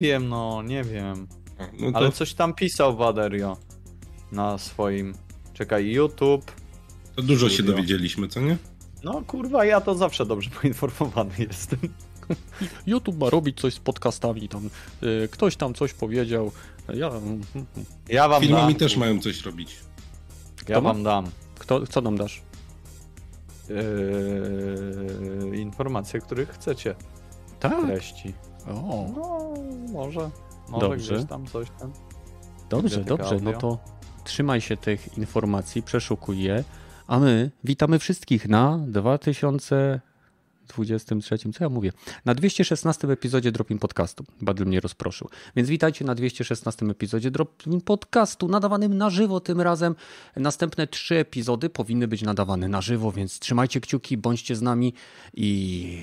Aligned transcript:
wiem, 0.00 0.28
no, 0.28 0.62
nie 0.62 0.84
wiem. 0.84 1.26
No 1.80 1.92
to, 1.92 1.98
Ale 1.98 2.12
coś 2.12 2.34
tam 2.34 2.54
pisał 2.54 2.96
Waderio 2.96 3.56
na 4.32 4.58
swoim. 4.58 5.14
Czekaj, 5.54 5.90
YouTube. 5.90 6.52
to 7.16 7.22
dużo 7.22 7.48
się 7.48 7.54
studio. 7.54 7.72
dowiedzieliśmy, 7.72 8.28
co 8.28 8.40
nie? 8.40 8.56
No 9.04 9.22
kurwa, 9.26 9.64
ja 9.64 9.80
to 9.80 9.94
zawsze 9.94 10.26
dobrze 10.26 10.50
poinformowany 10.62 11.30
jestem. 11.38 11.78
YouTube 12.86 13.18
ma 13.20 13.30
robić 13.30 13.60
coś 13.60 13.74
z 13.74 13.78
podcastami, 13.78 14.48
tam 14.48 14.70
y, 15.02 15.28
ktoś 15.30 15.56
tam 15.56 15.74
coś 15.74 15.92
powiedział. 15.92 16.52
Ja, 16.94 17.10
Ja 18.08 18.28
wam 18.28 18.42
Filmami 18.42 18.72
dam. 18.74 18.78
też 18.80 18.96
mają 18.96 19.20
coś 19.20 19.42
robić. 19.42 19.76
Ja 20.68 20.80
ma? 20.80 20.92
wam 20.92 21.02
dam. 21.02 21.30
kto, 21.58 21.86
co 21.86 22.00
nam 22.00 22.16
dasz? 22.18 22.42
Yy, 23.68 25.56
informacje, 25.56 26.20
których 26.20 26.48
chcecie. 26.50 26.94
Tak. 27.60 27.86
Treści. 27.86 28.32
O, 28.74 29.06
No, 29.16 29.54
może. 29.92 30.30
Może 30.68 30.88
Dobrze. 30.88 31.14
gdzieś 31.14 31.28
tam 31.28 31.46
coś 31.46 31.68
tam. 31.80 31.92
dobrze, 32.70 33.04
dobrze. 33.04 33.36
No 33.42 33.50
audio. 33.50 33.60
to 33.60 33.78
trzymaj 34.24 34.60
się 34.60 34.76
tych 34.76 35.18
informacji, 35.18 35.82
przeszukuj 35.82 36.42
je. 36.42 36.64
A 37.06 37.18
my 37.18 37.50
witamy 37.64 37.98
wszystkich 37.98 38.48
na 38.48 38.78
2023, 38.78 41.38
co 41.52 41.64
ja 41.64 41.68
mówię? 41.70 41.92
Na 42.24 42.34
216 42.34 43.08
epizodzie 43.08 43.52
Dropin 43.52 43.78
Podcastu. 43.78 44.24
Badl 44.40 44.64
mnie 44.64 44.80
rozproszył. 44.80 45.28
Więc 45.56 45.68
witajcie 45.68 46.04
na 46.04 46.14
216 46.14 46.86
epizodzie 46.86 47.30
Dropin 47.30 47.80
Podcastu, 47.80 48.48
nadawanym 48.48 48.98
na 48.98 49.10
żywo 49.10 49.40
tym 49.40 49.60
razem. 49.60 49.94
Następne 50.36 50.86
trzy 50.86 51.16
epizody 51.16 51.70
powinny 51.70 52.08
być 52.08 52.22
nadawane 52.22 52.68
na 52.68 52.80
żywo, 52.80 53.12
więc 53.12 53.38
trzymajcie 53.38 53.80
kciuki, 53.80 54.16
bądźcie 54.16 54.56
z 54.56 54.62
nami 54.62 54.94
i 55.34 56.02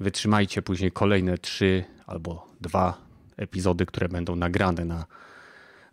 wytrzymajcie 0.00 0.62
później 0.62 0.92
kolejne 0.92 1.38
trzy 1.38 1.84
albo 2.06 2.46
dwa 2.60 2.98
epizody, 3.36 3.86
które 3.86 4.08
będą 4.08 4.36
nagrane 4.36 4.84
na, 4.84 5.06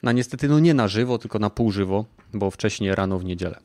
na 0.04 0.12
niestety 0.12 0.48
no 0.48 0.60
nie 0.60 0.74
na 0.74 0.88
żywo, 0.88 1.18
tylko 1.18 1.40
na 1.40 1.50
pół 1.50 1.72
żywo, 1.72 2.06
bo 2.34 2.52
wcześniej 2.52 2.96
rano 2.96 3.20
w 3.20 3.26
niedzielę. 3.26 3.60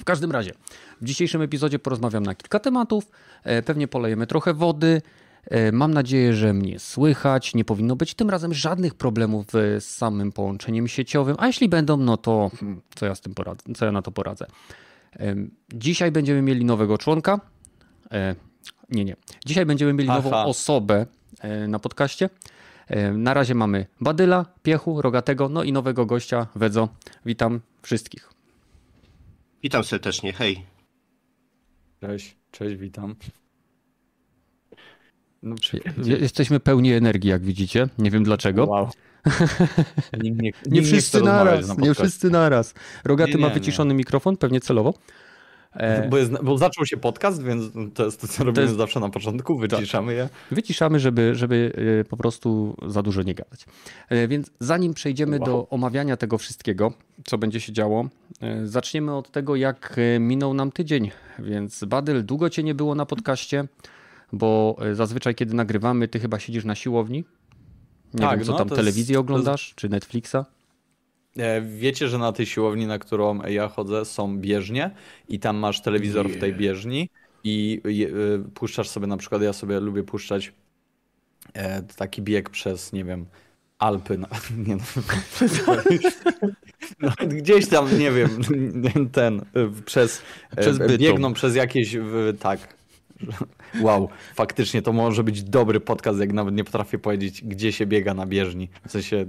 W 0.00 0.04
każdym 0.04 0.30
razie, 0.30 0.52
w 1.00 1.04
dzisiejszym 1.04 1.42
epizodzie 1.42 1.78
porozmawiam 1.78 2.22
na 2.22 2.34
kilka 2.34 2.58
tematów, 2.60 3.10
e, 3.44 3.62
pewnie 3.62 3.88
polejemy 3.88 4.26
trochę 4.26 4.54
wody. 4.54 5.02
e, 5.44 5.72
Mam 5.72 5.94
nadzieję, 5.94 6.34
że 6.34 6.52
mnie 6.52 6.78
słychać. 6.78 7.54
Nie 7.54 7.64
powinno 7.64 7.96
być 7.96 8.14
tym 8.14 8.30
razem 8.30 8.54
żadnych 8.54 8.94
problemów 8.94 9.54
e, 9.54 9.80
z 9.80 9.96
samym 9.96 10.32
połączeniem 10.32 10.88
sieciowym, 10.88 11.36
a 11.38 11.46
jeśli 11.46 11.68
będą, 11.68 11.96
no 11.96 12.16
to 12.16 12.50
hmm, 12.60 12.82
co 12.94 13.06
ja 13.06 13.14
z 13.14 13.20
tym 13.20 13.34
poradzę, 13.34 13.62
co 13.76 13.84
ja 13.84 13.92
na 13.92 14.02
to 14.02 14.12
poradzę. 14.12 14.46
Dzisiaj 15.74 16.12
będziemy 16.12 16.42
mieli 16.42 16.64
nowego 16.64 16.98
członka. 16.98 17.40
Nie, 18.90 19.04
nie. 19.04 19.16
Dzisiaj 19.46 19.66
będziemy 19.66 19.92
mieli 19.92 20.08
nową 20.08 20.30
Aha. 20.30 20.44
osobę 20.44 21.06
e, 21.40 21.68
na 21.68 21.78
podcaście. 21.78 22.30
E, 22.88 23.12
Na 23.12 23.34
razie 23.34 23.54
mamy 23.54 23.86
Badyla, 24.00 24.46
Piechu, 24.62 25.02
Rogatego, 25.02 25.48
no 25.48 25.62
i 25.62 25.72
nowego 25.72 26.06
gościa, 26.06 26.46
Wedzo. 26.54 26.88
Witam 27.26 27.60
wszystkich. 27.82 28.30
Witam 29.62 29.84
serdecznie, 29.84 30.32
hej. 30.32 30.66
Cześć, 32.00 32.36
cześć, 32.50 32.76
witam. 32.76 33.14
No, 35.42 35.56
Je- 36.04 36.16
Jesteśmy 36.16 36.60
pełni 36.60 36.92
energii, 36.92 37.30
jak 37.30 37.42
widzicie. 37.42 37.88
Nie 37.98 38.10
wiem 38.10 38.24
dlaczego. 38.24 38.64
Wow. 38.64 38.88
Nie, 40.22 40.30
nikt 40.30 40.70
Nie 40.70 40.82
wszyscy 40.82 41.22
naraz, 41.22 41.68
na 41.68 41.74
nie 41.74 41.94
wszyscy 41.94 42.30
naraz. 42.30 42.74
Rogaty 43.04 43.32
Nie, 43.32 43.38
ma 43.38 43.48
nie, 43.48 43.54
wyciszony 43.54 43.94
mikrofon, 43.94 44.36
pewnie 44.36 44.60
celowo. 44.60 44.94
E, 45.74 46.08
Bo, 46.08 46.18
jest, 46.18 46.32
bo 46.42 46.58
zaczął 46.58 46.86
się 46.86 46.96
podcast, 46.96 47.42
więc 47.42 47.64
to 47.94 48.04
jest 48.04 48.20
to, 48.20 48.28
co 48.28 48.44
robimy 48.44 48.62
jest- 48.66 48.76
zawsze 48.76 49.00
na 49.00 49.08
początku, 49.08 49.58
wyciszamy 49.58 50.14
je. 50.14 50.28
Wyciszamy, 50.50 51.00
żeby, 51.00 51.34
żeby 51.34 51.72
e, 52.00 52.04
po 52.04 52.16
prostu 52.16 52.76
za 52.86 53.02
dużo 53.02 53.22
nie 53.22 53.34
gadać. 53.34 53.64
E, 54.08 54.28
Więc 54.28 54.50
zanim 54.60 54.94
przejdziemy 54.94 55.36
Wow. 55.38 55.46
do 55.46 55.68
omawiania 55.70 56.16
tego 56.16 56.38
wszystkiego, 56.38 56.92
co 57.24 57.38
będzie 57.38 57.60
się 57.60 57.72
działo, 57.72 58.08
zaczniemy 58.64 59.14
od 59.16 59.30
tego, 59.30 59.56
jak 59.56 59.96
minął 60.20 60.54
nam 60.54 60.72
tydzień. 60.72 61.10
Więc 61.38 61.84
Badyl, 61.84 62.24
długo 62.24 62.50
cię 62.50 62.62
nie 62.62 62.74
było 62.74 62.94
na 62.94 63.06
podcaście, 63.06 63.64
bo 64.32 64.76
zazwyczaj, 64.92 65.34
kiedy 65.34 65.54
nagrywamy, 65.54 66.08
ty 66.08 66.20
chyba 66.20 66.38
siedzisz 66.38 66.64
na 66.64 66.74
siłowni. 66.74 67.24
Nie 68.14 68.20
Tak, 68.20 68.38
wiem, 68.38 68.46
co 68.46 68.52
no, 68.52 68.58
tam, 68.58 68.66
jest- 68.68 68.76
telewizję 68.76 69.14
to 69.14 69.20
oglądasz, 69.20 69.72
czy 69.76 69.88
Netflixa? 69.88 70.36
E, 71.38 71.60
Wiecie, 71.62 72.08
że 72.08 72.18
na 72.18 72.32
tej 72.32 72.46
siłowni, 72.46 72.86
na 72.86 72.98
którą 72.98 73.42
ja 73.42 73.68
chodzę, 73.68 74.04
są 74.04 74.38
bieżnie 74.38 74.90
i 75.28 75.38
tam 75.38 75.56
masz 75.56 75.82
telewizor 75.82 76.28
w 76.30 76.40
tej 76.40 76.54
bieżni 76.54 77.08
i 77.44 77.80
y, 77.86 78.44
puszczasz 78.54 78.88
sobie 78.88 79.06
na 79.06 79.16
przykład, 79.16 79.42
ja 79.42 79.52
sobie 79.52 79.80
lubię 79.80 80.02
puszczać 80.02 80.52
e, 81.54 81.82
taki 81.82 82.22
bieg 82.22 82.50
przez, 82.50 82.92
nie 82.92 83.04
wiem, 83.04 83.26
Alpy. 83.78 84.18
No, 84.18 84.28
nie 84.66 84.76
no. 84.76 84.82
no, 87.00 87.10
gdzieś 87.26 87.68
tam, 87.68 87.98
nie 87.98 88.10
wiem, 88.10 88.28
ten, 89.12 89.44
przez, 89.84 90.22
e, 90.50 90.60
Przez 90.60 90.78
biegną 90.98 91.32
przez 91.34 91.54
jakieś, 91.56 91.96
w- 91.96 92.38
tak. 92.40 92.74
Wow, 93.80 94.08
faktycznie 94.34 94.82
to 94.82 94.92
może 94.92 95.24
być 95.24 95.42
dobry 95.42 95.80
podcast, 95.80 96.20
jak 96.20 96.32
nawet 96.32 96.54
nie 96.54 96.64
potrafię 96.64 96.98
powiedzieć, 96.98 97.42
gdzie 97.44 97.72
się 97.72 97.86
biega 97.86 98.14
na 98.14 98.26
bieżni, 98.26 98.68
co 98.88 99.02
się 99.02 99.26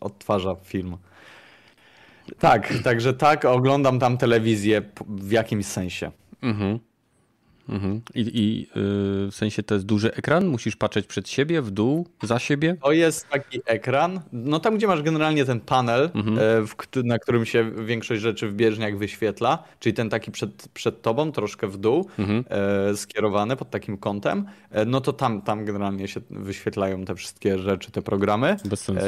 odtwarza 0.00 0.54
film. 0.64 0.96
Tak, 2.38 2.72
także 2.84 3.14
tak, 3.14 3.44
oglądam 3.44 3.98
tam 3.98 4.18
telewizję 4.18 4.82
w 5.08 5.30
jakimś 5.30 5.66
sensie. 5.66 6.10
Mhm. 6.42 6.78
Mhm. 7.68 8.00
I, 8.14 8.20
i 8.34 8.62
y, 8.62 9.30
w 9.30 9.34
sensie 9.34 9.62
to 9.62 9.74
jest 9.74 9.86
duży 9.86 10.14
ekran? 10.14 10.46
Musisz 10.46 10.76
patrzeć 10.76 11.06
przed 11.06 11.28
siebie, 11.28 11.62
w 11.62 11.70
dół, 11.70 12.06
za 12.22 12.38
siebie? 12.38 12.76
To 12.82 12.92
jest 12.92 13.28
taki 13.28 13.60
ekran, 13.66 14.20
no 14.32 14.60
tam 14.60 14.76
gdzie 14.76 14.86
masz 14.86 15.02
generalnie 15.02 15.44
ten 15.44 15.60
panel, 15.60 16.10
Mhm. 16.14 16.38
e, 16.38 16.66
w, 16.66 16.76
na 17.04 17.18
którym 17.18 17.44
się 17.46 17.70
większość 17.84 18.22
rzeczy 18.22 18.48
w 18.48 18.54
bieżniach 18.54 18.98
wyświetla, 18.98 19.62
czyli 19.80 19.94
ten 19.94 20.10
taki 20.10 20.30
przed, 20.30 20.68
przed 20.74 21.02
tobą, 21.02 21.32
troszkę 21.32 21.66
w 21.68 21.76
dół, 21.76 22.06
Mhm. 22.18 22.44
e, 22.92 22.96
skierowany 22.96 23.56
pod 23.56 23.70
takim 23.70 23.96
kątem, 23.98 24.46
e, 24.70 24.84
no 24.84 25.00
to 25.00 25.12
tam, 25.12 25.42
tam 25.42 25.64
generalnie 25.64 26.08
się 26.08 26.20
wyświetlają 26.30 27.04
te 27.04 27.14
wszystkie 27.14 27.58
rzeczy, 27.58 27.90
te 27.90 28.02
programy. 28.02 28.56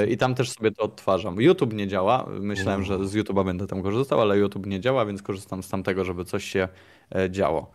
I 0.09 0.17
tam 0.17 0.35
też 0.35 0.51
sobie 0.51 0.71
to 0.71 0.83
odtwarzam. 0.83 1.41
YouTube 1.41 1.73
nie 1.73 1.89
działa. 1.89 2.27
Myślałem, 2.41 2.83
że 2.85 3.07
z 3.09 3.15
YouTube'a 3.15 3.45
będę 3.45 3.67
tam 3.67 3.83
korzystał, 3.83 4.21
ale 4.21 4.39
YouTube 4.39 4.67
nie 4.67 4.81
działa, 4.81 5.07
więc 5.07 5.23
korzystam 5.23 5.63
z 5.63 5.69
tamtego, 5.69 6.05
żeby 6.05 6.25
coś 6.25 6.45
się 6.45 6.69
działo. 7.31 7.71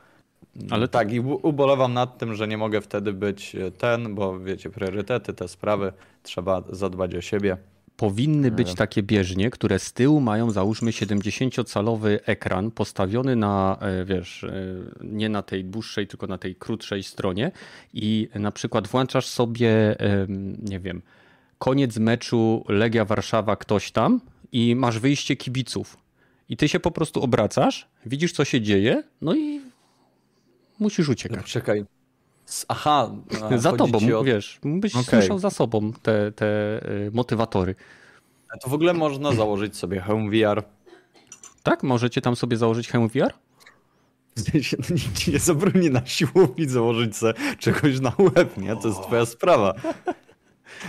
Ale 0.70 0.88
tak, 0.88 1.14
i 1.14 1.20
ubolewam 1.20 1.94
nad 1.94 2.18
tym, 2.18 2.36
że 2.36 2.48
nie 2.48 2.58
mogę 2.58 2.82
wtedy 2.82 3.14
być 3.14 3.56
e, 3.56 3.72
ten, 3.72 4.16
bo 4.16 4.40
wiecie, 4.40 4.70
priorytety, 4.70 5.34
te 5.34 5.48
sprawy, 5.48 5.94
trzeba 6.24 6.64
zadbać 6.70 7.16
o 7.16 7.22
siebie. 7.22 7.58
Powinny 7.98 8.52
być 8.52 8.74
takie 8.74 9.04
bieżnie, 9.04 9.50
które 9.50 9.80
z 9.80 9.94
tyłu 9.94 10.22
mają 10.22 10.52
załóżmy 10.52 10.92
70-calowy 10.92 12.20
ekran 12.26 12.72
postawiony 12.72 13.36
na, 13.36 13.78
e, 13.82 14.06
wiesz, 14.06 14.44
e, 14.44 14.54
nie 15.04 15.30
na 15.30 15.42
tej 15.42 15.66
dłuższej, 15.66 16.08
tylko 16.08 16.28
na 16.28 16.38
tej 16.38 16.56
krótszej 16.56 17.04
stronie 17.04 17.52
i 17.94 18.30
na 18.36 18.52
przykład 18.52 18.88
włączasz 18.88 19.28
sobie, 19.28 19.96
nie 20.62 20.80
wiem, 20.80 21.02
koniec 21.60 21.98
meczu 21.98 22.66
Legia 22.70 23.06
Warszawa 23.06 23.56
ktoś 23.56 23.92
tam 23.92 24.22
i 24.52 24.76
masz 24.76 25.00
wyjście 25.00 25.36
kibiców. 25.36 25.98
I 26.50 26.58
ty 26.58 26.68
się 26.68 26.80
po 26.80 26.92
prostu 26.92 27.24
obracasz, 27.24 27.88
widzisz 28.06 28.32
co 28.32 28.46
się 28.46 28.62
dzieje, 28.62 29.04
no 29.22 29.36
i 29.36 29.62
musisz 30.80 31.10
uciekać. 31.10 31.46
Czekaj. 31.46 31.86
S- 32.48 32.66
Aha, 32.68 33.12
a, 33.52 33.58
Za 33.58 33.72
tobą, 33.74 34.00
ci 34.00 34.14
o... 34.14 34.24
wiesz, 34.24 34.60
byś 34.64 34.92
Okej. 34.96 35.04
słyszał 35.06 35.40
za 35.40 35.50
sobą 35.50 35.94
te, 36.02 36.32
te 36.32 36.46
y, 37.08 37.12
motywatory. 37.14 37.76
To 38.62 38.70
w 38.70 38.74
ogóle 38.74 38.94
można 38.94 39.32
założyć 39.32 39.76
sobie 39.78 40.00
Home 40.02 40.30
VR. 40.32 40.64
Tak? 41.64 41.84
Możecie 41.84 42.22
tam 42.22 42.36
sobie 42.36 42.58
założyć 42.58 42.92
Home 42.92 43.08
VR? 43.08 43.34
No, 44.54 44.54
nikt 44.90 45.18
ci 45.18 45.32
nie 45.32 45.40
zabroni 45.40 45.90
na 45.90 46.06
siłowni 46.06 46.68
założyć 46.70 47.18
sobie 47.18 47.34
czegoś 47.60 48.00
na 48.00 48.12
łeb, 48.20 48.58
nie? 48.58 48.76
To 48.76 48.88
jest 48.88 49.02
twoja 49.02 49.26
sprawa. 49.26 49.74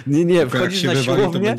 Nie, 0.06 0.24
nie, 0.24 0.40
Tylko 0.40 0.58
wchodzisz 0.58 0.82
na 0.82 0.94
wywali, 0.94 1.04
siłownię, 1.20 1.56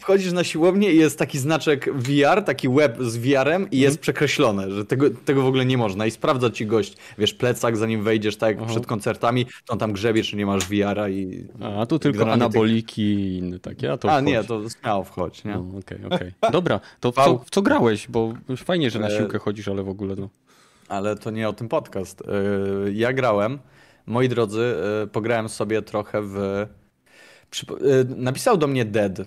wchodzisz 0.00 0.32
na 0.32 0.44
siłownię 0.44 0.92
i 0.92 0.96
jest 0.96 1.18
taki 1.18 1.38
znaczek 1.38 1.94
VR, 1.94 2.42
taki 2.44 2.68
web 2.68 2.96
z 3.00 3.16
VR-em 3.16 3.62
i 3.62 3.64
Mhm. 3.64 3.82
jest 3.82 3.98
przekreślone, 3.98 4.70
że 4.70 4.84
tego, 4.84 5.10
tego 5.10 5.42
w 5.42 5.46
ogóle 5.46 5.66
nie 5.66 5.78
można. 5.78 6.06
I 6.06 6.10
sprawdza 6.10 6.50
ci 6.50 6.66
gość, 6.66 6.96
wiesz, 7.18 7.34
plecak, 7.34 7.76
zanim 7.76 8.02
wejdziesz, 8.02 8.36
tak 8.36 8.48
jak 8.50 8.58
Aha. 8.62 8.70
przed 8.70 8.86
koncertami, 8.86 9.46
to 9.66 9.76
tam 9.76 9.92
grzebie, 9.92 10.22
czy 10.22 10.36
nie 10.36 10.46
masz 10.46 10.64
VR-a 10.64 11.08
i... 11.08 11.44
A 11.80 11.86
tu 11.86 11.98
tylko 11.98 12.32
anaboliki 12.32 13.02
i 13.02 13.36
inne 13.36 13.58
takie, 13.58 13.92
a 13.92 13.96
to 13.96 14.12
A 14.12 14.20
nie, 14.20 14.44
to 14.44 14.62
śmiało 14.80 15.04
wchodź, 15.04 15.44
nie? 15.44 15.52
No, 15.52 15.78
Okej, 15.78 15.98
okej. 16.10 16.32
Dobra, 16.52 16.80
to 17.00 17.12
w 17.12 17.14
co, 17.14 17.38
w 17.38 17.50
co 17.50 17.62
grałeś? 17.62 18.06
Bo 18.08 18.34
fajnie, 18.56 18.90
że 18.90 18.98
na 18.98 19.08
E, 19.08 19.18
siłkę 19.18 19.38
chodzisz, 19.38 19.68
ale 19.68 19.82
w 19.82 19.88
ogóle 19.88 20.14
no. 20.18 20.28
Ale 20.88 21.16
to 21.16 21.30
nie 21.30 21.48
o 21.48 21.52
tym 21.52 21.68
podcast. 21.68 22.22
Yy, 22.84 22.92
Ja 22.92 23.12
grałem, 23.12 23.58
moi 24.06 24.28
drodzy, 24.28 24.74
yy, 25.00 25.06
pograłem 25.06 25.48
sobie 25.48 25.82
trochę 25.82 26.22
w. 26.22 26.66
yy, 27.80 28.04
Napisał 28.16 28.56
do 28.56 28.66
mnie 28.66 28.84
Dead. 28.84 29.18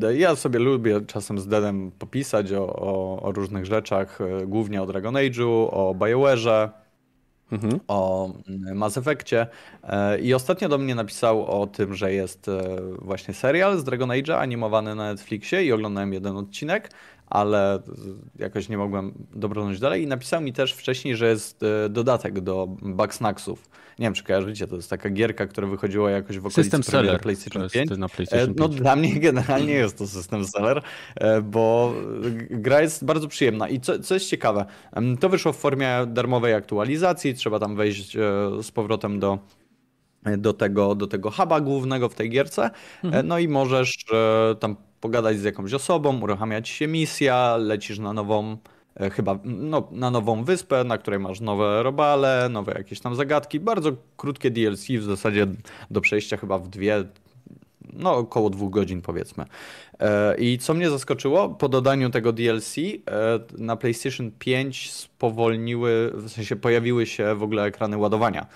Yy, 0.00 0.16
Ja 0.18 0.36
sobie 0.36 0.58
lubię 0.58 1.00
czasem 1.06 1.38
z 1.38 1.46
Deadem 1.46 1.90
popisać 1.98 2.52
o, 2.52 2.66
o, 2.66 3.22
o 3.22 3.32
różnych 3.32 3.66
rzeczach, 3.66 4.18
yy, 4.40 4.46
głównie 4.46 4.82
o 4.82 4.86
Dragon 4.86 5.14
Age'u, 5.14 5.68
o 5.70 5.94
BioWare'ze. 5.98 6.68
mhm. 7.52 7.80
o 7.88 8.32
Mass 8.74 8.96
Effectie 8.98 9.46
e, 9.82 10.18
i 10.20 10.34
ostatnio 10.34 10.68
do 10.68 10.78
mnie 10.78 10.94
napisał 10.94 11.62
o 11.62 11.66
tym, 11.66 11.94
że 11.94 12.12
jest 12.12 12.46
właśnie 12.98 13.34
serial 13.34 13.78
z 13.78 13.84
Dragon 13.84 14.08
Age'a 14.08 14.34
animowany 14.38 14.94
na 14.94 15.04
Netflixie 15.04 15.64
i 15.64 15.72
oglądałem 15.72 16.12
jeden 16.12 16.36
odcinek, 16.36 16.90
ale 17.26 17.82
jakoś 18.38 18.68
nie 18.68 18.78
mogłem 18.78 19.12
dobrnąć 19.34 19.80
dalej 19.80 20.02
i 20.02 20.06
napisał 20.06 20.40
mi 20.40 20.52
też 20.52 20.72
wcześniej, 20.72 21.16
że 21.16 21.28
jest 21.28 21.60
dodatek 21.90 22.40
do 22.40 22.66
Bugsnaxów. 22.82 23.68
Nie 24.00 24.06
wiem, 24.06 24.14
czy 24.14 24.24
kojarzycie, 24.24 24.66
to 24.66 24.76
jest 24.76 24.90
taka 24.90 25.10
gierka, 25.10 25.46
która 25.46 25.66
wychodziła 25.66 26.10
jakoś 26.10 26.38
w 26.38 26.46
okolicy 26.46 26.62
System 26.62 26.82
seller 26.82 27.20
PlayStation 27.20 27.68
5. 27.70 27.90
Na 27.98 28.08
PlayStation 28.08 28.46
5. 28.46 28.58
No 28.58 28.68
dla 28.68 28.96
mnie 28.96 29.20
generalnie 29.20 29.72
jest 29.72 29.98
to 29.98 30.06
system 30.06 30.44
seller, 30.44 30.82
bo 31.42 31.94
gra 32.50 32.82
jest 32.82 33.04
bardzo 33.04 33.28
przyjemna. 33.28 33.68
I 33.68 33.80
co, 33.80 33.98
co 33.98 34.14
jest 34.14 34.28
ciekawe, 34.28 34.66
to 35.20 35.28
wyszło 35.28 35.52
w 35.52 35.56
formie 35.56 35.88
darmowej 36.06 36.54
aktualizacji, 36.54 37.34
trzeba 37.34 37.58
tam 37.58 37.76
wejść 37.76 38.16
e, 38.16 38.20
z 38.62 38.70
powrotem 38.70 39.20
do 39.20 39.38
do 40.38 40.52
tego, 40.52 40.94
do 40.94 41.06
tego 41.06 41.30
huba 41.30 41.60
głównego 41.60 42.08
w 42.08 42.14
tej 42.14 42.30
gierce. 42.30 42.70
Mhm. 43.04 43.26
No 43.26 43.38
i 43.38 43.48
możesz 43.48 43.94
e, 44.12 44.54
tam 44.54 44.76
pogadać 45.00 45.38
z 45.38 45.44
jakąś 45.44 45.74
osobą, 45.74 46.20
uruchamiać 46.20 46.68
się 46.68 46.86
misja, 46.86 47.56
lecisz 47.56 47.98
na 47.98 48.12
nową 48.12 48.56
E, 48.56 48.79
chyba 49.12 49.38
no, 49.44 49.88
na 49.90 50.10
nową 50.10 50.44
wyspę, 50.44 50.84
na 50.84 50.98
której 50.98 51.20
masz 51.20 51.40
nowe 51.40 51.82
robale, 51.82 52.48
nowe 52.50 52.72
jakieś 52.72 53.00
tam 53.00 53.14
zagadki. 53.14 53.60
Bardzo 53.60 53.92
krótkie 54.16 54.50
DLC, 54.50 54.86
w 54.88 55.02
zasadzie 55.02 55.46
do 55.90 56.00
przejścia 56.00 56.36
chyba 56.36 56.58
w 56.58 56.68
dwie, 56.68 57.04
no 57.92 58.16
około 58.16 58.50
dwóch 58.50 58.70
godzin 58.70 59.02
powiedzmy. 59.02 59.44
E, 60.00 60.36
I 60.38 60.58
co 60.58 60.74
mnie 60.74 60.90
zaskoczyło, 60.90 61.48
po 61.48 61.68
dodaniu 61.68 62.10
tego 62.10 62.32
DLC 62.32 62.76
e, 62.78 62.92
na 63.58 63.76
PlayStation 63.76 64.30
5 64.38 64.92
spowolniły, 64.92 66.12
w 66.14 66.30
sensie 66.30 66.56
pojawiły 66.56 67.06
się 67.06 67.34
w 67.34 67.42
ogóle 67.42 67.64
ekrany 67.64 67.96
ładowania. 67.96 68.46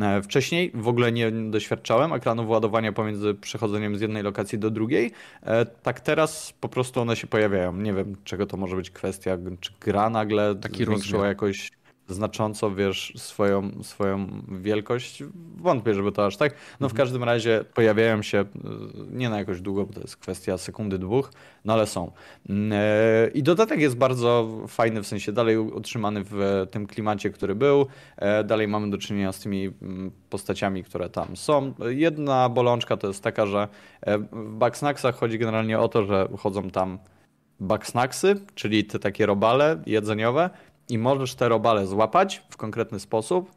E, 0.00 0.22
wcześniej 0.22 0.70
w 0.74 0.88
ogóle 0.88 1.12
nie 1.12 1.30
doświadczałem 1.30 2.12
ekranów 2.12 2.48
ładowania 2.48 2.92
pomiędzy 2.92 3.34
przechodzeniem 3.34 3.96
z 3.96 4.00
jednej 4.00 4.22
lokacji 4.22 4.58
do 4.58 4.70
drugiej. 4.70 5.10
Tak 5.82 6.00
teraz 6.00 6.54
po 6.60 6.68
prostu 6.68 7.00
one 7.00 7.16
się 7.16 7.26
pojawiają. 7.26 7.76
Nie 7.76 7.92
wiem, 7.92 8.16
czego 8.24 8.46
to 8.46 8.56
może 8.56 8.76
być 8.76 8.90
kwestia, 8.90 9.38
czy 9.60 9.72
gra 9.80 10.10
nagle 10.10 10.54
Taki 10.54 10.84
zwiększyła 10.84 11.26
jakoś 11.26 11.70
znacząco, 12.08 12.70
wiesz, 12.74 13.12
swoją, 13.16 13.70
swoją 13.82 14.28
wielkość. 14.48 15.22
Wątpię, 15.56 15.94
żeby 15.94 16.12
to 16.12 16.26
aż 16.26 16.36
tak. 16.36 16.52
No 16.52 16.88
w 16.88 16.92
mhm. 16.92 16.96
każdym 16.96 17.24
razie 17.24 17.64
pojawiają 17.74 18.22
się, 18.22 18.44
nie 19.10 19.30
na 19.30 19.38
jakoś 19.38 19.60
długo, 19.60 19.86
bo 19.86 19.92
to 19.92 20.00
jest 20.00 20.16
kwestia 20.16 20.58
sekundy, 20.58 20.98
dwóch, 20.98 21.32
no 21.64 21.72
ale 21.72 21.86
są. 21.86 22.12
E, 22.72 23.30
I 23.34 23.42
dodatek 23.42 23.80
jest 23.80 23.96
bardzo 23.96 24.48
fajny, 24.68 25.02
w 25.02 25.06
sensie 25.06 25.32
dalej 25.32 25.58
utrzymany 25.58 26.24
w 26.24 26.66
tym 26.70 26.86
klimacie, 26.86 27.30
który 27.30 27.54
był. 27.54 27.86
E, 28.16 28.44
dalej 28.44 28.68
mamy 28.68 28.90
do 28.90 28.98
czynienia 28.98 29.32
z 29.32 29.40
tymi 29.40 29.70
mm, 29.82 30.10
postaciami, 30.30 30.84
które 30.84 31.08
tam 31.08 31.36
są. 31.36 31.74
Jedna 31.88 32.48
bolączka 32.48 32.96
to 32.96 33.06
jest 33.06 33.22
taka, 33.22 33.46
że 33.46 33.68
e, 34.00 34.18
w 34.18 34.54
Bugsnaxach 34.58 35.16
chodzi 35.16 35.38
generalnie 35.38 35.78
o 35.78 35.88
to, 35.88 36.04
że 36.04 36.28
chodzą 36.38 36.70
tam 36.70 36.98
Bugsnaxy, 37.60 38.34
czyli 38.54 38.84
te 38.84 38.98
takie 38.98 39.26
robale 39.26 39.82
jedzeniowe, 39.86 40.50
i 40.92 40.98
możesz 40.98 41.34
te 41.34 41.48
robale 41.48 41.86
złapać 41.86 42.42
w 42.50 42.56
konkretny 42.56 43.00
sposób. 43.00 43.50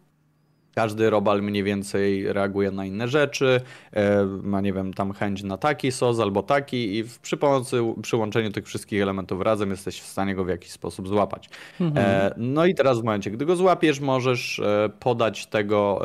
Każdy 0.75 1.09
robal 1.09 1.41
mniej 1.41 1.63
więcej 1.63 2.33
reaguje 2.33 2.71
na 2.71 2.85
inne 2.85 3.07
rzeczy, 3.07 3.61
e, 3.91 4.25
ma 4.25 4.61
nie 4.61 4.73
wiem, 4.73 4.93
tam 4.93 5.13
chęć 5.13 5.43
na 5.43 5.57
taki 5.57 5.91
sos 5.91 6.19
albo 6.19 6.43
taki 6.43 6.97
i 6.97 7.03
przy 7.21 7.37
pomocy 7.37 7.81
przyłączeniu 8.01 8.51
tych 8.51 8.65
wszystkich 8.65 9.01
elementów 9.01 9.41
razem 9.41 9.71
jesteś 9.71 10.01
w 10.01 10.05
stanie 10.05 10.35
go 10.35 10.45
w 10.45 10.49
jakiś 10.49 10.71
sposób 10.71 11.07
złapać. 11.07 11.49
Mhm. 11.81 12.05
E, 12.05 12.33
no 12.37 12.65
i 12.65 12.75
teraz 12.75 12.99
w 12.99 13.03
momencie, 13.03 13.31
gdy 13.31 13.45
go 13.45 13.55
złapiesz, 13.55 13.99
możesz 13.99 14.59
e, 14.59 14.89
podać 14.99 15.47
tego 15.47 16.01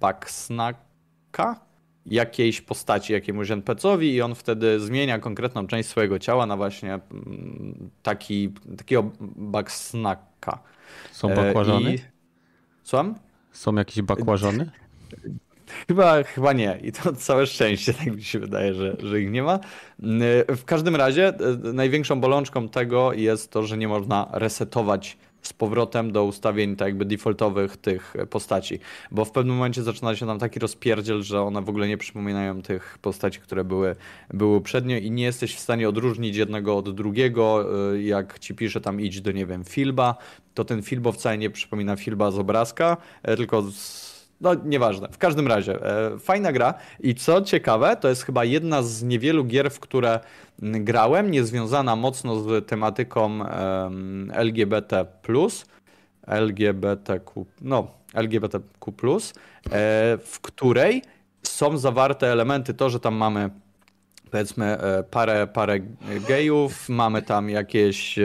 backsnacka 0.00 1.60
jakiejś 2.06 2.60
postaci, 2.60 3.12
jakiemuś 3.12 3.50
NPC-owi 3.50 4.14
i 4.14 4.22
on 4.22 4.34
wtedy 4.34 4.80
zmienia 4.80 5.18
konkretną 5.18 5.66
część 5.66 5.88
swojego 5.88 6.18
ciała 6.18 6.46
na 6.46 6.56
właśnie 6.56 6.94
mm, 6.94 7.90
taki, 8.02 8.52
takiego 8.76 9.10
backsnacka. 9.36 10.58
Są 11.12 11.30
e, 11.30 11.36
bakłażany? 11.36 11.94
I... 11.94 11.98
Słucham? 12.82 13.14
Są 13.52 13.74
jakieś 13.74 14.02
bakłażany? 14.02 14.70
Chyba, 15.88 16.22
chyba 16.22 16.52
nie. 16.52 16.78
I 16.82 16.92
to 16.92 17.12
całe 17.12 17.46
szczęście, 17.46 17.94
tak 17.94 18.06
mi 18.06 18.24
się 18.24 18.38
wydaje, 18.38 18.74
że, 18.74 18.96
że 19.02 19.20
ich 19.20 19.30
nie 19.30 19.42
ma. 19.42 19.58
W 20.48 20.64
każdym 20.64 20.96
razie 20.96 21.28
e, 21.28 21.34
największą 21.72 22.20
bolączką 22.20 22.68
tego 22.68 23.12
jest 23.12 23.50
to, 23.50 23.62
że 23.62 23.78
nie 23.78 23.88
można 23.88 24.28
resetować 24.32 25.16
z 25.46 25.52
powrotem 25.52 26.12
do 26.12 26.24
ustawień 26.24 26.76
tak 26.76 26.88
jakby 26.88 27.04
defaultowych 27.04 27.76
tych 27.76 28.14
postaci, 28.30 28.78
bo 29.10 29.24
w 29.24 29.30
pewnym 29.30 29.56
momencie 29.56 29.82
zaczyna 29.82 30.16
się 30.16 30.26
tam 30.26 30.38
taki 30.38 30.58
rozpierdziel, 30.58 31.22
że 31.22 31.42
one 31.42 31.62
w 31.62 31.68
ogóle 31.68 31.88
nie 31.88 31.98
przypominają 31.98 32.62
tych 32.62 32.98
postaci, 33.02 33.40
które 33.40 33.64
były, 33.64 33.96
były 34.34 34.60
przednio 34.60 34.96
i 34.96 35.10
nie 35.10 35.24
jesteś 35.24 35.54
w 35.56 35.60
stanie 35.60 35.88
odróżnić 35.88 36.36
jednego 36.36 36.76
od 36.76 36.94
drugiego, 36.94 37.66
y, 37.94 38.02
jak 38.02 38.38
ci 38.38 38.54
pisze 38.54 38.80
tam 38.80 39.00
idź 39.00 39.20
do, 39.20 39.32
nie 39.32 39.46
wiem, 39.46 39.64
filba, 39.64 40.16
to 40.54 40.64
ten 40.64 40.82
filbo 40.82 41.12
wcale 41.12 41.38
nie 41.38 41.50
przypomina 41.50 41.96
filba 41.96 42.30
z 42.30 42.38
obrazka, 42.38 42.96
e, 43.22 43.36
tylko 43.36 43.62
z 43.62 44.13
no, 44.40 44.54
nieważne. 44.54 45.08
W 45.08 45.18
każdym 45.18 45.48
razie, 45.48 45.86
e, 45.86 46.18
fajna 46.18 46.52
gra 46.52 46.74
i 47.00 47.14
co 47.14 47.42
ciekawe, 47.42 47.96
to 47.96 48.08
jest 48.08 48.22
chyba 48.22 48.44
jedna 48.44 48.82
z 48.82 49.02
niewielu 49.02 49.44
gier, 49.44 49.70
w 49.70 49.80
które 49.80 50.20
grałem, 50.58 51.30
niezwiązana 51.30 51.96
mocno 51.96 52.40
z 52.40 52.68
tematyką 52.68 53.42
e, 53.42 53.90
LGBT+, 54.32 55.06
LGBTQ, 56.26 57.46
no, 57.60 57.86
LGBTQ+, 58.14 58.92
e, 58.92 59.20
w 60.18 60.38
której 60.42 61.02
są 61.42 61.78
zawarte 61.78 62.32
elementy, 62.32 62.74
to, 62.74 62.90
że 62.90 63.00
tam 63.00 63.14
mamy 63.14 63.50
powiedzmy 64.34 64.64
e, 64.64 65.02
parę, 65.02 65.46
parę 65.46 65.80
gejów, 66.28 66.88
mamy 66.88 67.22
tam 67.22 67.50
jakieś 67.50 68.18
e, 68.18 68.24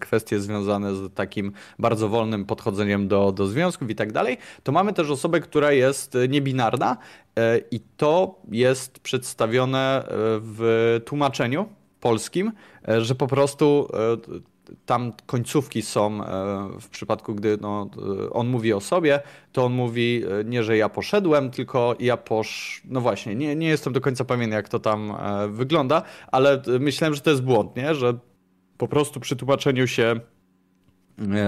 kwestie 0.00 0.40
związane 0.40 0.94
z 0.94 1.14
takim 1.14 1.52
bardzo 1.78 2.08
wolnym 2.08 2.44
podchodzeniem 2.44 3.08
do, 3.08 3.32
do 3.32 3.46
związków 3.46 3.90
i 3.90 3.94
tak 3.94 4.12
dalej, 4.12 4.38
to 4.62 4.72
mamy 4.72 4.92
też 4.92 5.10
osobę, 5.10 5.40
która 5.40 5.72
jest 5.72 6.16
niebinarna 6.28 6.96
e, 7.36 7.58
i 7.70 7.80
to 7.96 8.40
jest 8.50 8.98
przedstawione 8.98 10.04
w 10.40 11.00
tłumaczeniu 11.04 11.68
polskim, 12.00 12.52
że 12.98 13.14
po 13.14 13.26
prostu 13.26 13.88
tam 14.86 15.12
końcówki 15.26 15.82
są 15.82 16.24
e, 16.24 16.80
w 16.80 16.88
przypadku, 16.88 17.34
gdy 17.34 17.58
no, 17.60 17.90
e, 18.26 18.30
on 18.30 18.48
mówi 18.48 18.72
o 18.72 18.80
sobie, 18.80 19.20
to 19.52 19.64
on 19.64 19.72
mówi 19.72 20.22
e, 20.40 20.44
nie, 20.44 20.62
że 20.64 20.76
ja 20.76 20.88
poszedłem, 20.88 21.50
tylko 21.50 21.96
ja 22.00 22.16
posz... 22.16 22.82
No 22.84 23.00
właśnie, 23.00 23.34
nie, 23.34 23.56
nie 23.56 23.68
jestem 23.68 23.92
do 23.92 24.00
końca 24.00 24.24
pewien, 24.24 24.50
jak 24.50 24.68
to 24.68 24.78
tam 24.78 25.16
wygląda, 25.48 26.02
ale 26.32 26.62
myślałem, 26.80 27.14
że 27.14 27.20
to 27.20 27.30
jest 27.30 27.42
błąd, 27.42 27.76
nie? 27.76 27.94
Że 27.94 28.18
po 28.78 28.88
prostu 28.88 29.20
przy 29.20 29.36
tłumaczeniu 29.36 29.86
się 29.86 30.20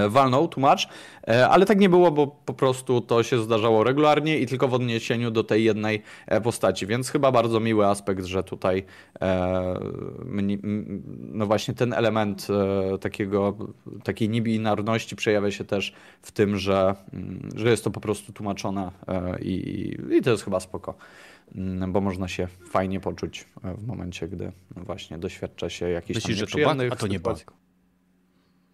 walnął 0.09 0.49
tłumacz, 0.49 0.89
e, 1.29 1.49
ale 1.49 1.67
tak 1.67 1.79
nie 1.79 1.89
było, 1.89 2.11
bo 2.11 2.27
po 2.27 2.55
prostu 2.55 3.01
to 3.01 3.23
się 3.23 3.43
zdarzało 3.43 3.85
regularnie 3.85 4.39
i 4.39 4.47
tylko 4.47 4.69
w 4.69 4.75
odniesieniu 4.75 5.31
do 5.31 5.45
tej 5.45 5.65
jednej 5.65 6.03
e, 6.27 6.41
postaci, 6.41 6.87
więc 6.87 7.11
chyba 7.11 7.33
bardzo 7.33 7.61
miły 7.61 7.87
aspekt, 7.87 8.25
że 8.25 8.43
tutaj 8.43 8.85
no 11.33 11.47
właśnie 11.47 11.75
ten 11.75 11.93
element 11.93 12.47
takiego, 13.01 13.57
takiej 14.05 14.29
niebinarności 14.29 15.17
przejawia 15.17 15.51
się 15.51 15.65
też 15.65 15.93
w 16.23 16.33
tym, 16.33 16.57
że, 16.57 16.95
mm, 17.13 17.49
że 17.57 17.71
jest 17.71 17.85
to 17.85 17.91
po 17.91 18.01
prostu 18.01 18.33
tłumaczone 18.33 18.91
i, 19.43 19.97
i 20.19 20.23
to 20.23 20.31
jest 20.31 20.45
chyba 20.45 20.61
spoko. 20.61 20.95
Mm, 21.55 21.93
bo 21.93 22.01
można 22.01 22.29
się 22.29 22.47
fajnie 22.71 23.01
poczuć 23.01 23.47
w 23.65 23.87
momencie, 23.87 24.29
gdy 24.29 24.53
właśnie 24.71 25.19
doświadcza 25.19 25.71
się 25.71 25.89
jakichś 25.89 26.17
Myślisz, 26.17 26.39
tam 26.39 26.49
że 26.49 26.65
to 26.65 26.75
bug, 26.75 26.93
a 26.93 26.97
to 26.97 27.07
nie 27.07 27.21
bug. 27.21 27.53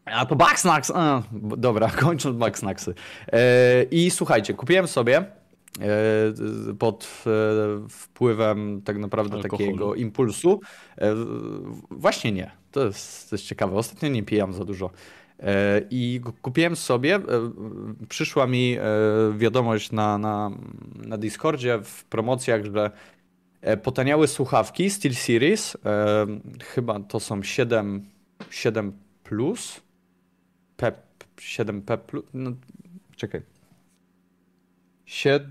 A 0.05 0.27
to 0.27 0.37
Bugsnax. 0.37 0.93
A, 0.95 1.23
dobra, 1.57 1.91
kończąc 2.01 2.37
Bugsnaxy. 2.39 2.95
E, 3.33 3.83
I 3.91 4.11
słuchajcie, 4.11 4.55
kupiłem 4.55 4.87
sobie 4.87 5.17
e, 5.19 5.25
pod 6.79 7.25
e, 7.27 7.31
wpływem 7.89 8.83
tak 8.83 8.99
naprawdę 8.99 9.37
Alkoholu. 9.37 9.69
takiego 9.69 9.95
impulsu. 9.95 10.61
Właśnie 11.91 12.33
nie. 12.33 12.51
To 12.71 12.87
jest, 12.87 13.31
to 13.31 13.37
jest 13.37 13.47
ciekawe. 13.47 13.77
Ostatnio 13.77 14.09
nie 14.09 14.23
pijam 14.23 14.53
za 14.53 14.65
dużo. 14.65 14.91
I 15.91 16.21
kupiłem 16.43 16.77
sobie, 16.77 17.21
przyszła 18.09 18.47
mi 18.47 18.77
wiadomość 19.37 19.93
na, 19.93 20.19
na, 20.19 20.51
na 20.97 21.19
Discordzie 21.19 21.79
w 21.85 22.05
promocjach, 22.05 22.65
że 22.65 22.91
potaniały 23.83 24.29
słuchawki 24.29 24.91
SteelSeries. 24.91 25.77
Chyba 26.63 27.01
to 27.01 27.21
są 27.21 27.43
7, 27.43 28.07
7 28.51 28.93
plus 29.25 29.84
7P 31.37 31.99
plus. 31.99 32.25
No, 32.35 32.51
czekaj. 33.17 33.43
Sied, 35.05 35.43
y, 35.43 35.47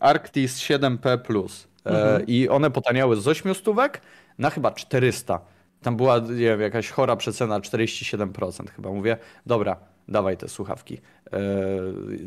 Arctis 0.00 0.58
7P 0.58 1.18
plus. 1.18 1.68
E, 1.86 1.88
mhm. 1.88 2.26
I 2.26 2.48
one 2.48 2.70
potaniały 2.70 3.16
z 3.16 3.28
8 3.28 3.54
stówek 3.54 4.00
na 4.38 4.50
chyba 4.50 4.70
400. 4.70 5.40
Tam 5.82 5.96
była 5.96 6.18
nie 6.18 6.34
wiem, 6.34 6.60
jakaś 6.60 6.90
chora 6.90 7.16
przecena 7.16 7.60
47% 7.60 8.70
chyba. 8.70 8.90
Mówię, 8.90 9.16
dobra, 9.46 9.76
dawaj 10.08 10.36
te 10.36 10.48
słuchawki. 10.48 11.00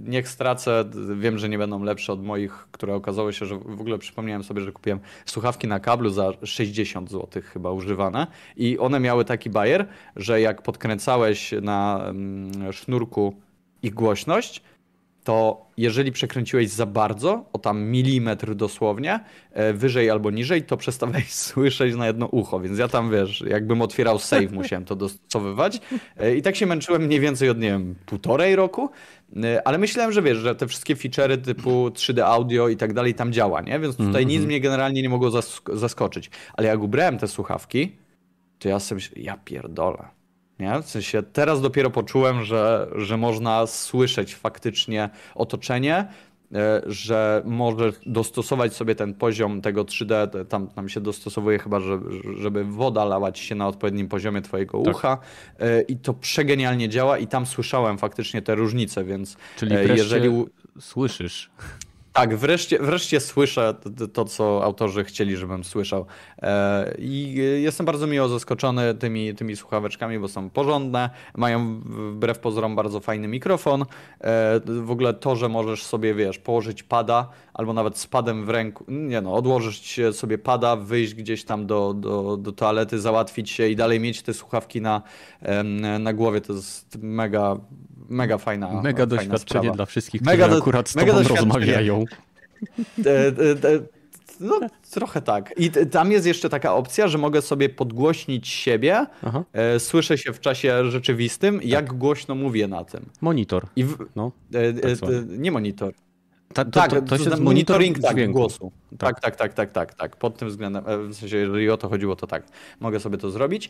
Niech 0.05 0.29
stracę, 0.29 0.85
wiem, 1.15 1.37
że 1.37 1.49
nie 1.49 1.57
będą 1.57 1.83
lepsze 1.83 2.13
od 2.13 2.23
moich, 2.23 2.67
które 2.71 2.95
okazało 2.95 3.31
się, 3.31 3.45
że 3.45 3.57
w 3.57 3.81
ogóle 3.81 3.97
przypomniałem 3.97 4.43
sobie, 4.43 4.61
że 4.61 4.71
kupiłem 4.71 4.99
słuchawki 5.25 5.67
na 5.67 5.79
kablu 5.79 6.09
za 6.09 6.31
60 6.43 7.09
zł 7.09 7.43
chyba 7.53 7.71
używane 7.71 8.27
i 8.57 8.79
one 8.79 8.99
miały 8.99 9.25
taki 9.25 9.49
bajer, 9.49 9.87
że 10.15 10.41
jak 10.41 10.61
podkręcałeś 10.61 11.53
na 11.61 12.05
mm, 12.07 12.73
sznurku 12.73 13.35
ich 13.83 13.93
głośność, 13.93 14.61
to 15.23 15.65
jeżeli 15.77 16.11
przekręciłeś 16.11 16.69
za 16.69 16.85
bardzo, 16.85 17.45
o 17.53 17.59
tam 17.59 17.83
milimetr 17.83 18.55
dosłownie, 18.55 19.19
e, 19.51 19.73
wyżej 19.73 20.09
albo 20.09 20.31
niżej, 20.31 20.63
to 20.63 20.77
przestawałeś 20.77 21.33
słyszeć 21.51 21.95
na 21.95 22.07
jedno 22.07 22.25
ucho, 22.25 22.59
więc 22.59 22.79
ja 22.79 22.87
tam, 22.87 23.11
wiesz, 23.11 23.43
jakbym 23.47 23.81
otwierał 23.81 24.19
save, 24.19 24.51
musiałem 24.61 24.85
to 24.85 24.95
dostosowywać 24.95 25.81
e, 26.17 26.35
i 26.35 26.41
tak 26.41 26.55
się 26.55 26.65
męczyłem 26.65 27.01
mniej 27.01 27.19
więcej 27.19 27.49
od, 27.49 27.59
nie 27.59 27.69
wiem, 27.69 27.95
półtorej 28.05 28.55
roku, 28.55 28.89
e, 29.43 29.67
ale 29.67 29.77
myślałem, 29.77 30.11
że 30.11 30.21
wiesz, 30.21 30.37
że 30.37 30.55
te 30.55 30.67
wszystkie 30.67 30.95
feature'y 30.95 31.37
typu 31.37 31.87
3D 31.87 32.21
audio 32.21 32.69
i 32.69 32.77
tak 32.77 32.93
dalej 32.93 33.13
tam 33.13 33.33
działa, 33.33 33.61
nie? 33.61 33.79
Więc 33.79 33.95
tutaj 33.95 34.23
mm 34.23 34.23
-hmm. 34.23 34.39
nic 34.39 34.45
mnie 34.45 34.59
generalnie 34.59 35.01
nie 35.01 35.09
mogło 35.09 35.31
zask 35.31 35.69
zaskoczyć. 35.73 36.29
Ale 36.53 36.67
jak 36.67 36.81
ubrałem 36.81 37.17
te 37.17 37.27
słuchawki, 37.27 37.95
to 38.59 38.69
ja 38.69 38.79
sobie 38.79 38.95
myślałem, 38.95 39.23
ja 39.23 39.37
pierdolę 39.45 40.22
nie? 40.63 40.81
W 40.81 40.89
sensie 40.89 41.23
teraz 41.23 41.61
dopiero 41.61 41.89
poczułem, 41.89 42.43
że, 42.43 42.87
że 42.95 43.17
można 43.17 43.67
słyszeć 43.67 44.35
faktycznie 44.35 45.09
otoczenie, 45.35 45.95
e, 46.55 46.81
że 46.85 47.41
możesz 47.45 47.95
dostosować 48.05 48.73
sobie 48.73 48.95
ten 48.95 49.13
poziom 49.13 49.61
tego 49.61 49.83
3D, 49.83 50.45
tam, 50.45 50.67
tam 50.67 50.89
się 50.89 51.01
dostosowuje 51.01 51.59
chyba, 51.59 51.79
żeby, 51.79 52.09
żeby 52.39 52.63
woda 52.63 53.05
lała 53.05 53.31
ci 53.31 53.45
się 53.45 53.55
na 53.55 53.67
odpowiednim 53.67 54.07
poziomie 54.07 54.41
twojego 54.41 54.81
tak. 54.81 54.95
ucha 54.95 55.17
e, 55.59 55.81
i 55.81 55.97
to 55.97 56.13
przegenialnie 56.13 56.89
działa 56.89 57.17
i 57.17 57.27
tam 57.27 57.45
słyszałem 57.45 57.97
faktycznie 57.97 58.41
te 58.41 58.55
różnice, 58.55 59.03
więc 59.03 59.37
Czyli 59.57 59.75
e, 59.75 59.83
jeżeli 59.83 60.45
słyszysz 60.79 61.51
tak, 62.13 62.35
wreszcie, 62.37 62.79
wreszcie 62.79 63.19
słyszę 63.19 63.75
to, 64.13 64.25
co 64.25 64.63
autorzy 64.63 65.03
chcieli, 65.03 65.37
żebym 65.37 65.63
słyszał. 65.63 66.05
E, 66.41 66.95
I 66.97 67.35
jestem 67.61 67.85
bardzo 67.85 68.07
miło 68.07 68.27
zaskoczony 68.27 68.95
tymi, 68.95 69.35
tymi 69.35 69.55
słuchaweczkami, 69.55 70.19
bo 70.19 70.27
są 70.27 70.49
porządne, 70.49 71.09
mają 71.37 71.79
wbrew 71.79 72.39
pozorom 72.39 72.75
bardzo 72.75 72.99
fajny 72.99 73.27
mikrofon. 73.27 73.81
E, 73.81 73.85
w 74.81 74.91
ogóle 74.91 75.13
to, 75.13 75.35
że 75.35 75.49
możesz 75.49 75.83
sobie, 75.83 76.13
wiesz, 76.13 76.37
położyć 76.39 76.83
pada, 76.83 77.29
albo 77.53 77.73
nawet 77.73 77.97
z 77.97 78.07
padem 78.07 78.45
w 78.45 78.49
ręku, 78.49 78.85
nie 78.87 79.21
no, 79.21 79.33
odłożyć 79.33 79.99
sobie 80.11 80.37
pada, 80.37 80.75
wyjść 80.75 81.13
gdzieś 81.13 81.43
tam 81.43 81.65
do, 81.65 81.93
do, 81.93 82.37
do 82.37 82.51
toalety, 82.51 82.99
załatwić 82.99 83.49
się 83.49 83.67
i 83.67 83.75
dalej 83.75 83.99
mieć 83.99 84.21
te 84.21 84.33
słuchawki 84.33 84.81
na, 84.81 85.01
na 85.99 86.13
głowie, 86.13 86.41
to 86.41 86.53
jest 86.53 86.97
mega, 87.01 87.57
mega 88.09 88.37
fajna 88.37 88.67
Mega 88.67 88.81
fajna 88.83 89.05
doświadczenie 89.05 89.61
sprawa. 89.61 89.75
dla 89.75 89.85
wszystkich, 89.85 90.21
mega 90.21 90.45
którzy 90.45 90.61
akurat 90.61 90.89
z 90.89 90.93
tobą 90.93 91.23
rozmawiają. 91.23 92.02
No, 94.39 94.59
trochę 94.91 95.21
tak. 95.21 95.53
I 95.57 95.71
tam 95.71 96.11
jest 96.11 96.25
jeszcze 96.25 96.49
taka 96.49 96.75
opcja, 96.75 97.07
że 97.07 97.17
mogę 97.17 97.41
sobie 97.41 97.69
podgłośnić 97.69 98.47
siebie. 98.47 99.05
Aha. 99.23 99.43
E, 99.53 99.79
słyszę 99.79 100.17
się 100.17 100.33
w 100.33 100.39
czasie 100.39 100.91
rzeczywistym, 100.91 101.55
tak. 101.59 101.67
jak 101.67 101.93
głośno 101.93 102.35
mówię 102.35 102.67
na 102.67 102.85
tym. 102.85 103.05
Monitor. 103.21 103.65
I 103.75 103.83
w... 103.83 103.97
no, 104.15 104.31
e, 104.53 104.95
tak 104.95 105.09
nie 105.27 105.51
monitor. 105.51 105.93
Ta, 106.53 106.65
to, 106.65 106.71
tak, 106.71 106.91
to, 106.91 107.01
to, 107.01 107.29
to 107.29 107.41
monitoring 107.41 107.99
tak, 107.99 108.13
dźwięku. 108.13 108.39
głosu. 108.39 108.71
Tak. 108.97 109.19
tak, 109.21 109.35
tak, 109.35 109.53
tak, 109.53 109.71
tak, 109.71 109.93
tak, 109.93 110.17
Pod 110.17 110.37
tym 110.37 110.47
względem, 110.49 110.83
w 111.09 111.15
sensie, 111.15 111.37
jeżeli 111.37 111.69
o 111.69 111.77
to 111.77 111.89
chodziło, 111.89 112.15
to 112.15 112.27
tak. 112.27 112.43
Mogę 112.79 112.99
sobie 112.99 113.17
to 113.17 113.31
zrobić. 113.31 113.69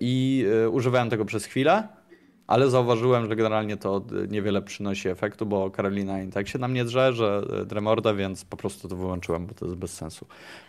I 0.00 0.46
używałem 0.70 1.10
tego 1.10 1.24
przez 1.24 1.44
chwilę 1.44 1.88
ale 2.46 2.70
zauważyłem, 2.70 3.28
że 3.28 3.36
generalnie 3.36 3.76
to 3.76 4.02
niewiele 4.28 4.62
przynosi 4.62 5.08
efektu, 5.08 5.46
bo 5.46 5.70
Karolina 5.70 6.22
i 6.22 6.28
tak 6.28 6.48
się 6.48 6.58
na 6.58 6.68
mnie 6.68 6.84
drze, 6.84 7.12
że 7.12 7.42
e, 7.60 7.64
dremorda, 7.64 8.14
więc 8.14 8.44
po 8.44 8.56
prostu 8.56 8.88
to 8.88 8.96
wyłączyłem, 8.96 9.46
bo 9.46 9.54
to 9.54 9.64
jest 9.64 9.76
bez 9.76 9.94
sensu. 9.94 10.26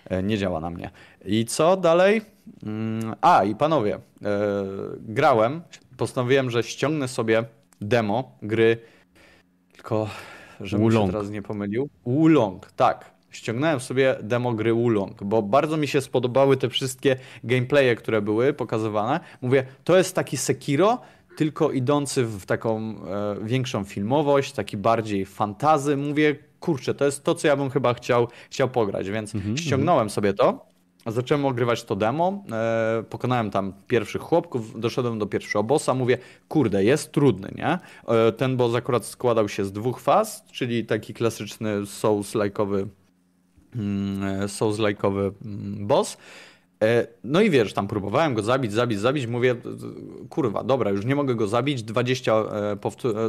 E, 0.10 0.24
nie 0.24 0.38
działa 0.38 0.60
na 0.60 0.70
mnie. 0.70 0.92
I 1.25 1.46
co 1.46 1.77
dalej? 1.77 2.22
Mm, 2.63 3.15
a, 3.22 3.44
i 3.44 3.56
panowie, 3.56 3.96
e, 3.96 4.00
grałem, 5.00 5.62
postanowiłem, 5.98 6.50
że 6.50 6.63
ściągnę 6.63 7.08
sobie 7.08 7.44
demo 7.82 8.38
gry, 8.42 8.77
tylko 9.74 10.08
żebym 10.62 10.84
Wulong. 10.84 11.06
się 11.06 11.12
teraz 11.12 11.30
nie 11.30 11.42
pomylił. 11.42 11.89
Wulong, 12.06 12.72
tak. 12.72 13.13
Ściągnąłem 13.32 13.80
sobie 13.80 14.15
demo 14.24 14.53
gry 14.53 14.74
Wulong, 14.74 15.24
bo 15.24 15.42
bardzo 15.42 15.77
mi 15.77 15.88
się 15.88 16.01
spodobały 16.01 16.58
te 16.58 16.70
wszystkie 16.70 17.15
gameplaye, 17.44 17.96
które 17.96 18.22
były 18.22 18.53
pokazywane. 18.53 19.20
Mówię, 19.42 19.65
to 19.84 19.98
jest 19.98 20.15
taki 20.15 20.38
Sekiro, 20.38 21.01
tylko 21.36 21.72
idący 21.72 22.25
w 22.25 22.46
taką 22.46 22.80
e, 22.80 23.36
większą 23.44 23.84
filmowość, 23.84 24.52
taki 24.52 24.78
bardziej 24.78 25.25
fantazy. 25.25 25.98
Mówię, 25.98 26.36
kurczę, 26.60 26.94
to 26.94 27.06
jest 27.06 27.24
to, 27.24 27.36
co 27.36 27.48
ja 27.48 27.56
bym 27.56 27.70
chyba 27.70 27.94
chciał, 27.94 28.28
chciał 28.50 28.70
pograć, 28.70 29.10
więc 29.10 29.36
mm 29.36 29.48
-hmm. 29.48 29.60
ściągnąłem 29.60 30.10
sobie 30.10 30.34
to. 30.34 30.74
Zacząłem 31.06 31.46
ogrywać 31.46 31.84
to 31.84 31.96
demo, 31.96 32.44
e, 32.52 33.04
pokonałem 33.10 33.52
tam 33.52 33.74
pierwszych 33.88 34.22
chłopków, 34.22 34.80
doszedłem 34.80 35.20
do 35.20 35.25
pierwszego 35.25 35.63
bossa, 35.63 35.94
mówię, 35.94 36.18
kurde, 36.48 36.84
jest 36.84 37.12
trudny, 37.12 37.52
nie? 37.56 37.80
E, 38.08 38.32
ten 38.32 38.58
boss 38.58 38.75
akurat 38.75 39.06
składał 39.06 39.50
się 39.50 39.66
z 39.66 39.72
dwóch 39.72 40.00
faz, 40.00 40.46
czyli 40.52 40.86
taki 40.86 41.13
klasyczny 41.13 41.82
Souls-like'owy 41.82 42.88
mm, 43.75 44.24
e, 44.24 44.46
Souls-like'owy 44.48 45.32
mm, 45.46 45.88
boss. 45.88 46.18
E, 46.84 47.08
no 47.24 47.42
i 47.42 47.50
wiesz, 47.50 47.74
tam 47.74 47.88
próbowałem 47.88 48.34
go 48.34 48.42
zabić, 48.42 48.74
zabić, 48.74 49.00
zabić. 49.00 49.28
Mówię, 49.28 49.56
kurwa, 50.30 50.63
dobra, 50.63 50.92
już 50.92 51.06
nie 51.06 51.16
mogę 51.16 51.36
go 51.36 51.48
zabić. 51.48 51.84
20, 51.84 52.34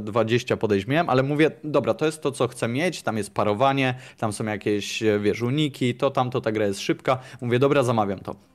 20 0.01 0.57
podejść 0.57 0.87
miałem, 0.87 1.11
ale 1.11 1.23
mówię, 1.23 1.51
dobra, 1.65 1.95
to 1.95 2.07
jest 2.07 2.23
to, 2.23 2.31
co 2.31 2.49
chcę 2.49 2.69
mieć. 2.69 3.03
Tam 3.03 3.17
jest 3.17 3.35
parowanie, 3.35 3.95
tam 4.19 4.33
są 4.33 4.45
jakieś, 4.45 5.03
e, 5.03 5.19
wiesz, 5.19 5.43
uniki, 5.43 5.95
to 5.95 6.11
tamto, 6.11 6.41
ta 6.41 6.53
gra 6.53 6.67
jest 6.67 6.81
szybka. 6.81 7.19
Mówię, 7.41 7.59
dobra, 7.59 7.83
zamawiam 7.83 8.19
to. 8.19 8.54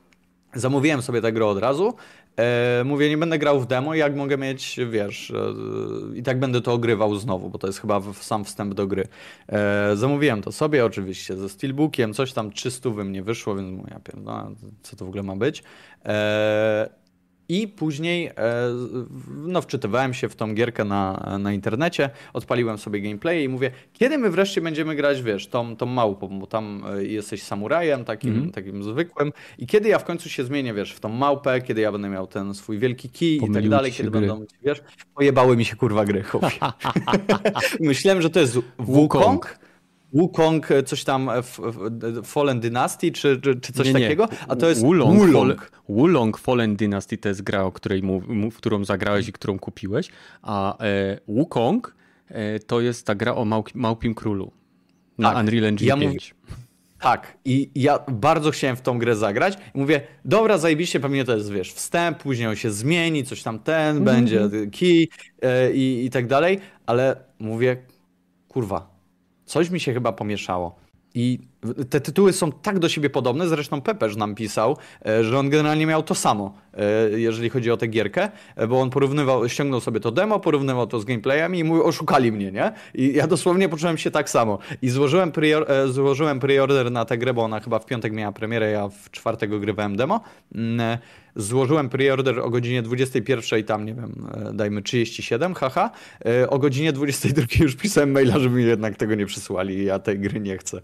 Zamówiłem 0.54 1.02
sobie 1.02 1.20
tę 1.20 1.32
grę 1.32 1.46
od 1.46 1.58
razu. 1.58 1.94
E, 2.36 2.84
mówię, 2.84 3.08
nie 3.08 3.18
będę 3.18 3.38
grał 3.38 3.60
w 3.60 3.66
demo, 3.66 3.94
jak 3.94 4.16
mogę 4.16 4.38
mieć, 4.38 4.80
wiesz, 4.90 5.30
e, 5.30 6.16
i 6.18 6.22
tak 6.22 6.38
będę 6.38 6.60
to 6.60 6.72
ogrywał 6.72 7.14
znowu, 7.14 7.50
bo 7.50 7.58
to 7.58 7.66
jest 7.66 7.80
chyba 7.80 8.00
sam 8.12 8.44
wstęp 8.44 8.74
do 8.74 8.86
gry. 8.86 9.08
E, 9.48 9.96
zamówiłem 9.96 10.42
to 10.42 10.52
sobie 10.52 10.84
oczywiście 10.84 11.36
ze 11.36 11.48
steelbookiem, 11.48 12.14
coś 12.14 12.32
tam 12.32 12.52
300 12.52 12.90
mnie 12.90 13.22
wyszło, 13.22 13.54
więc 13.54 13.70
mówię, 13.70 13.90
ja 13.90 14.00
pierdolę, 14.00 14.54
co 14.82 14.96
to 14.96 15.04
w 15.04 15.08
ogóle 15.08 15.22
ma 15.22 15.36
być. 15.36 15.62
I 17.50 17.68
później 17.68 18.26
e, 18.26 18.32
no, 19.36 19.62
wczytywałem 19.62 20.14
się 20.14 20.28
w 20.28 20.36
tą 20.36 20.54
gierkę 20.54 20.84
na, 20.84 21.36
na 21.40 21.52
internecie, 21.52 22.10
odpaliłem 22.32 22.78
sobie 22.78 23.00
gameplay 23.00 23.44
i 23.44 23.48
mówię, 23.48 23.70
kiedy 23.92 24.18
my 24.18 24.30
wreszcie 24.30 24.60
będziemy 24.60 24.94
grać, 24.94 25.22
wiesz, 25.22 25.46
tą, 25.46 25.76
tą 25.76 25.86
małpą, 25.86 26.38
bo 26.38 26.46
tam 26.46 26.84
e, 26.98 27.04
jesteś 27.04 27.42
samurajem 27.42 28.04
takim, 28.04 28.34
mm 28.34 28.50
takim 28.50 28.82
zwykłym. 28.82 29.32
I 29.58 29.66
kiedy 29.66 29.88
ja 29.88 29.98
w 29.98 30.04
końcu 30.04 30.28
się 30.28 30.44
zmienię, 30.44 30.74
wiesz, 30.74 30.92
w 30.92 31.00
tą 31.00 31.08
małpę, 31.08 31.60
kiedy 31.60 31.80
ja 31.80 31.92
będę 31.92 32.08
miał 32.08 32.26
ten 32.26 32.54
swój 32.54 32.78
wielki 32.78 33.10
kij 33.10 33.36
i 33.36 33.52
tak 33.52 33.68
dalej, 33.68 33.92
kiedy 33.92 34.10
gry. 34.10 34.20
będą, 34.20 34.44
wiesz, 34.62 34.82
pojebały 35.14 35.56
mi 35.56 35.64
się 35.64 35.76
kurwa 35.76 36.04
gry, 36.04 36.24
Myślałem, 37.80 38.22
że 38.22 38.30
to 38.30 38.40
jest 38.40 38.54
Wukong, 38.54 38.78
Wukong, 38.78 39.58
e, 40.70 40.82
coś 40.82 41.04
tam 41.04 41.28
e, 41.28 41.42
Fallen 42.24 42.60
Dynasty, 42.60 43.12
czy, 43.12 43.40
czy, 43.40 43.60
czy 43.60 43.72
coś 43.72 43.86
nie, 43.86 43.92
nie. 43.92 44.00
takiego, 44.00 44.28
a 44.48 44.56
to 44.56 44.68
jest 44.68 44.80
Wulong. 44.80 45.18
Wulong. 45.18 45.70
Wulong 45.88 46.38
Fallen 46.38 46.76
Dynasty 46.76 47.18
to 47.18 47.28
jest 47.28 47.42
gra, 47.42 47.64
o 47.64 47.72
której 47.72 48.02
w 48.52 48.56
którą 48.56 48.84
zagrałeś 48.84 49.28
i 49.28 49.32
którą 49.32 49.58
kupiłeś, 49.58 50.08
a 50.42 50.78
e, 50.78 51.18
Wukong 51.28 51.94
e, 52.28 52.58
to 52.58 52.80
jest 52.80 53.06
ta 53.06 53.14
gra 53.14 53.34
o 53.34 53.44
Małp 53.44 53.74
Małpim 53.74 54.14
Królu 54.14 54.52
na 55.18 55.32
tak. 55.32 55.38
Unreal 55.38 55.64
Engine 55.64 55.88
ja 55.88 55.96
5. 55.96 56.34
Mów... 56.40 56.58
Tak, 57.00 57.38
i 57.44 57.70
ja 57.74 57.98
bardzo 58.08 58.50
chciałem 58.50 58.76
w 58.76 58.80
tą 58.80 58.98
grę 58.98 59.16
zagrać. 59.16 59.58
I 59.74 59.78
mówię, 59.78 60.00
dobra, 60.24 60.58
zajebiście, 60.58 61.00
pewnie 61.00 61.24
to 61.24 61.36
jest, 61.36 61.52
wiesz, 61.52 61.72
wstęp, 61.72 62.18
później 62.18 62.48
on 62.48 62.56
się 62.56 62.70
zmieni, 62.70 63.24
coś 63.24 63.42
tam 63.42 63.58
ten, 63.58 63.96
mm 63.96 64.02
-hmm. 64.02 64.06
będzie 64.06 64.48
key 64.78 65.08
e, 65.42 65.72
i, 65.72 66.04
i 66.04 66.10
tak 66.10 66.26
dalej, 66.26 66.58
ale 66.86 67.16
mówię, 67.38 67.76
kurwa, 68.48 68.99
coś 69.50 69.70
mi 69.70 69.80
się 69.80 69.92
chyba 69.94 70.12
pomieszało. 70.12 70.76
I 71.14 71.38
te 71.90 72.00
tytuły 72.00 72.32
są 72.32 72.52
tak 72.52 72.78
do 72.78 72.88
siebie 72.88 73.10
podobne, 73.10 73.48
zresztą 73.48 73.80
Pepeż 73.80 74.16
nam 74.16 74.34
pisał, 74.34 74.76
e, 75.06 75.24
że 75.24 75.38
on 75.38 75.50
generalnie 75.50 75.86
miał 75.86 76.02
to 76.02 76.14
samo, 76.14 76.54
e, 76.74 77.20
jeżeli 77.20 77.50
chodzi 77.50 77.70
o 77.70 77.76
tę 77.76 77.86
gierkę, 77.86 78.28
e, 78.56 78.66
bo 78.66 78.80
on 78.80 78.90
porównywał, 78.90 79.48
ściągnął 79.48 79.80
sobie 79.80 80.00
to 80.00 80.10
demo, 80.10 80.40
porównywał 80.40 80.86
to 80.86 81.00
z 81.00 81.04
gameplayami 81.04 81.58
i 81.58 81.64
mówił, 81.64 81.84
oszukali 81.84 82.32
mnie, 82.32 82.52
nie? 82.52 82.72
I 82.94 83.14
ja 83.14 83.26
dosłownie 83.26 83.68
poczułem 83.68 83.98
się 83.98 84.10
tak 84.10 84.30
samo. 84.30 84.58
I 84.82 84.88
złożyłem, 84.88 85.32
pre 85.32 85.46
złożyłem 85.88 86.40
preorder 86.40 86.92
na 86.92 87.04
tę 87.04 87.18
grę, 87.18 87.34
bo 87.34 87.42
ona 87.42 87.60
chyba 87.60 87.78
w 87.78 87.86
piątek 87.86 88.12
miała 88.12 88.32
premierę, 88.32 88.70
ja 88.70 88.88
w 88.88 89.10
czwartek 89.10 89.60
grywałem 89.60 89.96
demo. 89.96 90.20
Złożyłem 91.40 91.88
preorder 91.88 92.40
o 92.40 92.50
godzinie 92.50 92.82
21, 92.82 93.64
tam 93.64 93.86
nie 93.86 93.94
wiem, 93.94 94.26
dajmy 94.52 94.82
37, 94.82 95.54
haha. 95.54 95.90
O 96.48 96.58
godzinie 96.58 96.92
22 96.92 97.46
już 97.60 97.76
pisałem 97.76 98.10
maila, 98.10 98.38
żeby 98.38 98.56
mi 98.56 98.64
jednak 98.64 98.96
tego 98.96 99.14
nie 99.14 99.26
przysłali, 99.26 99.84
ja 99.84 99.98
tej 99.98 100.18
gry 100.18 100.40
nie 100.40 100.58
chcę. 100.58 100.80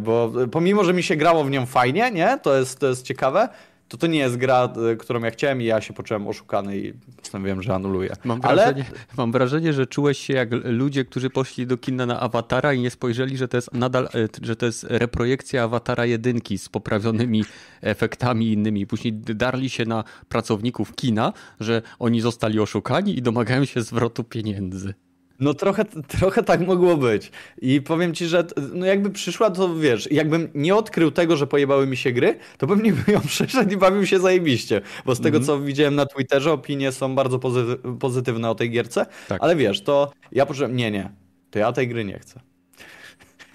Bo 0.00 0.32
pomimo, 0.52 0.84
że 0.84 0.92
mi 0.92 1.02
się 1.02 1.16
grało 1.16 1.44
w 1.44 1.50
nią 1.50 1.66
fajnie, 1.66 2.10
nie, 2.10 2.38
to 2.42 2.58
jest, 2.58 2.78
to 2.78 2.88
jest 2.88 3.06
ciekawe, 3.06 3.48
to 3.92 3.98
to 3.98 4.06
nie 4.06 4.18
jest 4.18 4.36
gra, 4.36 4.72
y, 4.92 4.96
którą 4.96 5.20
ja 5.20 5.30
chciałem 5.30 5.62
i 5.62 5.64
ja 5.64 5.80
się 5.80 5.92
poczułem 5.92 6.28
oszukany 6.28 6.78
i 6.78 6.92
postanowiłem, 7.16 7.62
że 7.62 7.74
anuluję. 7.74 8.12
Mam 8.24 8.40
wrażenie, 8.40 8.84
Ale... 8.88 8.98
mam 9.16 9.32
wrażenie, 9.32 9.72
że 9.72 9.86
czułeś 9.86 10.18
się 10.18 10.32
jak 10.32 10.48
ludzie, 10.64 11.04
którzy 11.04 11.30
poszli 11.30 11.66
do 11.66 11.76
kina 11.76 12.06
na 12.06 12.20
Awatara 12.20 12.72
i 12.72 12.80
nie 12.80 12.90
spojrzeli, 12.90 13.36
że 13.36 13.48
to 13.48 13.56
jest 13.56 13.72
nadal, 13.72 14.08
y, 14.14 14.28
że 14.42 14.56
to 14.56 14.66
jest 14.66 14.84
reprojekcja 14.88 15.62
Awatara 15.62 16.06
jedynki 16.06 16.58
z 16.58 16.68
poprawionymi 16.68 17.44
efektami 17.80 18.52
innymi. 18.52 18.86
Później 18.86 19.12
darli 19.12 19.70
się 19.70 19.84
na 19.84 20.04
pracowników 20.28 20.94
kina, 20.94 21.32
że 21.60 21.82
oni 21.98 22.20
zostali 22.20 22.60
oszukani 22.60 23.18
i 23.18 23.22
domagają 23.22 23.64
się 23.64 23.82
zwrotu 23.82 24.24
pieniędzy. 24.24 24.94
No 25.40 25.54
trochę, 25.54 25.84
trochę 25.84 26.42
tak 26.42 26.60
mogło 26.60 26.96
być. 26.96 27.30
I 27.62 27.80
powiem 27.80 28.14
ci, 28.14 28.26
że 28.26 28.44
no 28.72 28.86
jakby 28.86 29.10
przyszła, 29.10 29.50
to 29.50 29.74
wiesz, 29.74 30.08
jakbym 30.10 30.48
nie 30.54 30.74
odkrył 30.74 31.10
tego, 31.10 31.36
że 31.36 31.46
pojebały 31.46 31.86
mi 31.86 31.96
się 31.96 32.12
gry, 32.12 32.38
to 32.58 32.66
pewnie 32.66 32.92
bym 32.92 33.14
ją 33.14 33.20
przeszedł 33.28 33.70
i 33.70 33.76
bawił 33.76 34.06
się 34.06 34.18
zajebiście. 34.18 34.80
Bo 35.06 35.14
z 35.14 35.20
tego, 35.20 35.36
mm 35.36 35.42
-hmm. 35.42 35.46
co 35.46 35.60
widziałem 35.60 35.94
na 35.94 36.06
Twitterze, 36.06 36.52
opinie 36.52 36.92
są 36.92 37.14
bardzo 37.14 37.38
pozy 37.38 37.76
pozytywne 38.00 38.50
o 38.50 38.54
tej 38.54 38.70
gierce. 38.70 39.06
Tak. 39.28 39.42
Ale 39.42 39.56
wiesz, 39.56 39.82
to 39.82 40.12
ja 40.32 40.46
poczułem, 40.46 40.76
nie, 40.76 40.90
nie, 40.90 41.10
to 41.50 41.58
ja 41.58 41.72
tej 41.72 41.88
gry 41.88 42.04
nie 42.04 42.18
chcę. 42.18 42.40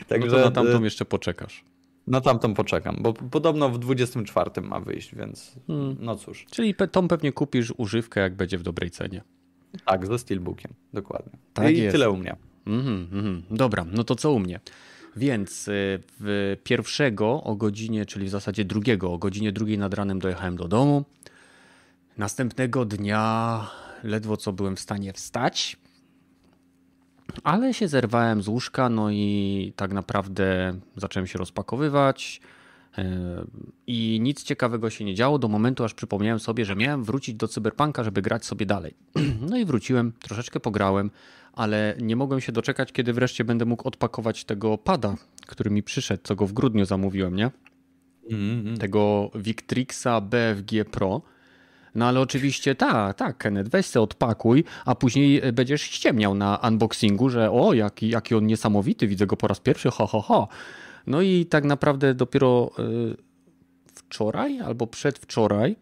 Także, 0.07 0.27
no 0.31 0.37
to 0.37 0.45
na 0.45 0.51
tamtą 0.51 0.83
jeszcze 0.83 1.05
poczekasz. 1.05 1.63
Na 2.07 2.21
tamtą 2.21 2.53
poczekam, 2.53 2.97
bo 2.99 3.13
podobno 3.13 3.69
w 3.69 3.79
24 3.79 4.51
ma 4.61 4.79
wyjść, 4.79 5.15
więc 5.15 5.55
hmm. 5.67 5.97
no 5.99 6.15
cóż. 6.15 6.45
Czyli 6.51 6.75
tą 6.91 7.07
pewnie 7.07 7.31
kupisz 7.31 7.73
używkę, 7.77 8.21
jak 8.21 8.35
będzie 8.35 8.57
w 8.57 8.63
dobrej 8.63 8.91
cenie. 8.91 9.21
Tak, 9.85 10.07
ze 10.07 10.19
Steelbookiem, 10.19 10.73
dokładnie. 10.93 11.31
Tak 11.53 11.71
I 11.71 11.77
jest. 11.77 11.93
tyle 11.93 12.09
u 12.09 12.17
mnie. 12.17 12.35
Mm 12.65 12.81
-hmm, 12.81 13.41
Dobra, 13.51 13.85
no 13.91 14.03
to 14.03 14.15
co 14.15 14.31
u 14.31 14.39
mnie? 14.39 14.59
Więc 15.15 15.67
y, 15.67 15.99
w 16.19 16.57
pierwszego 16.63 17.43
o 17.43 17.55
godzinie, 17.55 18.05
czyli 18.05 18.25
w 18.25 18.29
zasadzie 18.29 18.65
drugiego, 18.65 19.13
o 19.13 19.17
godzinie 19.17 19.51
drugiej 19.51 19.77
nad 19.77 19.93
ranem 19.93 20.19
dojechałem 20.19 20.57
do 20.57 20.67
domu. 20.67 21.05
Następnego 22.17 22.85
dnia 22.85 23.67
ledwo 24.03 24.37
co 24.37 24.53
byłem 24.53 24.75
w 24.75 24.79
stanie 24.79 25.13
wstać, 25.13 25.77
ale 27.43 27.73
się 27.73 27.87
zerwałem 27.87 28.41
z 28.41 28.47
łóżka, 28.47 28.89
no 28.89 29.11
i 29.11 29.73
tak 29.75 29.93
naprawdę 29.93 30.79
zacząłem 30.95 31.27
się 31.27 31.39
rozpakowywać. 31.39 32.41
I 33.87 34.19
nic 34.21 34.43
ciekawego 34.43 34.89
się 34.89 35.05
nie 35.05 35.15
działo 35.15 35.39
do 35.39 35.47
momentu, 35.47 35.83
aż 35.83 35.93
przypomniałem 35.93 36.39
sobie, 36.39 36.65
że 36.65 36.75
miałem 36.75 37.03
wrócić 37.03 37.35
do 37.35 37.47
Cyberpunka, 37.47 38.03
żeby 38.03 38.21
grać 38.21 38.45
sobie 38.45 38.65
dalej. 38.65 38.93
No 39.49 39.57
i 39.57 39.65
wróciłem, 39.65 40.13
troszeczkę 40.19 40.59
pograłem, 40.59 41.11
ale 41.53 41.95
nie 42.01 42.15
mogłem 42.15 42.41
się 42.41 42.51
doczekać, 42.51 42.91
kiedy 42.91 43.13
wreszcie 43.13 43.43
będę 43.43 43.65
mógł 43.65 43.87
odpakować 43.87 44.45
tego 44.45 44.77
pada, 44.77 45.15
który 45.47 45.69
mi 45.69 45.83
przyszedł, 45.83 46.23
co 46.23 46.35
go 46.35 46.47
w 46.47 46.53
grudniu 46.53 46.85
zamówiłem, 46.85 47.35
nie? 47.35 47.51
Mm 48.31 48.63
-hmm. 48.63 48.77
Tego 48.77 49.31
Victrixa 49.35 50.21
BFG 50.21 50.85
Pro. 50.91 51.21
No 51.95 52.05
ale 52.07 52.19
oczywiście 52.19 52.75
tak, 52.75 53.17
tak, 53.17 53.37
Kenneth, 53.37 53.69
weź 53.69 53.85
se 53.85 54.01
odpakuj, 54.01 54.63
a 54.85 54.95
później 54.95 55.41
będziesz 55.53 55.81
ściemniał 55.81 56.35
na 56.35 56.59
unboxingu, 56.67 57.29
że 57.29 57.51
o, 57.51 57.73
jaki, 57.73 58.09
jaki 58.09 58.35
on 58.35 58.47
niesamowity, 58.47 59.07
widzę 59.07 59.27
go 59.27 59.37
po 59.37 59.47
raz 59.47 59.59
pierwszy, 59.59 59.91
ho, 59.91 60.07
ho, 60.07 60.21
ho. 60.21 60.47
No 61.07 61.21
i 61.21 61.45
tak 61.45 61.63
naprawdę 61.63 62.13
dopiero 62.13 62.71
y, 62.79 63.27
wczoraj 63.93 64.59
albo 64.59 64.87
przedwczoraj 64.87 65.75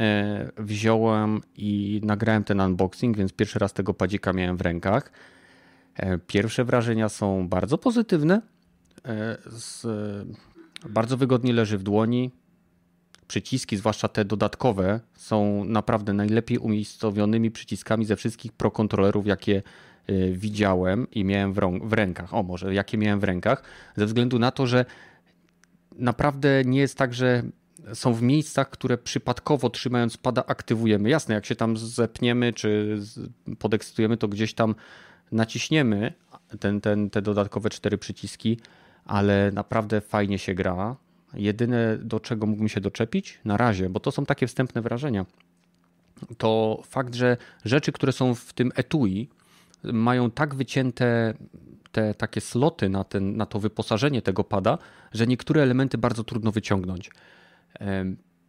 e, 0.00 0.50
wziąłem 0.58 1.40
i 1.56 2.00
nagrałem 2.04 2.44
ten 2.44 2.60
unboxing, 2.60 3.16
więc 3.16 3.32
pierwszy 3.32 3.58
raz 3.58 3.72
tego 3.72 3.94
padzika 3.94 4.32
miałem 4.32 4.56
w 4.56 4.60
rękach. 4.60 5.12
E, 5.96 6.18
pierwsze 6.18 6.64
wrażenia 6.64 7.08
są 7.08 7.48
bardzo 7.48 7.78
pozytywne. 7.78 8.42
E, 9.04 9.38
bardzo 10.88 11.16
wygodnie 11.16 11.52
leży 11.52 11.78
w 11.78 11.82
dłoni. 11.82 12.30
Przyciski, 13.28 13.76
zwłaszcza 13.76 14.08
te 14.08 14.24
dodatkowe, 14.24 15.00
są 15.14 15.64
naprawdę 15.64 16.12
najlepiej 16.12 16.58
umiejscowionymi 16.58 17.50
przyciskami 17.50 18.04
ze 18.04 18.16
wszystkich 18.16 18.52
pro 18.52 18.70
kontrolerów, 18.70 19.26
jakie 19.26 19.62
widziałem 20.32 21.10
i 21.10 21.24
miałem 21.24 21.52
w, 21.52 21.60
w 21.82 21.92
rękach, 21.92 22.34
o 22.34 22.42
może 22.42 22.74
jakie 22.74 22.98
miałem 22.98 23.20
w 23.20 23.24
rękach, 23.24 23.62
ze 23.96 24.06
względu 24.06 24.38
na 24.38 24.50
to, 24.50 24.66
że 24.66 24.84
naprawdę 25.98 26.62
nie 26.64 26.80
jest 26.80 26.98
tak, 26.98 27.14
że 27.14 27.42
są 27.94 28.14
w 28.14 28.22
miejscach, 28.22 28.70
które 28.70 28.98
przypadkowo 28.98 29.70
trzymając 29.70 30.16
pada 30.16 30.44
aktywujemy. 30.46 31.10
Jasne, 31.10 31.34
jak 31.34 31.46
się 31.46 31.56
tam 31.56 31.76
zepniemy 31.76 32.52
czy 32.52 32.98
podekscytujemy, 33.58 34.16
to 34.16 34.28
gdzieś 34.28 34.54
tam 34.54 34.74
naciśniemy 35.32 36.12
ten, 36.60 36.80
ten, 36.80 37.10
te 37.10 37.22
dodatkowe 37.22 37.70
cztery 37.70 37.98
przyciski, 37.98 38.58
ale 39.04 39.50
naprawdę 39.54 40.00
fajnie 40.00 40.38
się 40.38 40.54
gra. 40.54 40.96
Jedyne, 41.34 41.98
do 41.98 42.20
czego 42.20 42.46
mógłbym 42.46 42.68
się 42.68 42.80
doczepić 42.80 43.40
na 43.44 43.56
razie, 43.56 43.88
bo 43.88 44.00
to 44.00 44.10
są 44.10 44.26
takie 44.26 44.46
wstępne 44.46 44.82
wrażenia, 44.82 45.26
to 46.38 46.82
fakt, 46.88 47.14
że 47.14 47.36
rzeczy, 47.64 47.92
które 47.92 48.12
są 48.12 48.34
w 48.34 48.52
tym 48.52 48.72
etui, 48.74 49.28
mają 49.84 50.30
tak 50.30 50.54
wycięte 50.54 51.34
te 51.92 52.14
takie 52.14 52.40
sloty 52.40 52.88
na, 52.88 53.04
ten, 53.04 53.36
na 53.36 53.46
to 53.46 53.58
wyposażenie 53.58 54.22
tego 54.22 54.44
pada, 54.44 54.78
że 55.12 55.26
niektóre 55.26 55.62
elementy 55.62 55.98
bardzo 55.98 56.24
trudno 56.24 56.52
wyciągnąć. 56.52 57.10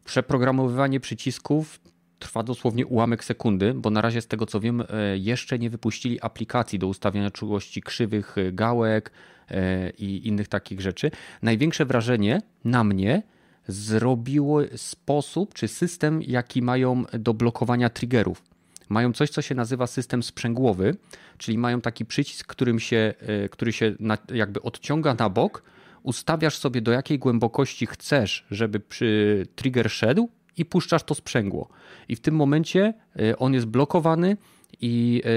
Przeprogramowywanie 0.06 1.00
przycisków 1.00 1.80
trwa 2.20 2.44
dosłownie 2.44 2.86
ułamek 2.86 3.24
sekundy, 3.24 3.74
bo 3.74 3.90
na 3.90 4.02
razie 4.02 4.22
z 4.22 4.28
tego 4.28 4.46
co 4.46 4.60
wiem, 4.60 4.82
e, 4.82 5.18
jeszcze 5.18 5.60
nie 5.60 5.70
wypuścili 5.70 6.22
aplikacji 6.22 6.80
do 6.80 6.88
ustawiania 6.88 7.32
czułości 7.32 7.82
krzywych 7.82 8.38
e, 8.38 8.52
gałek 8.52 9.12
e, 9.50 9.90
i 9.90 10.28
innych 10.28 10.48
takich 10.48 10.82
rzeczy. 10.82 11.12
Największe 11.42 11.86
wrażenie 11.86 12.42
na 12.64 12.84
mnie 12.84 13.24
zrobiło 13.68 14.62
sposób 14.76 15.54
czy 15.54 15.68
system, 15.68 16.22
jaki 16.22 16.62
mają 16.62 17.04
do 17.20 17.34
blokowania 17.34 17.90
triggerów 17.90 18.44
mają 18.90 19.14
coś, 19.14 19.30
co 19.30 19.42
się 19.42 19.56
nazywa 19.56 19.88
system 19.88 20.24
sprzęgłowy, 20.24 20.96
czyli 21.38 21.58
mają 21.58 21.82
taki 21.82 22.06
przycisk, 22.06 22.48
którym 22.48 22.80
się, 22.80 23.14
e, 23.20 23.50
który 23.50 23.74
się 23.74 23.96
jakby 24.34 24.62
odciąga 24.62 25.14
na 25.14 25.30
bok, 25.30 25.64
ustawiasz 26.04 26.58
sobie 26.58 26.82
do 26.82 26.92
jakiej 26.92 27.20
głębokości 27.20 27.86
chcesz, 27.86 28.46
żeby 28.52 28.80
przy 28.80 29.48
trigger 29.56 29.92
szedł 29.92 30.30
i 30.58 30.66
puszczasz 30.66 31.04
to 31.04 31.16
sprzęgło. 31.16 31.70
I 32.08 32.16
w 32.16 32.20
tym 32.20 32.36
momencie 32.36 32.94
e, 33.20 33.38
on 33.38 33.54
jest 33.54 33.66
blokowany 33.66 34.38
i 34.82 35.22
e, 35.26 35.30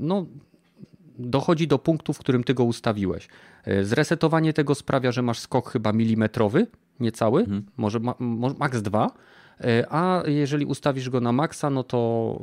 no, 0.00 0.26
dochodzi 1.18 1.66
do 1.66 1.78
punktu, 1.78 2.12
w 2.12 2.18
którym 2.18 2.44
ty 2.44 2.54
go 2.54 2.64
ustawiłeś. 2.64 3.28
Zresetowanie 3.82 4.52
tego 4.52 4.74
sprawia, 4.74 5.12
że 5.12 5.22
masz 5.22 5.38
skok 5.38 5.70
chyba 5.70 5.92
milimetrowy, 5.92 6.66
niecały, 7.00 7.40
mhm. 7.40 7.62
może, 7.76 8.00
ma, 8.00 8.14
max 8.58 8.82
2 8.82 9.06
E, 9.06 9.12
a 9.90 10.22
jeżeli 10.26 10.66
ustawisz 10.66 11.10
go 11.10 11.20
na 11.20 11.32
maksa, 11.32 11.70
no 11.70 11.82
to 11.82 12.38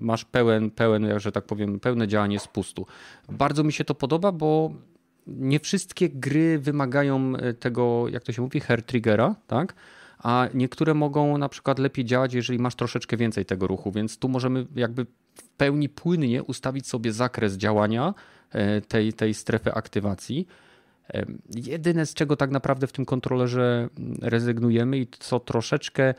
masz 0.00 0.24
pełen, 0.24 0.70
pełen, 0.70 1.20
że 1.20 1.32
tak 1.32 1.44
powiem, 1.44 1.80
pełne 1.80 2.08
działanie 2.08 2.38
spustu. 2.40 2.86
Bardzo 3.28 3.64
mi 3.64 3.72
się 3.72 3.84
to 3.84 3.94
podoba, 3.94 4.32
bo 4.32 4.70
nie 5.26 5.60
wszystkie 5.60 6.08
gry 6.08 6.58
wymagają 6.58 7.36
e, 7.36 7.54
tego, 7.54 8.08
jak 8.08 8.22
to 8.22 8.32
się 8.32 8.42
mówi, 8.42 8.60
hair 8.60 8.82
triggera, 8.82 9.34
tak? 9.46 9.74
A 10.18 10.48
niektóre 10.54 10.94
mogą 10.94 11.38
na 11.38 11.48
przykład 11.48 11.78
lepiej 11.78 12.04
działać, 12.04 12.34
jeżeli 12.34 12.58
masz 12.58 12.74
troszeczkę 12.74 13.16
więcej 13.16 13.44
tego 13.44 13.66
ruchu, 13.66 13.92
więc 13.92 14.18
tu 14.18 14.28
możemy 14.28 14.66
jakby 14.76 15.06
w 15.34 15.48
pełni 15.48 15.88
płynnie 15.88 16.42
ustawić 16.42 16.86
sobie 16.86 17.12
zakres 17.12 17.56
działania 17.56 18.14
e, 18.50 18.80
tej, 18.80 19.12
tej 19.12 19.34
strefy 19.34 19.72
aktywacji. 19.72 20.46
Jedyne, 21.54 22.06
z 22.06 22.14
czego 22.14 22.36
tak 22.36 22.50
naprawdę 22.50 22.86
w 22.86 22.92
tym 22.92 23.04
kontrolerze 23.04 23.88
rezygnujemy 24.22 24.98
i 24.98 25.06
co 25.18 25.40
troszeczkę 25.40 26.14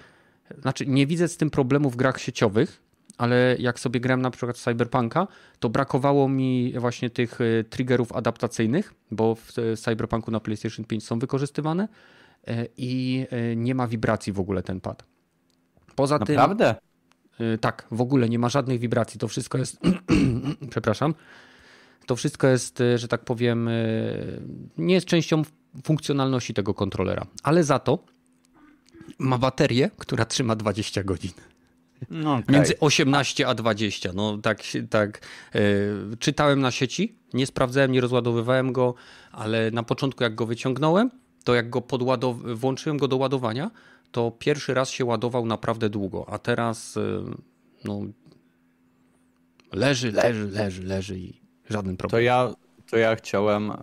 znaczy, 0.61 0.85
nie 0.87 1.07
widzę 1.07 1.27
z 1.27 1.37
tym 1.37 1.49
problemu 1.49 1.89
w 1.89 1.95
grach 1.95 2.19
sieciowych, 2.19 2.81
ale 3.19 3.55
jak 3.59 3.79
sobie 3.79 3.99
grałem 3.99 4.21
na 4.21 4.31
przykład 4.31 4.57
w 4.57 4.61
Cyberpunka, 4.61 5.27
to 5.59 5.69
brakowało 5.69 6.29
mi 6.29 6.73
właśnie 6.77 7.09
tych 7.09 7.41
e, 7.41 7.63
triggerów 7.63 8.11
adaptacyjnych, 8.11 8.93
bo 9.11 9.35
w 9.35 9.59
e, 9.59 9.77
Cyberpunku 9.77 10.31
na 10.31 10.39
PlayStation 10.39 10.85
5 10.85 11.03
są 11.03 11.19
wykorzystywane 11.19 11.87
e, 12.47 12.65
i 12.77 13.25
nie 13.55 13.75
ma 13.75 13.87
wibracji 13.87 14.33
w 14.33 14.39
ogóle 14.39 14.63
ten 14.63 14.81
pad. 14.81 15.03
Poza 15.95 16.17
Naprawdę? 16.17 16.75
tym. 16.75 16.89
Tak, 17.61 17.87
w 17.91 18.01
ogóle 18.01 18.29
nie 18.29 18.39
ma 18.39 18.49
żadnych 18.49 18.79
wibracji. 18.79 19.19
To 19.19 19.27
wszystko 19.27 19.57
jest. 19.57 19.79
przepraszam. 20.71 21.13
To 22.05 22.15
wszystko 22.15 22.47
jest, 22.47 22.83
że 22.95 23.07
tak 23.07 23.25
powiem, 23.25 23.69
nie 24.77 24.93
jest 24.93 25.07
częścią 25.07 25.41
funkcjonalności 25.83 26.53
tego 26.53 26.73
kontrolera. 26.73 27.25
Ale 27.43 27.63
za 27.63 27.79
to 27.79 28.03
ma 29.19 29.37
baterię, 29.37 29.91
która 29.97 30.25
trzyma 30.25 30.55
20 30.55 31.03
godzin. 31.03 31.31
No, 32.09 32.35
okay. 32.35 32.55
Między 32.55 32.79
18 32.79 33.47
a 33.47 33.55
20. 33.55 34.13
No 34.13 34.37
tak, 34.37 34.63
tak. 34.89 35.21
Yy, 35.53 36.17
czytałem 36.19 36.61
na 36.61 36.71
sieci, 36.71 37.15
nie 37.33 37.45
sprawdzałem, 37.45 37.91
nie 37.91 38.01
rozładowywałem 38.01 38.73
go, 38.73 38.93
ale 39.31 39.71
na 39.71 39.83
początku 39.83 40.23
jak 40.23 40.35
go 40.35 40.45
wyciągnąłem, 40.45 41.11
to 41.43 41.55
jak 41.55 41.69
go 41.69 41.79
podładow- 41.79 42.55
włączyłem 42.55 42.97
go 42.97 43.07
do 43.07 43.17
ładowania, 43.17 43.71
to 44.11 44.31
pierwszy 44.31 44.73
raz 44.73 44.89
się 44.89 45.05
ładował 45.05 45.45
naprawdę 45.45 45.89
długo, 45.89 46.29
a 46.29 46.37
teraz 46.37 46.95
yy, 46.95 47.23
no, 47.85 48.01
leży, 49.73 50.11
leży, 50.11 50.47
leży, 50.47 50.83
leży 50.83 51.19
i 51.19 51.41
żaden 51.69 51.97
problem. 51.97 52.19
To 52.19 52.23
ja 52.23 52.53
to 52.89 52.97
ja 52.97 53.15
chciałem 53.15 53.71
e, 53.71 53.75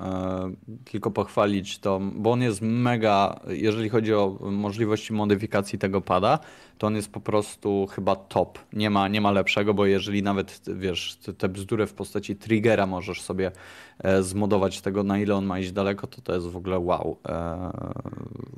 tylko 0.85 1.11
pochwalić 1.11 1.79
to, 1.79 2.01
bo 2.15 2.33
on 2.33 2.43
jest 2.43 2.61
mega, 2.63 3.41
jeżeli 3.49 3.89
chodzi 3.89 4.15
o 4.15 4.39
możliwości 4.41 5.13
modyfikacji 5.13 5.79
tego 5.79 6.01
pada, 6.01 6.39
to 6.79 6.87
on 6.87 6.97
jest 6.97 7.13
po 7.13 7.21
prostu 7.21 7.87
chyba 7.87 8.17
top. 8.17 8.59
Nie 8.73 8.91
ma, 8.91 9.09
nie 9.09 9.21
ma 9.21 9.31
lepszego, 9.31 9.75
bo 9.75 9.87
jeżeli 9.87 10.23
nawet, 10.23 10.61
wiesz, 10.75 11.19
te- 11.39 11.49
bzdury 11.49 11.87
w 11.87 11.95
postaci 11.95 12.37
triggera 12.37 12.87
możesz 12.87 13.23
sobie 13.23 13.53
e, 13.99 14.23
zmodować 14.23 14.81
tego, 14.81 15.03
na 15.03 15.19
ile 15.19 15.35
on 15.35 15.47
ma 15.47 15.59
iść 15.59 15.73
daleko, 15.73 16.07
to 16.07 16.21
to 16.21 16.35
jest 16.35 16.47
w 16.47 16.57
ogóle 16.57 16.79
wow. 16.79 17.19
E, 17.29 17.71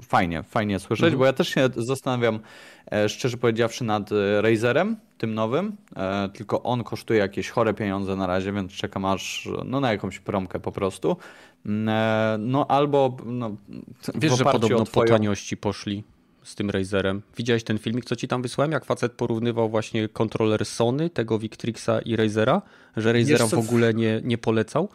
fajnie, 0.02 0.42
fajnie 0.42 0.78
słyszeć, 0.78 1.16
bo 1.16 1.24
ja 1.24 1.32
też 1.32 1.48
się 1.48 1.68
zastanawiam, 1.76 2.40
szczerze 3.09 3.37
powiedziawszy, 3.37 3.85
nad 3.85 4.12
e, 4.12 4.42
Razerem, 4.42 4.96
tym 5.18 5.35
nowym, 5.35 5.77
e, 5.96 6.29
tylko 6.29 6.62
on 6.62 6.85
kosztuje 6.85 7.20
jakieś 7.20 7.51
chore 7.51 7.74
pieniądze 7.74 8.16
na 8.16 8.27
razie, 8.27 8.53
więc 8.53 8.72
czekam 8.72 9.05
aż 9.05 9.48
no, 9.64 9.81
na 9.81 9.92
jakąś 9.92 10.18
promkę 10.18 10.61
po 10.61 10.72
prostu. 10.72 11.16
Mm, 11.66 11.88
e, 11.88 12.37
No 12.38 12.66
albo 12.66 13.16
no, 13.27 13.57
Wiesz, 14.14 14.38
że 14.38 14.44
podobno 14.44 14.85
twoją... 14.85 15.07
po 15.07 15.12
taniości 15.12 15.57
poszli 15.57 16.05
z 16.42 16.55
tym 16.55 16.70
Razerem. 16.70 17.22
Widziałeś 17.37 17.64
ten 17.64 17.79
filmik, 17.79 18.05
co 18.05 18.16
ci 18.16 18.29
tam 18.29 18.42
wysłałem, 18.42 18.72
jak 18.72 18.85
facet 18.85 19.12
porównywał 19.12 19.68
właśnie 19.68 20.09
kontroler 20.09 20.66
Sony, 20.66 21.11
tego 21.11 21.38
Victrixa 21.38 22.01
i 22.05 22.16
Razera, 22.16 22.62
że 22.96 23.12
Razera 23.12 23.46
w 23.46 23.55
ogóle 23.55 23.94
nie, 23.94 24.20
nie 24.24 24.38
polecał? 24.38 24.88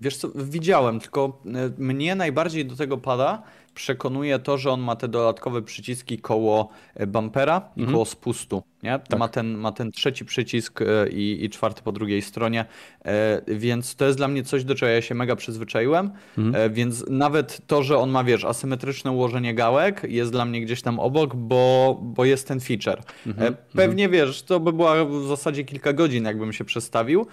Wiesz 0.00 0.16
co, 0.16 0.28
widziałem, 0.34 1.00
tylko 1.00 1.42
e, 1.46 1.70
mnie 1.78 2.14
najbardziej 2.14 2.66
do 2.66 2.76
tego 2.76 2.98
pada 2.98 3.42
przekonuje 3.76 4.38
to, 4.38 4.58
że 4.58 4.70
on 4.70 4.80
ma 4.80 4.96
te 4.96 5.08
dodatkowe 5.08 5.62
przyciski 5.62 6.18
koło 6.18 6.68
e, 6.94 7.06
bumpera 7.06 7.68
i 7.76 7.86
koło 7.86 8.04
spustu, 8.04 8.62
nie? 8.82 9.00
Ma, 9.18 9.28
ten, 9.28 9.54
ma 9.54 9.72
ten 9.72 9.92
trzeci 9.92 10.24
przycisk 10.24 10.82
e, 10.82 11.08
i, 11.08 11.44
i 11.44 11.50
czwarty 11.50 11.82
po 11.82 11.92
drugiej 11.92 12.22
stronie, 12.22 12.64
e, 13.04 13.42
więc 13.46 13.96
to 13.96 14.04
jest 14.04 14.18
dla 14.18 14.28
mnie 14.28 14.42
coś, 14.42 14.64
do 14.64 14.74
czego 14.74 14.92
ja 14.92 15.02
się 15.02 15.14
mega 15.14 15.36
przyzwyczaiłem, 15.36 16.10
e, 16.54 16.70
więc 16.70 17.04
nawet 17.10 17.60
to, 17.66 17.82
że 17.82 17.98
on 17.98 18.10
ma, 18.10 18.24
wiesz, 18.24 18.44
asymetryczne 18.44 19.10
ułożenie 19.10 19.54
gałek 19.54 20.02
jest 20.08 20.32
dla 20.32 20.44
mnie 20.44 20.60
gdzieś 20.60 20.82
tam 20.82 20.98
obok, 20.98 21.34
bo, 21.34 21.98
bo 22.02 22.24
jest 22.24 22.48
ten 22.48 22.60
feature. 22.60 23.02
E, 23.38 23.52
Pewnie, 23.52 24.08
wiesz, 24.08 24.42
to 24.42 24.60
by 24.60 24.72
była 24.72 25.04
w 25.04 25.26
zasadzie 25.26 25.64
kilka 25.64 25.92
godzin, 25.92 26.24
jakbym 26.24 26.52
się 26.52 26.64
przestawił, 26.64 27.26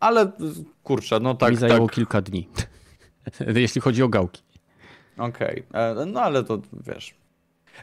ale 0.00 0.32
kurczę, 0.82 1.20
no 1.20 1.34
tak, 1.34 1.50
Mi 1.50 1.56
zajęło 1.56 1.86
tak. 1.86 1.94
kilka 1.94 2.22
dni, 2.22 2.48
jeśli 3.54 3.80
chodzi 3.80 4.02
o 4.02 4.08
gałki. 4.08 4.51
Okej, 5.18 5.62
e, 5.74 6.06
no 6.06 6.20
ale 6.20 6.44
to 6.44 6.58
wiesz. 6.86 7.21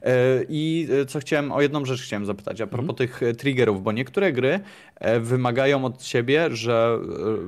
E, 0.01 0.11
I 0.49 0.87
e, 1.01 1.05
co 1.05 1.19
chciałem, 1.19 1.51
o 1.51 1.61
jedną 1.61 1.85
rzecz 1.85 2.01
chciałem 2.01 2.25
zapytać, 2.25 2.61
a 2.61 2.67
propos 2.67 2.95
tych 2.95 3.23
e, 3.23 3.33
triggerów, 3.33 3.83
bo 3.83 3.91
niektóre 3.91 4.33
gry 4.33 4.59
wymagają 5.21 5.85
od 5.85 6.01
ciebie, 6.01 6.47
że, 6.51 6.99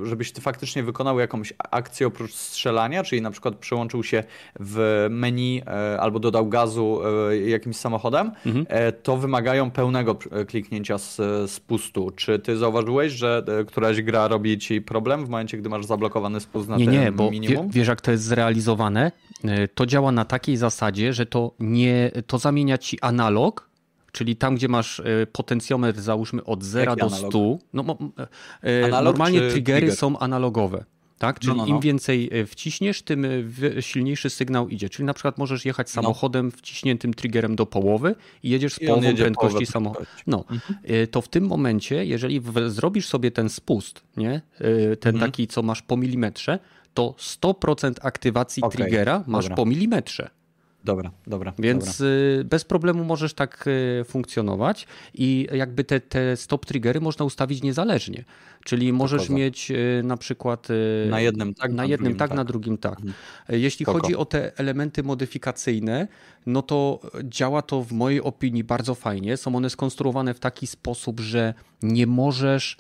żebyś 0.03 0.31
ty 0.31 0.41
faktycznie 0.41 0.83
wykonał 0.83 1.19
jakąś 1.19 1.53
akcję 1.57 2.07
oprócz 2.07 2.33
strzelania, 2.33 3.03
czyli 3.03 3.21
na 3.21 3.31
przykład 3.31 3.55
przyłączył 3.55 4.03
się 4.03 4.23
w 4.59 5.07
menu 5.09 5.61
albo 5.99 6.19
dodał 6.19 6.47
gazu 6.47 7.01
jakimś 7.45 7.75
samochodem, 7.75 8.31
e, 8.67 8.91
to 8.91 9.17
wymagają 9.17 9.71
pełnego 9.71 10.17
kliknięcia 10.47 10.97
z, 10.97 11.15
z 11.51 11.59
pustu. 11.59 12.11
Czy 12.15 12.39
ty 12.39 12.57
zauważyłeś, 12.57 13.13
że 13.13 13.43
któraś 13.67 14.01
gra 14.01 14.27
robi 14.27 14.57
ci 14.57 14.81
problem 14.81 15.25
w 15.25 15.29
momencie, 15.29 15.57
gdy 15.57 15.69
masz 15.69 15.85
zablokowany 15.85 16.39
spust 16.39 16.69
na 16.69 16.77
Nie, 16.77 16.85
tym 16.85 16.93
nie, 16.93 17.11
bo 17.11 17.23
wie, 17.25 17.31
minimum? 17.31 17.69
wiesz 17.69 17.87
jak 17.87 18.01
to 18.01 18.11
jest 18.11 18.23
zrealizowane? 18.23 19.11
To 19.75 19.85
działa 19.85 20.11
na 20.11 20.25
takiej 20.25 20.57
zasadzie, 20.57 21.13
że 21.13 21.25
to 21.25 21.51
nie, 21.59 22.11
to 22.31 22.37
zamienia 22.37 22.77
ci 22.77 23.01
analog, 23.01 23.69
czyli 24.11 24.35
tam, 24.35 24.55
gdzie 24.55 24.67
masz 24.67 24.99
y, 24.99 25.27
potencjometr 25.31 25.99
załóżmy 25.99 26.43
od 26.43 26.63
0 26.63 26.91
Jaki 26.91 26.99
do 26.99 27.07
analog? 27.07 27.31
100. 27.31 27.57
No, 27.73 27.97
y, 28.63 28.85
Analog 28.85 29.03
normalnie 29.03 29.39
triggery 29.39 29.79
trigger? 29.79 29.97
są 29.97 30.19
analogowe. 30.19 30.85
Tak? 31.17 31.39
Czyli 31.39 31.57
no, 31.57 31.65
im 31.65 31.75
no. 31.75 31.79
więcej 31.79 32.29
y, 32.39 32.45
wciśniesz, 32.45 33.01
tym 33.01 33.25
silniejszy 33.79 34.29
sygnał 34.29 34.69
idzie. 34.69 34.89
Czyli 34.89 35.05
na 35.05 35.13
przykład 35.13 35.37
możesz 35.37 35.65
jechać 35.65 35.89
samochodem 35.89 36.51
wciśniętym 36.51 37.13
triggerem 37.13 37.55
do 37.55 37.65
połowy 37.65 38.15
i 38.43 38.49
jedziesz 38.49 38.73
z 38.73 38.81
I 38.81 38.87
połową 38.87 39.15
prędkości 39.15 39.65
samochodu. 39.65 40.05
No, 40.27 40.45
y, 40.89 41.07
to 41.07 41.21
w 41.21 41.27
tym 41.27 41.47
momencie, 41.47 42.05
jeżeli 42.05 42.39
w, 42.39 42.69
zrobisz 42.69 43.07
sobie 43.07 43.31
ten 43.31 43.49
spust, 43.49 44.03
nie? 44.17 44.41
Ten 44.99 45.19
taki, 45.19 45.47
co 45.47 45.63
masz 45.63 45.81
po 45.81 45.97
milimetrze, 45.97 46.59
to 46.93 47.15
100% 47.19 47.93
aktywacji 48.01 48.63
Okej, 48.63 48.77
triggera 48.77 49.23
masz 49.27 49.45
dobra. 49.45 49.55
po 49.55 49.65
milimetrze. 49.65 50.40
Dobra, 50.83 51.11
dobra. 51.27 51.53
Więc 51.59 51.97
dobra. 51.97 52.13
y, 52.41 52.43
bez 52.43 52.65
problemu 52.65 53.03
możesz 53.03 53.33
tak 53.33 53.65
y, 53.67 54.03
funkcjonować 54.03 54.87
i 55.13 55.47
jakby 55.53 55.83
te, 55.83 55.99
te 55.99 56.37
stop 56.37 56.65
triggery 56.65 57.01
można 57.01 57.25
ustawić 57.25 57.63
niezależnie. 57.63 58.23
Czyli 58.65 58.93
możesz 58.93 59.29
mieć 59.29 59.71
y, 59.71 60.01
na 60.03 60.17
przykład 60.17 60.67
Na 61.09 61.19
jednym 61.21 61.53
tak, 61.53 61.71
na 61.71 61.77
na 61.77 61.85
jednym 61.85 62.03
drugim 62.03 62.19
tak, 62.19 62.29
tak. 62.29 62.37
na 62.37 62.43
drugim 62.43 62.77
tak. 62.77 62.99
Y, 63.49 63.59
Jeśli 63.59 63.85
Spoko. 63.85 63.99
chodzi 63.99 64.15
o 64.15 64.25
te 64.25 64.57
elementy 64.57 65.03
modyfikacyjne, 65.03 66.07
no 66.45 66.61
to 66.61 66.99
działa 67.23 67.61
to 67.61 67.81
w 67.81 67.91
mojej 67.91 68.21
opinii 68.21 68.63
bardzo 68.63 68.95
fajnie. 68.95 69.37
Są 69.37 69.55
one 69.55 69.69
skonstruowane 69.69 70.33
w 70.33 70.39
taki 70.39 70.67
sposób, 70.67 71.19
że 71.19 71.53
nie 71.81 72.07
możesz, 72.07 72.77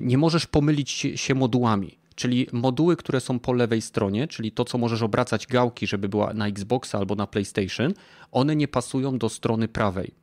nie 0.00 0.18
możesz 0.18 0.46
pomylić 0.46 0.90
się 1.14 1.34
modułami. 1.34 1.98
Czyli 2.16 2.46
moduły, 2.52 2.96
które 2.96 3.20
są 3.20 3.38
po 3.38 3.52
lewej 3.52 3.82
stronie, 3.82 4.28
czyli 4.28 4.52
to, 4.52 4.64
co 4.64 4.78
możesz 4.78 5.02
obracać 5.02 5.46
gałki, 5.46 5.86
żeby 5.86 6.08
była 6.08 6.34
na 6.34 6.48
Xboxa 6.48 6.98
albo 6.98 7.14
na 7.14 7.26
PlayStation, 7.26 7.94
one 8.32 8.56
nie 8.56 8.68
pasują 8.68 9.18
do 9.18 9.28
strony 9.28 9.68
prawej. 9.68 10.14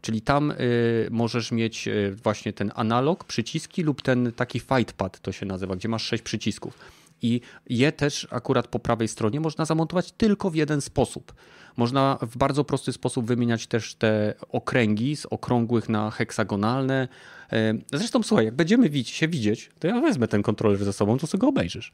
Czyli 0.00 0.20
tam 0.20 0.50
y, 0.50 1.08
możesz 1.10 1.52
mieć 1.52 1.88
y, 1.88 2.16
właśnie 2.22 2.52
ten 2.52 2.72
analog, 2.74 3.24
przyciski 3.24 3.82
lub 3.82 4.02
ten 4.02 4.32
taki 4.32 4.60
fightpad 4.60 5.20
to 5.20 5.32
się 5.32 5.46
nazywa, 5.46 5.76
gdzie 5.76 5.88
masz 5.88 6.02
sześć 6.04 6.22
przycisków. 6.22 6.78
I 7.22 7.40
je 7.68 7.92
też 7.92 8.28
akurat 8.30 8.66
po 8.68 8.78
prawej 8.78 9.08
stronie 9.08 9.40
można 9.40 9.64
zamontować 9.64 10.12
tylko 10.12 10.50
w 10.50 10.54
jeden 10.54 10.80
sposób. 10.80 11.32
Można 11.76 12.18
w 12.22 12.36
bardzo 12.36 12.64
prosty 12.64 12.92
sposób 12.92 13.26
wymieniać 13.26 13.66
też 13.66 13.94
te 13.94 14.34
okręgi 14.48 15.16
z 15.16 15.26
okrągłych 15.26 15.88
na 15.88 16.10
heksagonalne. 16.10 17.08
E, 17.52 17.74
Zresztą 17.92 18.22
słuchaj, 18.22 18.44
jak 18.46 18.54
będziemy 18.54 19.04
się 19.04 19.28
widzieć, 19.28 19.70
to 19.78 19.86
ja 19.86 20.00
wezmę 20.00 20.28
ten 20.28 20.42
kontroler 20.42 20.84
ze 20.84 20.92
sobą, 20.92 21.18
to 21.18 21.26
sobie 21.26 21.40
go 21.40 21.48
obejrzysz. 21.48 21.92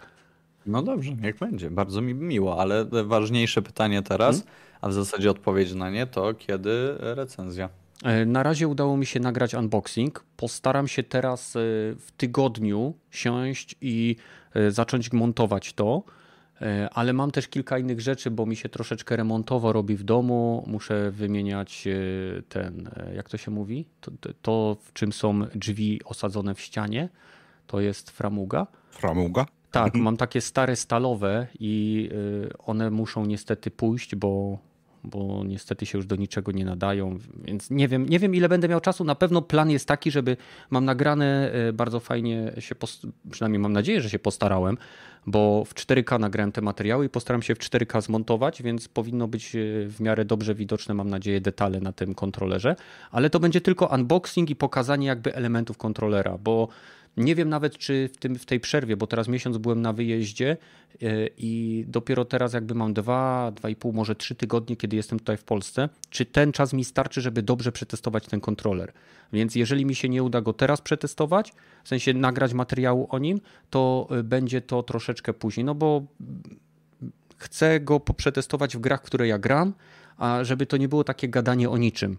No 0.67 0.83
dobrze, 0.83 1.15
niech 1.15 1.39
będzie. 1.39 1.71
Bardzo 1.71 2.01
mi 2.03 2.15
miło, 2.15 2.61
ale 2.61 2.85
ważniejsze 3.05 3.63
pytanie 3.63 4.03
teraz, 4.03 4.37
Mhm. 4.37 4.55
a 4.81 4.89
w 4.89 4.93
zasadzie 4.93 5.31
odpowiedź 5.31 5.73
na 5.75 5.91
nie 5.91 6.07
to 6.07 6.35
kiedy 6.35 6.95
recenzja. 6.99 7.69
E, 8.07 8.27
Na 8.27 8.43
razie 8.43 8.69
udało 8.69 8.97
mi 8.97 9.07
się 9.07 9.21
nagrać 9.21 9.55
unboxing. 9.55 10.25
Postaram 10.37 10.89
się 10.89 11.03
teraz 11.03 11.57
e, 11.57 11.61
w 11.99 12.07
tygodniu 12.17 12.95
siąść 13.11 13.75
i 13.81 14.17
e, 14.55 14.71
zacząć 14.71 15.13
montować 15.13 15.73
to. 15.73 16.03
Ale 16.93 17.13
mam 17.13 17.31
też 17.31 17.49
kilka 17.49 17.79
innych 17.79 18.01
rzeczy, 18.01 18.31
bo 18.31 18.47
mi 18.47 18.57
się 18.57 18.69
troszeczkę 18.69 19.17
remontowo 19.17 19.73
robi 19.73 19.97
w 19.97 20.03
domu. 20.03 20.65
Muszę 20.67 21.11
wymieniać 21.11 21.89
ten, 22.49 22.91
jak 23.15 23.29
to 23.29 23.37
się 23.37 23.51
mówi? 23.51 23.87
To, 24.01 24.11
to- 24.43 24.77
w 24.81 24.93
czym 24.93 25.13
są 25.13 25.41
drzwi 25.55 26.01
osadzone 26.05 26.55
w 26.55 26.61
ścianie, 26.61 27.09
to 27.67 27.81
jest 27.81 28.11
framuga. 28.11 28.67
Framuga? 28.91 29.47
Tak, 29.71 29.95
mam 29.95 30.17
takie 30.17 30.41
stare 30.41 30.77
stalowe 30.77 31.47
i 31.61 32.11
one 32.59 32.91
muszą 32.91 33.27
niestety 33.27 33.71
pójść, 33.71 34.15
bo, 34.15 34.59
bo 35.07 35.45
niestety 35.45 35.87
się 35.87 35.99
już 35.99 36.07
do 36.07 36.17
niczego 36.17 36.53
nie 36.53 36.65
nadają, 36.65 37.19
więc 37.45 37.71
nie 37.71 37.89
wiem, 37.89 38.09
nie 38.09 38.19
wiem 38.19 38.35
ile 38.35 38.49
będę 38.49 38.69
miał 38.69 38.81
czasu. 38.81 39.05
Na 39.05 39.15
pewno 39.15 39.43
plan 39.43 39.71
jest 39.71 39.89
taki, 39.89 40.11
żeby 40.11 40.37
mam 40.71 40.85
nagrane 40.85 41.53
y, 41.69 41.73
bardzo 41.73 42.01
fajnie 42.01 42.53
się, 42.59 42.75
przynajmniej 43.31 43.59
mam 43.59 43.73
nadzieję, 43.73 44.01
że 44.01 44.11
się 44.11 44.19
postarałem, 44.19 44.79
bo 45.27 45.65
w 45.65 45.75
4K 45.75 46.21
nagrałem 46.21 46.53
te 46.53 46.61
materiały 46.61 47.07
i 47.07 47.09
postaram 47.09 47.43
się 47.43 47.55
w 47.55 47.59
4K 47.59 48.03
zmontować, 48.03 48.63
więc 48.63 48.89
powinno 48.89 49.29
być 49.29 49.55
y, 49.55 49.87
w 49.89 50.01
miarę 50.01 50.25
dobrze 50.25 50.55
widoczne, 50.55 50.95
mam 50.95 51.11
nadzieję, 51.11 51.41
detale 51.41 51.81
na 51.81 51.93
tym 51.93 52.15
kontrolerze, 52.15 52.77
ale 53.11 53.31
to 53.31 53.41
będzie 53.41 53.61
tylko 53.61 53.87
unboxing 53.87 54.51
i 54.51 54.57
pokazanie 54.57 55.07
jakby 55.07 55.35
elementów 55.35 55.79
kontrolera, 55.79 56.39
bo 56.39 56.69
nie 57.17 57.35
wiem 57.35 57.49
nawet, 57.49 57.79
czy 57.79 58.11
w, 58.15 58.17
tym, 58.17 58.39
w 58.39 58.47
tej 58.47 58.61
przerwie, 58.61 58.97
bo 58.97 59.07
teraz 59.07 59.29
miesiąc 59.29 59.59
byłem 59.59 59.83
na 59.83 59.93
wyjeździe 59.93 60.57
e, 61.03 61.07
i 61.39 61.85
dopiero 61.89 62.25
teraz 62.25 62.53
jakby 62.53 62.75
mam 62.75 62.95
dwa, 62.95 63.53
dwa 63.57 63.69
i 63.69 63.77
pół, 63.77 63.93
może 63.93 64.15
trzy 64.15 64.35
tygodnie, 64.35 64.77
kiedy 64.77 64.97
jestem 64.97 65.19
tutaj 65.19 65.37
w 65.37 65.45
Polsce, 65.45 65.89
czy 66.11 66.27
ten 66.27 66.53
czas 66.53 66.73
mi 66.73 66.85
starczy, 66.85 67.21
żeby 67.21 67.43
dobrze 67.43 67.73
przetestować 67.73 68.27
ten 68.27 68.41
kontroler. 68.41 68.93
Więc 69.33 69.55
jeżeli 69.55 69.87
mi 69.87 69.95
się 69.95 70.09
nie 70.09 70.23
uda 70.23 70.41
go 70.41 70.53
teraz 70.53 70.81
przetestować, 70.81 71.53
w 71.85 71.89
sensie 71.89 72.15
nagrać 72.15 72.55
materiału 72.55 73.07
o 73.11 73.19
nim, 73.19 73.41
to 73.71 74.09
e, 74.11 74.23
będzie 74.23 74.61
to 74.61 74.83
troszeczkę 74.83 75.33
później, 75.33 75.65
no 75.65 75.75
bo 75.75 76.03
chcę 77.37 77.81
go 77.81 78.01
przetestować 78.01 78.77
w 78.77 78.81
grach, 78.81 79.03
które 79.03 79.29
ja 79.29 79.39
gram, 79.39 79.73
a 80.17 80.45
żeby 80.45 80.67
to 80.67 80.77
nie 80.77 80.89
było 80.89 81.05
takie 81.05 81.29
gadanie 81.29 81.71
o 81.71 81.77
niczym. 81.77 82.19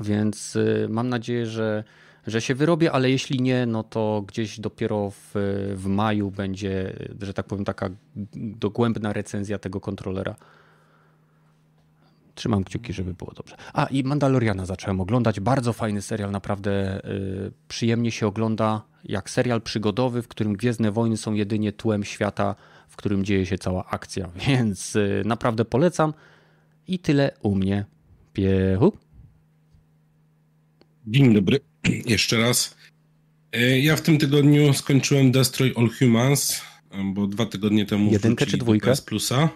Więc 0.00 0.56
y, 0.56 0.86
mam 0.90 1.08
nadzieję, 1.08 1.46
że, 1.46 1.84
że 2.30 2.40
się 2.40 2.54
wyrobię, 2.54 2.92
ale 2.92 3.10
jeśli 3.10 3.42
nie, 3.42 3.66
no 3.66 3.82
to 3.82 4.24
gdzieś 4.26 4.60
dopiero 4.60 5.10
w, 5.10 5.30
w 5.74 5.86
maju 5.86 6.30
będzie, 6.30 6.92
że 7.22 7.34
tak 7.34 7.46
powiem, 7.46 7.64
taka 7.64 7.90
dogłębna 8.34 9.12
recenzja 9.12 9.58
tego 9.58 9.80
kontrolera. 9.80 10.36
Trzymam 12.34 12.64
kciuki, 12.64 12.92
żeby 12.92 13.14
było 13.14 13.32
dobrze. 13.36 13.56
A 13.72 13.84
i 13.84 14.04
Mandaloriana 14.04 14.66
zacząłem 14.66 15.00
oglądać. 15.00 15.40
Bardzo 15.40 15.72
fajny 15.72 16.02
serial, 16.02 16.30
naprawdę 16.30 17.04
y, 17.04 17.52
przyjemnie 17.68 18.10
się 18.10 18.26
ogląda. 18.26 18.82
Jak 19.04 19.30
serial 19.30 19.62
przygodowy, 19.62 20.22
w 20.22 20.28
którym 20.28 20.52
Gwiezdne 20.56 20.92
Wojny 20.92 21.16
są 21.16 21.34
jedynie 21.34 21.72
tłem 21.72 22.04
świata, 22.04 22.54
w 22.88 22.96
którym 22.96 23.24
dzieje 23.24 23.46
się 23.46 23.58
cała 23.58 23.84
akcja. 23.84 24.28
Więc 24.48 24.96
y, 24.96 25.22
naprawdę 25.24 25.64
polecam. 25.64 26.14
I 26.88 26.98
tyle 26.98 27.32
u 27.42 27.54
mnie. 27.54 27.84
Piechu. 28.32 28.92
Dzień 31.10 31.34
dobry. 31.34 31.60
Jeszcze 32.06 32.38
raz. 32.38 32.76
E, 33.52 33.78
Ja 33.80 33.96
w 33.96 34.00
tym 34.02 34.18
tygodniu 34.18 34.72
skończyłem 34.74 35.32
Destroy 35.32 35.72
All 35.76 35.88
Humans, 35.98 36.60
bo 37.04 37.26
dwa 37.26 37.46
tygodnie 37.46 37.86
temu 37.86 38.12
Jedynkę 38.12 38.46
czy 38.46 38.56
dwójkę? 38.56 38.90
PS 38.90 39.00
Plusa. 39.02 39.48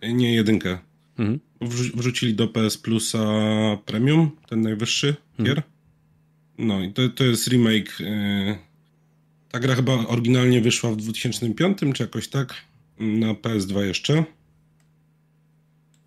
E, 0.00 0.12
Nie, 0.12 0.34
jedynkę. 0.34 0.78
Mhm. 1.18 1.40
Wrzu- 1.60 1.96
Wrzucili 1.96 2.34
do 2.34 2.48
PS 2.48 2.78
Plusa 2.78 3.18
Premium, 3.86 4.30
ten 4.48 4.60
najwyższy 4.60 5.16
gier. 5.42 5.62
No 6.58 6.82
i 6.82 6.92
to, 6.92 7.08
to 7.08 7.24
jest 7.24 7.48
remake. 7.48 8.00
e, 8.00 8.58
Ta 9.50 9.60
gra 9.60 9.74
chyba 9.74 9.92
oryginalnie 10.06 10.60
wyszła 10.60 10.90
w 10.90 10.96
2005 10.96 11.78
czy 11.94 12.02
jakoś 12.02 12.28
tak. 12.28 12.54
Na 12.98 13.34
PS2 13.34 13.80
jeszcze. 13.80 14.24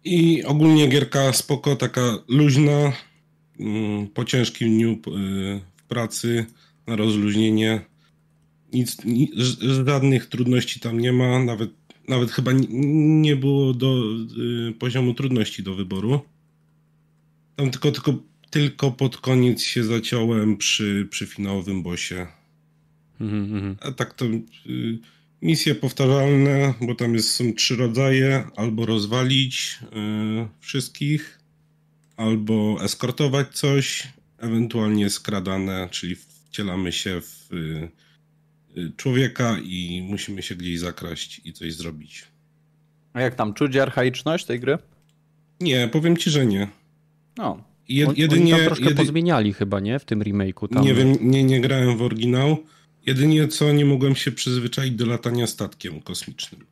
I 0.03 0.43
ogólnie 0.43 0.87
gierka 0.87 1.33
spoko, 1.33 1.75
taka 1.75 2.01
luźna. 2.27 2.93
Mm, 3.59 4.07
Po 4.07 4.25
ciężkim 4.25 4.69
dniu 4.69 4.91
e, 4.91 4.99
w 5.75 5.83
pracy, 5.83 6.45
na 6.87 6.95
rozluźnienie. 6.95 7.81
Nic, 8.73 8.97
żadnych 9.85 10.25
trudności 10.25 10.79
tam 10.79 10.99
nie 10.99 11.11
ma, 11.11 11.43
nawet, 11.43 11.69
nawet 12.07 12.31
chyba 12.31 12.51
ni- 12.51 12.67
nie 13.21 13.35
było 13.35 13.73
do 13.73 14.03
y, 14.69 14.73
poziomu 14.79 15.13
trudności 15.13 15.63
do 15.63 15.75
wyboru. 15.75 16.21
Tam 17.55 17.71
tylko, 17.71 17.91
tylko, 17.91 18.13
tylko 18.49 18.91
pod 18.91 19.17
koniec 19.17 19.61
się 19.61 19.83
zaciąłem 19.83 20.57
przy, 20.57 21.07
przy 21.11 21.25
finałowym 21.27 21.83
bossie. 21.83 22.15
Mhm, 23.21 23.43
mhm. 23.43 23.75
A 23.81 23.91
tak 23.91 24.13
to 24.13 24.25
y, 24.25 24.39
misje 25.41 25.75
powtarzalne, 25.75 26.73
bo 26.81 26.95
tam 26.95 27.13
jest, 27.13 27.31
są 27.31 27.53
trzy 27.53 27.75
rodzaje, 27.75 28.43
albo 28.55 28.85
rozwalić 28.85 29.79
y, 29.83 30.47
wszystkich, 30.59 31.39
albo 32.17 32.77
eskortować 32.83 33.47
coś, 33.57 34.07
ewentualnie 34.37 35.09
skradane, 35.09 35.87
czyli 35.91 36.15
wcielamy 36.15 36.91
się 36.91 37.21
w 37.21 37.53
y, 37.53 37.89
y, 38.77 38.91
człowieka 38.97 39.57
i 39.63 40.07
musimy 40.09 40.41
się 40.41 40.55
gdzieś 40.55 40.79
zakraść 40.79 41.41
i 41.45 41.53
coś 41.53 41.73
zrobić. 41.73 42.23
A 43.13 43.21
jak 43.21 43.35
tam 43.35 43.53
czuć 43.53 43.75
archaiczność 43.75 44.45
tej 44.45 44.59
gry? 44.59 44.77
Nie, 45.59 45.87
powiem 45.87 46.17
ci, 46.17 46.29
że 46.29 46.45
nie. 46.45 46.67
No. 47.37 47.63
Jed, 47.89 48.17
jedynie, 48.17 48.55
Oni 48.55 48.65
troszkę 48.65 48.85
jedy, 48.85 48.95
pozmieniali 48.95 49.53
chyba, 49.53 49.79
nie? 49.79 49.99
W 49.99 50.05
tym 50.05 50.19
remake'u. 50.19 50.73
Tam... 50.73 50.83
nie 50.83 50.93
wiem, 50.93 51.15
nie, 51.21 51.43
nie 51.43 51.61
grałem 51.61 51.97
w 51.97 52.01
oryginał. 52.01 52.57
Jedynie 53.05 53.47
co, 53.47 53.71
nie 53.71 53.85
mogłem 53.85 54.15
się 54.15 54.31
przyzwyczaić 54.31 54.93
do 54.95 55.05
latania 55.05 55.47
statkiem 55.47 56.01
kosmicznym. 56.01 56.65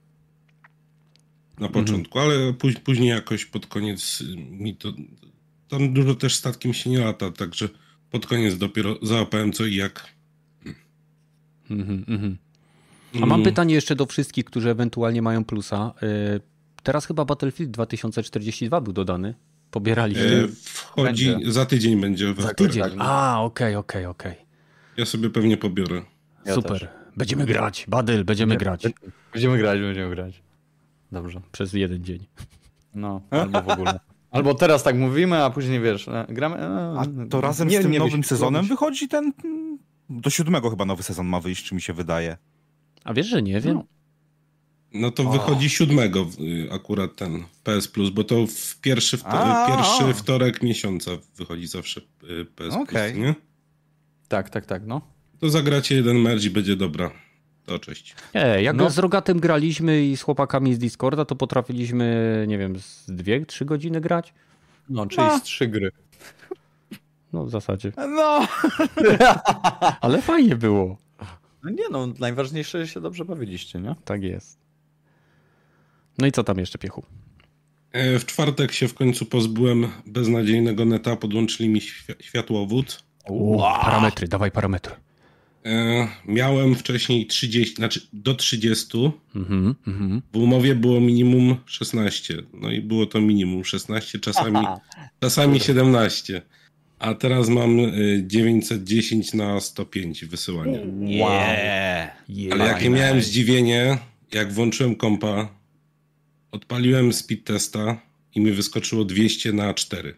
Na 1.59 1.67
Mhm. 1.67 1.85
początku, 1.85 2.19
ale 2.19 2.53
póź, 2.53 2.75
później 2.75 3.09
jakoś 3.09 3.45
pod 3.45 3.65
koniec 3.67 4.23
mi 4.51 4.75
to... 4.75 4.93
Tam 5.71 5.93
dużo 5.93 6.15
też 6.15 6.35
statkiem 6.35 6.73
się 6.73 6.89
nie 6.89 6.99
lata, 6.99 7.31
także 7.31 7.69
pod 8.09 8.27
koniec 8.27 8.57
dopiero 8.57 8.95
załapałem 9.01 9.51
co 9.51 9.65
i 9.65 9.75
jak. 9.75 10.07
Mhm, 11.69 12.05
mhm. 12.07 12.37
A 13.15 13.19
mam 13.19 13.31
Mm, 13.31 13.43
pytanie 13.43 13.75
jeszcze 13.75 13.95
do 13.95 14.05
wszystkich, 14.05 14.45
którzy 14.45 14.69
ewentualnie 14.69 15.21
mają 15.21 15.45
plusa. 15.45 15.93
Y, 16.37 16.41
Teraz 16.83 17.05
chyba 17.05 17.25
Battlefield 17.25 17.71
2042 17.71 18.81
był 18.81 18.93
dodany. 18.93 19.33
Pobieraliście. 19.71 20.43
e, 20.43 20.47
Wchodzi, 20.63 21.31
Będzie. 21.31 21.51
za 21.51 21.65
tydzień 21.65 22.01
będzie. 22.01 22.33
Za 22.37 22.53
tydzień. 22.53 22.83
A, 22.99 23.41
okej, 23.43 23.75
okej, 23.75 24.05
okej. 24.05 24.35
Ja 24.97 25.05
sobie 25.05 25.29
pewnie 25.29 25.57
pobiorę. 25.57 26.01
Ja 26.45 26.53
Super. 26.55 26.79
też. 26.79 26.89
Będziemy 27.17 27.45
grać. 27.45 27.85
Badyl, 27.87 28.23
będziemy 28.23 28.57
grać. 28.57 28.83
Będziemy 29.33 29.57
grać, 29.57 29.79
będziemy 29.79 30.15
grać. 30.15 30.41
Dobrze. 31.11 31.41
Przez 31.51 31.73
jeden 31.73 32.03
dzień. 32.03 32.25
No, 32.95 33.21
albo 33.31 33.61
w 33.61 33.69
ogóle. 33.69 33.99
Albo 34.31 34.53
teraz 34.53 34.83
tak 34.83 34.97
mówimy, 34.97 35.43
a 35.43 35.49
później 35.49 35.79
wiesz, 35.81 36.07
e, 36.07 36.25
gramy. 36.29 36.55
e, 36.57 36.99
A 36.99 37.05
to 37.29 37.41
razem 37.41 37.67
nie- 37.67 37.79
z 37.79 37.81
tym 37.81 37.91
nie 37.91 37.99
nowym 37.99 38.23
sezonem 38.23 38.65
wychodzi 38.65 39.07
ten. 39.07 39.33
Do 40.09 40.29
siódmego 40.29 40.69
chyba 40.69 40.85
nowy 40.85 41.03
sezon 41.03 41.27
ma 41.27 41.39
wyjść, 41.39 41.63
czy 41.65 41.75
mi 41.75 41.81
się 41.81 41.93
wydaje. 41.93 42.37
A 43.03 43.13
wiesz, 43.13 43.27
że 43.27 43.41
nie 43.41 43.61
wiem? 43.61 43.73
No. 43.75 43.83
No 44.93 45.11
to 45.11 45.23
O. 45.23 45.31
wychodzi 45.31 45.69
siódmego 45.69 46.27
y, 46.39 46.69
akurat 46.73 47.15
ten 47.15 47.43
PS 47.63 47.87
Plus, 47.87 48.09
bo 48.09 48.23
to 48.23 48.47
w 48.47 48.79
pierwszy, 48.81 49.17
w 49.17 49.25
A, 49.25 49.67
pierwszy 49.67 50.03
a. 50.03 50.13
wtorek 50.13 50.63
miesiąca 50.63 51.11
wychodzi 51.35 51.67
zawsze 51.67 52.01
y, 52.41 52.45
PS 52.45 52.73
Okej. 52.75 53.13
Plus, 53.13 53.23
nie? 53.23 53.35
Tak, 54.27 54.49
tak, 54.49 54.65
tak, 54.65 54.83
no. 54.87 55.01
To 55.39 55.49
zagracie 55.49 55.95
jeden 55.95 56.17
merge 56.17 56.47
i 56.47 56.49
będzie 56.49 56.75
dobra. 56.75 57.11
To 57.65 57.79
cześć. 57.79 58.15
Nie, 58.35 58.41
jak 58.61 58.75
No. 58.75 58.89
z 58.89 58.97
Rogatem 58.97 59.39
graliśmy 59.39 60.03
i 60.05 60.17
z 60.17 60.21
chłopakami 60.21 60.73
z 60.73 60.79
Discorda, 60.79 61.25
to 61.25 61.35
potrafiliśmy, 61.35 62.45
nie 62.47 62.57
wiem, 62.57 62.79
z 62.79 63.05
dwie, 63.11 63.45
trzy 63.45 63.65
godziny 63.65 64.01
grać? 64.01 64.33
No, 64.89 65.05
czyli 65.05 65.27
No. 65.27 65.39
z 65.39 65.43
trzy 65.43 65.67
gry. 65.67 65.91
No 67.33 67.45
w 67.45 67.49
zasadzie. 67.49 67.91
No! 67.97 68.47
Ale 70.01 70.21
fajnie 70.21 70.55
było. 70.55 70.97
No 71.63 71.69
nie 71.69 71.83
no, 71.91 72.07
najważniejsze, 72.19 72.85
że 72.85 72.91
się 72.93 73.01
dobrze 73.01 73.25
bawiliście, 73.25 73.79
nie? 73.79 73.95
Tak 74.05 74.23
jest. 74.23 74.59
No 76.17 76.27
i 76.27 76.31
co 76.31 76.43
tam 76.43 76.57
jeszcze, 76.57 76.77
Piechu? 76.77 77.03
E, 77.91 78.19
W 78.19 78.25
czwartek 78.25 78.71
się 78.71 78.87
w 78.87 78.93
końcu 78.93 79.25
pozbyłem 79.25 79.87
beznadziejnego 80.05 80.85
neta, 80.85 81.15
podłączyli 81.15 81.69
mi 81.69 81.81
świ- 81.81 82.15
światłowód. 82.23 83.03
O, 83.25 83.57
parametry, 83.81 84.27
dawaj 84.27 84.51
parametry. 84.51 84.95
E, 85.65 86.07
miałem 86.25 86.75
wcześniej 86.75 87.27
30, 87.27 87.75
znaczy 87.75 88.07
do 88.13 88.35
30. 88.35 88.97
Mhm, 89.35 89.75
mhm. 89.87 90.21
W 90.33 90.37
umowie 90.37 90.75
było 90.75 90.99
minimum 90.99 91.55
16. 91.65 92.37
No 92.53 92.71
i 92.71 92.81
było 92.81 93.05
to 93.05 93.21
minimum 93.21 93.65
16, 93.65 94.19
czasami, 94.19 94.67
czasami 95.19 95.59
17. 95.59 96.41
A 96.99 97.13
teraz 97.13 97.49
mam 97.49 97.79
y, 97.79 98.23
910 98.27 99.33
na 99.33 99.59
105 99.59 100.25
wysyłania. 100.25 100.79
Nie! 100.85 102.11
Ale 102.51 102.65
jakie 102.65 102.89
miałem 102.89 103.21
zdziwienie, 103.21 103.97
jak 104.31 104.53
włączyłem 104.53 104.95
kompa, 104.95 105.47
odpaliłem 106.51 107.13
speed 107.13 107.43
testa 107.43 108.01
i 108.35 108.41
mi 108.41 108.51
wyskoczyło 108.51 109.05
200 109.05 109.53
na 109.53 109.73
4. 109.73 110.15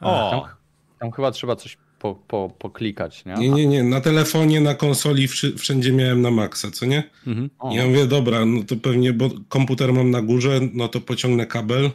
O! 0.00 0.30
Tam, 0.30 0.50
tam 0.98 1.10
chyba 1.10 1.30
trzeba 1.30 1.56
coś 1.56 1.76
po, 2.04 2.14
po, 2.28 2.50
poklikać, 2.58 3.24
nie? 3.24 3.34
Nie, 3.34 3.48
nie, 3.48 3.66
nie, 3.66 3.82
na 3.82 4.00
telefonie, 4.00 4.60
na 4.60 4.74
konsoli 4.74 5.28
wszędzie 5.58 5.92
miałem 5.92 6.22
na 6.22 6.30
maksa, 6.30 6.70
co 6.70 6.86
nie? 6.86 7.10
Mhm. 7.26 7.50
I 7.72 7.74
ja 7.74 7.86
mówię, 7.86 8.06
dobra, 8.06 8.44
no 8.44 8.62
to 8.62 8.76
pewnie, 8.76 9.12
bo 9.12 9.30
komputer 9.48 9.92
mam 9.92 10.10
na 10.10 10.22
górze, 10.22 10.60
no 10.74 10.88
to 10.88 11.00
pociągnę 11.00 11.46
kabel. 11.46 11.90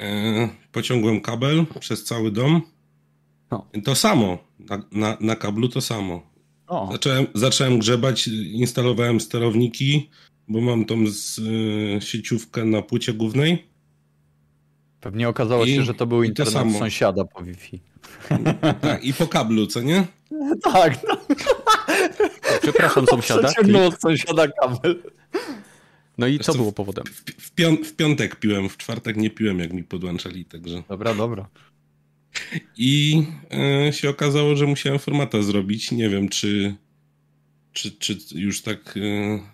E, 0.00 0.48
pociągłem 0.72 1.20
kabel 1.20 1.66
przez 1.80 2.04
cały 2.04 2.30
dom. 2.30 2.62
No. 3.50 3.66
To 3.84 3.94
samo, 3.94 4.38
na, 4.58 4.82
na, 4.92 5.16
na 5.20 5.36
kablu 5.36 5.68
to 5.68 5.80
samo. 5.80 6.22
o, 6.66 6.88
Zacząłem, 6.92 7.26
zacząłem 7.34 7.78
grzebać, 7.78 8.28
instalowałem 8.52 9.20
sterowniki, 9.20 10.10
bo 10.48 10.60
mam 10.60 10.84
tą 10.84 11.06
z, 11.06 11.38
y, 11.38 11.98
sieciówkę 12.00 12.64
na 12.64 12.82
płycie 12.82 13.12
głównej. 13.12 13.64
pewnie 15.00 15.28
okazało 15.28 15.64
I- 15.64 15.74
się, 15.74 15.82
że 15.82 15.94
to 15.94 16.06
był 16.06 16.18
to 16.18 16.24
internet 16.24 16.54
samo. 16.54 16.78
sąsiada 16.78 17.24
po 17.24 17.42
Wi-Fi. 17.42 17.80
Tak, 18.80 19.04
I 19.04 19.14
po 19.14 19.26
kablu, 19.26 19.66
co 19.66 19.82
nie? 19.82 20.06
Tak, 20.72 20.98
no. 21.08 21.16
Przepraszam 22.62 23.06
sąsiada. 23.10 23.48
Przeciągnął 23.48 23.86
od 23.86 24.00
sąsiada 24.00 24.48
kabel. 24.48 25.02
No 26.18 26.26
i 26.26 26.38
co 26.38 26.54
było 26.54 26.72
powodem? 26.72 27.04
W, 27.04 27.42
w, 27.42 27.54
pią- 27.54 27.84
w 27.84 27.96
piątek 27.96 28.36
piłem, 28.36 28.68
w 28.68 28.76
czwartek 28.76 29.16
nie 29.16 29.30
piłem, 29.30 29.58
jak 29.58 29.72
mi 29.72 29.84
podłączali, 29.84 30.44
także... 30.44 30.82
Dobra, 30.88 31.14
dobra. 31.14 31.48
I 32.76 33.22
e, 33.88 33.92
się 33.92 34.10
okazało, 34.10 34.56
że 34.56 34.66
musiałem 34.66 34.98
formata 34.98 35.42
zrobić. 35.42 35.90
Nie 35.92 36.08
wiem, 36.08 36.28
czy, 36.28 36.74
czy, 37.72 37.90
czy 37.90 38.18
już 38.34 38.62
tak 38.62 38.94
e, 38.96 39.00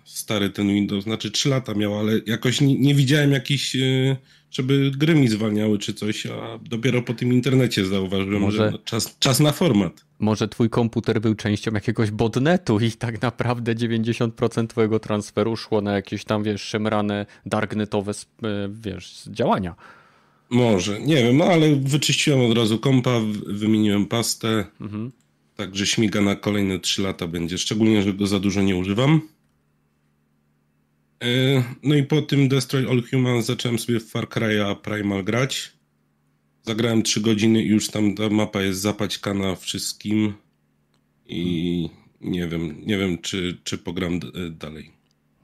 stary 0.04 0.50
ten 0.50 0.68
Windows, 0.68 1.04
znaczy 1.04 1.30
3 1.30 1.48
lata 1.48 1.74
miał, 1.74 1.98
ale 1.98 2.12
jakoś 2.26 2.60
nie, 2.60 2.78
nie 2.78 2.94
widziałem 2.94 3.32
jakichś, 3.32 3.76
e, 3.76 4.16
żeby 4.50 4.90
gry 4.96 5.14
mi 5.14 5.28
zwalniały 5.28 5.78
czy 5.78 5.94
coś, 5.94 6.26
a 6.26 6.58
dopiero 6.58 7.02
po 7.02 7.14
tym 7.14 7.32
internecie 7.32 7.84
zauważyłem, 7.86 8.40
Może- 8.42 8.70
że 8.72 8.78
czas, 8.84 9.16
czas 9.18 9.40
na 9.40 9.52
format. 9.52 10.04
Może 10.18 10.48
twój 10.48 10.70
komputer 10.70 11.20
był 11.20 11.34
częścią 11.34 11.72
jakiegoś 11.72 12.10
botnetu 12.10 12.78
i 12.80 12.92
tak 12.92 13.22
naprawdę 13.22 13.74
90% 13.74 14.66
twojego 14.66 14.98
transferu 14.98 15.56
szło 15.56 15.80
na 15.80 15.92
jakieś 15.92 16.24
tam, 16.24 16.42
wiesz, 16.42 16.62
szemrane 16.62 17.26
darknetowe, 17.46 18.12
e, 18.12 18.46
wiesz, 18.82 19.22
działania. 19.30 19.74
Może, 20.50 21.00
nie 21.00 21.16
wiem, 21.16 21.36
no 21.36 21.44
ale 21.44 21.76
wyczyściłem 21.76 22.40
od 22.50 22.56
razu 22.58 22.78
kompa, 22.78 23.20
wymieniłem 23.46 24.06
pastę, 24.06 24.64
Mhm. 24.80 25.12
Także 25.56 25.86
śmiga 25.86 26.20
na 26.20 26.36
kolejne 26.36 26.78
3 26.78 27.02
lata 27.02 27.26
będzie, 27.26 27.58
szczególnie, 27.58 28.02
że 28.02 28.12
go 28.12 28.26
za 28.26 28.40
dużo 28.40 28.62
nie 28.62 28.76
używam. 28.76 29.20
E, 31.22 31.62
no 31.82 31.94
i 31.94 32.02
po 32.02 32.22
tym 32.22 32.48
Destroy 32.48 32.90
All 32.90 33.02
Humans 33.10 33.46
zacząłem 33.46 33.78
sobie 33.78 34.00
w 34.00 34.10
Far 34.10 34.28
Cry'a 34.28 34.76
Primal 34.76 35.24
grać. 35.24 35.72
Zagrałem 36.62 37.02
3 37.02 37.20
godziny 37.20 37.62
i 37.62 37.68
już 37.68 37.88
tam 37.88 38.14
ta 38.14 38.28
mapa 38.28 38.62
jest 38.62 38.80
zapaćkana 38.80 39.54
wszystkim 39.54 40.34
i 41.26 41.88
nie 42.20 42.48
wiem, 42.48 42.76
nie 42.86 42.98
wiem 42.98 43.18
czy, 43.18 43.58
czy 43.64 43.78
pogram 43.78 44.14
e, 44.14 44.50
dalej. 44.50 44.96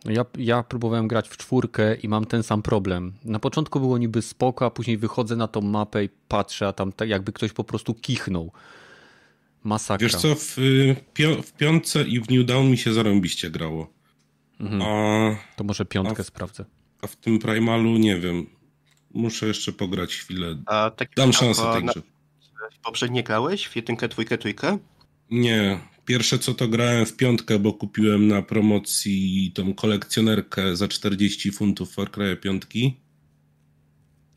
Ja, 0.05 0.25
ja 0.39 0.63
próbowałem 0.63 1.09
grać 1.09 1.29
w 1.29 1.37
czwórkę 1.37 1.95
i 1.95 2.09
mam 2.09 2.25
ten 2.25 2.43
sam 2.43 2.63
problem. 2.63 3.13
Na 3.25 3.39
początku 3.39 3.81
było 3.81 3.99
niby 3.99 4.23
spoko, 4.23 4.67
a 4.67 4.71
później 4.71 4.99
wychodzę 4.99 5.37
na 5.37 5.49
tą 5.49 5.61
mapę 5.61 6.05
i 6.05 6.09
patrzę, 6.29 6.69
a 6.69 6.73
tam 6.73 6.93
tak 6.93 7.09
jakby 7.09 7.33
ktoś 7.33 7.53
po 7.53 7.65
prostu 7.65 7.95
kichnął. 7.95 8.53
Masakra. 9.65 10.07
Wiesz 10.09 10.17
co, 10.17 10.35
w, 10.35 10.59
y, 10.59 10.97
pio- 11.15 11.43
w 11.43 11.53
piątce 11.53 12.03
i 12.03 12.21
w 12.21 12.31
New 12.31 12.47
Dawn 12.47 12.71
mi 12.71 12.79
się 12.79 12.93
zarąbiście 12.93 13.51
grało. 13.51 13.93
Mhm. 14.61 14.83
A, 14.83 15.37
To 15.57 15.65
może 15.65 15.85
piątkę 15.85 16.21
A 16.21 16.23
w- 16.25 16.27
sprawdzę. 16.27 16.65
a 17.03 17.07
w 17.07 17.17
tym 17.17 17.39
Primalu 17.39 17.99
nie 17.99 18.21
wiem. 18.21 18.47
Muszę 19.15 19.47
jeszcze 19.47 19.73
pograć 19.73 20.15
chwilę. 20.15 20.63
A 20.67 20.91
tak 20.91 21.09
Dam 21.17 21.33
szansę 21.33 21.63
tej 21.73 21.85
grze. 21.85 22.03
Poprzednie 22.85 23.23
grałeś? 23.23 23.67
W 23.67 23.77
jedynkę, 23.77 24.09
dwójkę, 24.09 24.39
trójkę? 24.39 24.79
Nie. 25.31 25.79
Pierwsze 26.05 26.39
co 26.39 26.55
to 26.55 26.69
grałem 26.69 27.07
w 27.07 27.17
piątkę, 27.17 27.59
bo 27.59 27.73
kupiłem 27.73 28.29
na 28.29 28.43
promocji 28.43 29.53
tą 29.55 29.75
kolekcjonerkę 29.75 30.77
za 30.77 30.89
40 30.89 31.53
funtów 31.53 31.95
Far 31.95 32.11
Cry 32.11 32.37
piątki. 32.37 32.97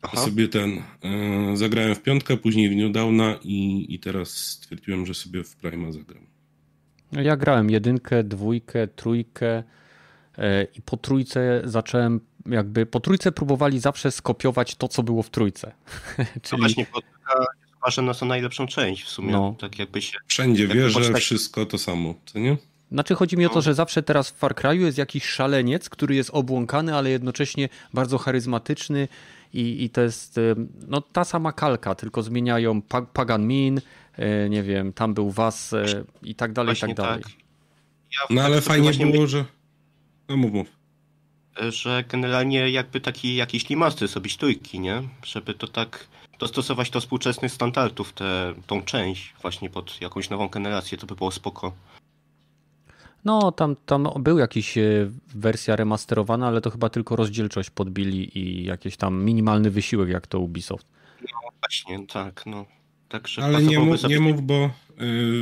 Aha. 0.02 0.16
sobie 0.24 0.48
ten 0.48 0.82
e, 1.52 1.56
zagrałem 1.56 1.94
w 1.94 2.02
piątkę, 2.02 2.36
później 2.36 2.70
w 2.70 2.76
New 2.76 2.92
Dawna 2.92 3.38
i, 3.42 3.86
i 3.94 3.98
teraz 3.98 4.28
stwierdziłem, 4.30 5.06
że 5.06 5.14
sobie 5.14 5.44
w 5.44 5.56
Prima 5.56 5.92
zagram. 5.92 6.26
No 7.12 7.20
Ja 7.22 7.36
grałem 7.36 7.70
jedynkę, 7.70 8.24
dwójkę, 8.24 8.88
trójkę 8.88 9.62
e, 10.38 10.64
i 10.64 10.82
po 10.82 10.96
trójce 10.96 11.62
zacząłem 11.64 12.20
jakby, 12.46 12.86
po 12.86 13.00
trójce 13.00 13.32
próbowali 13.32 13.78
zawsze 13.80 14.10
skopiować 14.12 14.74
to, 14.74 14.88
co 14.88 15.02
było 15.02 15.22
w 15.22 15.30
trójce. 15.30 15.72
No 16.18 16.24
Czyli 16.42 16.60
właśnie, 16.62 16.86
bo 16.92 17.00
taka 17.00 17.40
jest 17.40 17.76
uważana 17.76 18.12
za 18.12 18.26
najlepszą 18.26 18.66
część 18.66 19.02
w 19.04 19.08
sumie. 19.08 19.32
No. 19.32 19.56
Tak 19.60 19.78
jakby 19.78 20.02
się... 20.02 20.18
Wszędzie 20.26 20.64
Jak 20.64 20.72
wierzę, 20.72 21.00
postać- 21.00 21.20
wszystko 21.22 21.66
to 21.66 21.78
samo, 21.78 22.14
co 22.26 22.38
nie? 22.38 22.56
Znaczy 22.92 23.14
chodzi 23.14 23.36
mi 23.36 23.46
o 23.46 23.48
to, 23.48 23.54
No. 23.54 23.60
że 23.62 23.74
zawsze 23.74 24.02
teraz 24.02 24.30
w 24.30 24.36
Far 24.36 24.54
Cry'u 24.54 24.80
jest 24.80 24.98
jakiś 24.98 25.24
szaleniec, 25.24 25.88
który 25.88 26.14
jest 26.14 26.30
obłąkany, 26.32 26.94
ale 26.94 27.10
jednocześnie 27.10 27.68
bardzo 27.94 28.18
charyzmatyczny 28.18 29.08
i, 29.52 29.84
i 29.84 29.90
to 29.90 30.00
jest 30.00 30.38
e, 30.38 30.54
no, 30.88 31.00
ta 31.00 31.24
sama 31.24 31.52
kalka, 31.52 31.94
tylko 31.94 32.22
zmieniają 32.22 32.82
pa, 32.82 33.02
Pagan 33.02 33.46
Min, 33.46 33.80
e, 34.16 34.48
nie 34.48 34.62
wiem, 34.62 34.92
tam 34.92 35.14
był 35.14 35.30
Was 35.30 35.72
e, 35.72 36.04
i 36.22 36.34
tak 36.34 36.52
dalej, 36.52 36.74
i 36.74 36.78
Właśnie 36.78 36.94
tak 36.94 37.06
dalej. 37.06 37.22
tak. 37.22 37.32
Ja 38.12 38.34
No 38.34 38.42
ale 38.42 38.54
tak 38.54 38.64
sobie 38.64 38.74
fajnie 38.74 38.84
właśnie 38.84 39.06
było, 39.06 39.26
że... 39.26 39.44
No 40.28 40.36
mów, 40.36 40.52
mów. 40.52 40.68
że 41.68 42.04
generalnie 42.08 42.70
jakby 42.70 43.00
taki 43.00 43.36
jakiś 43.36 43.68
limasty 43.68 44.08
zrobić 44.08 44.36
trójki, 44.36 44.80
nie? 44.80 45.02
Żeby 45.24 45.54
to 45.54 45.66
tak 45.66 46.06
dostosować 46.38 46.90
do 46.90 47.00
współczesnych 47.00 47.52
standardów, 47.52 48.12
tę 48.12 48.54
tą 48.66 48.82
część 48.82 49.34
właśnie 49.42 49.70
pod 49.70 50.00
jakąś 50.00 50.30
nową 50.30 50.48
generację, 50.48 50.98
to 50.98 51.06
by 51.06 51.14
było 51.14 51.30
spoko. 51.30 51.72
No, 53.26 53.52
tam, 53.52 53.76
tam 53.86 54.08
był 54.20 54.38
jakiś 54.38 54.78
e, 54.78 55.10
wersja 55.34 55.76
remasterowana, 55.76 56.46
ale 56.46 56.60
to 56.60 56.70
chyba 56.70 56.88
tylko 56.88 57.16
rozdzielczość 57.16 57.70
podbili 57.70 58.38
i 58.38 58.64
jakiś 58.64 58.96
tam 58.96 59.24
minimalny 59.24 59.70
wysiłek, 59.70 60.08
jak 60.08 60.26
to 60.26 60.40
Ubisoft. 60.40 60.86
No 61.22 61.50
właśnie, 61.60 62.06
tak, 62.06 62.46
no. 62.46 62.66
Także 63.08 63.44
Ale 63.44 63.62
nie 63.62 63.78
mów, 63.78 64.04
nie 64.08 64.20
mów 64.20 64.42
bo 64.42 64.54
y, 64.64 64.70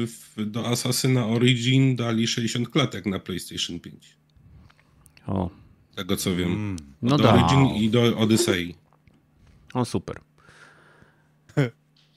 w, 0.06 0.34
do 0.36 0.66
Assassina 0.66 1.26
Origin 1.26 1.96
dali 1.96 2.26
60 2.26 2.68
klatek 2.68 3.06
na 3.06 3.18
PlayStation 3.18 3.80
5. 3.80 4.16
O, 5.26 5.50
Tego 5.94 6.16
co 6.16 6.36
wiem. 6.36 6.52
Mm. 6.52 6.76
no 7.02 7.16
do 7.16 7.24
da. 7.24 7.34
Origin 7.34 7.66
i 7.66 7.90
do 7.90 8.16
Odyssey. 8.16 8.74
O, 9.74 9.84
super. 9.84 10.20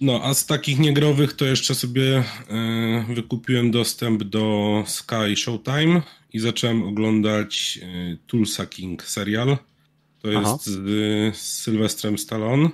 No, 0.02 0.24
a 0.24 0.34
z 0.34 0.46
takich 0.46 0.80
niegrowych 0.80 1.34
to 1.34 1.46
jeszcze 1.46 1.76
sobie 1.76 2.24
e, 2.50 3.06
wykupiłem 3.14 3.72
dostęp 3.72 4.24
do 4.24 4.84
Sky 4.88 5.36
Showtime 5.36 6.02
i 6.34 6.40
zacząłem 6.40 6.84
oglądać 6.84 7.80
e, 7.82 8.18
Tulsa 8.28 8.66
King 8.66 9.04
serial. 9.04 9.58
To 10.22 10.30
Aha. 10.36 10.52
jest 10.52 10.66
z, 10.66 11.38
z 11.38 11.42
Sylwestrem 11.42 12.18
Stallone. 12.18 12.70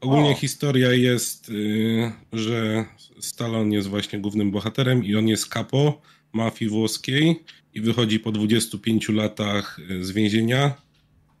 Ogólnie 0.00 0.30
O. 0.30 0.34
historia 0.34 0.92
jest, 0.92 1.50
e, 1.50 2.36
że 2.38 2.84
Stallone 3.20 3.74
jest 3.74 3.88
właśnie 3.88 4.20
głównym 4.20 4.50
bohaterem 4.50 5.04
i 5.04 5.16
on 5.16 5.28
jest 5.28 5.48
kapo 5.48 6.00
mafii 6.32 6.70
włoskiej 6.70 7.42
i 7.74 7.80
wychodzi 7.80 8.20
po 8.20 8.32
25 8.32 9.08
latach 9.08 9.80
z 10.00 10.10
więzienia. 10.10 10.74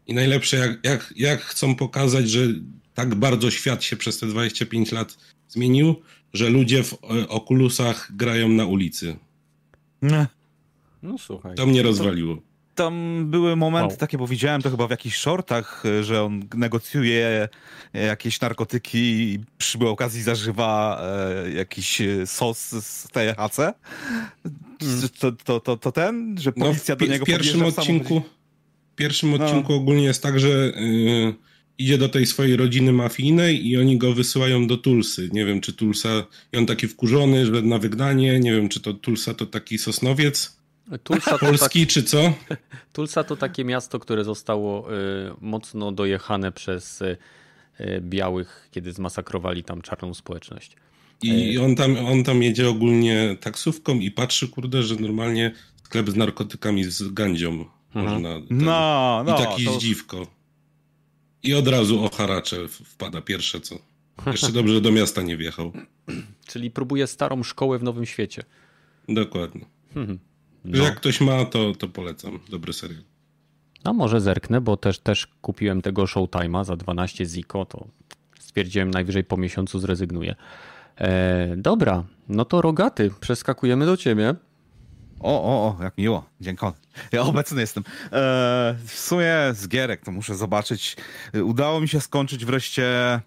I 0.06 0.14
najlepsze, 0.14 0.56
jak, 0.56 0.84
jak, 0.84 1.14
jak 1.16 1.40
chcą 1.40 1.74
pokazać, 1.74 2.30
że 2.30 2.48
tak 2.94 3.14
bardzo 3.14 3.50
świat 3.50 3.84
się 3.84 3.96
przez 3.96 4.18
te 4.18 4.26
25 4.26 4.92
lat 4.92 5.16
zmienił, 5.48 5.94
że 6.32 6.50
ludzie 6.50 6.82
w 6.82 6.92
e, 6.94 7.28
okulusach 7.28 8.12
grają 8.16 8.48
na 8.48 8.66
ulicy. 8.66 9.16
Nie. 10.02 10.26
No 11.02 11.18
słuchaj. 11.18 11.54
To 11.56 11.66
mnie 11.66 11.82
rozwaliło. 11.82 12.36
Tam 12.74 13.24
były 13.30 13.56
momenty 13.56 13.88
Wow. 13.88 13.96
takie, 13.96 14.18
bo 14.18 14.26
widziałem 14.26 14.62
to 14.62 14.70
chyba 14.70 14.86
w 14.86 14.90
jakichś 14.90 15.16
shortach, 15.16 15.82
że 16.02 16.22
on 16.22 16.42
negocjuje 16.54 17.48
jakieś 17.94 18.40
narkotyki 18.40 18.98
i 18.98 19.38
przy 19.58 19.78
okazji 19.78 20.22
zażywa 20.22 21.00
e, 21.46 21.50
jakiś 21.52 22.00
e, 22.00 22.26
sos 22.26 22.58
z 22.68 23.08
THC. 23.08 23.74
To, 25.20 25.32
to, 25.32 25.60
to, 25.60 25.76
to 25.76 25.92
ten, 25.92 26.36
że 26.40 26.52
No, 26.56 26.66
policja 26.66 26.96
do 26.96 27.04
pi- 27.04 27.10
niego 27.10 27.24
w 27.24 27.28
pierwszym 27.28 27.62
odcinku, 27.64 28.22
w 28.92 28.94
pierwszym 28.94 29.30
No. 29.38 29.44
odcinku 29.44 29.72
ogólnie 29.74 30.04
jest 30.04 30.22
tak, 30.22 30.40
że 30.40 30.48
y, 30.48 31.34
idzie 31.78 31.98
do 31.98 32.08
tej 32.08 32.26
swojej 32.26 32.56
rodziny 32.56 32.92
mafijnej 32.92 33.66
i 33.68 33.76
oni 33.78 33.98
go 33.98 34.12
wysyłają 34.14 34.66
do 34.66 34.76
Tulsy. 34.76 35.28
Nie 35.32 35.44
wiem, 35.44 35.60
czy 35.60 35.72
Tulsa, 35.72 36.08
i 36.52 36.56
on 36.56 36.66
taki 36.66 36.88
wkurzony, 36.88 37.46
że 37.46 37.62
na 37.62 37.78
wygnanie, 37.78 38.40
nie 38.40 38.52
wiem, 38.52 38.68
czy 38.68 38.80
to 38.80 38.94
Tulsa 38.94 39.34
to 39.34 39.46
taki 39.46 39.78
Sosnowiec 39.78 40.56
Tulsa 41.04 41.30
to, 41.38 41.46
polski, 41.46 41.86
czy 41.86 42.02
co? 42.02 42.32
Tulsa 42.92 43.24
to 43.24 43.36
takie 43.36 43.64
miasto, 43.64 43.98
które 43.98 44.24
zostało 44.24 44.92
y, 44.92 44.94
mocno 45.40 45.92
dojechane 45.92 46.52
przez 46.52 47.02
y, 47.02 47.16
y, 47.80 48.00
białych, 48.00 48.68
kiedy 48.70 48.92
zmasakrowali 48.92 49.64
tam 49.64 49.82
czarną 49.82 50.14
społeczność. 50.14 50.76
I 51.22 51.58
on 51.58 51.74
tam, 51.76 51.96
on 51.96 52.24
tam 52.24 52.42
jedzie 52.42 52.68
ogólnie 52.68 53.36
taksówką 53.40 53.94
i 53.98 54.10
patrzy, 54.10 54.48
kurde, 54.48 54.82
że 54.82 54.96
normalnie 54.96 55.52
sklep 55.84 56.10
z 56.10 56.16
narkotykami 56.16 56.84
z 56.84 57.02
gandzią 57.12 57.64
można. 57.94 58.34
ten- 58.34 58.46
No, 58.50 59.22
no. 59.26 59.34
I 59.36 59.44
taki 59.44 59.64
to- 59.64 59.72
zdziwko. 59.72 60.26
I 61.42 61.54
od 61.54 61.68
razu 61.68 62.04
o 62.04 62.10
haracze 62.10 62.68
wpada 62.68 63.20
pierwsze 63.20 63.60
co. 63.60 63.78
Jeszcze 64.26 64.52
dobrze, 64.52 64.74
że 64.74 64.80
do 64.80 64.92
miasta 64.92 65.22
nie 65.22 65.36
wjechał. 65.36 65.72
Czyli 66.50 66.70
próbuje 66.70 67.06
starą 67.06 67.42
szkołę 67.42 67.78
w 67.78 67.82
nowym 67.82 68.06
świecie. 68.06 68.42
Dokładnie. 69.08 69.66
Mhm. 69.96 70.18
No. 70.64 70.84
Jak 70.84 70.96
ktoś 70.96 71.20
ma, 71.20 71.44
to, 71.44 71.72
to 71.72 71.88
polecam. 71.88 72.38
Dobry 72.48 72.72
serial. 72.72 73.02
A 73.84 73.92
może 73.92 74.20
zerknę, 74.20 74.60
bo 74.60 74.76
też, 74.76 74.98
też 74.98 75.26
kupiłem 75.26 75.82
tego 75.82 76.04
Showtime'a 76.04 76.64
za 76.64 76.76
12 76.76 77.26
ziko, 77.26 77.64
to 77.64 77.86
stwierdziłem 78.40 78.90
najwyżej 78.90 79.24
po 79.24 79.36
miesiącu 79.36 79.78
zrezygnuję. 79.78 80.34
E, 80.96 81.56
dobra, 81.56 82.04
no 82.28 82.44
to 82.44 82.62
rogaty, 82.62 83.10
przeskakujemy 83.20 83.86
do 83.86 83.96
ciebie. 83.96 84.34
O, 85.22 85.42
o, 85.42 85.76
o, 85.78 85.82
jak 85.82 85.98
miło. 85.98 86.24
Dziękuję. 86.40 86.72
Ja 87.12 87.22
obecny 87.22 87.60
jestem. 87.60 87.84
E, 88.04 88.76
w 88.86 88.92
sumie 88.94 89.34
z 89.52 89.68
gierek 89.68 90.04
to 90.04 90.12
muszę 90.12 90.34
zobaczyć. 90.34 90.96
Udało 91.44 91.80
mi 91.80 91.88
się 91.88 92.00
skończyć 92.00 92.44
wreszcie 92.44 92.84
e, 92.84 93.20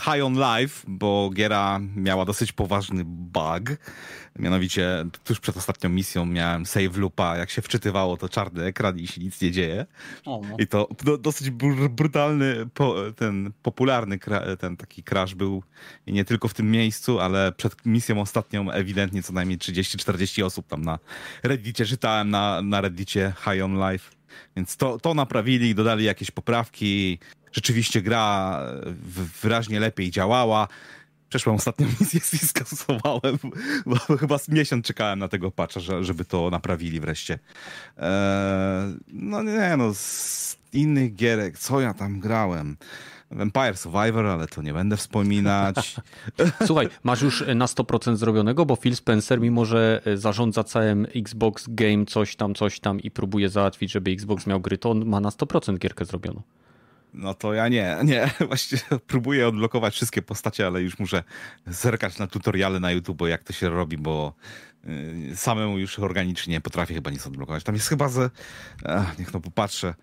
High 0.00 0.24
on 0.24 0.34
Life, 0.34 0.84
bo 0.88 1.30
giera 1.34 1.80
miała 1.96 2.24
dosyć 2.24 2.52
poważny 2.52 3.02
bug. 3.06 3.62
Mianowicie 4.38 5.04
tuż 5.24 5.40
przed 5.40 5.56
ostatnią 5.56 5.90
misją 5.90 6.26
miałem 6.26 6.66
save 6.66 6.96
loopa. 6.96 7.36
Jak 7.36 7.50
się 7.50 7.62
wczytywało, 7.62 8.16
to 8.16 8.28
czarny 8.28 8.64
ekran 8.64 8.98
i 8.98 9.06
się 9.06 9.20
nic 9.20 9.40
nie 9.40 9.50
dzieje. 9.50 9.86
I 10.58 10.66
to 10.66 10.88
do, 11.04 11.18
dosyć 11.18 11.50
br 11.50 11.88
brutalny, 11.90 12.66
po, 12.74 12.94
ten 13.16 13.52
popularny 13.62 14.18
ten 14.58 14.76
taki 14.76 15.02
crash 15.02 15.34
był 15.34 15.62
i 16.06 16.12
nie 16.12 16.24
tylko 16.24 16.48
w 16.48 16.54
tym 16.54 16.70
miejscu, 16.70 17.20
ale 17.20 17.52
przed 17.52 17.86
misją 17.86 18.20
ostatnią 18.20 18.70
ewidentnie 18.70 19.22
co 19.22 19.32
najmniej 19.32 19.58
30-40 19.58 20.44
osób 20.44 20.66
tam 20.66 20.84
na 20.84 20.98
Reddicie 21.42 21.86
czytałem, 21.86 22.30
na, 22.30 22.62
na 22.62 22.80
Reddicie 22.80 23.32
High 23.44 23.64
on 23.64 23.90
Life. 23.90 24.16
Więc 24.56 24.76
to, 24.76 24.98
to 24.98 25.14
naprawili, 25.14 25.74
dodali 25.74 26.04
jakieś 26.04 26.30
poprawki. 26.30 27.18
Rzeczywiście 27.52 28.02
gra 28.02 28.60
wyraźnie 29.42 29.80
lepiej 29.80 30.10
działała. 30.10 30.68
Przeszłem 31.28 31.56
ostatnią 31.56 31.86
misję 32.00 32.20
i 32.32 32.46
skasowałem, 32.46 33.38
bo 33.86 33.96
chyba 34.16 34.38
z 34.38 34.48
miesiąc 34.48 34.86
czekałem 34.86 35.18
na 35.18 35.28
tego 35.28 35.50
patcha, 35.50 35.80
że, 35.80 36.04
żeby 36.04 36.24
to 36.24 36.50
naprawili 36.50 37.00
wreszcie. 37.00 37.38
Eee, 37.98 38.06
no 39.12 39.42
nie, 39.42 39.74
no. 39.78 39.88
s- 39.88 40.58
innych 40.72 41.14
gierek, 41.14 41.58
co 41.58 41.80
ja 41.80 41.94
tam 41.94 42.20
grałem? 42.20 42.76
Vampire 43.30 43.76
Survivor, 43.76 44.26
ale 44.26 44.46
to 44.46 44.62
nie 44.62 44.72
będę 44.72 44.96
wspominać. 44.96 45.96
Słuchaj, 46.66 46.88
masz 47.02 47.22
już 47.22 47.44
na 47.54 47.66
100% 47.66 48.16
zrobionego, 48.16 48.66
bo 48.66 48.76
Phil 48.76 48.96
Spencer, 48.96 49.40
mimo 49.40 49.64
że 49.64 50.02
zarządza 50.14 50.64
całym 50.64 51.06
Xbox 51.16 51.64
Game 51.68 52.06
coś 52.06 52.36
tam, 52.36 52.54
coś 52.54 52.80
tam 52.80 53.00
i 53.00 53.10
próbuje 53.10 53.48
załatwić, 53.48 53.92
żeby 53.92 54.10
Xbox 54.10 54.46
miał 54.46 54.60
gry, 54.60 54.78
to 54.78 54.90
on 54.90 55.04
ma 55.06 55.20
na 55.20 55.28
100% 55.28 55.78
gierkę 55.78 56.04
zrobioną. 56.04 56.42
No 57.14 57.34
to 57.34 57.54
ja 57.54 57.68
nie, 57.68 57.96
nie. 58.04 58.30
Właściwie 58.46 58.82
próbuję 59.06 59.48
odblokować 59.48 59.94
wszystkie 59.94 60.22
postacie, 60.22 60.66
ale 60.66 60.82
już 60.82 60.98
muszę 60.98 61.24
zerkać 61.66 62.18
na 62.18 62.26
tutoriale 62.26 62.80
na 62.80 62.92
YouTube, 62.92 63.22
jak 63.26 63.44
to 63.44 63.52
się 63.52 63.68
robi, 63.68 63.98
bo 63.98 64.34
y, 64.84 65.36
samemu 65.36 65.78
już 65.78 65.98
organicznie 65.98 66.60
potrafię 66.60 66.94
chyba 66.94 67.10
nic 67.10 67.26
odblokować. 67.26 67.64
Tam 67.64 67.74
jest 67.74 67.88
chyba 67.88 68.08
ze... 68.08 68.30
Ach, 68.84 69.18
niech 69.18 69.34
no 69.34 69.40
popatrzę. 69.40 69.94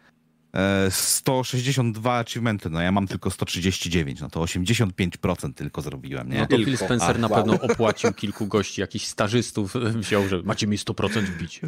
162 0.90 2.16
e, 2.16 2.20
achievementy, 2.20 2.70
no 2.70 2.82
ja 2.82 2.92
mam 2.92 3.08
tylko 3.08 3.32
139, 3.32 4.22
no 4.22 4.30
to 4.30 4.40
85% 4.40 5.54
tylko 5.54 5.82
zrobiłem, 5.82 6.30
nie? 6.30 6.40
No 6.40 6.46
to 6.46 6.58
Phil 6.58 6.78
Spencer 6.78 7.16
A, 7.16 7.20
na 7.20 7.28
wow. 7.28 7.38
pewno 7.38 7.62
opłacił 7.62 8.14
kilku 8.14 8.48
gości, 8.48 8.82
jakichś 8.82 9.06
stażystów 9.06 9.74
wziął, 9.96 10.28
że 10.28 10.42
macie 10.44 10.68
mi 10.68 10.78
100% 10.78 11.22
wbić. 11.22 11.62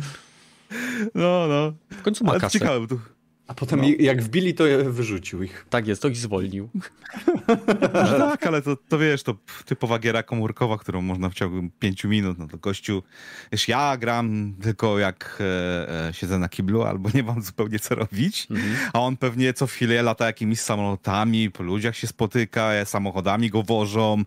No, 1.15 1.47
no. 1.47 1.73
W 1.97 2.01
końcu 2.01 2.25
ma 2.25 2.39
kasę. 2.39 2.59
Ciekawe, 2.59 2.87
tu 2.87 2.99
a 3.47 3.53
potem 3.53 3.81
no. 3.81 3.87
jak 3.99 4.23
wbili, 4.23 4.53
to 4.53 4.63
wyrzucił 4.85 5.43
ich. 5.43 5.65
Tak 5.69 5.87
jest, 5.87 6.01
to 6.01 6.07
ich 6.07 6.17
zwolnił. 6.17 6.69
tak, 8.17 8.47
ale 8.47 8.61
to, 8.61 8.75
to 8.75 8.99
wiesz, 8.99 9.23
to 9.23 9.35
typowa 9.65 9.99
giera 9.99 10.23
komórkowa, 10.23 10.77
którą 10.77 11.01
można 11.01 11.29
w 11.29 11.33
ciągu 11.33 11.69
pięciu 11.79 12.09
minut, 12.09 12.37
no 12.37 12.47
to 12.47 12.57
gościu, 12.57 13.03
wiesz, 13.51 13.67
ja 13.67 13.97
gram 13.97 14.55
tylko 14.61 14.99
jak 14.99 15.37
e, 15.39 16.07
e, 16.07 16.13
siedzę 16.13 16.39
na 16.39 16.49
kiblu 16.49 16.83
albo 16.83 17.09
nie 17.13 17.23
mam 17.23 17.41
zupełnie 17.41 17.79
co 17.79 17.95
robić, 17.95 18.47
mhm. 18.51 18.75
a 18.93 18.99
on 18.99 19.17
pewnie 19.17 19.53
co 19.53 19.67
chwilę 19.67 20.03
lata 20.03 20.25
jakimiś 20.25 20.59
samolotami, 20.59 21.51
po 21.51 21.63
ludziach 21.63 21.95
się 21.95 22.07
spotyka, 22.07 22.73
e, 22.73 22.85
samochodami 22.85 23.49
go 23.49 23.63
wożą, 23.63 24.23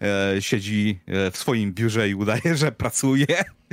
e, 0.00 0.42
siedzi 0.42 0.98
e, 1.06 1.30
w 1.30 1.36
swoim 1.36 1.72
biurze 1.72 2.08
i 2.08 2.14
udaje, 2.14 2.56
że 2.56 2.72
pracuje. 2.72 3.26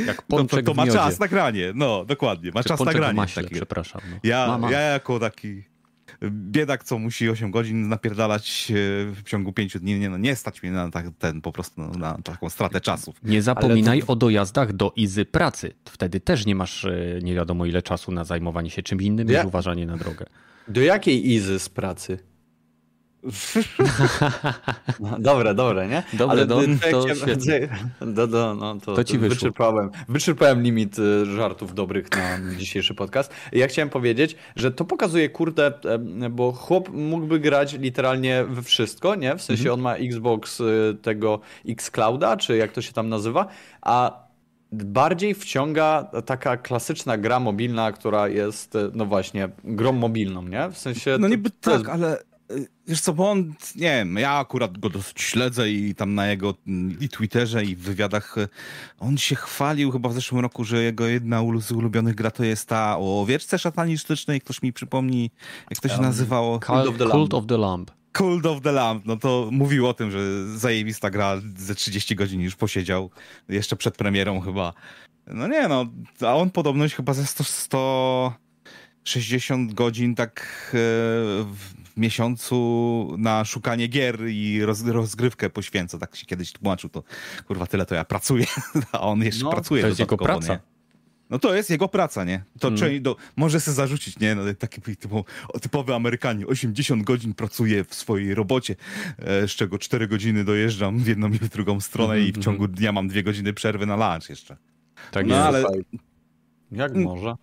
Jak 0.08 0.22
pączek 0.22 0.66
to, 0.66 0.72
to, 0.72 0.86
to 0.86 0.86
ma 0.86 0.88
czas 0.94 1.20
na 1.20 1.28
granie, 1.28 1.72
no 1.76 2.06
dokładnie, 2.06 2.52
ma 2.52 2.64
Czy 2.64 2.70
czas 2.70 2.80
na 2.80 2.94
granie. 2.94 3.14
Maśle, 3.14 3.44
przepraszam. 3.44 4.02
No. 4.12 4.18
Ja, 4.24 4.60
ja 4.72 4.80
jako 4.80 5.20
taki 5.20 5.64
biedak, 6.24 6.84
co 6.84 7.00
musi 7.00 7.30
8 7.30 7.52
godzin 7.52 7.90
napierdalać 7.90 8.72
w 9.16 9.22
ciągu 9.26 9.54
5 9.54 9.78
dni, 9.78 10.00
nie, 10.00 10.10
no, 10.10 10.18
nie 10.18 10.36
stać 10.36 10.64
mnie 10.64 10.72
na 10.72 10.92
tak, 10.92 11.06
ten 11.20 11.42
po 11.42 11.52
prostu 11.52 11.82
no, 11.82 11.90
na 11.90 12.18
taką 12.24 12.50
stratę 12.50 12.82
czasów. 12.82 13.16
Nie 13.24 13.42
zapominaj 13.42 14.02
to... 14.02 14.08
o 14.08 14.16
dojazdach 14.16 14.74
do 14.74 14.94
Izy 14.96 15.26
pracy. 15.26 15.74
Wtedy 15.86 16.20
też 16.20 16.46
nie 16.46 16.56
masz 16.56 16.86
e, 16.86 17.20
nie 17.22 17.36
wiadomo 17.36 17.66
ile 17.66 17.82
czasu 17.82 18.12
na 18.12 18.24
zajmowanie 18.24 18.70
się 18.70 18.84
czym 18.84 19.02
innym 19.02 19.30
ja... 19.30 19.38
niż 19.38 19.48
uważanie 19.48 19.86
na 19.86 19.98
drogę. 19.98 20.26
Do 20.68 20.82
jakiej 20.82 21.32
Izy 21.32 21.60
z 21.60 21.70
pracy? 21.70 22.20
No, 25.00 25.20
dobre, 25.20 25.54
dobre, 25.56 25.88
nie? 25.88 26.04
Dobre, 26.14 26.32
Ale 26.32 26.46
do, 26.46 26.62
to, 26.92 27.06
do, 28.06 28.28
do, 28.28 28.56
no, 28.56 28.76
to, 28.80 28.96
to 28.96 29.04
ci 29.04 29.18
wyszło. 29.18 29.36
Wyczerpałem, 29.36 29.90
wyczerpałem 30.10 30.62
limit 30.62 31.00
y, 31.00 31.26
żartów 31.26 31.74
dobrych 31.74 32.12
na 32.12 32.56
dzisiejszy 32.58 32.96
podcast. 32.96 33.34
Ja 33.52 33.68
chciałem 33.68 33.90
powiedzieć, 33.90 34.36
że 34.56 34.72
to 34.72 34.86
pokazuje, 34.86 35.30
kurde, 35.30 35.74
bo 36.32 36.52
chłop 36.52 36.90
mógłby 36.94 37.40
grać 37.40 37.74
literalnie 37.74 38.46
we 38.50 38.62
wszystko, 38.62 39.16
nie? 39.16 39.36
W 39.36 39.42
sensie 39.42 39.62
mhm. 39.62 39.74
on 39.74 39.82
ma 39.82 39.96
Xbox 39.96 40.60
y, 40.60 40.98
tego 41.02 41.40
Xclouda, 41.70 42.38
czy 42.38 42.58
jak 42.58 42.72
to 42.72 42.82
się 42.82 42.94
tam 42.94 43.10
nazywa, 43.10 43.48
a 43.82 44.30
bardziej 44.72 45.36
wciąga 45.36 46.12
taka 46.26 46.58
klasyczna 46.58 47.18
gra 47.18 47.40
mobilna, 47.40 47.92
która 47.92 48.28
jest, 48.28 48.76
y, 48.76 48.92
no 48.94 49.06
właśnie, 49.06 49.50
grą 49.64 49.92
mobilną, 49.92 50.44
nie? 50.44 50.70
W 50.70 50.78
sensie. 50.78 51.18
No 51.20 51.28
niby 51.28 51.50
tak, 51.50 51.74
jest... 51.74 51.90
ale 51.90 52.29
Wiesz 52.88 53.02
co, 53.02 53.14
bo 53.14 53.32
on, 53.32 53.54
nie 53.76 53.92
wiem, 53.92 54.16
ja 54.16 54.32
akurat 54.32 54.78
go 54.78 54.90
dosyć 54.90 55.22
śledzę 55.22 55.72
i 55.72 55.96
tam 55.96 56.16
na 56.16 56.28
jego 56.28 56.54
i 57.00 57.10
Twitterze 57.10 57.64
i 57.64 57.76
w 57.76 57.80
wywiadach 57.80 58.36
on 59.00 59.18
się 59.18 59.36
chwalił 59.36 59.92
chyba 59.92 60.10
w 60.10 60.14
zeszłym 60.14 60.42
roku, 60.42 60.64
że 60.64 60.84
jego 60.84 61.08
jedna 61.08 61.42
z 61.60 61.72
ulubionych 61.72 62.16
gra 62.16 62.32
to 62.32 62.44
jest 62.44 62.68
ta 62.68 62.98
o 63.00 63.26
wieczce 63.28 63.60
szatanistycznej, 63.60 64.42
ktoś 64.42 64.62
mi 64.62 64.74
przypomni, 64.74 65.32
jak 65.70 65.80
to 65.80 65.88
się 65.88 65.96
um, 65.96 66.04
nazywało? 66.04 66.60
Cult 66.60 66.88
of 66.88 66.98
the 66.98 67.06
Lamb. 67.06 67.12
Cult 67.14 67.34
of 67.34 67.46
the 67.46 67.58
Lamb. 67.58 67.92
Cult 68.18 68.46
of 68.46 68.62
the 68.62 68.72
Lamb, 68.72 69.06
no 69.06 69.18
to 69.18 69.50
mówił 69.52 69.88
o 69.88 69.94
tym, 69.94 70.12
że 70.12 70.48
zajebista 70.58 71.10
gra, 71.10 71.42
ze 71.58 71.76
30 71.76 72.16
godzin 72.16 72.42
już 72.42 72.56
posiedział, 72.56 73.10
jeszcze 73.50 73.76
przed 73.76 73.98
premierą 73.98 74.42
chyba. 74.42 74.74
No 75.28 75.48
nie 75.48 75.68
no, 75.68 75.86
a 76.22 76.36
on 76.36 76.50
podobność 76.50 76.96
chyba 76.96 77.14
ze 77.14 77.26
100, 77.26 77.44
160 79.04 79.74
godzin 79.74 80.16
tak 80.16 80.72
e, 80.74 80.78
miesiącu 82.00 83.16
na 83.18 83.46
szukanie 83.46 83.88
gier 83.88 84.20
i 84.30 84.66
roz, 84.66 84.86
rozgrywkę 84.86 85.50
poświęca. 85.50 85.98
Tak 85.98 86.16
się 86.16 86.26
kiedyś 86.26 86.52
tłumaczył, 86.52 86.90
to 86.90 87.04
kurwa 87.48 87.66
tyle 87.66 87.86
to 87.86 87.96
ja 87.96 88.06
pracuję, 88.06 88.46
a 88.92 89.02
on 89.02 89.24
jeszcze 89.24 89.44
no, 89.44 89.52
pracuje. 89.52 89.82
To 89.82 89.88
jest 89.88 90.00
jego 90.00 90.18
praca. 90.18 90.54
Nie? 90.54 90.60
No 91.30 91.40
to 91.40 91.56
jest 91.56 91.70
jego 91.70 91.88
praca, 91.88 92.24
nie? 92.24 92.44
To 92.60 92.72
hmm. 92.72 93.02
do, 93.02 93.16
może 93.36 93.60
sobie 93.60 93.76
zarzucić, 93.76 94.20
nie? 94.20 94.36
No, 94.36 94.42
taki 94.60 94.82
typu, 94.82 95.26
typowy 95.62 95.96
Amerykanin. 95.96 96.46
80 96.50 97.04
godzin 97.04 97.34
pracuje 97.34 97.84
w 97.84 97.96
swojej 97.96 98.36
robocie, 98.36 98.76
e, 99.18 99.48
z 99.48 99.52
czego 99.52 99.78
4 99.78 100.08
godziny 100.08 100.44
dojeżdżam 100.44 101.00
w 101.00 101.08
jedną 101.08 101.30
i 101.30 101.40
w 101.40 101.50
drugą 101.50 101.80
stronę 101.80 102.14
mm 102.14 102.26
-hmm. 102.26 102.30
i 102.30 102.34
w 102.34 102.38
mhm, 102.38 102.44
ciągu 102.44 102.68
dnia 102.68 102.92
mam 102.92 103.08
2 103.08 103.22
godziny 103.22 103.54
przerwy 103.54 103.86
na 103.86 103.96
lunch 103.96 104.30
jeszcze. 104.30 104.58
Tak 105.12 105.26
no, 105.26 105.36
jest. 105.36 105.48
ale... 105.48 105.64
Jak 106.72 106.96
może? 106.96 107.36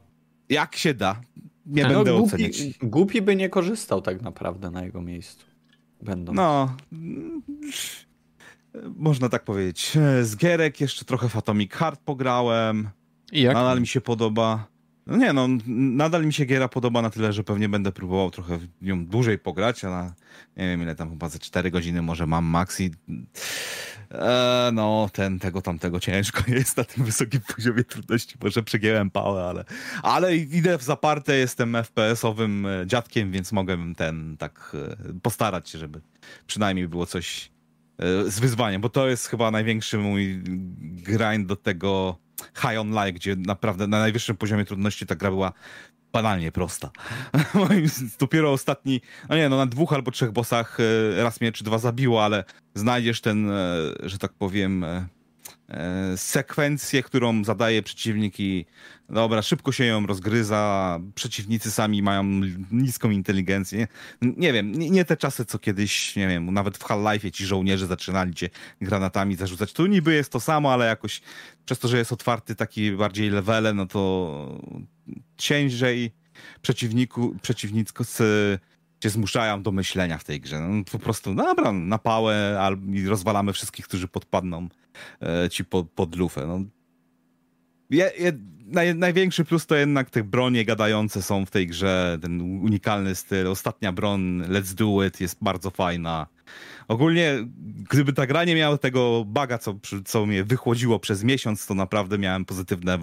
Jak 0.49 0.77
się 0.77 0.95
da 0.95 1.21
nie 1.67 1.83
no, 1.83 1.89
będę 1.89 2.13
głupi, 2.13 2.35
oceniać. 2.35 2.79
Głupi 2.83 3.23
by 3.23 3.37
nie 3.37 3.49
korzystał 3.49 4.03
tak 4.03 4.23
naprawdę 4.23 4.71
na 4.71 4.85
jego 4.85 5.03
miejscu. 5.03 5.47
Będą. 6.03 6.33
No. 6.33 6.77
Można 8.97 9.29
tak 9.29 9.45
powiedzieć. 9.45 9.93
Z 10.23 10.37
gierek 10.37 10.81
jeszcze 10.81 11.05
trochę 11.05 11.29
w 11.29 11.37
Atomic 11.37 11.73
Heart 11.73 12.01
pograłem. 12.05 12.89
I 13.33 13.43
jak? 13.43 13.55
Nadal 13.55 13.81
mi 13.81 13.87
się 13.87 14.01
podoba. 14.01 14.67
No 15.07 15.17
nie 15.17 15.33
no, 15.33 15.49
nadal 15.67 16.27
mi 16.27 16.33
się 16.33 16.45
giera 16.45 16.69
podoba 16.69 17.03
na 17.03 17.11
tyle, 17.11 17.33
że 17.33 17.45
pewnie 17.45 17.69
będę 17.69 17.93
próbował 17.93 18.31
trochę 18.31 18.59
nią 18.83 19.07
dłużej 19.07 19.39
pograć, 19.39 19.85
a 19.85 19.91
na, 19.91 20.15
nie 20.57 20.69
wiem 20.69 20.83
ile 20.83 20.95
tam, 20.95 21.11
chyba 21.11 21.29
ze 21.29 21.39
4 21.39 21.71
godziny 21.71 22.03
może 22.03 22.27
mam 22.27 22.45
maxi. 22.45 22.91
E, 24.11 24.71
no, 24.73 25.11
ten, 25.13 25.39
tego, 25.39 25.63
tamtego 25.63 26.01
ciężko 26.01 26.43
jest 26.53 26.77
na 26.77 26.85
tym 26.85 27.05
wysokim 27.05 27.41
poziomie 27.57 27.85
trudności. 27.85 28.37
Może 28.43 28.63
przegięłem 28.63 29.11
pałę, 29.11 29.45
ale, 29.45 29.65
ale 30.03 30.37
idę 30.37 30.79
w 30.79 30.83
zaparte, 30.83 31.37
jestem 31.37 31.73
FPS-owym 31.73 32.67
e, 32.67 32.87
dziadkiem, 32.87 33.33
więc 33.33 33.53
mogę 33.53 33.95
ten 33.97 34.37
tak 34.37 34.73
e, 34.75 35.13
postarać 35.23 35.69
się, 35.69 35.79
żeby 35.79 36.01
przynajmniej 36.47 36.89
było 36.89 37.07
coś 37.07 37.56
z 38.27 38.41
wyzwaniem, 38.41 38.81
bo 38.81 38.89
to 38.89 39.09
jest 39.09 39.27
chyba 39.27 39.51
największy 39.51 39.99
mój 39.99 40.43
grind 40.83 41.47
do 41.47 41.57
tego 41.57 42.19
High 42.55 42.81
on 42.81 42.91
Life, 42.91 43.13
gdzie 43.13 43.37
naprawdę 43.37 43.87
na 43.87 43.99
najwyższym 43.99 44.37
poziomie 44.37 44.65
trudności 44.65 45.07
ta 45.07 45.15
gra 45.15 45.31
była 45.31 45.53
banalnie 46.13 46.53
prosta. 46.53 46.91
Dopiero 48.19 48.53
ostatni, 48.53 49.01
no 49.29 49.37
nie, 49.37 49.49
no 49.49 49.57
na 49.57 49.67
dwóch 49.67 49.93
albo 49.93 50.11
trzech 50.11 50.33
bossach 50.33 50.79
e, 50.81 51.23
raz 51.23 51.41
mnie 51.41 51.53
czy 51.53 51.65
dwa 51.65 51.79
zabiło, 51.79 52.25
ale 52.25 52.45
znajdziesz 52.75 53.21
ten, 53.21 53.51
e, 53.51 53.55
że 54.03 54.19
tak 54.19 54.33
powiem, 54.33 54.85
e, 54.85 55.07
sekwencję, 56.17 57.03
którą 57.03 57.45
zadaje 57.45 57.83
przeciwnik 57.83 58.41
i 58.41 58.67
dobra, 59.09 59.43
szybko 59.43 59.73
się 59.73 59.85
ją 59.85 60.07
rozgryza, 60.07 60.99
przeciwnicy 61.15 61.71
sami 61.71 62.03
mają 62.03 62.25
niską 62.73 63.11
inteligencję. 63.11 63.89
Nie 64.23 64.53
wiem, 64.53 64.73
nie, 64.73 65.05
te 65.05 65.17
czasy, 65.17 65.45
co 65.45 65.59
kiedyś, 65.59 66.17
nie 66.17 66.29
wiem, 66.29 66.55
nawet 66.55 66.79
w 66.79 66.85
Half-Life 66.85 67.31
ci 67.31 67.47
żołnierze 67.47 67.87
zaczynali 67.87 68.35
cię 68.35 68.51
granatami 68.81 69.37
zarzucać. 69.37 69.73
Tu 69.73 69.87
niby 69.87 70.15
jest 70.15 70.33
to 70.33 70.41
samo, 70.41 70.73
ale 70.73 70.87
jakoś 70.87 71.21
przez 71.65 71.79
to, 71.79 71.89
że 71.89 71.99
jest 71.99 72.13
otwarty 72.13 72.55
taki 72.55 72.93
bardziej 72.93 73.31
levele, 73.31 73.75
no 73.75 73.87
to 73.87 74.61
ciężej 75.37 76.13
przeciwniku, 76.63 77.37
przeciwnicy 77.43 77.95
cię 79.01 79.11
zmuszają 79.11 79.63
do 79.63 79.73
myślenia 79.73 80.19
w 80.19 80.25
tej 80.25 80.41
grze. 80.41 80.61
No, 80.61 80.85
po 80.93 80.99
prostu, 80.99 81.35
dobra, 81.35 81.73
na 81.73 81.99
pałę 81.99 82.61
i 82.93 83.07
rozwalamy 83.07 83.53
wszystkich, 83.53 83.89
którzy 83.89 84.09
podpadną 84.09 84.69
e, 85.23 85.51
ci 85.51 85.65
pod, 85.65 85.91
pod 85.91 86.17
lufę. 86.17 86.47
No. 86.47 86.61
Je, 87.91 88.13
je, 88.19 88.33
naj, 88.67 88.95
największy 88.95 89.45
plus 89.45 89.67
to 89.67 89.75
jednak 89.75 90.11
te 90.11 90.25
bronie 90.25 90.65
gadające 90.65 91.23
są 91.23 91.47
w 91.47 91.51
tej 91.51 91.67
grze, 91.67 92.19
ten 92.23 92.41
unikalny 92.41 93.15
styl. 93.15 93.49
Ostatnia 93.49 93.93
broń, 93.93 94.43
Let's 94.49 94.75
Do 94.75 95.05
It, 95.05 95.21
jest 95.21 95.39
bardzo 95.41 95.71
fajna. 95.71 96.27
Ogólnie, 96.89 97.35
gdyby 97.91 98.13
ta 98.13 98.27
gra 98.27 98.45
nie 98.45 98.55
miała 98.55 98.79
tego 98.79 99.25
baga, 99.25 99.59
co, 99.59 99.75
co 100.05 100.27
mnie 100.27 100.45
wychłodziło 100.45 100.99
przez 100.99 101.25
miesiąc, 101.25 101.67
to 101.67 101.75
naprawdę 101.75 102.19
miałem 102.19 102.45
pozytywne, 102.45 102.99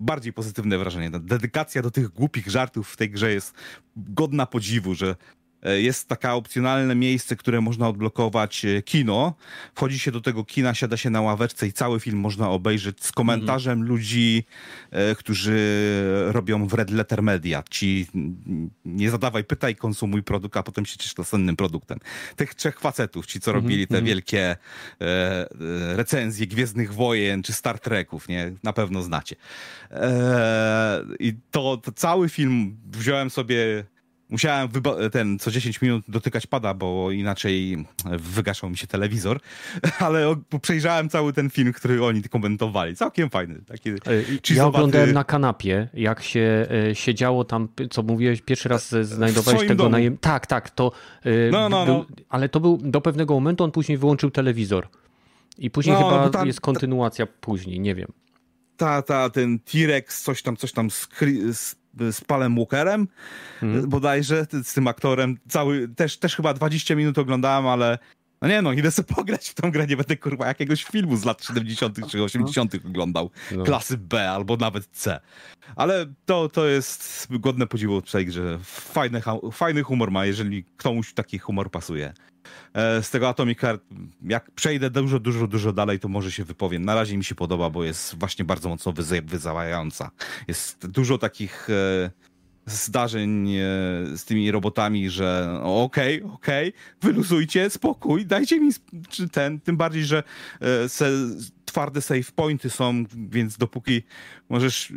bardziej 0.00 0.32
pozytywne 0.32 0.78
wrażenie. 0.78 1.10
Dedykacja 1.10 1.82
do 1.82 1.90
tych 1.90 2.08
głupich 2.08 2.48
żartów 2.48 2.88
w 2.88 2.96
tej 2.96 3.10
grze 3.10 3.32
jest 3.32 3.54
godna 3.96 4.46
podziwu, 4.46 4.94
że 4.94 5.16
jest 5.62 6.08
taka 6.08 6.34
opcjonalne 6.34 6.94
miejsce, 6.94 7.36
które 7.36 7.60
można 7.60 7.88
odblokować 7.88 8.64
e, 8.64 8.82
kino. 8.82 9.34
Wchodzi 9.74 9.98
się 9.98 10.10
do 10.12 10.20
tego 10.20 10.44
kina, 10.44 10.74
siada 10.74 10.96
się 10.96 11.10
na 11.10 11.20
ławeczce 11.20 11.66
i 11.66 11.72
cały 11.72 12.00
film 12.00 12.18
można 12.18 12.50
obejrzeć 12.50 13.04
z 13.04 13.12
komentarzem 13.12 13.72
Mhm. 13.72 13.88
ludzi, 13.88 14.44
e, 14.90 15.14
którzy 15.14 15.52
robią 16.26 16.66
w 16.66 16.74
Red 16.74 16.90
Letter 16.90 17.22
Media. 17.22 17.62
Ci 17.70 18.06
mm, 18.14 18.70
nie 18.84 19.10
zadawaj 19.10 19.44
pytaj, 19.44 19.76
konsumuj 19.76 20.22
produkt, 20.22 20.56
a 20.56 20.62
potem 20.62 20.86
się 20.86 20.96
ciesz 20.96 21.16
następnym 21.16 21.56
produktem. 21.56 21.98
Tych 22.36 22.54
trzech 22.54 22.80
facetów, 22.80 23.26
ci 23.26 23.40
co 23.40 23.50
Mhm, 23.50 23.64
robili 23.64 23.86
te 23.86 24.02
wielkie 24.02 24.40
e, 24.40 24.56
e, 25.00 25.46
recenzje 25.96 26.46
Gwiezdnych 26.46 26.94
Wojen 26.94 27.42
czy 27.42 27.52
Star 27.52 27.78
Treków, 27.80 28.28
nie? 28.28 28.52
Na 28.62 28.72
pewno 28.72 29.02
znacie. 29.02 29.36
E, 29.90 31.02
I 31.18 31.34
to, 31.50 31.76
to 31.76 31.92
cały 31.92 32.28
film 32.28 32.76
wziąłem 32.92 33.30
sobie 33.30 33.84
Musiałem 34.32 34.68
ten 35.12 35.38
co 35.38 35.50
10 35.50 35.82
minut 35.82 36.04
dotykać 36.08 36.46
pada, 36.46 36.74
bo 36.74 37.10
inaczej 37.10 37.84
wygaszał 38.18 38.70
mi 38.70 38.76
się 38.76 38.86
telewizor, 38.86 39.40
ale 39.98 40.36
przejrzałem 40.62 41.08
cały 41.08 41.32
ten 41.32 41.50
film, 41.50 41.72
który 41.72 42.04
oni 42.04 42.22
komentowali. 42.22 42.96
Całkiem 42.96 43.30
fajny. 43.30 43.62
Taki 43.66 43.90
E, 43.90 43.94
Ja 44.54 44.66
oglądałem 44.66 45.12
na 45.12 45.24
kanapie, 45.24 45.88
jak 45.94 46.22
się 46.22 46.66
e, 46.90 46.94
siedziało 46.94 47.44
tam, 47.44 47.68
co 47.90 48.02
mówiłeś, 48.02 48.40
pierwszy 48.42 48.68
raz 48.68 48.92
e, 48.92 49.04
znajdowałeś 49.04 49.68
tego 49.68 49.88
najem... 49.88 50.18
Tak, 50.18 50.46
tak, 50.46 50.70
to 50.70 50.92
No, 51.52 51.68
no, 51.68 51.86
był, 51.86 51.94
no. 51.94 52.06
ale 52.28 52.48
to 52.48 52.60
był 52.60 52.76
do 52.82 53.00
pewnego 53.00 53.34
momentu, 53.34 53.64
on 53.64 53.70
później 53.70 53.98
wyłączył 53.98 54.30
telewizor. 54.30 54.88
I 55.58 55.70
później 55.70 55.96
No, 55.96 56.08
chyba 56.10 56.24
bo 56.24 56.30
tam- 56.30 56.46
jest 56.46 56.60
kontynuacja 56.60 57.26
później, 57.26 57.80
nie 57.80 57.94
wiem. 57.94 58.08
ta, 58.76 59.02
ta, 59.02 59.30
ten 59.30 59.58
T-Rex, 59.58 60.22
coś 60.22 60.42
tam, 60.42 60.56
coś 60.56 60.72
tam 60.72 60.90
z, 60.90 61.08
z, 61.52 61.74
z 62.12 62.20
Palem 62.20 62.56
Walkerem, 62.56 63.08
Mhm. 63.62 63.88
bodajże, 63.88 64.46
z 64.62 64.74
tym 64.74 64.88
aktorem. 64.88 65.38
Cały, 65.48 65.88
też, 65.88 66.18
też 66.18 66.36
chyba 66.36 66.54
20 66.54 66.94
minut 66.94 67.18
oglądałem, 67.18 67.66
ale 67.66 67.98
no 68.42 68.48
nie 68.48 68.62
no, 68.62 68.72
idę 68.72 68.90
sobie 68.90 69.14
pograć 69.14 69.48
w 69.48 69.54
tą 69.54 69.70
grę, 69.70 69.86
nie 69.86 69.96
będę 69.96 70.16
kurwa 70.16 70.46
jakiegoś 70.46 70.84
filmu 70.84 71.16
z 71.16 71.24
lat 71.24 71.44
70 71.44 72.10
czy 72.10 72.22
80 72.22 72.74
oglądał. 72.86 73.30
No. 73.52 73.64
Klasy 73.64 73.98
B 73.98 74.30
albo 74.30 74.56
nawet 74.56 74.86
C. 74.86 75.20
Ale 75.76 76.06
to, 76.26 76.48
to 76.48 76.66
jest 76.66 77.26
godne 77.30 77.66
podziwu 77.66 78.00
w 78.00 78.10
tej 78.10 78.26
grze. 78.26 78.58
Fajny, 78.64 79.22
fajny 79.52 79.82
humor 79.82 80.10
ma, 80.10 80.26
jeżeli 80.26 80.64
komuś 80.64 81.12
taki 81.14 81.38
humor 81.38 81.70
pasuje. 81.70 82.12
E, 82.74 83.02
Z 83.02 83.10
tego 83.10 83.28
Atomic 83.28 83.58
Heart, 83.58 83.82
jak 84.22 84.50
przejdę 84.50 84.90
dużo, 84.90 85.20
dużo, 85.20 85.46
dużo 85.46 85.72
dalej, 85.72 86.00
to 86.00 86.08
może 86.08 86.32
się 86.32 86.44
wypowiem. 86.44 86.84
Na 86.84 86.94
razie 86.94 87.16
mi 87.16 87.24
się 87.24 87.34
podoba, 87.34 87.70
bo 87.70 87.84
jest 87.84 88.18
właśnie 88.18 88.44
bardzo 88.44 88.68
mocno 88.68 88.92
wyzałająca. 89.24 90.10
Jest 90.48 90.86
dużo 90.86 91.18
takich 91.18 91.68
e, 91.70 92.10
zdarzeń 92.66 93.48
e, 93.50 93.60
z 94.16 94.24
tymi 94.24 94.50
robotami, 94.50 95.10
że 95.10 95.58
okej, 95.62 96.22
okej, 96.22 96.72
wyluzujcie, 97.02 97.70
spokój, 97.70 98.26
dajcie 98.26 98.60
mi 98.60 98.70
ten, 99.32 99.60
tym 99.60 99.76
bardziej, 99.76 100.04
że 100.04 100.22
e, 100.60 100.88
se, 100.88 101.10
twarde 101.64 102.02
save 102.02 102.32
pointy 102.32 102.70
są, 102.70 103.04
więc 103.30 103.56
dopóki 103.56 104.02
możesz 104.48 104.90
e, 104.90 104.94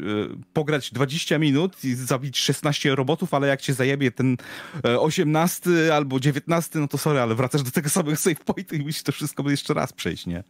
pograć 0.54 0.92
20 0.92 1.38
minut 1.40 1.84
i 1.84 1.96
zabić 1.96 2.38
16 2.38 2.96
robotów, 2.96 3.34
ale 3.34 3.48
jak 3.48 3.62
cię 3.62 3.74
zajebie 3.74 4.12
ten 4.12 4.38
e, 4.86 5.00
18 5.00 5.70
albo 5.96 6.20
19, 6.20 6.80
no 6.80 6.88
to 6.88 6.98
sorry, 6.98 7.20
ale 7.20 7.36
wracasz 7.36 7.64
do 7.64 7.72
tego 7.72 7.90
samego 7.90 8.18
save 8.18 8.40
pointu 8.40 8.76
i 8.76 8.80
musisz 8.80 9.04
to 9.04 9.12
wszystko 9.12 9.50
jeszcze 9.50 9.74
raz 9.74 9.94
przejść, 9.94 10.26
nie? 10.26 10.44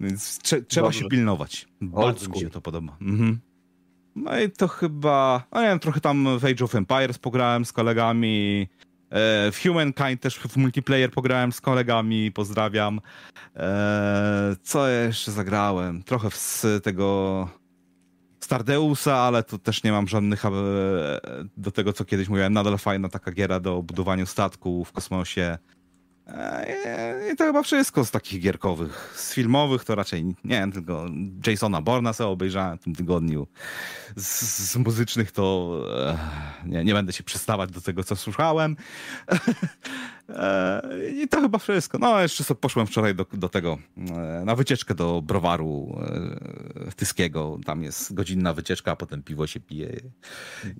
Więc 0.00 0.38
trze- 0.42 0.64
trzeba 0.68 0.86
Dobrze. 0.86 1.00
się 1.00 1.08
pilnować. 1.08 1.66
Bardzo 1.80 2.28
mi 2.28 2.40
się 2.40 2.50
to 2.50 2.60
podoba. 2.60 2.96
Mhm. 3.00 3.40
No 4.16 4.40
i 4.40 4.50
to 4.50 4.68
chyba, 4.68 5.44
no 5.52 5.62
nie 5.62 5.68
wiem, 5.68 5.78
trochę 5.78 6.00
tam 6.00 6.38
w 6.38 6.44
Age 6.44 6.64
of 6.64 6.74
Empires 6.74 7.18
pograłem 7.18 7.64
z 7.64 7.72
kolegami. 7.72 8.68
E, 9.10 9.50
W 9.52 9.62
Humankind 9.62 10.20
też 10.20 10.38
w 10.38 10.56
multiplayer 10.56 11.10
pograłem 11.10 11.52
z 11.52 11.60
kolegami, 11.60 12.32
pozdrawiam. 12.32 13.00
E, 13.56 14.56
Co 14.62 14.88
jeszcze 14.88 15.32
zagrałem? 15.32 16.02
Trochę 16.02 16.30
z 16.30 16.66
tego 16.84 17.48
Stardeusa, 18.40 19.16
ale 19.16 19.42
tu 19.42 19.58
też 19.58 19.82
nie 19.84 19.92
mam 19.92 20.08
żadnych 20.08 20.44
e, 20.44 20.50
do 21.56 21.70
tego, 21.70 21.92
co 21.92 22.04
kiedyś 22.04 22.28
mówiłem. 22.28 22.52
Nadal 22.52 22.78
fajna 22.78 23.08
taka 23.08 23.32
giera 23.32 23.60
do 23.60 23.82
budowania 23.82 24.26
statku 24.26 24.84
w 24.84 24.92
kosmosie. 24.92 25.58
E, 26.26 27.30
I 27.32 27.36
to 27.36 27.44
chyba 27.44 27.62
wszystko 27.62 28.04
z 28.04 28.10
takich 28.10 28.40
gierkowych. 28.40 29.14
Z 29.16 29.34
filmowych 29.34 29.84
to 29.84 29.94
raczej 29.94 30.34
nie 30.44 30.72
tylko 30.72 31.06
Jasona 31.46 31.82
Borna 31.82 32.12
sobie 32.12 32.28
obejrzałem 32.28 32.78
w 32.78 32.84
tym 32.84 32.94
tygodniu. 32.94 33.46
Z, 34.16 34.42
z 34.70 34.76
muzycznych 34.76 35.32
to 35.32 35.78
e, 36.08 36.18
nie, 36.68 36.84
nie 36.84 36.94
będę 36.94 37.12
się 37.12 37.24
przystawać 37.24 37.70
do 37.70 37.80
tego, 37.80 38.04
co 38.04 38.16
słyszałem. 38.16 38.76
E, 40.28 40.82
I 41.22 41.28
to 41.28 41.40
chyba 41.40 41.58
wszystko. 41.58 41.98
No, 41.98 42.22
jeszcze 42.22 42.44
sobie 42.44 42.60
poszłem 42.60 42.86
wczoraj 42.86 43.14
do, 43.14 43.26
do 43.32 43.48
tego, 43.48 43.78
e, 43.98 44.42
na 44.44 44.54
wycieczkę 44.56 44.94
do 44.94 45.22
browaru 45.22 45.98
e, 46.86 46.92
Tyskiego. 46.96 47.58
Tam 47.64 47.82
jest 47.82 48.14
godzinna 48.14 48.54
wycieczka, 48.54 48.92
a 48.92 48.96
potem 48.96 49.22
piwo 49.22 49.46
się 49.46 49.60
pije. 49.60 50.00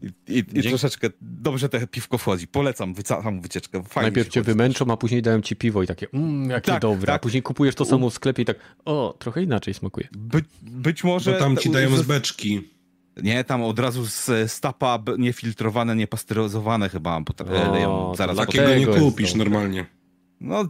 I, 0.03 0.35
i, 0.35 0.45
i 0.55 0.63
troszeczkę 0.63 1.09
dobrze 1.21 1.69
te 1.69 1.87
piwko 1.87 2.19
wchodzi. 2.19 2.47
Polecam 2.47 2.95
samą 3.05 3.41
wycieczkę. 3.41 3.83
Fajnie 3.83 4.07
Najpierw 4.07 4.27
się 4.27 4.33
cię 4.33 4.43
wymęczą, 4.43 4.91
a 4.91 4.97
później 4.97 5.23
dają 5.23 5.41
ci 5.41 5.57
piwo 5.57 5.83
i 5.83 5.87
takie, 5.87 6.07
mmm, 6.13 6.51
jakie 6.51 6.73
Tak, 6.73 6.83
dobre. 6.83 7.13
A 7.13 7.15
tak. 7.15 7.23
później 7.23 7.43
kupujesz 7.43 7.75
to 7.75 7.85
samo 7.85 8.11
w 8.11 8.15
sklepie 8.15 8.43
i 8.43 8.45
tak, 8.47 8.57
o, 8.85 9.17
trochę 9.19 9.43
inaczej 9.43 9.75
smakuje. 9.75 10.09
By, 10.13 10.43
być 10.63 11.05
może... 11.05 11.33
Bo 11.33 11.39
tam 11.39 11.57
ci 11.57 11.71
dają 11.71 11.97
z 11.97 12.03
beczki. 12.03 12.74
Nie, 13.23 13.45
tam 13.45 13.63
od 13.63 13.79
razu 13.79 14.07
z 14.07 14.31
stapa 14.53 14.99
niefiltrowane, 15.19 15.97
niepasteryzowane 15.97 16.89
chyba 16.89 17.21
O, 17.69 17.73
leją 17.73 17.89
to 17.89 18.15
zaraz 18.15 18.37
Takiego 18.37 18.75
nie 18.75 18.87
kupisz 18.87 19.33
dobre. 19.33 19.45
normalnie. 19.51 19.87
No, 20.41 20.65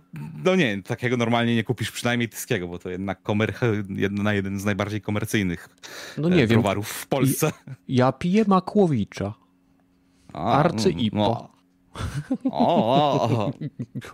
no 0.45 0.57
nie, 0.57 0.82
takiego 0.82 1.16
normalnie 1.16 1.55
nie 1.55 1.64
kupisz, 1.64 1.90
przynajmniej 1.90 2.28
tyskiego, 2.28 2.68
bo 2.68 2.78
to 2.78 2.90
jednak 2.90 3.22
komer, 3.22 3.55
jedna, 3.88 4.32
jeden 4.32 4.61
z 4.61 4.64
najbardziej 4.64 5.01
komercyjnych 5.01 5.68
No 6.18 6.28
e, 6.28 6.30
nie 6.30 6.47
wiem, 6.47 6.49
browarów 6.61 6.88
w 6.88 7.07
Polsce. 7.07 7.51
ja 7.88 8.12
piję 8.12 8.45
Makłowicza. 8.47 9.34
A, 10.32 10.53
Arcy 10.53 10.88
mm, 10.88 11.01
Ipo. 11.01 11.55
O, 12.51 12.86
o, 12.86 13.22
o. 13.30 13.53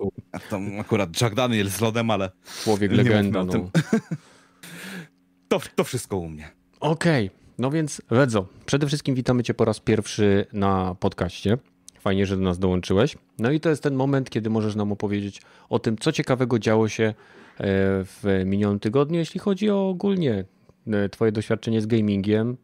A 0.33 0.39
To 0.39 0.61
akurat 0.81 1.21
Jack 1.21 1.35
Daniel 1.35 1.69
z 1.71 1.81
lodem, 1.81 2.11
ale 2.11 2.31
Człowiek 2.63 2.93
legenda. 2.93 3.41
o 3.41 3.45
No. 3.45 3.71
to, 5.49 5.61
to 5.77 5.85
wszystko 5.85 6.17
u 6.17 6.29
mnie. 6.29 6.51
Okej, 6.81 7.31
no 7.61 7.71
więc 7.71 8.03
Wedzo, 8.11 8.47
przede 8.67 8.87
wszystkim 8.87 9.15
witamy 9.15 9.43
Cię 9.43 9.55
po 9.55 9.65
raz 9.65 9.81
pierwszy 9.81 10.47
na 10.53 10.95
podcaście. 11.01 11.59
Fajnie, 12.01 12.27
że 12.27 12.37
do 12.37 12.43
nas 12.43 12.59
dołączyłeś. 12.59 13.17
No 13.39 13.51
i 13.51 13.61
to 13.61 13.69
jest 13.71 13.83
ten 13.83 13.95
moment, 13.95 14.31
kiedy 14.31 14.51
możesz 14.51 14.75
nam 14.75 14.93
opowiedzieć 14.93 15.43
o 15.69 15.79
tym, 15.79 15.99
co 15.99 16.13
ciekawego 16.13 16.59
działo 16.59 16.89
się 16.89 17.05
e, 17.05 17.15
w 18.05 18.43
minionym 18.45 18.81
tygodniu, 18.81 19.19
jeśli 19.19 19.41
chodzi 19.41 19.71
o 19.71 19.89
ogólnie 19.89 20.45
e, 20.87 21.09
Twoje 21.09 21.33
doświadczenie 21.33 21.81
z 21.81 21.87
gamingiem 21.87 22.57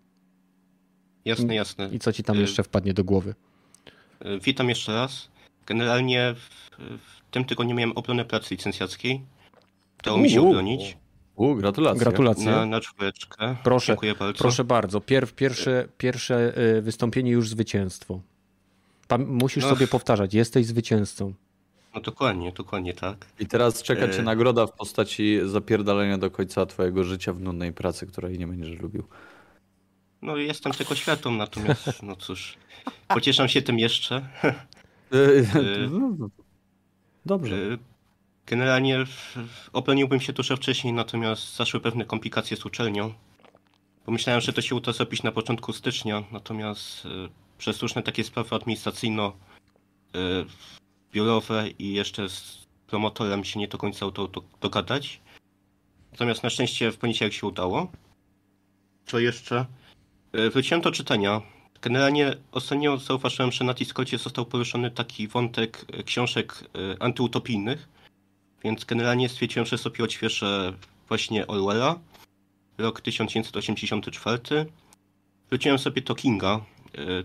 Jasne, 1.25 1.55
jasne. 1.55 1.89
i 1.93 1.99
co 1.99 2.13
Ci 2.13 2.23
tam 2.23 2.37
Y- 2.37 2.41
jeszcze 2.41 2.63
wpadnie 2.63 2.95
do 2.95 3.05
głowy. 3.05 3.35
Y, 4.27 4.41
Witam 4.41 4.69
jeszcze 4.69 4.93
raz. 4.93 5.29
Generalnie 5.67 6.35
w, 6.35 6.71
w 6.79 7.31
tym 7.31 7.45
tygodniu 7.45 7.75
miałem 7.75 7.93
obronę 7.93 8.25
pracy 8.25 8.55
licencjackiej. 8.55 9.21
Udało 10.03 10.19
mi 10.19 10.31
się 10.31 10.49
obronić 10.49 10.97
U, 11.37 11.55
gratulacje. 11.55 12.01
Gratulacje. 12.01 12.47
na, 12.51 12.67
na 12.67 12.81
czwóreczkę. 12.81 13.57
Proszę, 13.65 13.93
Dziękuję 13.93 14.15
bardzo. 14.15 14.39
Proszę 14.39 14.65
bardzo, 14.65 15.01
pier, 15.01 15.35
pierwsze, 15.35 15.89
pierwsze 15.99 16.57
e, 16.57 16.83
wystąpienie 16.83 17.31
już 17.31 17.49
zwycięstwo. 17.49 18.21
Musisz 19.19 19.65
No. 19.65 19.71
sobie 19.71 19.87
powtarzać, 19.87 20.35
jesteś 20.35 20.67
zwycięzcą. 20.67 21.33
No 21.95 22.01
dokładnie, 22.01 22.53
dokładnie 22.53 22.95
tak. 22.95 23.27
I 23.41 23.47
teraz 23.47 23.83
czeka 23.83 24.09
cię 24.09 24.19
E. 24.19 24.23
nagroda 24.23 24.67
w 24.67 24.73
postaci 24.73 25.39
zapierdalenia 25.45 26.19
do 26.19 26.31
końca 26.31 26.67
twojego 26.67 27.05
życia 27.05 27.33
w 27.33 27.41
nudnej 27.41 27.73
pracy, 27.73 28.07
której 28.07 28.39
nie 28.39 28.47
będziesz 28.47 28.79
lubił. 28.81 29.03
No 30.23 30.37
jestem 30.37 30.73
tylko 30.73 30.95
światą, 30.95 31.31
natomiast 31.31 32.03
no 32.03 32.17
cóż, 32.17 32.57
pocieszam 33.09 33.49
się 33.49 33.63
tym 33.63 33.79
jeszcze. 33.79 34.29
E, 34.43 34.59
no, 35.91 36.29
Dobrze. 37.27 37.57
Y, 37.57 37.79
Generalnie 38.47 39.05
obroniłbym 39.73 40.21
się 40.21 40.33
dużo 40.33 40.57
wcześniej, 40.57 40.93
natomiast 40.93 41.57
zaszły 41.57 41.81
pewne 41.81 42.05
komplikacje 42.05 42.57
z 42.57 42.67
uczelnią. 42.67 43.15
Pomyślałem, 44.05 44.41
że 44.41 44.53
to 44.53 44.63
się 44.63 44.75
uda 44.75 44.93
zrobić 44.93 45.23
na 45.23 45.33
początku 45.33 45.73
stycznia, 45.73 46.25
natomiast 46.33 47.07
y, 47.07 47.09
przez 47.59 47.83
różne 47.83 48.03
takie 48.03 48.25
sprawy 48.25 48.57
administracyjno 48.57 49.33
y, 50.17 50.19
biurowe 51.13 51.69
i 51.79 51.93
jeszcze 51.93 52.29
z 52.29 52.67
promotorem 52.87 53.45
się 53.45 53.61
nie 53.61 53.69
do 53.69 53.79
końca 53.79 54.07
udało 54.07 54.29
do- 54.29 54.43
dogadać. 54.61 55.21
Natomiast 56.13 56.43
na 56.43 56.51
szczęście 56.51 56.93
w 56.93 56.99
poniedziałek 56.99 57.33
się 57.35 57.47
udało. 57.47 57.93
Co 59.07 59.19
jeszcze? 59.19 59.67
Y, 60.39 60.51
Wróciłem 60.51 60.81
do 60.81 60.91
czytania. 60.93 61.43
Generalnie 61.83 62.37
ostatnio 62.53 62.97
zauważyłem, 62.97 63.53
że 63.53 63.65
na 63.65 63.75
Discordzie 63.75 64.19
został 64.19 64.47
poruszony 64.47 64.91
taki 64.91 65.29
wątek 65.29 65.85
książek 66.05 66.65
antyutopijnych, 67.01 67.89
więc 68.67 68.85
generalnie 68.85 69.29
stwierdziłem, 69.29 69.67
że 69.67 69.79
sobie 69.79 70.05
odświeżę 70.05 70.73
właśnie 71.09 71.47
Orwella, 71.47 71.99
rok 72.79 73.01
1984. 73.01 74.67
Wróciłem 75.49 75.79
sobie 75.79 76.03
to 76.03 76.15
Kinga, 76.15 76.61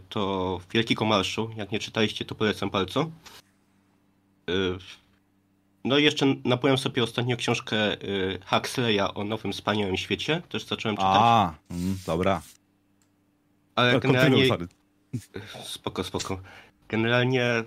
to 0.10 0.60
Wielkiego 0.72 1.06
Marszu, 1.06 1.50
jak 1.58 1.72
nie 1.72 1.80
czytaliście, 1.80 2.26
to 2.26 2.36
polecam 2.36 2.70
bardzo. 2.70 3.12
no 5.84 5.98
i 5.98 6.04
jeszcze 6.04 6.26
nabyłem 6.46 6.78
sobie 6.78 7.04
ostatnio 7.04 7.38
książkę 7.38 7.98
Huxleya 8.46 9.14
o 9.16 9.24
nowym 9.24 9.54
wspaniałym 9.54 9.98
świecie. 9.98 10.42
Też 10.50 10.66
zacząłem 10.66 10.96
czytać. 10.98 11.22
A, 11.22 11.54
mm, 11.72 11.98
dobra. 12.06 12.42
Ale 13.76 13.94
No, 13.94 14.00
generalnie... 14.00 14.50
Spoko, 15.64 16.04
spoko. 16.04 16.42
Generalnie 16.90 17.44
e, 17.44 17.66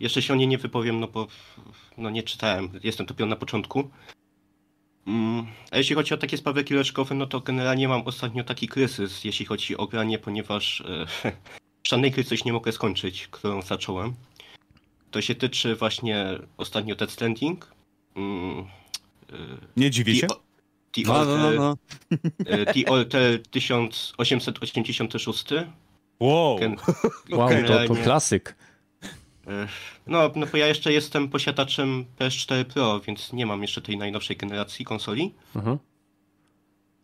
jeszcze 0.00 0.22
się 0.22 0.32
o 0.32 0.36
niej 0.36 0.48
nie 0.48 0.58
wypowiem, 0.58 1.00
no 1.00 1.08
bo 1.08 1.26
no 1.98 2.10
nie 2.10 2.22
czytałem. 2.22 2.68
Jestem 2.82 3.06
dopiero 3.06 3.28
na 3.30 3.36
początku. 3.36 3.90
Mm, 5.06 5.46
A 5.70 5.76
jeśli 5.76 5.94
chodzi 5.94 6.14
o 6.14 6.16
takie 6.16 6.36
sprawy 6.36 6.64
kileczkowe, 6.64 7.14
no 7.14 7.26
to 7.26 7.40
generalnie 7.40 7.88
mam 7.88 8.02
ostatnio 8.02 8.44
taki 8.44 8.68
kryzys, 8.68 9.24
jeśli 9.24 9.46
chodzi 9.46 9.76
o 9.76 9.86
granie, 9.86 10.18
ponieważ 10.18 10.80
e, 11.24 11.32
żadnej 11.88 12.10
gry 12.10 12.24
coś 12.24 12.44
nie 12.44 12.52
mogę 12.52 12.72
skończyć, 12.72 13.28
którą 13.28 13.62
zacząłem. 13.62 14.14
To 15.10 15.20
się 15.20 15.34
tyczy 15.34 15.76
właśnie 15.76 16.26
ostatnio 16.56 16.94
Dead 16.94 17.10
Stranding. 17.10 17.72
Mm, 18.16 18.58
e, 18.58 19.34
Nie 19.76 19.90
dziwi 19.90 20.16
się? 20.16 20.26
The, 20.26 20.34
The, 20.92 21.02
No, 21.08 21.24
no, 21.24 21.36
no, 21.36 21.50
no. 21.52 21.76
e, 22.46 22.66
The 22.74 22.88
Alter 22.90 23.42
1886. 23.50 25.44
Wow. 26.20 26.58
Gen- 26.58 26.76
Wow, 27.30 27.48
to, 27.66 27.86
to 27.88 27.94
klasyk. 28.02 28.56
E, 29.48 29.68
No, 30.06 30.30
no 30.36 30.46
bo 30.52 30.56
ja 30.58 30.66
jeszcze 30.66 30.92
jestem 30.92 31.28
posiadaczem 31.28 32.04
PS4 32.18 32.64
Pro, 32.64 33.00
więc 33.00 33.32
nie 33.32 33.46
mam 33.46 33.62
jeszcze 33.62 33.82
tej 33.82 33.96
najnowszej 33.96 34.36
generacji 34.36 34.84
konsoli. 34.84 35.34
Mhm. 35.56 35.78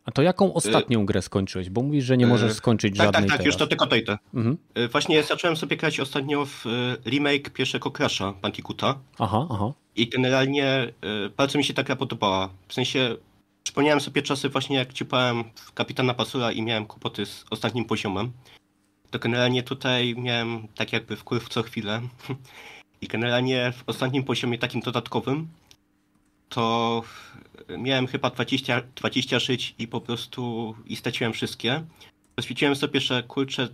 A 0.07 0.11
to 0.13 0.23
jaką 0.23 0.55
ostatnią 0.55 1.07
grę 1.07 1.23
skończyłeś? 1.23 1.71
Bo 1.71 1.83
mówisz, 1.83 2.05
że 2.05 2.17
nie 2.17 2.27
możesz 2.27 2.51
E, 2.51 2.55
skończyć 2.55 2.97
Tak, 2.97 3.07
żadnej 3.07 3.23
tak, 3.23 3.29
tak, 3.31 3.39
teraz. 3.39 3.47
już 3.47 3.57
to 3.57 3.67
tylko 3.67 3.87
tej 3.87 4.05
te. 4.05 4.19
Mhm. 4.35 4.57
E, 4.75 4.89
Właśnie 4.89 5.23
zacząłem 5.23 5.57
sobie 5.57 5.77
grać 5.77 6.01
ostatnio 6.01 6.47
w 6.47 6.67
e, 6.67 6.71
remake 7.11 7.51
pierwszego 7.51 7.91
Crasha 7.91 8.33
Bandicoota 8.43 8.99
Aha, 9.19 9.47
aha. 9.51 9.73
i 9.97 10.09
generalnie 10.09 10.65
e, 10.67 10.93
bardzo 11.37 11.59
mi 11.59 11.65
się 11.65 11.75
ta 11.75 11.83
gra 11.83 11.97
podobała. 11.97 12.49
W 12.69 12.75
sensie 12.75 13.17
przypomniałem 13.63 14.01
sobie 14.01 14.23
czasy 14.23 14.49
właśnie 14.49 14.77
jak 14.77 14.93
ciupałem 14.93 15.45
w 15.55 15.73
Kapitana 15.73 16.15
Pasura 16.15 16.53
i 16.53 16.63
miałem 16.63 16.87
kłopoty 16.87 17.27
z 17.27 17.45
ostatnim 17.51 17.85
poziomem. 17.85 18.33
To 19.15 19.19
generalnie 19.19 19.63
tutaj 19.63 20.15
miałem 20.19 20.69
tak 20.69 20.93
jakby 20.93 21.17
wpływ 21.17 21.49
co 21.49 21.63
chwilę. 21.63 22.01
I 23.03 23.07
generalnie 23.07 23.73
w 23.73 23.83
ostatnim 23.87 24.25
poziomie 24.25 24.59
takim 24.59 24.81
dodatkowym 24.81 25.49
to 26.49 27.03
miałem 27.79 28.07
chyba 28.07 28.31
20, 28.31 28.83
20 28.97 29.39
żyć 29.39 29.75
i 29.79 29.89
po 29.89 30.01
prostu 30.01 30.75
i 30.87 30.97
straciłem 30.97 31.33
wszystkie. 31.33 31.85
Rozwiedziłem 32.37 32.77
sobie, 32.77 33.01
że 33.01 33.23
kurczę, 33.23 33.69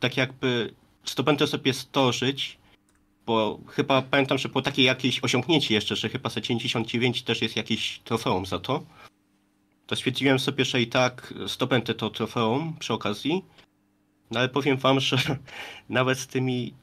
tak 0.00 0.16
jakby 0.16 0.74
zdobędę 1.04 1.46
sobie 1.46 1.72
100 1.72 2.12
żyć, 2.12 2.58
bo 3.26 3.58
chyba 3.68 4.02
pamiętam, 4.02 4.38
że 4.38 4.48
było 4.48 4.62
takie 4.62 4.82
jakieś 4.82 5.24
osiągnięcie 5.24 5.74
jeszcze, 5.74 5.96
że 5.96 6.08
chyba 6.08 6.30
za 6.30 6.40
99 6.40 7.22
też 7.22 7.42
jest 7.42 7.56
jakieś 7.56 7.98
trofeum 7.98 8.46
za 8.46 8.58
to. 8.58 8.82
To 9.86 9.96
stwierdziłem 9.96 10.38
sobie, 10.38 10.64
że 10.64 10.82
i 10.82 10.86
tak 10.86 11.34
zdobędę 11.46 11.94
to 11.94 12.10
trofeum 12.10 12.76
przy 12.78 12.92
okazji. 12.92 13.44
No 14.34 14.40
ale 14.40 14.48
powiem 14.48 14.76
wam, 14.76 15.00
że 15.00 15.16
nawet 15.88 16.18
z 16.18 16.26
tymi 16.26 16.74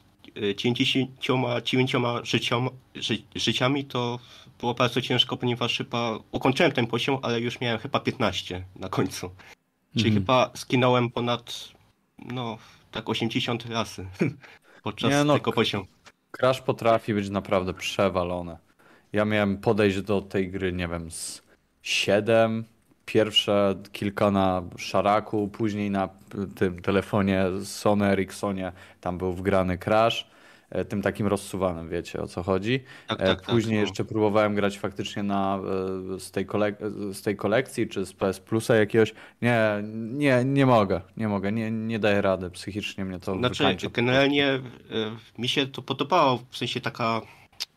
e, 0.51 0.55
99 0.55 1.93
życiom, 2.23 2.69
ży, 2.95 3.17
życiami 3.35 3.85
to 3.85 4.19
było 4.59 4.73
bardzo 4.73 5.01
ciężko, 5.01 5.37
ponieważ 5.37 5.77
chyba 5.77 6.19
ukończyłem 6.31 6.71
ten 6.71 6.87
poziom, 6.87 7.17
ale 7.21 7.39
już 7.41 7.61
miałem 7.61 7.79
chyba 7.79 7.99
15 7.99 8.65
na 8.75 8.89
końcu. 8.89 9.29
Czyli 9.93 10.07
Mhm. 10.09 10.23
chyba 10.23 10.51
skinąłem 10.55 11.09
ponad, 11.09 11.69
no, 12.19 12.57
tak 12.91 13.09
80 13.09 13.65
razy 13.65 14.07
podczas 14.83 15.11
Nie, 15.11 15.23
no, 15.23 15.33
tego 15.33 15.51
poziomu. 15.51 15.85
Crash 16.31 16.61
potrafi 16.61 17.13
być 17.13 17.29
naprawdę 17.29 17.73
przewalone. 17.73 18.57
Ja 19.13 19.25
miałem 19.25 19.57
podejść 19.57 20.01
do 20.01 20.21
tej 20.21 20.51
gry, 20.51 20.73
nie 20.73 20.87
wiem, 20.87 21.11
z 21.11 21.41
7, 21.81 22.65
pierwsze 23.14 23.76
kilka 23.91 24.32
na 24.32 24.62
szaraku, 24.78 25.47
później 25.47 25.89
na 25.91 26.09
tym 26.55 26.82
telefonie 26.82 27.45
Sony 27.64 28.05
Ericssonie, 28.05 28.72
tam 29.01 29.18
był 29.18 29.34
wgrany 29.34 29.78
Crash, 29.78 30.28
e, 30.70 30.86
tym 30.86 31.01
takim 31.01 31.28
rozsuwanym, 31.28 31.89
wiecie 31.89 32.22
o 32.22 32.28
co 32.28 32.43
chodzi. 32.43 32.80
Tak, 33.07 33.22
E, 33.22 33.26
tak, 33.26 33.41
tak, 33.41 33.49
Później 33.55 33.76
no. 33.76 33.82
jeszcze 33.82 34.05
próbowałem 34.05 34.55
grać 34.55 34.80
faktycznie 34.80 35.24
na, 35.24 35.59
e, 36.16 36.20
z, 36.20 36.32
tej 36.32 36.47
kolek- 36.47 37.14
z 37.14 37.22
tej 37.22 37.36
kolekcji, 37.36 37.88
czy 37.88 38.05
z 38.05 38.14
PS 38.14 38.39
Plusa 38.39 38.76
jakiegoś. 38.76 39.14
Nie, 39.41 39.59
nie, 39.93 40.43
nie 40.45 40.66
mogę, 40.66 41.01
nie 41.18 41.28
mogę, 41.28 41.51
nie, 41.51 41.72
nie 41.72 41.99
daję 41.99 42.22
rady, 42.22 42.49
psychicznie 42.49 43.05
mnie 43.05 43.20
to 43.20 43.36
Znaczy, 43.38 43.64
wykańcza. 43.64 43.89
generalnie 43.89 44.59
mi 45.38 45.47
się 45.49 45.68
to 45.68 45.82
podobało, 45.82 46.39
w 46.49 46.57
sensie 46.57 46.82
taka, 46.82 47.22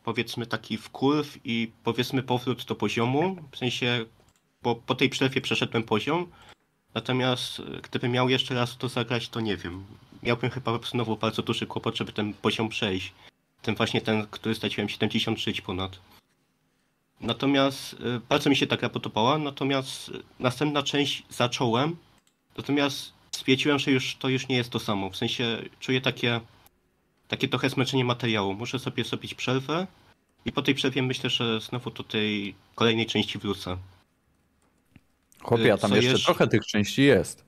powiedzmy 0.05 0.47
taki 0.47 0.77
wkurw 0.77 1.39
i 1.45 1.73
powiedzmy 1.85 2.23
powrót 2.23 2.65
do 2.65 2.75
poziomu, 2.75 3.37
w 3.51 3.57
sensie, 3.59 4.05
bo 4.65 4.75
po 4.75 4.95
tej 4.95 5.09
przerwie 5.09 5.41
przeszedłem 5.41 5.83
poziom, 5.83 6.27
natomiast 6.95 7.61
e, 7.61 7.63
gdybym 7.83 8.13
miał 8.13 8.29
jeszcze 8.29 8.55
raz 8.55 8.77
to 8.77 8.89
zagrać, 8.89 9.29
to 9.29 9.41
nie 9.41 9.57
wiem. 9.57 9.85
Miałbym 10.23 10.51
chyba 10.51 10.79
znowu 10.91 11.17
bardzo 11.17 11.43
duży 11.43 11.67
kłopot, 11.67 11.97
żeby 11.97 12.13
ten 12.13 12.35
poziom 12.35 12.69
przejść. 12.69 13.13
Ten 13.63 13.75
właśnie 13.75 14.01
ten, 14.01 14.27
który 14.31 14.55
straciłem 14.55 14.89
70 14.89 15.39
żyć 15.39 15.61
ponad. 15.61 15.99
Natomiast 17.21 17.95
e, 17.95 18.21
bardzo 18.29 18.51
mi 18.51 18.57
się 18.57 18.67
ta 18.67 18.77
gra 18.77 18.89
podobała, 18.89 19.39
natomiast 19.39 20.09
e, 20.09 20.13
następna 20.39 20.83
część 20.83 21.23
zacząłem, 21.31 21.97
natomiast 22.57 23.13
stwierdziłem, 23.31 23.79
że 23.79 23.91
już 23.91 24.17
to 24.17 24.29
już 24.29 24.49
nie 24.49 24.57
jest 24.57 24.71
to 24.71 24.79
samo. 24.79 25.11
W 25.11 25.17
sensie 25.17 25.63
czuję 25.81 26.01
takie, 26.01 26.41
takie 27.29 27.49
trochę 27.49 27.71
zmęczenie 27.71 28.05
materiału. 28.05 28.55
Muszę 28.55 28.79
sobie 28.79 29.05
zrobić 29.05 29.35
przerwę 29.35 29.87
i 30.45 30.53
po 30.53 30.63
tej 30.63 30.75
przerwie 30.75 31.03
myślę, 31.03 31.31
że 31.31 31.61
znowu 31.61 31.91
do 31.91 32.05
tej 32.05 32.55
kolejnej 32.75 33.07
części 33.07 33.39
wrócę. 33.39 33.77
Chłopie, 35.45 35.73
a 35.73 35.79
tam 35.79 35.91
co 35.91 35.97
jeszcze 35.97 36.11
jeszcze? 36.11 36.25
trochę 36.25 36.47
tych 36.49 36.67
części 36.67 37.03
jest. 37.03 37.45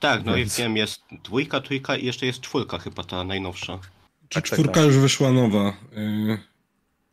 Tak, 0.00 0.24
no 0.24 0.34
Więc- 0.34 0.58
i 0.58 0.62
wiem, 0.62 0.76
jest 0.76 1.02
dwójka, 1.24 1.60
trójka 1.60 1.96
i 1.96 2.06
jeszcze 2.06 2.26
jest 2.26 2.40
czwórka 2.40 2.78
chyba 2.78 3.04
ta 3.04 3.24
najnowsza. 3.24 3.78
Czy 4.28 4.34
Tak, 4.40 4.48
tak, 4.48 4.52
czwórka 4.58 4.72
tak. 4.74 4.84
już 4.84 4.96
wyszła 4.96 5.32
nowa? 5.32 5.68
Y, 5.96 6.38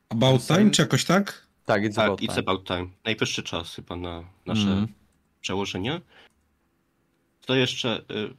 About 0.09 0.41
Time, 0.47 0.71
czy 0.71 0.81
jakoś 0.81 1.05
tak? 1.05 1.47
Tak, 1.65 1.83
it's 1.83 1.95
Tak, 1.95 2.05
about 2.05 2.21
it's 2.21 2.27
time. 2.27 2.39
about 2.39 2.67
time. 2.67 2.87
Najwyższy 3.05 3.43
czas 3.43 3.75
chyba 3.75 3.95
na 3.95 4.23
nasze 4.45 4.61
Mhm. 4.61 4.87
przełożenie. 5.41 6.01
To 7.45 7.55
jeszcze, 7.55 8.01
y, 8.11 8.33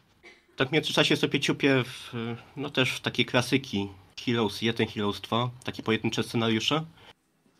tak 0.57 0.69
w 0.69 0.73
międzyczasie 0.73 1.17
sobie 1.17 1.41
ciupię 1.41 1.85
w, 1.85 2.15
y, 2.15 2.37
no 2.57 2.71
też 2.71 2.91
w 2.93 3.01
takie 3.01 3.25
klasyki 3.25 3.89
Heroes 4.27 4.63
1, 4.63 4.87
Heroes 4.87 5.21
2, 5.21 5.51
takie 5.65 5.83
pojedyncze 5.83 6.23
scenariusze. 6.23 6.85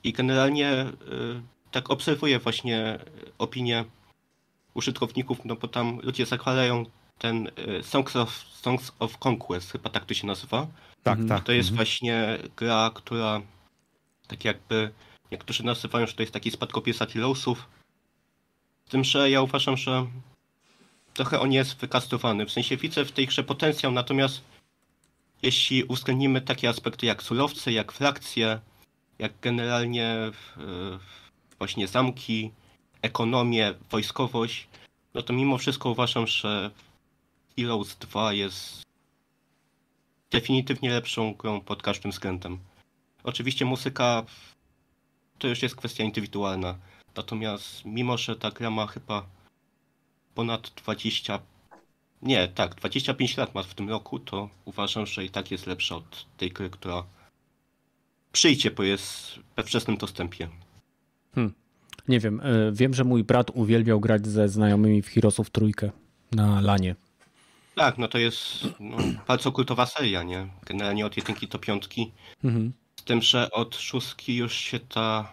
I 0.05 0.13
generalnie 0.13 0.73
y, 0.73 1.43
tak 1.73 1.91
obserwuję 1.91 2.39
właśnie 2.39 2.99
y, 3.27 3.33
opinie 3.39 3.85
użytkowników, 4.75 5.39
no 5.45 5.57
bo 5.57 5.69
tam 5.69 6.01
ludzie 6.03 6.27
zachwalają 6.27 6.85
ten 7.19 7.47
y, 7.47 7.83
Songs 7.83 8.17
of, 8.17 8.31
Songs 8.53 8.93
of 8.99 9.27
Conquest, 9.27 9.73
chyba 9.73 9.91
tak 9.91 10.05
to 10.05 10.15
się 10.15 10.27
nazywa. 10.27 10.67
Tak, 11.03 11.19
Mhm. 11.19 11.29
tak. 11.29 11.47
To 11.47 11.53
jest 11.53 11.71
mhm. 11.71 11.77
właśnie 11.77 12.39
gra, 12.57 12.91
która 12.95 13.41
tak 14.29 14.45
jakby 14.45 14.91
niektórzy 15.33 15.65
nazywają, 15.65 16.07
że 16.07 16.13
to 16.13 16.23
jest 16.23 16.33
taki 16.33 16.51
spadkopis 16.51 16.99
Heroesów. 16.99 17.69
Z 18.87 18.91
tym, 18.91 19.05
że 19.05 19.31
ja 19.31 19.43
uważam, 19.43 19.77
że 19.77 20.07
trochę 21.15 21.41
on 21.41 21.53
jest 21.53 21.77
wykastowany. 21.77 22.47
W 22.47 22.53
sensie 22.53 22.77
widzę 22.77 23.05
w 23.05 23.13
tej 23.13 23.27
grze 23.27 23.43
potencjał, 23.45 23.93
natomiast 23.93 24.43
jeśli 25.43 25.85
uwzględnimy 25.85 26.41
takie 26.41 26.69
aspekty 26.69 27.07
jak 27.07 27.23
surowce, 27.23 27.73
jak 27.73 27.93
frakcje, 27.93 28.61
jak 29.19 29.33
generalnie 29.41 30.07
e, 30.07 30.33
właśnie 31.63 31.89
zamki, 31.89 32.51
ekonomię, 33.03 33.75
wojskowość, 33.91 34.69
no 35.15 35.23
to 35.23 35.33
mimo 35.33 35.59
wszystko 35.59 35.91
uważam, 35.91 36.27
że 36.27 36.71
Heroes 37.57 37.97
2 37.97 38.33
jest 38.33 38.83
definitywnie 40.31 40.91
lepszą 40.91 41.35
grą 41.35 41.61
pod 41.61 41.83
każdym 41.83 42.11
względem. 42.11 42.59
Oczywiście 43.25 43.65
muzyka 43.65 44.25
to 45.39 45.49
już 45.49 45.63
jest 45.63 45.77
kwestia 45.77 46.05
indywidualna. 46.05 46.79
Natomiast 47.17 47.85
mimo, 47.85 48.19
że 48.19 48.37
ta 48.37 48.51
gra 48.51 48.71
ma 48.71 48.87
chyba 48.87 49.27
ponad 50.35 50.71
20. 50.71 51.39
Nie, 52.23 52.49
tak, 52.49 52.75
25 52.75 53.37
lat 53.37 53.55
ma 53.55 53.63
w 53.63 53.75
tym 53.75 53.89
roku, 53.89 54.19
to 54.19 54.49
uważam, 54.65 55.07
że 55.07 55.25
i 55.25 55.31
tak 55.31 55.51
jest 55.51 55.67
lepsza 55.67 55.97
od 55.97 56.27
tej 56.37 56.51
gry, 56.51 56.71
która 56.71 57.05
przyjdzie, 58.33 58.71
bo 58.71 58.83
jest 58.83 59.39
we 59.57 59.63
wczesnym 59.63 59.97
dostępie. 59.97 60.49
Nie 62.09 62.21
wiem, 62.21 62.41
e, 62.41 62.73
wiem, 62.73 62.95
że 62.95 63.05
mój 63.05 63.25
brat 63.25 63.51
uwielbiał 63.55 64.01
grać 64.01 64.27
ze 64.27 64.49
znajomymi 64.49 65.03
w 65.03 65.09
Heroesów 65.09 65.51
trójkę 65.51 65.91
na 66.33 66.61
lanie. 66.61 66.95
Tak, 67.75 67.99
no 67.99 68.09
to 68.09 68.19
jest 68.19 68.69
no, 68.81 68.97
bardzo 69.29 69.53
kultowa 69.53 69.87
seria, 69.87 70.23
nie? 70.23 70.47
Generalnie 70.67 71.07
od 71.07 71.17
jedynki 71.17 71.49
do 71.49 71.59
piątki. 71.59 72.13
Mhm. 72.45 72.73
Z 72.97 73.05
tym, 73.05 73.23
że 73.23 73.51
od 73.51 73.77
szóstki 73.77 74.37
już 74.37 74.55
się 74.55 74.81
ta 74.81 75.29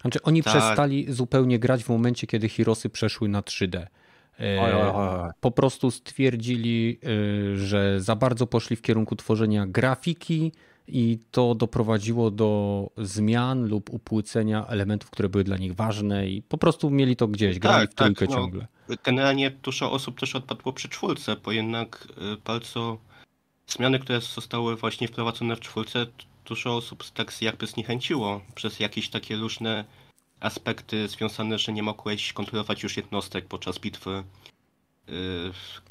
Znaczy 0.00 0.22
oni 0.22 0.42
Tak. 0.42 0.52
przestali 0.52 1.12
zupełnie 1.12 1.58
grać 1.58 1.84
w 1.84 1.88
momencie, 1.88 2.26
kiedy 2.26 2.48
Heroesy 2.48 2.88
przeszły 2.88 3.28
na 3.28 3.40
3D. 3.40 3.76
E, 4.40 4.60
Oj, 4.60 4.72
oj, 4.72 4.90
oj. 4.94 5.30
Po 5.40 5.50
prostu 5.50 5.90
stwierdzili, 5.90 6.98
e, 7.54 7.56
że 7.56 8.00
za 8.00 8.16
bardzo 8.16 8.46
poszli 8.46 8.76
w 8.76 8.82
kierunku 8.82 9.16
tworzenia 9.16 9.66
grafiki 9.66 10.52
i 10.88 11.18
to 11.30 11.54
doprowadziło 11.54 12.30
do 12.30 12.90
zmian 12.96 13.68
lub 13.68 13.90
upłycenia 13.90 14.66
elementów, 14.66 15.10
które 15.10 15.28
były 15.28 15.44
dla 15.44 15.56
nich 15.56 15.74
ważne 15.74 16.28
i 16.28 16.42
po 16.42 16.58
prostu 16.58 16.90
mieli 16.90 17.16
to 17.16 17.28
gdzieś, 17.28 17.58
grali 17.58 17.86
Tak, 17.88 17.92
w 17.92 17.94
trójkę 17.94 18.26
tak, 18.26 18.28
no. 18.28 18.36
ciągle. 18.36 18.66
Generalnie 19.04 19.50
dużo 19.50 19.92
osób 19.92 20.20
też 20.20 20.36
odpadło 20.36 20.72
przy 20.72 20.88
czwórce, 20.88 21.36
bo 21.36 21.52
jednak 21.52 22.08
y, 22.10 22.36
bardzo 22.44 22.98
zmiany, 23.66 23.98
które 23.98 24.20
zostały 24.20 24.76
właśnie 24.76 25.08
wprowadzone 25.08 25.56
w 25.56 25.60
czwórce, 25.60 26.06
dużo 26.44 26.76
osób 26.76 27.04
tak 27.10 27.42
jakby 27.42 27.66
zniechęciło 27.66 28.40
przez 28.54 28.80
jakieś 28.80 29.10
takie 29.10 29.36
różne 29.36 29.84
aspekty 30.40 31.08
związane, 31.08 31.58
że 31.58 31.72
nie 31.72 31.82
mogłeś 31.82 32.32
kontrolować 32.32 32.82
już 32.82 32.96
jednostek 32.96 33.46
podczas 33.46 33.78
bitwy. 33.78 34.24
Y, 35.08 35.12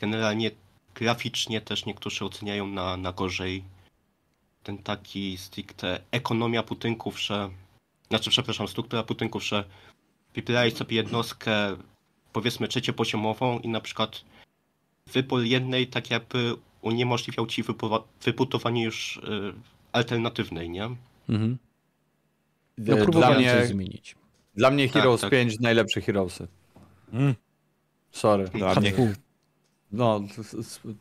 Generalnie 0.02 0.52
graficznie 0.96 1.62
też 1.62 1.86
niektórzy 1.86 2.26
oceniają 2.26 2.68
na, 2.68 2.98
na 2.98 3.12
gorzej. 3.12 3.64
Ten 4.66 4.78
taki 4.78 5.38
stricte 5.38 6.00
ekonomia 6.12 6.64
budynków, 6.64 7.22
że... 7.22 7.50
Znaczy, 8.10 8.30
przepraszam, 8.30 8.68
struktura 8.68 9.04
budynków, 9.04 9.44
że 9.44 9.64
wybierałeś 10.34 10.74
sobie 10.74 10.96
jednostkę 10.96 11.78
powiedzmy 12.34 12.68
trzeciopoziomową 12.68 13.60
i 13.60 13.68
na 13.68 13.82
przykład 13.82 14.22
wybór 15.14 15.44
jednej 15.44 15.88
tak 15.88 16.10
jakby 16.10 16.56
uniemożliwiał 16.82 17.48
ci 17.48 17.64
wybudowa- 17.64 18.04
wybudowanie 18.24 18.84
już 18.84 19.18
y, 19.18 19.54
alternatywnej, 19.92 20.70
nie? 20.70 20.86
Mhm. 21.30 21.58
No 22.78 22.84
Dla 22.96 23.04
próbowałem 23.04 23.38
mnie, 23.38 23.52
coś 23.54 23.68
zmienić. 23.68 24.16
dla 24.56 24.72
mnie 24.72 24.86
Tak, 24.90 24.94
Heroes 24.94 25.22
tak. 25.22 25.32
5 25.32 25.60
najlepsze 25.60 26.02
Heroesy. 26.02 26.48
Mm. 27.14 27.36
Sorry. 28.12 28.46
Dla 28.48 28.76
mnie. 28.76 28.94
No, 29.92 30.22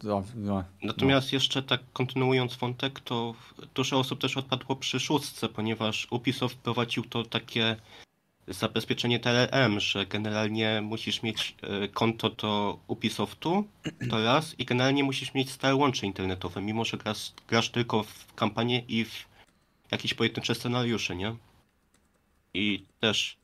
no, 0.03 0.25
no. 0.35 0.65
Natomiast 0.83 1.33
jeszcze 1.33 1.63
tak 1.63 1.81
kontynuując 1.93 2.57
wątek, 2.57 3.01
to 3.01 3.35
dużo 3.75 3.99
osób 3.99 4.21
też 4.21 4.37
odpadło 4.37 4.77
przy 4.77 5.01
szóstce, 5.01 5.49
ponieważ 5.49 6.07
Ubisoft 6.11 6.57
wprowadził 6.57 7.05
to 7.05 7.25
takie 7.25 7.77
zabezpieczenie 8.49 9.21
TLM, 9.21 9.81
że 9.81 10.07
generalnie 10.07 10.81
musisz 10.83 11.23
mieć 11.23 11.57
e, 11.63 11.89
konto 11.89 12.31
do 12.31 12.79
Ubisoftu, 12.87 13.65
to 14.11 14.25
raz, 14.25 14.59
i 14.59 14.65
generalnie 14.65 15.05
musisz 15.05 15.35
mieć 15.35 15.51
stałe 15.51 15.75
łącze 15.75 16.07
internetowe, 16.07 16.63
mimo 16.63 16.85
że 16.85 16.97
grasz, 16.97 17.33
grasz 17.49 17.71
tylko 17.71 18.03
w 18.03 18.35
kampanię 18.35 18.85
i 18.89 19.05
w 19.05 19.29
jakieś 19.91 20.15
pojedyncze 20.15 20.55
scenariusze, 20.55 21.17
nie? 21.17 21.37
I 22.55 22.85
też 23.01 23.37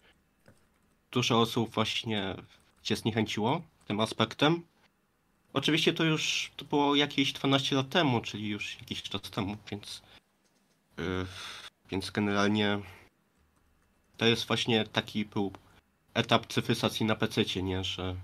dużo 1.12 1.41
osób 1.41 1.70
właśnie 1.70 2.34
się 2.82 2.97
zniechęciło 2.97 3.62
tym 3.86 4.01
aspektem. 4.01 4.62
Oczywiście 5.53 5.93
to 5.93 6.05
już 6.05 6.51
to 6.57 6.65
było 6.65 6.95
jakieś 6.97 7.33
12 7.33 7.77
lat 7.77 7.89
temu, 7.89 8.21
czyli 8.21 8.49
już 8.49 8.77
jakiś 8.81 9.03
czas 9.03 9.23
temu, 9.23 9.57
więc 9.71 10.03
yy, 10.99 11.27
więc 11.91 12.11
generalnie 12.11 12.79
to 14.17 14.27
jest 14.27 14.47
właśnie 14.47 14.85
taki 14.85 15.25
był 15.25 15.53
etap 16.15 16.47
cyfryzacji 16.47 17.07
na 17.07 17.15
PC, 17.17 17.63
nie, 17.63 17.85
że 17.85 18.17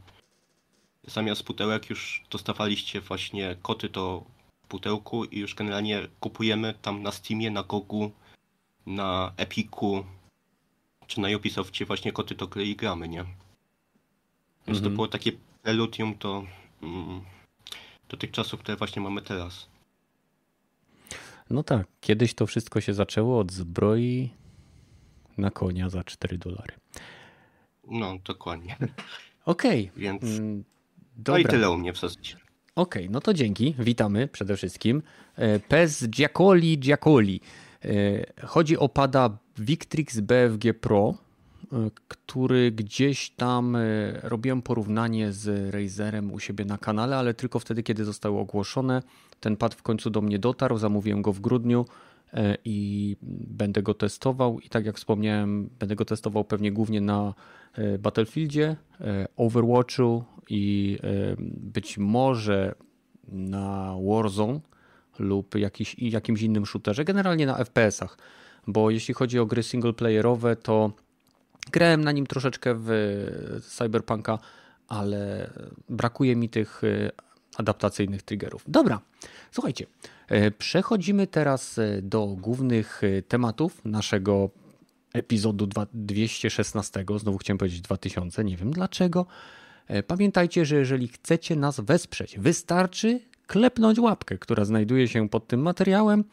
zamiast 1.07 1.43
pudełek 1.43 1.91
już 1.91 2.23
dostawaliście 2.31 3.01
właśnie 3.01 3.57
koty 3.63 3.89
do 3.89 4.25
pudełku 4.69 5.25
i 5.25 5.39
już 5.39 5.55
generalnie 5.55 6.09
kupujemy 6.21 6.75
tam 6.83 7.03
na 7.03 7.13
Steamie, 7.13 7.51
na 7.51 7.63
Gogu, 7.63 8.13
na 8.87 9.33
Epiku 9.37 10.05
czy 11.07 11.21
na 11.21 11.29
Ubisoftie 11.37 11.87
właśnie 11.87 12.13
koty 12.13 12.35
do 12.35 12.47
gry 12.47 12.67
i 12.67 12.77
gramy, 12.77 13.09
nie? 13.09 13.25
Więc 14.67 14.79
to 14.79 14.87
Mhm. 14.87 14.95
było 14.95 15.09
takie 15.09 15.33
preludium 15.63 16.15
do, 16.19 16.45
do 18.09 18.17
tych 18.17 18.31
czasów, 18.31 18.61
które 18.61 18.77
właśnie 18.77 19.03
mamy 19.03 19.23
teraz. 19.23 19.69
No 21.51 21.63
tak, 21.63 21.87
kiedyś 22.01 22.35
to 22.35 22.47
wszystko 22.47 22.81
się 22.81 22.95
zaczęło 22.95 23.39
od 23.39 23.53
zbroi 23.53 24.31
na 25.39 25.51
konia 25.51 25.89
za 25.89 26.05
4 26.05 26.39
dolary. 26.39 26.75
No, 27.91 28.19
dokładnie. 28.25 28.77
Okej. 29.45 29.91
Więc 29.97 30.23
mm, 30.23 30.57
no 30.59 30.65
Dobra. 31.17 31.41
i 31.41 31.45
tyle 31.45 31.71
u 31.71 31.79
mnie 31.79 31.93
w 31.93 31.99
zasadzie. 31.99 32.37
Okej, 32.75 33.11
no 33.11 33.21
to 33.21 33.35
dzięki. 33.35 33.75
Witamy 33.79 34.29
przede 34.29 34.57
wszystkim. 34.57 35.03
E, 35.37 35.61
Pez 35.61 36.09
Giacoli 36.09 36.79
Giacoli. 36.79 37.41
E, 37.85 38.47
Chodzi 38.47 38.79
o 38.79 38.89
pada 38.89 39.39
Victrix 39.59 40.21
BFG 40.21 40.75
Pro, 40.81 41.15
który 42.09 42.73
gdzieś 42.73 43.31
tam 43.31 43.77
e, 43.77 43.81
robiłem 44.23 44.63
porównanie 44.63 45.33
z 45.33 45.75
Razerem 45.75 46.33
u 46.33 46.39
siebie 46.39 46.65
na 46.65 46.79
kanale, 46.79 47.17
ale 47.17 47.35
tylko 47.35 47.59
wtedy, 47.59 47.83
kiedy 47.83 48.05
zostały 48.05 48.39
ogłoszone. 48.39 49.03
Ten 49.41 49.57
pad 49.57 49.75
w 49.75 49.83
końcu 49.83 50.11
do 50.11 50.21
mnie 50.21 50.39
dotarł, 50.39 50.79
zamówiłem 50.79 51.23
go 51.23 51.33
w 51.33 51.41
grudniu 51.41 51.87
e, 52.33 52.57
i 52.65 53.17
będę 53.49 53.83
go 53.83 53.95
testował. 53.95 54.61
I 54.61 54.69
tak 54.69 54.87
jak 54.87 54.97
wspomniałem, 54.97 55.71
będę 55.79 55.97
go 55.97 56.05
testował 56.05 56.45
pewnie 56.45 56.73
głównie 56.73 57.01
na 57.01 57.35
e, 57.73 57.99
Battlefieldzie, 57.99 58.77
e, 59.01 59.27
Overwatchu 59.37 60.25
i 60.51 60.99
e, 61.03 61.37
być 61.57 61.99
może 61.99 62.75
na 63.29 63.95
Warzone 64.09 64.61
lub 65.19 65.55
jakiś, 65.55 65.97
jakimś 65.99 66.43
innym 66.43 66.67
shooterze, 66.67 67.05
generalnie 67.05 67.47
na 67.47 67.55
FPS-ach, 67.65 68.19
bo 68.67 68.91
jeśli 68.91 69.15
chodzi 69.15 69.39
o 69.39 69.47
gry 69.47 69.63
singleplayerowe, 69.63 70.57
to 70.57 70.93
grałem 71.73 72.05
na 72.05 72.13
nim 72.13 72.27
troszeczkę 72.27 72.75
w 72.79 72.91
Cyberpunka, 73.69 74.39
ale 74.89 75.51
brakuje 75.89 76.37
mi 76.37 76.49
tych 76.49 76.85
e, 76.85 77.11
adaptacyjnych 77.57 78.23
triggerów. 78.23 78.65
Dobra, 78.69 79.01
słuchajcie, 79.53 79.87
e, 80.29 80.51
przechodzimy 80.51 81.27
teraz 81.27 81.79
e, 81.79 82.03
do 82.03 82.27
głównych 82.27 83.01
e, 83.05 83.23
tematów 83.23 83.85
naszego 83.85 84.51
epizodu 85.15 85.67
dwa- 85.67 85.87
216. 85.95 87.05
Znowu 87.17 87.39
chciałem 87.39 87.59
powiedzieć 87.59 87.81
2000, 87.81 88.45
nie 88.45 88.57
wiem 88.57 88.71
dlaczego. 88.71 89.27
E, 89.89 90.03
Pamiętajcie, 90.03 90.65
że 90.65 90.77
jeżeli 90.77 91.09
chcecie 91.09 91.57
nas 91.57 91.81
wesprzeć, 91.81 92.39
wystarczy 92.39 93.21
klepnąć 93.47 93.99
łapkę, 93.99 94.39
która 94.39 94.65
znajduje 94.65 95.09
się 95.09 95.29
pod 95.29 95.47
tym 95.47 95.61
materiałem. 95.63 96.25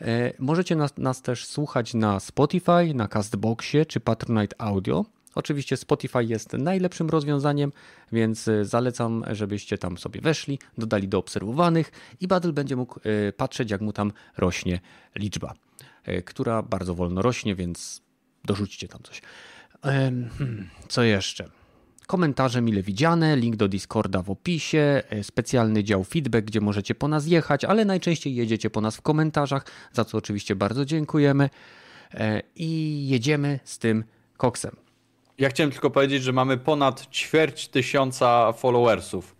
E, 0.00 0.32
Możecie 0.38 0.76
nas, 0.76 0.96
nas 0.98 1.22
też 1.22 1.46
słuchać 1.46 1.94
na 1.94 2.20
Spotify, 2.20 2.94
na 2.94 3.08
Castboxie 3.08 3.86
czy 3.86 4.00
Patronite 4.00 4.60
Audio. 4.60 5.04
Oczywiście 5.34 5.76
Spotify 5.76 6.24
jest 6.24 6.52
najlepszym 6.52 7.08
rozwiązaniem, 7.10 7.72
więc 8.12 8.48
e, 8.48 8.64
zalecam, 8.64 9.24
żebyście 9.30 9.78
tam 9.78 9.98
sobie 9.98 10.20
weszli, 10.20 10.58
dodali 10.78 11.08
do 11.08 11.18
obserwowanych 11.18 11.90
i 12.20 12.28
Badl 12.28 12.52
będzie 12.52 12.76
mógł 12.76 13.00
e, 13.04 13.32
patrzeć, 13.32 13.70
jak 13.70 13.80
mu 13.80 13.92
tam 13.92 14.12
rośnie 14.36 14.80
liczba, 15.16 15.54
która 16.24 16.62
bardzo 16.62 16.94
wolno 16.94 17.22
rośnie, 17.22 17.54
więc 17.54 18.02
dorzućcie 18.44 18.88
tam 18.88 19.02
coś. 19.02 19.22
Hmm, 19.82 20.68
Co 20.88 21.02
jeszcze? 21.02 21.48
Komentarze 22.06 22.62
mile 22.62 22.82
widziane, 22.82 23.36
link 23.36 23.56
do 23.56 23.68
Discorda 23.68 24.22
w 24.22 24.30
opisie, 24.30 25.02
e, 25.10 25.24
specjalny 25.24 25.84
dział 25.84 26.04
feedback, 26.04 26.46
gdzie 26.46 26.60
możecie 26.60 26.94
po 26.94 27.08
nas 27.08 27.26
jechać, 27.26 27.64
ale 27.64 27.84
najczęściej 27.84 28.34
jedziecie 28.34 28.70
po 28.70 28.80
nas 28.80 28.96
w 28.96 29.02
komentarzach, 29.02 29.64
za 29.92 30.04
co 30.04 30.18
oczywiście 30.18 30.56
bardzo 30.56 30.84
dziękujemy. 30.84 31.50
E, 32.14 32.42
I 32.56 33.08
jedziemy 33.08 33.60
z 33.64 33.78
tym 33.78 34.04
koksem. 34.36 34.76
Ja 35.38 35.48
chciałem 35.48 35.70
tylko 35.70 35.90
powiedzieć, 35.90 36.22
że 36.22 36.32
mamy 36.32 36.56
ponad 36.58 37.06
ćwierć 37.10 37.68
tysiąca 37.68 38.52
followersów. 38.52 39.36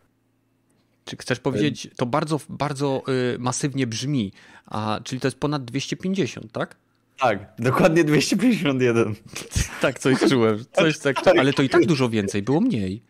Czy 1.04 1.16
chcesz 1.16 1.40
powiedzieć, 1.40 1.88
to 1.96 2.06
bardzo, 2.06 2.40
bardzo 2.48 3.02
y, 3.34 3.38
masywnie 3.38 3.86
brzmi, 3.86 4.32
a 4.66 5.00
czyli 5.04 5.20
to 5.20 5.26
jest 5.26 5.38
ponad 5.38 5.64
250, 5.64 6.52
tak? 6.52 6.76
Tak, 7.20 7.52
dokładnie 7.58 8.04
251. 8.04 9.14
Tak, 9.80 9.98
coś 9.98 10.18
czułem. 10.28 10.64
Coś 10.72 10.98
tak, 10.98 11.16
ale 11.38 11.52
to 11.52 11.62
i 11.62 11.68
tak 11.68 11.86
dużo 11.86 12.08
więcej, 12.08 12.42
było 12.42 12.60
mniej. 12.60 13.02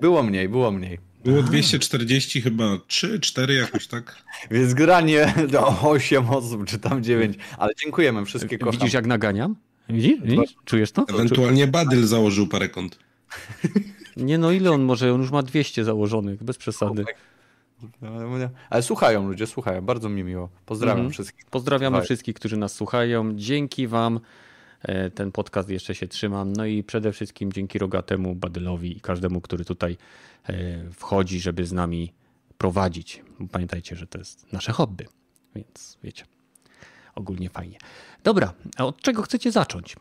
Było 0.00 0.22
mniej, 0.22 0.48
było 0.48 0.70
mniej. 0.70 0.98
Było 1.24 1.42
240 1.42 2.42
chyba 2.42 2.78
3, 2.86 3.20
4 3.20 3.54
jakoś 3.54 3.86
tak. 3.86 4.16
Więc 4.50 4.74
granie 4.74 5.34
do 5.48 5.80
8 5.82 6.30
osób, 6.30 6.66
czy 6.66 6.78
tam 6.78 7.02
9. 7.02 7.36
Ale 7.58 7.72
dziękujemy, 7.82 8.24
wszystkie 8.24 8.58
kocham. 8.58 8.72
Widzisz, 8.72 8.92
jak 8.92 9.06
naganiam? 9.06 9.56
Widzisz? 9.88 10.20
Widzisz? 10.22 10.54
Czujesz 10.64 10.92
to? 10.92 11.04
Ewentualnie 11.08 11.66
Badyl 11.66 12.06
założył 12.06 12.46
parę 12.46 12.68
kont. 12.68 12.98
Nie 14.16 14.38
no, 14.38 14.52
ile 14.52 14.70
on 14.70 14.82
może? 14.82 15.14
On 15.14 15.20
już 15.20 15.30
ma 15.30 15.42
200 15.42 15.84
założonych, 15.84 16.44
bez 16.44 16.58
przesady. 16.58 17.04
Ale 18.70 18.82
słuchają 18.82 19.28
ludzie, 19.28 19.46
słuchają. 19.46 19.80
Bardzo 19.82 20.08
mi 20.08 20.24
miło. 20.24 20.48
Pozdrawiam 20.66 20.96
Mhm. 20.98 21.12
wszystkich. 21.12 21.44
Pozdrawiamy 21.44 21.94
Słuchaj. 21.94 22.04
wszystkich, 22.04 22.34
którzy 22.34 22.56
nas 22.56 22.72
słuchają. 22.74 23.32
Dzięki 23.36 23.86
Wam 23.86 24.20
e, 24.82 25.10
ten 25.10 25.32
podcast 25.32 25.68
jeszcze 25.68 25.94
się 25.94 26.08
trzyma. 26.08 26.44
No 26.44 26.66
i 26.66 26.82
przede 26.82 27.12
wszystkim 27.12 27.52
dzięki 27.52 27.78
Rogatemu, 27.78 28.34
Badylowi 28.34 28.96
i 28.96 29.00
każdemu, 29.00 29.40
który 29.40 29.64
tutaj 29.64 29.96
e, 30.48 30.54
wchodzi, 30.92 31.40
żeby 31.40 31.66
z 31.66 31.72
nami 31.72 32.12
prowadzić. 32.58 33.22
Pamiętajcie, 33.52 33.96
że 33.96 34.06
to 34.06 34.18
jest 34.18 34.52
nasze 34.52 34.72
hobby, 34.72 35.06
więc 35.54 35.98
wiecie, 36.02 36.24
ogólnie 37.14 37.50
fajnie. 37.50 37.78
Dobra, 38.24 38.52
a 38.76 38.84
od 38.84 39.00
czego 39.00 39.22
chcecie 39.22 39.52
zacząć? 39.52 39.96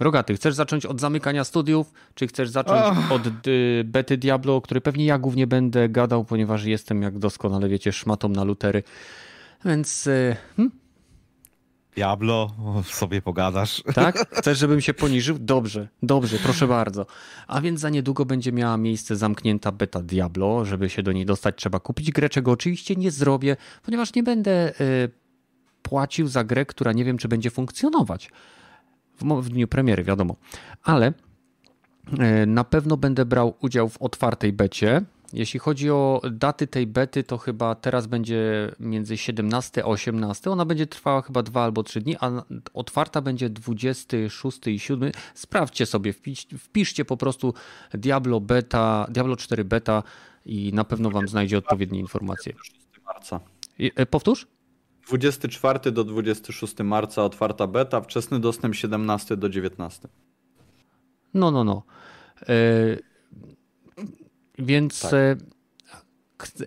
Rogaty, 0.00 0.34
chcesz 0.34 0.54
zacząć 0.54 0.86
od 0.86 1.00
zamykania 1.00 1.44
studiów, 1.44 1.92
czy 2.14 2.26
chcesz 2.26 2.48
zacząć 2.48 2.98
od 3.10 3.46
y, 3.46 3.82
bety 3.84 4.16
Diablo, 4.16 4.56
o 4.56 4.60
której 4.60 4.80
pewnie 4.82 5.04
ja 5.04 5.18
głównie 5.18 5.46
będę 5.46 5.88
gadał, 5.88 6.24
ponieważ 6.24 6.64
jestem, 6.64 7.02
jak 7.02 7.18
doskonale 7.18 7.68
wiecie, 7.68 7.92
szmatą 7.92 8.28
na 8.28 8.44
lutery. 8.44 8.82
Więc 9.64 10.06
y, 10.06 10.36
hmm? 10.56 10.80
Diablo, 11.94 12.50
sobie 12.84 13.22
pogadasz. 13.22 13.82
Tak? 13.94 14.28
Chcesz, 14.38 14.58
żebym 14.58 14.80
się 14.80 14.94
poniżył? 14.94 15.36
Dobrze, 15.38 15.88
dobrze, 16.02 16.38
proszę 16.38 16.66
bardzo. 16.66 17.06
A 17.46 17.60
więc 17.60 17.80
za 17.80 17.90
niedługo 17.90 18.24
będzie 18.24 18.52
miała 18.52 18.76
miejsce 18.76 19.16
zamknięta 19.16 19.72
beta 19.72 20.02
Diablo. 20.02 20.64
Żeby 20.64 20.90
się 20.90 21.02
do 21.02 21.12
niej 21.12 21.26
dostać, 21.26 21.56
trzeba 21.56 21.80
kupić 21.80 22.10
grę, 22.10 22.28
czego 22.28 22.50
oczywiście 22.50 22.96
nie 22.96 23.10
zrobię, 23.10 23.56
ponieważ 23.82 24.14
nie 24.14 24.22
będę 24.22 24.80
y, 24.80 25.10
płacił 25.82 26.28
za 26.28 26.44
grę, 26.44 26.66
która 26.66 26.92
nie 26.92 27.04
wiem, 27.04 27.18
czy 27.18 27.28
będzie 27.28 27.50
funkcjonować. 27.50 28.30
W, 29.20 29.42
w 29.42 29.48
dniu 29.48 29.68
premiery, 29.68 30.04
wiadomo. 30.04 30.36
Ale 30.82 31.12
y, 32.42 32.46
na 32.46 32.64
pewno 32.64 32.96
będę 32.96 33.24
brał 33.24 33.54
udział 33.60 33.88
w 33.88 34.02
otwartej 34.02 34.52
becie 34.52 35.02
jeśli 35.32 35.60
chodzi 35.60 35.90
o 35.90 36.22
daty 36.30 36.66
tej 36.66 36.86
bety, 36.86 37.24
to 37.24 37.38
chyba 37.38 37.74
teraz 37.74 38.06
będzie 38.06 38.70
między 38.80 39.16
17 39.16 39.84
a 39.84 39.86
18. 39.86 40.50
Ona 40.50 40.64
będzie 40.64 40.86
trwała 40.86 41.22
chyba 41.22 41.42
2 41.42 41.64
albo 41.64 41.82
3 41.82 42.00
dni, 42.00 42.16
a 42.20 42.30
otwarta 42.74 43.20
będzie 43.20 43.50
26 43.50 44.66
i 44.66 44.78
7. 44.78 45.12
Sprawdźcie 45.34 45.86
sobie, 45.86 46.12
wpisz, 46.12 46.46
wpiszcie 46.58 47.04
po 47.04 47.16
prostu 47.16 47.54
Diablo 47.94 48.40
beta, 48.40 49.06
Diablo 49.10 49.36
4 49.36 49.64
beta 49.64 50.02
i 50.46 50.72
na 50.74 50.84
pewno 50.84 51.10
wam 51.10 51.28
znajdzie 51.28 51.58
odpowiednie 51.58 52.00
informacje. 52.00 52.52
marca. 53.04 53.40
E, 53.78 54.06
powtórz? 54.06 54.46
24 55.08 55.92
do 55.92 56.04
26 56.04 56.78
marca 56.78 57.24
otwarta 57.24 57.66
beta, 57.66 58.00
wczesny 58.00 58.40
dostęp 58.40 58.74
17 58.74 59.36
do 59.36 59.48
19. 59.48 60.08
No, 61.34 61.50
no, 61.50 61.64
no. 61.64 61.82
Yy 62.48 63.10
więc 64.60 65.00
tak. 65.00 65.12
E, 65.12 65.36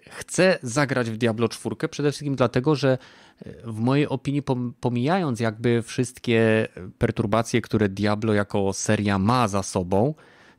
chcę 0.09 0.59
zagrać 0.61 1.11
w 1.11 1.17
Diablo 1.17 1.49
4 1.49 1.75
przede 1.89 2.11
wszystkim 2.11 2.35
dlatego, 2.35 2.75
że 2.75 2.97
e, 3.45 3.53
w 3.63 3.79
mojej 3.79 4.07
opinii 4.07 4.43
pomijając 4.79 5.39
jakby 5.39 5.81
wszystkie 5.81 6.67
perturbacje, 6.97 7.61
które 7.61 7.89
Diablo 7.89 8.33
jako 8.33 8.73
seria 8.73 9.19
ma 9.19 9.47
za 9.47 9.63
sobą, 9.63 10.13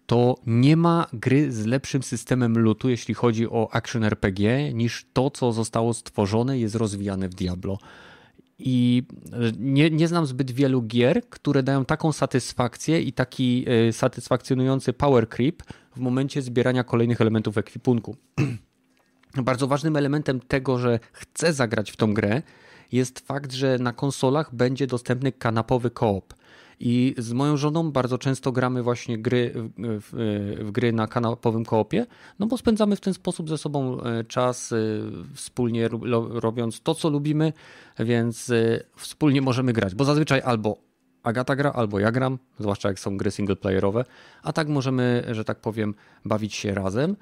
to 0.06 0.36
nie 0.46 0.76
ma 0.76 1.06
gry 1.12 1.52
z 1.52 1.66
lepszym 1.66 2.02
systemem 2.02 2.58
lootu, 2.58 2.88
jeśli 2.88 3.14
chodzi 3.14 3.48
o 3.48 3.68
action 3.72 4.04
RPG, 4.04 4.72
niż 4.74 5.06
to, 5.12 5.30
co 5.30 5.52
zostało 5.52 5.94
stworzone 5.94 6.58
jest 6.58 6.74
rozwijane 6.74 7.28
w 7.28 7.34
Diablo. 7.34 7.78
I 8.58 9.02
e, 9.32 9.36
nie, 9.58 9.90
nie 9.90 10.08
znam 10.08 10.26
zbyt 10.26 10.50
wielu 10.50 10.82
gier, 10.82 11.22
które 11.30 11.62
dają 11.62 11.84
taką 11.84 12.12
satysfakcję 12.12 13.02
i 13.02 13.12
taki 13.12 13.66
satysfakcjonujący 13.92 14.92
power 14.92 15.28
creep, 15.28 15.62
w 15.96 16.00
momencie 16.00 16.42
zbierania 16.42 16.84
kolejnych 16.84 17.20
elementów 17.20 17.58
ekwipunku. 17.58 18.16
Bardzo 19.42 19.66
ważnym 19.66 19.96
elementem 19.96 20.40
tego, 20.40 20.78
że 20.78 20.98
chcę 21.12 21.52
zagrać 21.52 21.90
w 21.90 21.96
tą 21.96 22.14
grę, 22.14 22.42
jest 22.92 23.20
fakt, 23.20 23.52
że 23.52 23.78
na 23.78 23.92
konsolach 23.92 24.54
będzie 24.54 24.86
dostępny 24.86 25.32
kanapowy 25.32 25.90
koop. 25.90 26.34
I 26.80 27.14
z 27.18 27.32
moją 27.32 27.56
żoną 27.56 27.92
bardzo 27.92 28.18
często 28.18 28.52
gramy 28.52 28.82
właśnie 28.82 29.18
gry, 29.18 29.52
w, 29.54 29.70
w, 29.78 30.64
w, 30.64 30.70
gry 30.70 30.92
na 30.92 31.06
kanapowym 31.06 31.64
koopie, 31.64 32.06
no 32.38 32.46
bo 32.46 32.58
spędzamy 32.58 32.96
w 32.96 33.00
ten 33.00 33.14
sposób 33.14 33.48
ze 33.48 33.58
sobą 33.58 34.00
e, 34.00 34.24
czas, 34.24 34.72
e, 34.72 34.76
wspólnie 35.34 35.88
robiąc 36.30 36.80
to, 36.80 36.94
co 36.94 37.10
lubimy, 37.10 37.52
więc 37.98 38.50
e, 38.50 38.80
wspólnie 38.96 39.42
możemy 39.42 39.72
grać, 39.72 39.94
bo 39.94 40.04
zazwyczaj 40.04 40.40
albo 40.44 40.78
Agata 41.22 41.56
gra 41.56 41.72
albo 41.72 41.98
ja 41.98 42.12
gram, 42.12 42.38
zwłaszcza 42.58 42.88
jak 42.88 43.00
są 43.00 43.16
gry 43.16 43.30
singleplayerowe, 43.30 44.04
a 44.42 44.52
tak 44.52 44.68
możemy, 44.68 45.24
że 45.30 45.44
tak 45.44 45.60
powiem, 45.60 45.94
bawić 46.24 46.54
się 46.54 46.74
razem. 46.74 47.16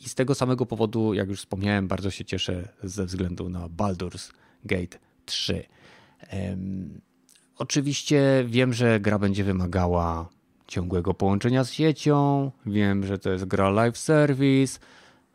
I 0.00 0.08
z 0.08 0.14
tego 0.14 0.34
samego 0.34 0.66
powodu, 0.66 1.14
jak 1.14 1.28
już 1.28 1.38
wspomniałem, 1.38 1.88
bardzo 1.88 2.10
się 2.10 2.24
cieszę 2.24 2.68
ze 2.82 3.06
względu 3.06 3.48
na 3.48 3.68
Baldur's 3.68 4.32
Gate 4.64 4.98
3. 5.24 5.64
Um, 6.32 7.00
oczywiście 7.58 8.44
wiem, 8.46 8.72
że 8.72 9.00
gra 9.00 9.18
będzie 9.18 9.44
wymagała 9.44 10.28
ciągłego 10.66 11.14
połączenia 11.14 11.64
z 11.64 11.70
siecią, 11.70 12.50
wiem, 12.66 13.06
że 13.06 13.18
to 13.18 13.30
jest 13.30 13.44
gra 13.44 13.70
live 13.70 13.98
service, 13.98 14.80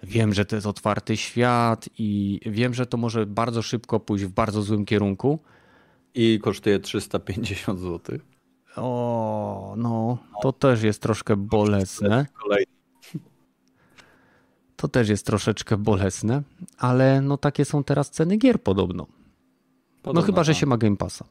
wiem, 0.03 0.33
że 0.33 0.45
to 0.45 0.55
jest 0.55 0.67
otwarty 0.67 1.17
świat 1.17 1.89
i 1.97 2.39
wiem, 2.45 2.73
że 2.73 2.85
to 2.85 2.97
może 2.97 3.25
bardzo 3.25 3.61
szybko 3.61 3.99
pójść 3.99 4.25
w 4.25 4.31
bardzo 4.31 4.61
złym 4.61 4.85
kierunku. 4.85 5.39
I 6.15 6.39
kosztuje 6.43 6.79
350 6.79 7.79
zł. 7.79 8.19
O, 8.75 9.73
no, 9.77 10.17
to 10.41 10.51
też 10.51 10.83
jest 10.83 11.01
troszkę 11.01 11.35
bolesne. 11.35 12.25
To 14.75 14.87
też 14.87 15.09
jest 15.09 15.25
troszeczkę 15.25 15.77
bolesne, 15.77 16.41
ale 16.77 17.21
no 17.21 17.37
takie 17.37 17.65
są 17.65 17.83
teraz 17.83 18.11
ceny 18.11 18.37
gier 18.37 18.61
podobno. 18.61 19.07
No 20.13 20.21
chyba, 20.21 20.43
że 20.43 20.51
tak. 20.51 20.59
się 20.59 20.65
ma 20.65 20.77
Game 20.77 20.97
Passa. 20.97 21.25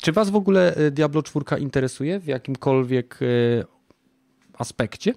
Czy 0.00 0.12
was 0.12 0.30
w 0.30 0.36
ogóle 0.36 0.76
y, 0.78 0.90
Diablo 0.90 1.22
4 1.22 1.44
interesuje 1.60 2.20
w 2.20 2.26
jakimkolwiek 2.26 3.22
y, 3.22 3.64
aspekcie? 4.52 5.14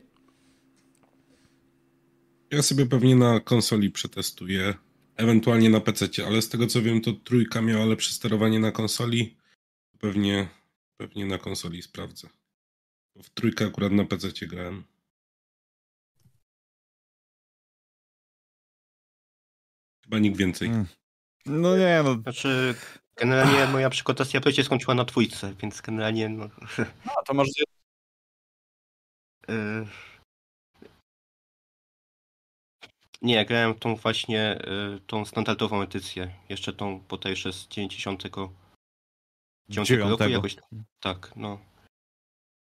Ja 2.51 2.61
sobie 2.61 2.85
pewnie 2.85 3.15
na 3.15 3.39
konsoli 3.39 3.91
przetestuję 3.91 4.73
Ewentualnie 5.19 5.69
na 5.69 5.79
PC, 5.79 6.05
ale 6.27 6.41
z 6.41 6.49
tego 6.49 6.67
co 6.67 6.81
wiem, 6.81 7.01
to 7.01 7.13
trójka 7.13 7.61
miała 7.61 7.85
lepsze 7.85 8.13
sterowanie 8.13 8.59
na 8.59 8.71
konsoli. 8.71 9.37
Pewnie, 9.99 10.49
pewnie 10.97 11.25
na 11.25 11.37
konsoli 11.37 11.81
sprawdzę. 11.81 12.29
W 13.23 13.29
trójkę 13.29 13.65
akurat 13.65 13.91
na 13.91 14.05
PC 14.05 14.47
grałem. 14.47 14.83
Chyba 20.03 20.19
nikt 20.19 20.37
więcej. 20.37 20.69
Hmm. 20.69 20.87
No 21.45 21.77
nie, 21.77 22.01
no. 22.03 22.21
Znaczy, 22.21 22.75
generalnie 23.19 23.65
moja 23.65 23.89
przygotowania 23.89 24.51
się 24.51 24.63
skończyła 24.63 24.95
na 24.95 25.03
dwójce, 25.03 25.53
więc 25.61 25.81
generalnie. 25.81 26.29
No, 26.29 26.49
no 27.05 27.13
to 27.25 27.33
masz. 27.33 27.47
Yy, 29.47 29.87
Nie, 33.21 33.45
grałem 33.45 33.75
tą 33.75 33.95
właśnie, 33.95 34.59
y, 34.97 34.99
tą 35.07 35.25
standardową 35.25 35.81
edycję. 35.81 36.33
Jeszcze 36.49 36.73
tą 36.73 36.99
potejsze 36.99 37.53
z 37.53 37.67
99 37.67 39.89
roku 39.89 40.23
jakoś. 40.23 40.55
Tak, 40.99 41.31
no. 41.35 41.59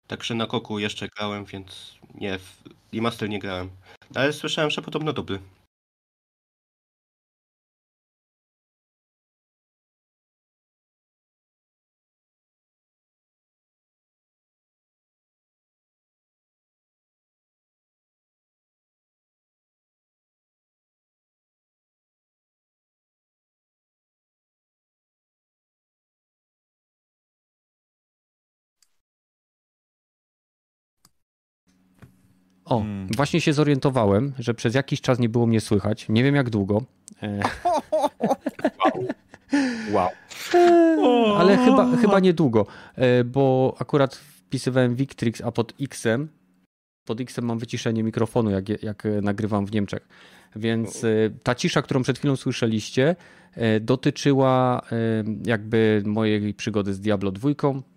Także 0.08 0.36
na 0.36 0.48
koku 0.48 0.80
jeszcze 0.80 1.08
grałem, 1.08 1.46
więc 1.46 1.96
nie, 2.16 2.40
w 2.40 2.64
remaster 2.94 3.30
nie 3.30 3.40
grałem. 3.40 3.70
Ale 4.16 4.34
słyszałem, 4.34 4.72
że 4.72 4.82
podobno 4.82 5.14
dobry. 5.14 5.40
O, 32.68 32.80
hmm. 32.80 33.08
właśnie 33.16 33.42
się 33.42 33.54
zorientowałem, 33.54 34.34
że 34.40 34.54
przez 34.54 34.76
jakiś 34.76 35.02
czas 35.02 35.20
nie 35.20 35.30
było 35.30 35.48
mnie 35.48 35.62
słychać. 35.62 36.06
Nie 36.10 36.24
wiem 36.24 36.36
jak 36.36 36.50
długo. 36.50 36.82
wow. 39.94 40.10
wow. 40.98 41.36
Ale 41.36 41.58
chyba, 41.58 41.98
chyba 41.98 42.20
niedługo, 42.20 42.66
e, 42.96 43.24
bo 43.24 43.76
akurat 43.80 44.16
wpisywałem 44.16 44.96
Victrix, 44.96 45.42
a 45.42 45.52
pod 45.52 45.74
X-em, 45.82 46.28
pod 47.06 47.22
X-em 47.22 47.46
mam 47.46 47.60
wyciszenie 47.60 48.04
mikrofonu, 48.04 48.50
jak, 48.50 48.84
jak 48.84 49.04
nagrywam 49.22 49.66
w 49.66 49.72
Niemczech. 49.72 50.08
Więc 50.56 51.04
e, 51.04 51.08
ta 51.44 51.56
cisza, 51.56 51.82
którą 51.82 52.04
przed 52.04 52.18
chwilą 52.18 52.36
słyszeliście, 52.36 53.16
e, 53.54 53.80
dotyczyła 53.80 54.82
jakby 55.46 56.04
mojej 56.06 56.54
przygody 56.54 56.94
z 56.94 57.00
Diablo 57.00 57.32
2, 57.32 57.50
E, 57.50 57.97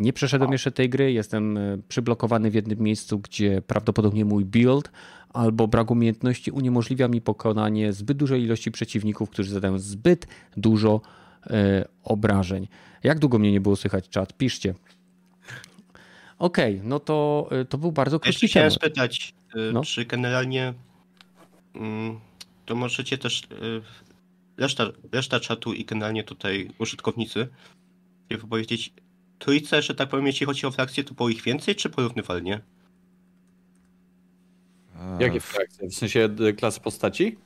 nie 0.00 0.12
przeszedłem 0.12 0.52
jeszcze 0.52 0.72
tej 0.72 0.88
gry, 0.88 1.12
jestem 1.12 1.56
e, 1.56 1.78
przyblokowany 1.88 2.50
w 2.50 2.54
jednym 2.54 2.78
miejscu, 2.78 3.18
gdzie 3.18 3.62
prawdopodobnie 3.62 4.24
mój 4.24 4.44
build 4.44 4.90
albo 5.28 5.68
brak 5.68 5.90
umiejętności 5.90 6.50
uniemożliwia 6.50 7.08
mi 7.08 7.20
pokonanie 7.20 7.92
zbyt 7.92 8.16
dużej 8.16 8.42
ilości 8.42 8.70
przeciwników, 8.70 9.30
którzy 9.30 9.50
zadają 9.50 9.78
zbyt 9.78 10.26
dużo 10.56 11.00
e, 11.46 11.88
obrażeń. 12.04 12.68
Jak 13.04 13.18
długo 13.18 13.38
mnie 13.38 13.52
nie 13.52 13.60
było 13.60 13.76
słychać 13.76 14.08
czat? 14.08 14.36
Piszcie. 14.36 14.74
Okej, 16.38 16.74
okay, 16.74 16.88
no 16.88 17.00
to, 17.00 17.48
to 17.68 17.78
był 17.78 17.92
bardzo 17.92 18.20
krótki 18.20 18.28
Jeszcze 18.28 18.46
chciałem 18.46 18.70
spytać, 18.70 19.34
no? 19.72 19.82
czy 19.82 20.04
generalnie 20.04 20.74
mm, 21.74 22.20
to 22.66 22.74
możecie 22.74 23.18
też 23.18 23.42
reszta, 24.56 24.86
reszta 25.12 25.40
czatu 25.40 25.72
i 25.72 25.84
generalnie 25.84 26.24
tutaj 26.24 26.70
użytkownicy 26.78 27.48
wypowiedzieć, 28.30 28.92
trójce, 29.40 29.82
że 29.82 29.94
tak 29.94 30.08
powiem, 30.08 30.26
jeśli 30.26 30.46
chodzi 30.46 30.66
o 30.66 30.70
frakcje, 30.70 31.04
to 31.04 31.14
było 31.14 31.28
ich 31.28 31.42
więcej, 31.42 31.74
czy 31.74 31.90
porównywalnie? 31.90 32.60
Jakie 35.20 35.40
frakcje? 35.40 35.88
W 35.88 35.94
sensie 35.94 36.28
klasy 36.56 36.80
postaci? 36.80 37.36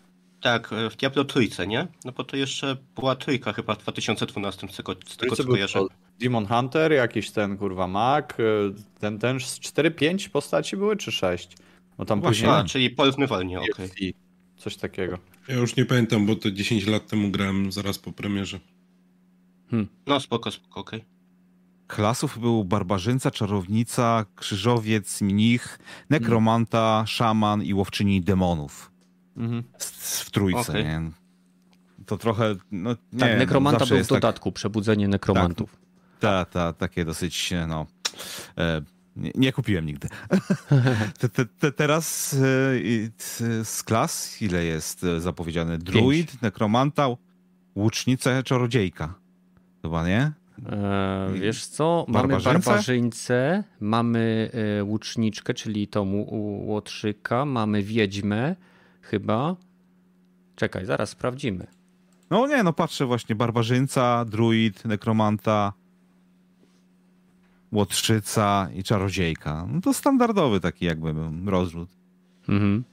Tak, 0.41 0.73
e, 0.73 0.91
w 0.91 0.97
Diablo 0.97 1.25
trójce, 1.25 1.67
nie? 1.67 1.87
No 2.05 2.13
bo 2.13 2.25
to 2.25 2.37
jeszcze 2.37 2.77
była 2.95 3.17
trójka 3.17 3.53
chyba 3.53 3.75
w 3.75 3.79
2012, 3.79 4.69
z 4.69 4.77
tego, 4.77 4.97
z 5.07 5.17
tego 5.17 5.37
co 5.37 5.45
kojarzę. 5.45 5.81
Demon 6.21 6.47
Hunter, 6.47 6.93
jakiś 6.93 7.31
ten 7.31 7.57
kurwa 7.59 7.87
Mac, 7.87 8.25
y, 8.31 8.75
ten, 9.01 9.19
ten 9.19 9.41
z 9.41 9.61
4-5 9.61 10.29
postaci 10.29 10.77
były, 10.77 10.97
czy 10.97 11.13
6? 11.13 11.57
Bo 11.99 12.05
tam 12.05 12.21
Właśnie. 12.21 12.31
później 12.31 12.61
A, 12.61 12.65
czyli 12.65 12.91
porównywalnie, 12.91 13.59
okej. 13.61 13.89
DLC, 13.89 14.15
coś 14.57 14.77
takiego. 14.77 15.19
Ja 15.49 15.55
już 15.55 15.77
nie 15.77 15.85
pamiętam, 15.85 16.27
bo 16.27 16.37
to 16.37 16.51
10 16.51 16.87
lat 16.87 17.07
temu 17.07 17.31
grałem 17.31 17.73
zaraz 17.73 17.99
po 17.99 18.13
premierze. 18.13 18.61
No 20.07 20.21
spoko, 20.21 20.51
spoko, 20.51 20.81
okej. 20.81 21.14
Klasów 21.87 22.39
był 22.39 22.65
barbarzyńca, 22.65 23.31
czarownica, 23.31 24.25
krzyżowiec, 24.37 25.21
mnich, 25.21 25.79
nekromanta, 26.11 27.05
szaman 27.07 27.63
i 27.63 27.75
łowczyni 27.75 28.21
demonów. 28.21 28.91
Mhm. 29.37 29.63
W 29.79 30.31
trójce, 30.31 30.73
Okej. 30.73 30.85
nie? 30.85 31.11
To 32.07 32.17
trochę, 32.17 32.55
no 32.73 32.91
nie 33.13 33.21
Tak, 33.21 33.39
nekromanta 33.39 33.87
był 33.87 33.99
w 33.99 34.09
tak- 34.09 34.09
dodatku, 34.09 34.53
przebudzenie 34.53 35.09
nekromantów. 35.09 35.77
Ta, 36.21 36.45
ta, 36.45 36.73
takie 36.73 37.05
dosyć, 37.05 37.53
no... 37.69 37.87
E, 38.59 38.83
nie, 39.17 39.31
nie 39.35 39.53
kupiłem 39.53 39.87
nigdy. 39.87 40.09
te, 41.19 41.29
te, 41.29 41.47
te, 41.47 41.73
teraz 41.73 42.35
e, 42.35 43.65
z 43.65 43.83
klas 43.83 44.43
ile 44.43 44.65
jest 44.65 45.05
e, 45.05 45.21
zapowiedziane? 45.21 45.79
Druid, 45.79 46.43
nekromanta, 46.43 47.09
łucznica, 47.77 48.43
czarodziejka. 48.43 49.15
Chyba, 49.83 50.09
nie? 50.09 50.33
E, 50.67 51.31
wiesz 51.35 51.67
co, 51.67 52.05
mamy 52.09 52.29
Barbarzyńcę? 52.29 52.71
barbarzyńcę, 52.71 53.65
mamy 53.81 54.51
e, 54.81 54.85
łuczniczkę, 54.85 55.55
czyli 55.55 55.89
tą 55.89 56.25
łotrzyka, 56.67 57.45
mamy 57.45 57.83
wiedźmę 57.83 58.57
chyba. 59.01 59.57
Czekaj, 60.57 60.87
zaraz 60.87 61.11
sprawdzimy. 61.11 61.67
No 62.31 62.47
nie, 62.47 62.63
no 62.63 62.73
patrzę 62.73 63.07
właśnie, 63.07 63.35
barbarzyńca, 63.35 64.25
druid, 64.25 64.85
nekromanta, 64.85 65.73
łotrzyca 67.73 68.69
i 68.75 68.83
czarodziejka. 68.83 69.67
No 69.73 69.81
to 69.81 69.95
standardowy 69.95 70.61
taki 70.61 70.85
jakby 70.85 71.15
rozrzut. 71.47 71.89
Mhm. 72.49 72.85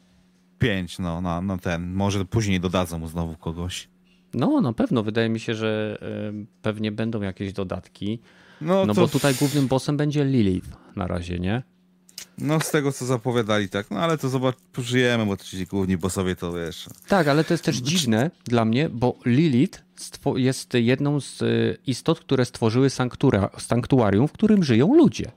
Pięć, 0.59 0.99
no, 0.99 1.22
na, 1.22 1.41
na 1.41 1.57
ten. 1.57 1.93
Może 1.93 2.26
później 2.26 2.59
dodadzą 2.59 2.99
mu 2.99 3.07
znowu 3.07 3.36
kogoś. 3.36 3.88
No, 4.34 4.62
na 4.62 4.74
pewno. 4.74 5.04
Wydaje 5.04 5.30
mi 5.30 5.40
się, 5.40 5.56
że 5.56 5.98
e, 6.02 6.46
pewnie 6.62 6.92
będą 6.92 7.22
jakieś 7.22 7.54
dodatki. 7.54 8.20
No, 8.62 8.86
No 8.86 8.94
to, 8.94 9.02
bo 9.02 9.08
tutaj 9.08 9.36
głównym 9.36 9.68
bossem 9.68 9.98
będzie 9.98 10.26
Lilith 10.26 10.68
na 10.96 11.08
razie, 11.08 11.40
nie? 11.40 11.64
no 12.38 12.60
z 12.60 12.72
tego 12.72 12.92
co 12.92 13.06
zapowiadali, 13.06 13.70
tak. 13.70 13.92
No 13.92 14.00
ale 14.00 14.18
to 14.18 14.30
zobacz, 14.30 14.56
pożyjemy, 14.74 15.26
bo 15.26 15.38
ci 15.38 15.66
główni 15.66 15.98
bossowie 15.98 16.36
to 16.36 16.54
wiesz. 16.54 16.90
Tak, 17.08 17.28
ale 17.28 17.44
to 17.44 17.54
jest 17.54 17.64
też 17.64 17.78
dziwne 17.78 18.32
dla 18.46 18.66
mnie, 18.66 18.90
bo 18.90 19.16
Lilith 19.26 19.84
jest 20.36 20.74
jedną 20.74 21.20
z 21.20 21.42
e, 21.42 21.46
istot, 21.88 22.20
które 22.20 22.46
stworzyły 22.46 22.90
sanktura, 22.90 23.50
sanktuarium, 23.58 24.28
w 24.28 24.32
którym 24.32 24.64
żyją 24.64 24.96
ludzie. 24.96 25.32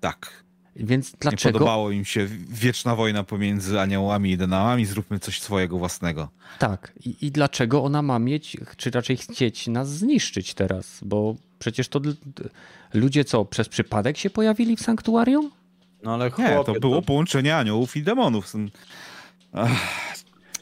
Tak. 0.00 0.44
Więc 0.80 1.12
Nie 1.12 1.18
dlaczego? 1.20 1.58
podobało 1.58 1.90
im 1.90 2.04
się 2.04 2.26
wieczna 2.48 2.96
wojna 2.96 3.24
pomiędzy 3.24 3.80
aniołami 3.80 4.30
i 4.30 4.36
denałami, 4.36 4.86
zróbmy 4.86 5.18
coś 5.18 5.40
swojego 5.40 5.78
własnego. 5.78 6.28
Tak. 6.58 6.92
I, 7.06 7.26
I 7.26 7.30
dlaczego 7.30 7.84
ona 7.84 8.02
ma 8.02 8.18
mieć, 8.18 8.56
czy 8.76 8.90
raczej 8.90 9.16
chcieć 9.16 9.66
nas 9.66 9.90
zniszczyć 9.90 10.54
teraz? 10.54 10.98
Bo 11.02 11.36
przecież 11.58 11.88
to 11.88 12.00
ludzie 12.94 13.24
co, 13.24 13.44
przez 13.44 13.68
przypadek 13.68 14.16
się 14.18 14.30
pojawili 14.30 14.76
w 14.76 14.80
sanktuarium? 14.80 15.50
No 16.02 16.14
ale 16.14 16.24
Nie, 16.24 16.30
chłopie, 16.30 16.72
to 16.74 16.80
było 16.80 17.02
połączenie 17.02 17.56
aniołów 17.56 17.96
i 17.96 18.02
demonów. 18.02 18.52
Ach, 19.52 19.70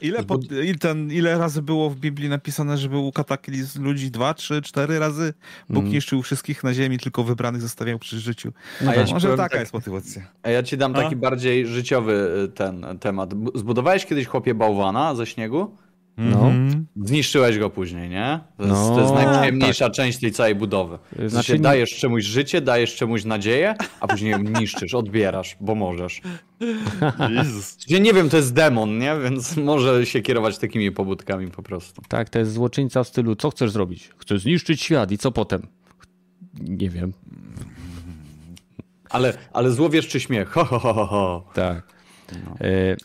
Ile, 0.01 0.23
po, 0.25 0.39
ile, 0.51 0.75
ten, 0.75 1.13
ile 1.13 1.39
razy 1.39 1.63
było 1.63 1.91
w 1.91 1.97
Biblii 1.97 2.29
napisane, 2.29 2.79
że 2.79 2.89
był 2.89 3.13
kataklizm 3.13 3.83
ludzi? 3.85 4.11
Dwa, 4.11 4.35
trzy, 4.35 4.63
cztery 4.63 4.99
razy? 4.99 5.35
Bóg 5.69 5.83
Mm. 5.83 5.93
niszczył 5.93 6.23
wszystkich 6.23 6.65
na 6.65 6.75
ziemi, 6.75 6.99
tylko 6.99 7.25
wybranych 7.25 7.61
zostawiał 7.63 7.99
przy 7.99 8.21
życiu. 8.21 8.53
No 8.81 8.91
A 8.91 8.95
ja 8.95 9.01
tak. 9.01 9.09
ci 9.09 9.15
Może 9.15 9.29
taka 9.37 9.49
tak- 9.49 9.61
jest 9.61 9.73
motywacja. 9.73 10.23
A 10.43 10.51
ja 10.51 10.63
ci 10.63 10.77
dam 10.77 10.97
A? 10.97 11.03
taki 11.03 11.17
bardziej 11.17 11.67
życiowy 11.67 12.31
y, 12.45 12.49
ten 12.49 12.87
temat. 13.01 13.31
Zbudowałeś 13.55 14.07
kiedyś 14.07 14.27
chłopie 14.27 14.55
bałwana 14.55 15.15
ze 15.15 15.27
śniegu? 15.27 15.77
No. 16.19 16.37
Mhm. 16.49 16.87
Zniszczyłeś 16.97 17.59
go 17.59 17.71
później, 17.71 18.09
nie? 18.09 18.41
To 18.57 18.63
jest, 18.63 18.75
No, 18.75 18.95
to 18.95 19.01
jest 19.01 19.15
najprzyjemniejsza 19.15 19.91
część 19.91 20.21
tej 20.21 20.33
całej 20.33 20.55
budowy. 20.55 20.99
Znaczy 21.27 21.53
nie- 21.53 21.59
dajesz 21.59 21.91
czemuś 21.91 22.25
życie, 22.25 22.61
dajesz 22.61 22.95
czemuś 22.97 23.25
nadzieję, 23.25 23.75
a 24.01 24.07
później 24.07 24.31
ją 24.33 24.39
niszczysz, 24.39 24.95
odbierasz, 24.95 25.57
bo 25.61 25.75
możesz. 25.75 26.21
Jezus. 27.37 27.77
Ja 27.89 27.99
nie 27.99 28.13
wiem, 28.13 28.29
to 28.29 28.37
jest 28.37 28.55
demon, 28.55 28.99
nie? 28.99 29.17
Więc 29.25 29.57
może 29.57 30.07
się 30.07 30.23
kierować 30.23 30.59
takimi 30.59 30.93
pobudkami 30.93 31.51
po 31.51 31.63
prostu. 31.63 32.03
Tak, 32.09 32.29
to 32.31 32.39
jest 32.39 32.53
złoczyńca 32.53 33.05
w 33.05 33.09
stylu, 33.09 33.37
co 33.37 33.51
chcesz 33.51 33.71
zrobić? 33.71 34.11
Chcę 34.19 34.39
zniszczyć 34.39 34.83
świat 34.83 35.13
i 35.13 35.19
co 35.19 35.33
potem? 35.33 35.63
Nie 36.61 36.91
wiem. 36.91 37.13
Ale, 39.11 39.39
ale 39.53 39.71
złowieszczy 39.71 40.21
śmiech. 40.21 40.49
Ho, 40.51 40.65
ho, 40.65 40.79
ho, 40.79 40.95
ho, 40.95 41.07
ho. 41.07 41.45
Tak. 41.55 41.98
E, 42.61 42.97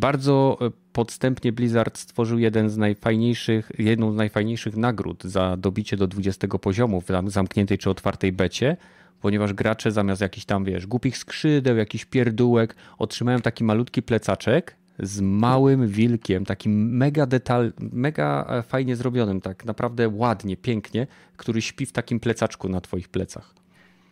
Bardzo 0.00 0.58
podstępnie 0.92 1.52
Blizzard 1.52 1.98
stworzył 1.98 2.38
jeden 2.38 2.70
z 2.70 2.76
najfajniejszych, 2.76 3.72
jedną 3.78 4.12
z 4.12 4.16
najfajniejszych 4.16 4.76
nagród 4.76 5.24
za 5.24 5.56
dobicie 5.56 5.96
do 5.96 6.06
20 6.06 6.58
poziomu 6.58 7.00
w 7.00 7.06
zam- 7.06 7.30
zamkniętej 7.30 7.78
czy 7.78 7.90
otwartej 7.90 8.32
becie, 8.32 8.76
ponieważ 9.20 9.52
gracze 9.52 9.92
zamiast 9.92 10.20
jakichś 10.20 10.46
tam, 10.46 10.64
wiesz, 10.64 10.86
głupich 10.86 11.18
skrzydeł, 11.18 11.76
jakiś 11.76 12.04
pierdółek, 12.04 12.76
otrzymają 12.98 13.40
taki 13.40 13.64
malutki 13.64 14.02
plecaczek 14.02 14.76
z 14.98 15.20
małym 15.20 15.88
wilkiem, 15.88 16.44
takim 16.44 16.96
mega 16.96 17.26
detal, 17.26 17.72
mega 17.80 18.46
e, 18.48 18.62
fajnie 18.62 18.96
zrobionym, 18.96 19.40
tak 19.40 19.64
naprawdę 19.64 20.08
ładnie, 20.08 20.56
pięknie, 20.56 21.06
który 21.36 21.62
śpi 21.62 21.86
w 21.86 21.92
takim 21.92 22.20
plecaczku 22.20 22.68
na 22.68 22.80
twoich 22.80 23.08
plecach. 23.08 23.54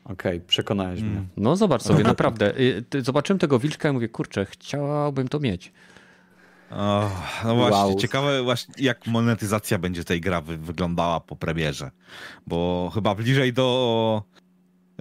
Okej, 0.04 0.40
przekonałeś 0.40 1.02
mnie. 1.02 1.22
No 1.36 1.56
zobacz 1.56 1.82
sobie, 1.82 2.04
naprawdę. 2.04 2.58
Y, 2.58 2.84
Zobaczyłem 3.02 3.38
tego 3.38 3.58
wilczka 3.58 3.88
i 3.88 3.92
mówię, 3.92 4.08
kurczę, 4.08 4.46
chciałbym 4.46 5.28
to 5.28 5.40
mieć. 5.40 5.72
O, 6.70 7.10
no 7.44 7.56
właśnie, 7.56 7.76
Wow. 7.78 7.94
ciekawe 7.96 8.42
właśnie 8.42 8.74
jak 8.78 9.06
monetyzacja 9.06 9.78
będzie 9.78 10.04
tej 10.04 10.20
gra 10.20 10.40
wy 10.40 10.56
wyglądała 10.56 11.20
po 11.20 11.36
premierze. 11.36 11.90
Bo 12.46 12.90
chyba 12.94 13.14
bliżej 13.14 13.52
do 13.52 14.22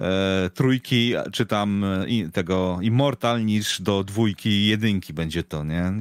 e, 0.01 0.49
trójki, 0.53 1.13
czy 1.31 1.45
tam 1.45 1.83
e, 1.83 2.07
i, 2.07 2.29
tego 2.31 2.77
Immortal 2.81 3.45
niż 3.45 3.81
do 3.81 4.03
dwójki 4.03 4.49
i 4.49 4.67
jedynki 4.67 5.13
będzie 5.13 5.43
to, 5.43 5.63
nie? 5.63 5.93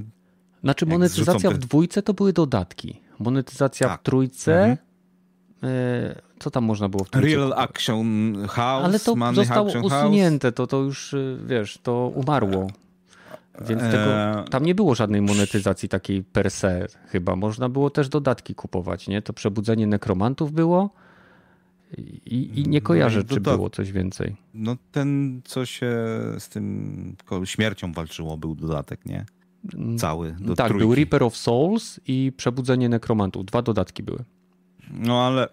Znaczy 0.65 0.85
Jak 0.85 0.93
monetyzacja 0.93 1.33
zrzucą 1.39 1.51
w 1.51 1.53
te- 1.53 1.67
dwójce 1.67 2.03
to 2.03 2.15
były 2.15 2.33
dodatki. 2.33 3.01
Monetyzacja 3.19 3.89
Tak. 3.89 4.01
w 4.01 4.03
trójce, 4.03 4.55
Mhm. 4.63 4.79
y, 5.65 6.15
co 6.41 6.51
tam 6.51 6.65
można 6.65 6.89
było 6.89 7.05
w 7.05 7.11
trójce? 7.11 7.37
Real 7.37 7.53
Action 7.57 8.35
House, 8.49 8.85
Ale 8.85 9.01
to 9.01 9.17
Money 9.17 9.35
zostało 9.35 9.71
usunięte, 9.83 10.53
to, 10.53 10.67
to 10.67 10.77
już, 10.77 11.13
y, 11.13 11.39
wiesz, 11.47 11.79
to 11.83 12.13
umarło. 12.15 12.71
Więc 13.69 13.83
Eee. 13.83 13.91
tego, 13.93 14.45
tam 14.51 14.65
nie 14.67 14.75
było 14.75 14.95
żadnej 14.95 15.23
monetyzacji 15.23 15.89
takiej 15.89 16.25
per 16.25 16.51
se 16.51 16.87
chyba. 17.09 17.37
Można 17.37 17.69
było 17.69 17.91
też 17.91 18.09
dodatki 18.09 18.55
kupować, 18.55 19.09
nie? 19.09 19.23
To 19.23 19.33
przebudzenie 19.33 19.87
nekromantów 19.87 20.53
było 20.53 20.91
i, 22.27 22.51
i 22.61 22.69
nie 22.69 22.81
kojarzę, 22.81 23.19
No 23.19 23.25
czy 23.25 23.35
dodat- 23.41 23.57
było 23.57 23.71
coś 23.71 23.93
więcej. 23.93 24.37
No 24.55 24.77
ten, 24.93 25.41
co 25.45 25.67
się 25.67 25.93
z 26.39 26.49
tym 26.49 27.17
śmiercią 27.45 27.93
walczyło, 27.93 28.37
był 28.37 28.55
dodatek, 28.55 29.07
nie? 29.07 29.25
Cały, 29.99 30.37
do 30.41 30.55
tak, 30.55 30.67
trójki. 30.69 30.87
był 30.87 30.95
Reaper 30.95 31.23
of 31.23 31.37
Souls 31.37 32.01
i 32.07 32.33
przebudzenie 32.37 32.89
nekromantów. 32.89 33.45
Dwa 33.45 33.63
dodatki 33.63 34.03
były. 34.03 34.25
No 34.91 35.23
ale 35.27 35.49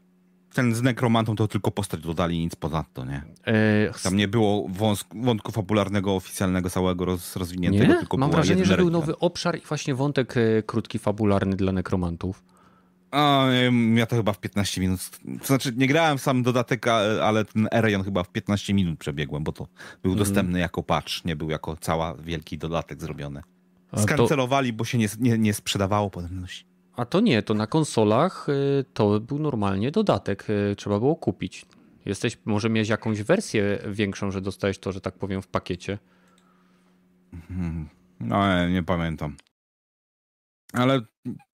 ten 0.56 0.76
z 0.76 0.82
nekromantą 0.82 1.36
to 1.36 1.47
tylko 1.47 1.72
postać 1.72 2.01
dodali, 2.01 2.39
nic 2.39 2.56
ponadto, 2.56 3.06
nie? 3.06 3.24
E, 3.45 3.93
Tam 4.03 4.16
nie 4.18 4.28
było 4.28 4.68
wąsk- 4.70 5.24
wątku 5.26 5.51
fabularnego, 5.51 6.16
oficjalnego, 6.16 6.70
całego 6.70 7.06
roz, 7.06 7.36
rozwiniętego, 7.36 7.93
Nie? 7.93 7.99
tylko 7.99 8.18
Mam 8.18 8.32
wrażenie, 8.32 8.66
że 8.66 8.78
był 8.78 8.89
nowy 8.89 9.18
obszar 9.20 9.58
i 9.58 9.62
właśnie 9.62 9.95
wątek 9.95 10.38
e, 10.38 10.64
krótki, 10.64 10.99
fabularny 10.99 11.56
dla 11.56 11.72
nekromantów. 11.72 12.43
A, 13.12 13.45
ja 13.95 14.06
to 14.06 14.16
chyba 14.16 14.34
w 14.34 14.39
15 14.39 14.82
minut. 14.82 14.99
To 15.39 15.45
znaczy, 15.45 15.74
nie 15.78 15.88
grałem 15.88 16.18
sam 16.20 16.43
dodatek, 16.43 16.88
ale 17.24 17.45
ten 17.45 17.68
Erejon 17.74 18.03
chyba 18.03 18.24
w 18.24 18.30
15 18.32 18.74
minut 18.74 18.99
przebiegłem, 18.99 19.43
bo 19.43 19.51
to 19.51 19.68
był 20.03 20.12
Mhm. 20.12 20.18
dostępny 20.18 20.60
jako 20.60 20.84
patch, 20.84 21.26
nie 21.26 21.36
był 21.36 21.49
jako 21.49 21.78
cała 21.78 22.16
wielki 22.16 22.58
dodatek 22.58 23.01
zrobiony. 23.01 23.41
A 23.91 23.95
to, 23.95 24.01
Skancelowali, 24.03 24.74
bo 24.74 24.86
się 24.86 24.97
nie, 24.97 25.08
nie, 25.20 25.38
nie 25.38 25.53
sprzedawało 25.53 26.10
podobność. 26.10 26.66
A 26.96 27.06
to 27.06 27.20
nie, 27.20 27.43
to 27.43 27.54
na 27.54 27.68
konsolach 27.68 28.48
e, 28.50 28.84
to 28.93 29.20
był 29.20 29.39
normalnie 29.39 29.91
dodatek, 29.91 30.48
e, 30.72 30.76
trzeba 30.76 31.00
było 31.00 31.16
kupić. 31.16 31.66
Jesteś, 32.06 32.38
może 32.46 32.70
miałeś 32.70 32.89
jakąś 32.89 33.22
wersję 33.22 33.80
większą, 33.88 34.32
że 34.32 34.41
dostałeś 34.41 34.80
to, 34.80 34.91
że 34.91 35.02
tak 35.02 35.14
powiem, 35.18 35.41
w 35.41 35.48
pakiecie. 35.48 35.98
Hmm. 37.48 37.89
No, 38.20 38.70
nie 38.70 38.84
pamiętam. 38.84 39.36
Ale, 40.74 41.02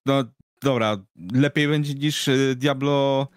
no, 0.06 0.24
dobra, 0.64 0.98
lepiej 1.34 1.68
będzie 1.68 1.94
niż 1.94 2.28
y, 2.28 2.56
Diablo 2.56 3.28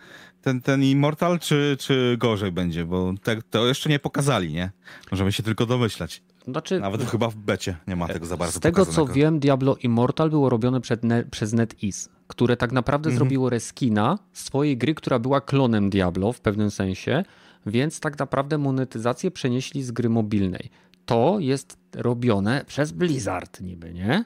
ten, 0.44 0.60
ten 0.60 0.82
Immortal, 0.82 1.38
czy, 1.38 1.76
czy 1.80 2.16
gorzej 2.18 2.52
będzie? 2.52 2.84
Bo 2.84 3.14
te, 3.22 3.42
to 3.42 3.66
jeszcze 3.66 3.90
nie 3.90 3.98
pokazali, 3.98 4.52
nie? 4.52 4.70
Możemy 5.10 5.32
się 5.32 5.42
tylko 5.42 5.66
domyślać. 5.66 6.22
Znaczy, 6.44 6.80
Nawet 6.80 7.04
chyba 7.04 7.28
w 7.28 7.36
becie 7.36 7.76
nie 7.86 7.96
ma 7.96 8.08
tego 8.08 8.26
za 8.26 8.36
bardzo 8.36 8.58
z 8.58 8.60
tego 8.60 8.86
co 8.86 9.06
wiem, 9.06 9.40
Diablo 9.40 9.76
Immortal 9.76 10.30
było 10.30 10.48
robione 10.48 10.80
ne, 11.02 11.24
przez 11.24 11.52
NetEase, 11.52 12.08
które 12.26 12.56
tak 12.56 12.72
naprawdę 12.72 13.08
Mhm. 13.08 13.18
zrobiło 13.18 13.50
reskina 13.50 14.18
swojej 14.32 14.76
gry, 14.76 14.94
która 14.94 15.18
była 15.18 15.40
klonem 15.40 15.90
Diablo 15.90 16.32
w 16.32 16.40
pewnym 16.40 16.70
sensie, 16.70 17.24
więc 17.66 18.00
tak 18.00 18.18
naprawdę 18.18 18.58
monetyzację 18.58 19.30
przenieśli 19.30 19.82
z 19.82 19.90
gry 19.90 20.08
mobilnej. 20.08 20.70
To 21.06 21.36
jest 21.38 21.78
robione 21.94 22.64
przez 22.66 22.92
Blizzard 22.92 23.60
niby, 23.60 23.94
nie? 23.94 24.24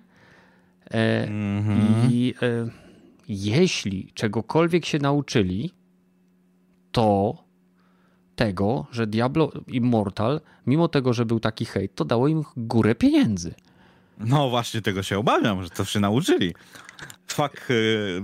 E, 0.91 1.29
Mhm. 1.29 1.79
I 2.11 2.35
e, 2.43 2.69
jeśli 3.29 4.11
czegokolwiek 4.15 4.87
się 4.87 4.99
nauczyli, 4.99 5.71
to 6.93 7.35
tego, 8.39 8.87
że 8.93 9.07
Diablo 9.07 9.53
Immortal, 9.67 10.41
mimo 10.67 10.89
tego, 10.89 11.13
że 11.13 11.27
był 11.27 11.41
taki 11.41 11.65
hejt, 11.65 11.95
to 11.95 12.05
dało 12.05 12.29
im 12.29 12.43
górę 12.57 12.95
pieniędzy. 12.95 13.55
No 14.19 14.51
właśnie 14.51 14.83
tego 14.83 15.03
się 15.03 15.19
obawiam, 15.19 15.65
że 15.65 15.71
to 15.71 15.85
się 15.85 16.01
nauczyli. 16.01 16.55
Fak 17.27 17.71
y, 17.71 18.23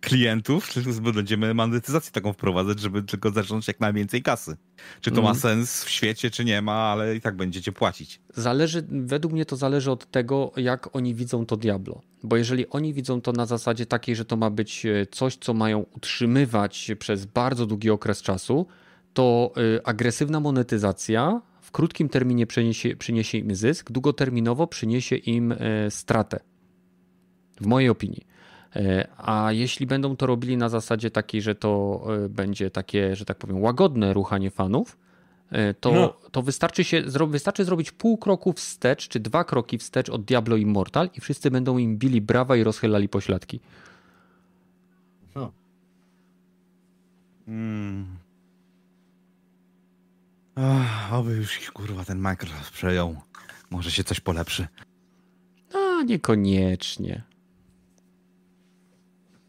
klientów, 0.00 0.68
będziemy 1.14 1.54
monetyzację 1.54 2.12
taką 2.12 2.32
wprowadzać, 2.32 2.80
żeby 2.80 3.02
tylko 3.02 3.30
zacząć 3.30 3.68
jak 3.68 3.80
najwięcej 3.80 4.22
kasy. 4.22 4.56
Czy 5.00 5.10
to 5.10 5.22
ma 5.22 5.30
Mhm. 5.30 5.36
sens 5.40 5.84
w 5.84 5.90
świecie, 5.90 6.30
czy 6.30 6.44
nie 6.44 6.62
ma, 6.62 6.72
ale 6.72 7.16
i 7.16 7.20
tak 7.20 7.36
będziecie 7.36 7.72
płacić. 7.72 8.20
Zależy, 8.34 8.86
według 8.90 9.32
mnie 9.32 9.46
to 9.46 9.56
zależy 9.56 9.90
od 9.90 10.10
tego, 10.10 10.52
jak 10.56 10.96
oni 10.96 11.14
widzą 11.14 11.46
to 11.46 11.56
Diablo. 11.56 12.00
Bo 12.22 12.36
jeżeli 12.36 12.68
oni 12.68 12.94
widzą 12.94 13.20
to 13.20 13.32
na 13.32 13.46
zasadzie 13.46 13.86
takiej, 13.86 14.16
że 14.16 14.24
to 14.24 14.36
ma 14.36 14.50
być 14.50 14.86
e, 14.86 15.06
coś, 15.10 15.36
co 15.36 15.54
mają 15.54 15.86
utrzymywać 15.96 16.90
przez 16.98 17.26
bardzo 17.26 17.66
długi 17.66 17.90
okres 17.90 18.22
czasu, 18.22 18.66
to 19.14 19.52
y, 19.76 19.84
agresywna 19.84 20.40
monetyzacja 20.40 21.40
w 21.60 21.70
krótkim 21.70 22.08
terminie 22.08 22.46
przyniesie, 22.46 22.96
przyniesie 22.96 23.38
im 23.38 23.54
zysk, 23.54 23.92
długoterminowo 23.92 24.66
przyniesie 24.66 25.16
im 25.16 25.52
e, 25.52 25.90
stratę. 25.90 26.40
W 27.60 27.66
mojej 27.66 27.88
opinii. 27.90 28.26
E, 28.76 29.08
A 29.16 29.52
jeśli 29.52 29.86
będą 29.86 30.16
to 30.16 30.26
robili 30.26 30.56
na 30.56 30.68
zasadzie 30.68 31.10
takiej, 31.10 31.42
że 31.42 31.54
to 31.54 32.02
e, 32.24 32.28
będzie 32.28 32.70
takie, 32.70 33.16
że 33.16 33.24
tak 33.24 33.38
powiem, 33.38 33.62
łagodne 33.62 34.12
ruchanie 34.12 34.50
fanów, 34.50 34.98
to, 35.80 35.92
No. 35.92 36.14
to 36.32 36.42
wystarczy, 36.42 36.84
się, 36.84 37.02
wystarczy 37.28 37.64
zrobić 37.64 37.92
pół 37.92 38.18
kroku 38.18 38.52
wstecz, 38.52 39.08
czy 39.08 39.20
dwa 39.20 39.44
kroki 39.44 39.78
wstecz 39.78 40.08
od 40.08 40.24
Diablo 40.24 40.56
Immortal 40.56 41.10
i 41.16 41.20
wszyscy 41.20 41.50
będą 41.50 41.78
im 41.78 41.98
bili 41.98 42.20
brawa 42.20 42.56
i 42.56 42.62
rozchylali 42.64 43.08
pośladki. 43.08 43.60
Mm. 47.48 48.19
Ach, 50.62 51.12
oby 51.14 51.32
już 51.36 51.70
kurwa 51.70 52.04
ten 52.04 52.18
Microsoft 52.18 52.70
przejął. 52.72 53.16
Może 53.70 53.90
się 53.90 54.04
coś 54.04 54.20
polepszy. 54.20 54.66
A 55.74 56.02
niekoniecznie. 56.02 57.22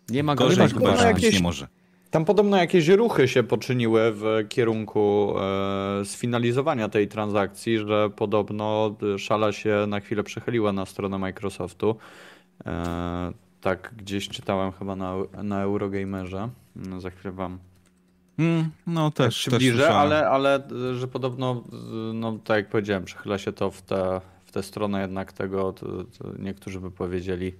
Nie 0.09 0.23
ma 0.23 0.35
Gorzej 0.35 0.57
gorzej 0.57 0.69
chyba, 0.79 1.07
jakieś- 1.07 1.33
nie 1.33 1.39
może. 1.39 1.67
Tam 2.11 2.25
podobno 2.25 2.57
jakieś 2.57 2.87
ruchy 2.87 3.27
się 3.27 3.43
poczyniły 3.43 4.11
w 4.11 4.25
kierunku 4.49 5.33
e, 5.39 6.05
sfinalizowania 6.05 6.89
tej 6.89 7.07
transakcji, 7.07 7.77
że 7.79 8.09
podobno 8.15 8.95
szala 9.17 9.51
się 9.51 9.85
na 9.87 9.99
chwilę 9.99 10.23
przechyliła 10.23 10.73
na 10.73 10.85
stronę 10.85 11.17
Microsoftu. 11.17 11.95
E, 12.65 13.31
tak 13.61 13.93
gdzieś 13.97 14.29
czytałem 14.29 14.71
chyba 14.71 14.95
na, 14.95 15.15
na 15.43 15.61
Eurogamerze. 15.61 16.49
No, 16.75 16.99
za 17.01 17.09
chwilę 17.09 17.31
wam 17.31 17.59
Mm, 18.39 18.69
no 18.87 19.11
też, 19.11 19.25
też 19.25 19.37
przybliżę, 19.47 19.73
słyszałem. 19.75 19.97
ale, 20.01 20.29
ale 20.29 20.55
e, 20.91 20.95
że 20.95 21.07
podobno, 21.07 21.63
e, 21.73 22.13
no 22.13 22.37
tak 22.43 22.57
jak 22.57 22.69
powiedziałem, 22.69 23.05
przechyla 23.05 23.37
się 23.37 23.51
to 23.51 23.71
w 23.71 23.81
tę 23.81 24.21
w 24.45 24.51
tę 24.53 24.63
stronę 24.63 25.01
jednak 25.01 25.33
tego, 25.33 25.73
to, 25.73 25.85
to 26.03 26.29
niektórzy 26.39 26.79
by 26.79 26.91
powiedzieli, 26.91 27.53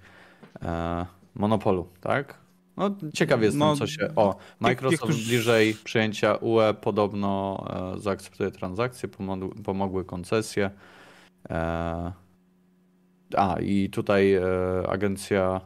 e, 0.62 1.06
monopolu, 1.36 1.88
tak? 2.02 2.38
No 2.78 2.96
ciekaw 3.14 3.42
jestem, 3.42 3.60
No, 3.60 3.76
co 3.76 3.88
się... 3.88 4.16
O, 4.16 4.36
Microsoft 4.60 5.02
niektórzy- 5.04 5.28
bliżej 5.28 5.76
przyjęcia 5.84 6.36
UE 6.36 6.74
podobno 6.82 7.66
e, 7.96 8.00
zaakceptuje 8.00 8.52
transakcje, 8.52 9.10
pomogły, 9.10 9.50
pomogły 9.64 10.06
koncesje. 10.06 10.72
E, 11.50 12.12
a, 13.38 13.56
i 13.62 13.90
tutaj 13.90 14.34
e, 14.34 14.42
agencja 14.90 15.62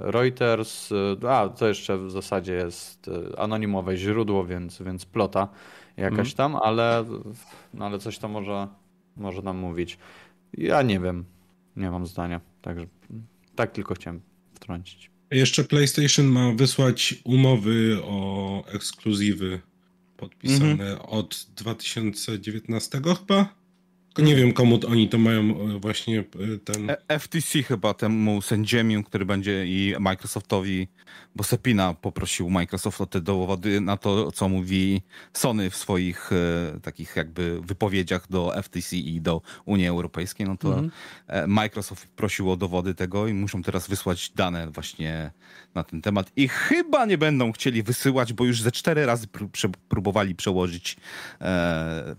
Reuters, 0.00 0.92
e, 1.22 1.30
a 1.30 1.48
to 1.48 1.68
jeszcze 1.68 1.98
w 1.98 2.10
zasadzie 2.10 2.52
jest 2.52 3.08
e, 3.08 3.38
anonimowe 3.38 3.96
źródło, 3.96 4.46
więc, 4.46 4.82
więc 4.82 5.04
plota 5.04 5.48
jakaś 5.96 6.34
tam, 6.34 6.56
ale, 6.56 7.04
no, 7.74 7.86
ale 7.86 7.98
coś 7.98 8.18
to 8.18 8.28
może, 8.28 8.68
może 9.16 9.42
nam 9.42 9.56
mówić. 9.56 9.98
Ja 10.58 10.82
nie 10.82 11.00
wiem, 11.00 11.24
nie 11.76 11.90
mam 11.90 12.06
zdania, 12.06 12.40
także 12.62 12.86
tak 13.54 13.72
tylko 13.72 13.94
chciałem 13.94 14.20
wtrącić. 14.54 15.10
Jeszcze 15.30 15.64
PlayStation 15.64 16.26
ma 16.26 16.52
wysłać 16.52 17.14
umowy 17.24 17.98
o 18.04 18.62
ekskluzywy 18.66 19.60
podpisane 20.16 21.02
od 21.02 21.46
2019 21.56 23.00
chyba. 23.18 23.63
Nie 24.18 24.34
wiem, 24.36 24.52
komu 24.52 24.78
to 24.78 24.88
oni 24.88 25.08
to 25.08 25.18
mają 25.18 25.40
e, 25.40 25.78
właśnie 25.80 26.20
e, 26.20 26.24
ten. 26.64 26.90
E- 26.90 27.18
FTC 27.18 27.62
chyba 27.62 27.94
temu 27.94 28.42
sędziemu, 28.42 29.02
który 29.02 29.24
będzie 29.24 29.66
i 29.66 29.94
Microsoftowi, 30.00 30.88
bo 31.36 31.44
Sepina 31.44 31.94
poprosił 31.94 32.50
Microsoft 32.50 33.00
o 33.00 33.06
te 33.06 33.20
dowody 33.20 33.80
na 33.80 33.96
to, 33.96 34.32
co 34.32 34.48
mówi 34.48 35.02
Sony 35.32 35.70
w 35.70 35.76
swoich 35.76 36.30
e, 36.32 36.80
takich 36.80 37.16
jakby 37.16 37.60
wypowiedziach 37.60 38.28
do 38.30 38.52
FTC 38.62 38.96
i 38.96 39.20
do 39.20 39.42
Unii 39.64 39.86
Europejskiej, 39.86 40.46
no 40.46 40.56
to 40.56 40.68
Mhm. 40.78 40.90
Microsoft 41.50 42.06
prosił 42.08 42.50
o 42.50 42.56
dowody 42.56 42.94
tego 42.94 43.28
i 43.28 43.34
muszą 43.34 43.62
teraz 43.62 43.88
wysłać 43.88 44.30
dane 44.30 44.70
właśnie 44.70 45.30
na 45.74 45.84
ten 45.84 46.02
temat. 46.02 46.32
I 46.36 46.48
chyba 46.48 47.06
nie 47.06 47.18
będą 47.18 47.52
chcieli 47.52 47.82
wysyłać, 47.82 48.32
bo 48.32 48.44
już 48.44 48.62
ze 48.62 48.72
cztery 48.72 49.06
razy 49.06 49.26
pró- 49.26 49.70
próbowali 49.88 50.34
przełożyć 50.34 50.96
e, 51.40 52.16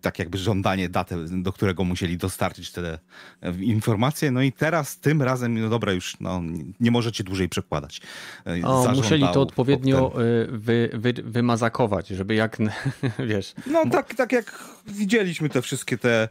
tak 0.00 0.18
jakby 0.18 0.38
żądanie 0.38 0.88
datę, 0.88 1.16
do 1.42 1.52
którego 1.52 1.84
musieli 1.84 2.16
dostarczyć 2.16 2.72
te 2.72 2.98
e, 3.42 3.52
informacje. 3.60 4.30
No 4.30 4.42
i 4.42 4.52
teraz 4.52 4.98
tym 4.98 5.22
razem, 5.22 5.60
no 5.60 5.68
dobra, 5.68 5.92
już 5.92 6.20
no, 6.20 6.42
nie 6.80 6.90
możecie 6.90 7.24
dłużej 7.24 7.48
przekładać. 7.48 8.00
E, 8.46 8.66
O, 8.66 8.92
musieli 8.94 9.24
to 9.34 9.40
odpowiednio 9.40 10.22
y, 10.22 10.46
wy, 10.50 10.90
wy, 10.92 11.12
wymazakować, 11.24 12.08
żeby 12.08 12.34
jak, 12.34 12.58
wiesz, 13.28 13.54
No 13.66 13.90
tak, 13.90 14.14
tak 14.14 14.32
jak 14.32 14.64
widzieliśmy 14.86 15.48
te 15.48 15.62
wszystkie 15.62 15.98
te 15.98 16.22
e, 16.22 16.28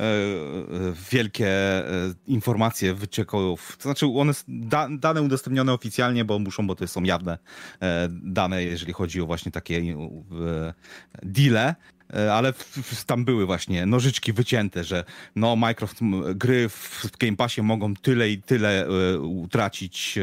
e, 0.00 0.06
wielkie 1.10 1.48
e, 1.48 2.14
informacje 2.26 2.94
wycieków. 2.94 3.76
To 3.76 3.82
znaczy 3.82 4.06
one 4.06 4.32
da, 4.48 4.88
dane 4.90 5.22
udostępnione 5.22 5.72
oficjalnie, 5.72 6.24
bo 6.24 6.38
muszą, 6.38 6.66
bo 6.66 6.74
to 6.74 6.88
są 6.88 7.02
jawne 7.02 7.38
e, 7.82 8.08
dane, 8.10 8.64
jeżeli 8.64 8.92
chodzi 8.92 9.20
o 9.20 9.26
właśnie 9.26 9.52
takie 9.52 9.76
e, 9.76 10.74
deale. 11.22 11.74
E, 12.14 12.34
Ale 12.34 12.52
tam 13.06 13.24
były 13.24 13.46
właśnie 13.46 13.86
nożyczki 13.86 14.32
wycięte, 14.32 14.84
że 14.84 15.04
no 15.36 15.56
Microsoft 15.56 16.00
gry 16.34 16.68
w, 16.68 17.06
Game 17.20 17.36
Passie 17.36 17.62
mogą 17.62 17.94
tyle 17.94 18.30
i 18.30 18.42
tyle 18.42 18.86
e, 18.86 19.18
utracić 19.18 20.18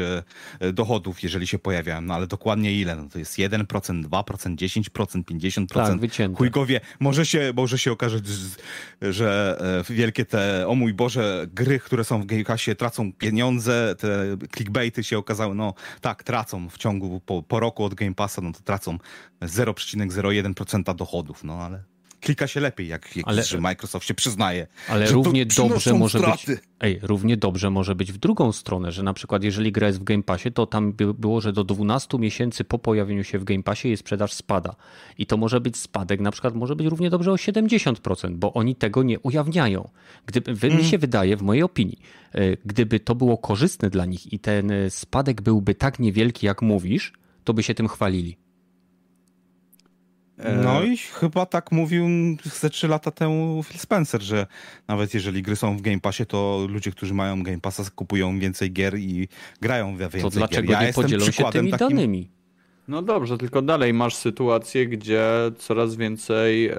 e, 0.60 0.72
dochodów, 0.72 1.22
jeżeli 1.22 1.46
się 1.46 1.58
pojawiają. 1.58 2.00
No 2.00 2.14
ale 2.14 2.26
dokładnie 2.26 2.72
ile? 2.72 2.96
No 2.96 3.08
to 3.12 3.18
jest 3.18 3.38
1%, 3.38 3.64
2%, 3.66 4.54
10%, 4.56 5.24
50%. 5.24 5.66
tak, 5.66 5.98
wycięte. 6.00 6.38
Chuj 6.38 6.50
go 6.50 6.66
wie. 6.66 6.80
Może 7.00 7.26
się, 7.26 7.52
może 7.56 7.78
się 7.78 7.92
okazać, 7.92 8.26
z- 8.28 8.56
że 9.02 9.58
wielkie 9.90 10.24
te, 10.24 10.68
o 10.68 10.74
mój 10.74 10.94
Boże, 10.94 11.46
gry, 11.54 11.78
które 11.78 12.04
są 12.04 12.22
w 12.22 12.26
Game 12.26 12.44
Passie 12.44 12.76
tracą 12.76 13.12
pieniądze, 13.12 13.94
te 13.98 14.36
clickbaity 14.56 15.04
się 15.04 15.18
okazały, 15.18 15.54
no 15.54 15.74
tak, 16.00 16.22
tracą 16.24 16.68
w 16.68 16.78
ciągu, 16.78 17.20
po, 17.20 17.42
po 17.42 17.60
roku 17.60 17.84
od 17.84 17.94
Game 17.94 18.14
Passa, 18.14 18.42
no 18.42 18.52
to 18.52 18.60
tracą 18.60 18.98
0,01% 19.42 20.94
dochodów, 20.96 21.44
no 21.44 21.54
ale 21.62 21.75
klika 22.20 22.46
się 22.46 22.60
lepiej, 22.60 22.88
jak, 22.88 23.16
jak 23.16 23.28
Ale- 23.28 23.42
że 23.42 23.60
Microsoft 23.60 24.06
się 24.06 24.14
przyznaje. 24.14 24.66
Ale 24.88 25.06
równie 25.06 25.46
dobrze 25.46 25.94
może 25.94 26.18
straty. 26.18 26.54
być. 26.54 26.64
Ej, 26.80 26.98
równie 27.02 27.36
dobrze 27.36 27.70
może 27.70 27.94
być 27.94 28.12
w 28.12 28.18
drugą 28.18 28.52
stronę, 28.52 28.92
że 28.92 29.02
na 29.02 29.12
przykład 29.12 29.44
jeżeli 29.44 29.72
gra 29.72 29.86
jest 29.86 30.00
w 30.00 30.04
Game 30.04 30.22
Passie, 30.22 30.52
to 30.52 30.66
tam 30.66 30.92
by, 30.92 31.14
było, 31.14 31.40
że 31.40 31.52
do 31.52 31.64
12 31.64 32.18
miesięcy 32.18 32.64
po 32.64 32.78
pojawieniu 32.78 33.24
się 33.24 33.38
w 33.38 33.44
Game 33.44 33.62
Passie 33.62 33.88
jej 33.88 33.96
sprzedaż 33.96 34.32
spada. 34.32 34.76
I 35.18 35.26
to 35.26 35.36
może 35.36 35.60
być 35.60 35.76
spadek, 35.76 36.20
na 36.20 36.30
przykład 36.30 36.54
może 36.54 36.76
być 36.76 36.86
równie 36.86 37.10
dobrze 37.10 37.32
o 37.32 37.36
70%, 37.36 38.36
bo 38.36 38.52
oni 38.52 38.74
tego 38.74 39.02
nie 39.02 39.20
ujawniają. 39.20 39.88
Gdyby, 40.26 40.54
wy, 40.54 40.70
Mi 40.70 40.84
się 40.84 40.98
wydaje, 40.98 41.36
w 41.36 41.42
mojej 41.42 41.62
opinii, 41.62 41.98
e, 42.32 42.56
gdyby 42.64 43.00
to 43.00 43.14
było 43.14 43.38
korzystne 43.38 43.90
dla 43.90 44.04
nich 44.04 44.32
i 44.32 44.38
ten 44.38 44.70
e, 44.70 44.90
spadek 44.90 45.42
byłby 45.42 45.74
tak 45.74 45.98
niewielki, 45.98 46.46
jak 46.46 46.62
mówisz, 46.62 47.12
to 47.44 47.54
by 47.54 47.62
się 47.62 47.74
tym 47.74 47.88
chwalili. 47.88 48.36
E, 50.38 50.56
No 50.56 50.82
i 50.82 50.96
chyba 50.96 51.46
tak 51.46 51.72
mówił 51.72 52.06
ze 52.44 52.70
3 52.70 52.88
lata 52.88 53.10
temu 53.10 53.62
Phil 53.62 53.78
Spencer, 53.80 54.22
że 54.22 54.46
nawet 54.88 55.14
jeżeli 55.14 55.42
gry 55.42 55.56
są 55.56 55.76
w 55.76 55.80
Game 55.80 56.00
Passie, 56.00 56.26
to 56.26 56.66
ludzie, 56.70 56.90
którzy 56.90 57.14
mają 57.14 57.42
Game 57.42 57.60
Passa 57.60 57.82
kupują 57.94 58.38
więcej 58.38 58.72
gier 58.72 58.98
i 58.98 59.28
grają 59.60 59.96
we 59.96 60.04
więcej 60.08 60.20
To 60.22 60.30
dlaczego 60.30 60.68
gier. 60.68 60.80
Ja 60.80 60.86
nie 60.86 60.92
podzielą 60.92 61.30
się 61.30 61.44
tymi 61.52 61.70
takim- 61.70 61.88
danymi? 61.88 62.30
No 62.88 63.02
dobrze, 63.02 63.38
tylko 63.38 63.62
dalej 63.62 63.92
masz 63.94 64.14
sytuację, 64.14 64.86
gdzie 64.86 65.22
coraz 65.58 65.96
więcej 65.96 66.66
e, 66.68 66.74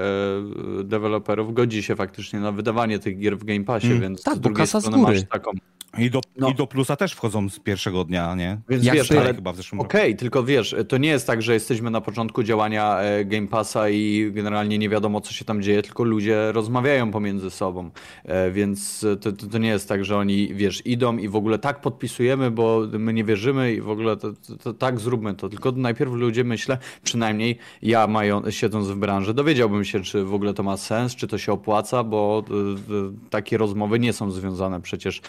deweloperów 0.83 1.53
godzi 1.53 1.83
się 1.83 1.95
faktycznie 1.95 2.39
na 2.39 2.51
wydawanie 2.51 2.99
tych 2.99 3.19
gier 3.19 3.37
w 3.37 3.43
Game 3.43 3.63
Passie, 3.63 3.87
Mm, 3.87 4.01
więc 4.01 4.23
tak, 4.23 4.35
z 4.35 4.37
bo 4.37 4.43
drugiej 4.43 4.57
kasa 4.63 4.79
z 4.79 4.83
strony 4.83 5.03
góry. 5.03 5.13
masz 5.15 5.23
taką. 5.29 5.51
I 5.97 6.09
do, 6.09 6.21
No. 6.37 6.49
I 6.49 6.55
do 6.55 6.67
plusa 6.67 6.95
też 6.95 7.13
wchodzą 7.13 7.49
z 7.49 7.59
pierwszego 7.59 8.03
dnia, 8.03 8.35
nie? 8.35 8.57
Więc 8.69 8.83
Jak 8.85 8.95
wiesz, 8.95 9.11
ale 9.11 9.33
chyba 9.33 9.53
w 9.53 9.55
zeszłym. 9.55 9.81
Okej, 9.81 10.15
tylko 10.15 10.43
wiesz, 10.43 10.75
to 10.87 10.97
nie 10.97 11.09
jest 11.09 11.27
tak, 11.27 11.41
że 11.41 11.53
jesteśmy 11.53 11.91
na 11.91 12.01
początku 12.01 12.43
działania 12.43 12.99
e, 12.99 13.25
Game 13.25 13.47
Passa 13.47 13.89
i 13.89 14.31
generalnie 14.33 14.77
nie 14.77 14.89
wiadomo, 14.89 15.21
co 15.21 15.33
się 15.33 15.45
tam 15.45 15.61
dzieje, 15.61 15.81
tylko 15.81 16.03
ludzie 16.03 16.51
rozmawiają 16.51 17.11
pomiędzy 17.11 17.49
sobą. 17.49 17.89
E, 18.25 18.51
Więc 18.51 19.05
to, 19.21 19.31
to, 19.31 19.47
to 19.47 19.57
nie 19.57 19.69
jest 19.69 19.89
tak, 19.89 20.05
że 20.05 20.17
oni, 20.17 20.53
wiesz, 20.55 20.85
idą 20.85 21.17
i 21.17 21.29
w 21.29 21.35
ogóle 21.35 21.59
tak 21.59 21.81
podpisujemy, 21.81 22.51
bo 22.51 22.81
my 22.99 23.13
nie 23.13 23.23
wierzymy 23.23 23.73
i 23.73 23.81
w 23.81 23.89
ogóle 23.89 24.17
to, 24.17 24.33
to, 24.47 24.55
to 24.57 24.73
tak 24.73 24.99
zróbmy 24.99 25.33
to. 25.33 25.49
Tylko 25.49 25.71
najpierw 25.71 26.11
ludzie, 26.11 26.43
myślę, 26.43 26.77
przynajmniej 27.03 27.57
ja 27.81 28.07
mają, 28.07 28.51
siedząc 28.51 28.87
w 28.87 28.95
branży, 28.95 29.33
dowiedziałbym 29.33 29.85
się, 29.85 30.01
czy 30.01 30.23
w 30.23 30.33
ogóle 30.33 30.53
to 30.53 30.63
ma 30.63 30.77
sens, 30.77 31.15
czy 31.15 31.27
to 31.27 31.37
się 31.37 31.51
opłaca, 31.51 32.03
bo 32.03 32.43
e, 32.49 33.29
takie 33.29 33.57
rozmowy 33.57 33.99
nie 33.99 34.13
są 34.13 34.31
związane 34.31 34.81
przecież 34.81 35.21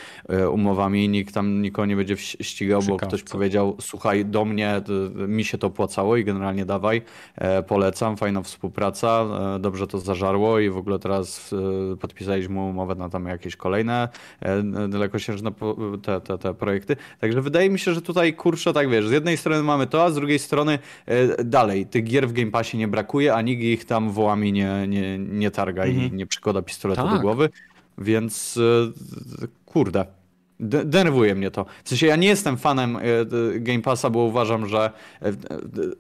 umowami, 0.51 1.09
nikt 1.09 1.35
tam 1.35 1.63
nikogo 1.63 1.87
nie 1.87 1.97
będzie 1.97 2.17
ścigał, 2.17 2.83
bo 2.83 2.97
ktoś 2.97 3.23
powiedział, 3.23 3.77
słuchaj, 3.81 4.25
do 4.25 4.45
mnie, 4.45 4.83
mi 5.29 5.45
się 5.45 5.59
to 5.59 5.67
opłacało 5.67 6.17
i 6.17 6.25
generalnie 6.25 6.65
dawaj, 6.65 7.03
e, 7.37 7.63
polecam, 7.63 8.17
fajna 8.17 8.43
współpraca, 8.43 9.27
e, 9.57 9.59
dobrze 9.59 9.87
to 9.87 9.99
zażarło 9.99 10.59
i 10.59 10.71
w 10.71 10.77
ogóle 10.77 10.99
teraz 10.99 11.55
e, 11.93 11.97
podpisaliśmy 11.97 12.61
umowę 12.61 12.95
na 12.95 13.09
tam 13.09 13.27
jakieś 13.27 13.57
kolejne 13.57 14.09
dalekosiężne 14.89 15.51
te, 16.03 16.21
te, 16.21 16.39
te 16.39 16.55
projekty. 16.55 16.97
Także 17.21 17.43
wydaje 17.43 17.71
mi 17.71 17.79
się, 17.79 17.95
że 17.95 18.03
tutaj 18.03 18.35
kurczę, 18.35 18.73
tak 18.73 18.91
wiesz, 18.91 19.09
z 19.09 19.11
jednej 19.11 19.37
strony 19.37 19.63
mamy 19.63 19.87
to, 19.87 20.05
a 20.05 20.11
z 20.11 20.15
drugiej 20.15 20.39
strony 20.39 20.79
dalej, 21.45 21.87
tych 21.87 22.05
gier 22.05 22.29
w 22.29 22.33
Game 22.33 22.51
Passie 22.51 22.79
nie 22.79 22.89
brakuje, 22.89 23.35
a 23.35 23.43
nikt 23.43 23.63
ich 23.63 23.85
tam 23.85 24.11
wołami 24.11 24.53
nie, 24.53 24.87
nie, 24.89 25.19
nie 25.19 25.51
targa 25.51 25.87
i 25.87 26.13
nie 26.13 26.27
przykłada 26.27 26.63
pistoletu 26.63 27.03
do 27.03 27.09
Tak. 27.09 27.21
głowy, 27.21 27.49
więc 27.99 28.59
kurde. 29.67 30.18
De- 30.61 30.85
Denerwuje 30.85 31.35
mnie 31.35 31.51
to. 31.51 31.67
W 31.85 31.89
sensie 31.89 32.07
ja 32.07 32.17
nie 32.17 32.29
jestem 32.29 32.57
fanem 32.57 32.97
e, 32.97 33.01
Game 33.61 33.83
Passa, 33.83 34.11
bo 34.11 34.19
uważam, 34.21 34.67
że 34.67 34.91
e, 35.23 35.33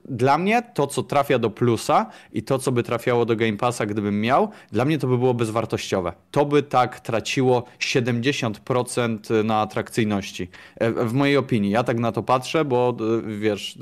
dla 0.04 0.38
mnie 0.38 0.62
to, 0.74 0.86
co 0.86 1.02
trafia 1.02 1.38
do 1.38 1.50
plusa 1.50 2.06
i 2.32 2.42
to, 2.42 2.58
co 2.58 2.72
by 2.72 2.82
trafiało 2.82 3.24
do 3.24 3.36
Game 3.36 3.56
Passa, 3.56 3.86
gdybym 3.86 4.20
miał, 4.20 4.48
dla 4.72 4.84
mnie 4.84 4.98
to 4.98 5.06
by 5.06 5.18
było 5.18 5.34
bezwartościowe. 5.34 6.12
To 6.30 6.44
by 6.44 6.62
tak 6.62 7.00
traciło 7.00 7.64
70% 7.80 9.44
na 9.44 9.60
atrakcyjności. 9.60 10.48
E, 10.76 10.92
W 10.92 11.12
mojej 11.12 11.36
opinii. 11.36 11.70
Ja 11.70 11.84
tak 11.84 11.98
na 11.98 12.12
to 12.12 12.22
patrzę, 12.22 12.64
bo 12.64 12.96
wiesz, 13.38 13.78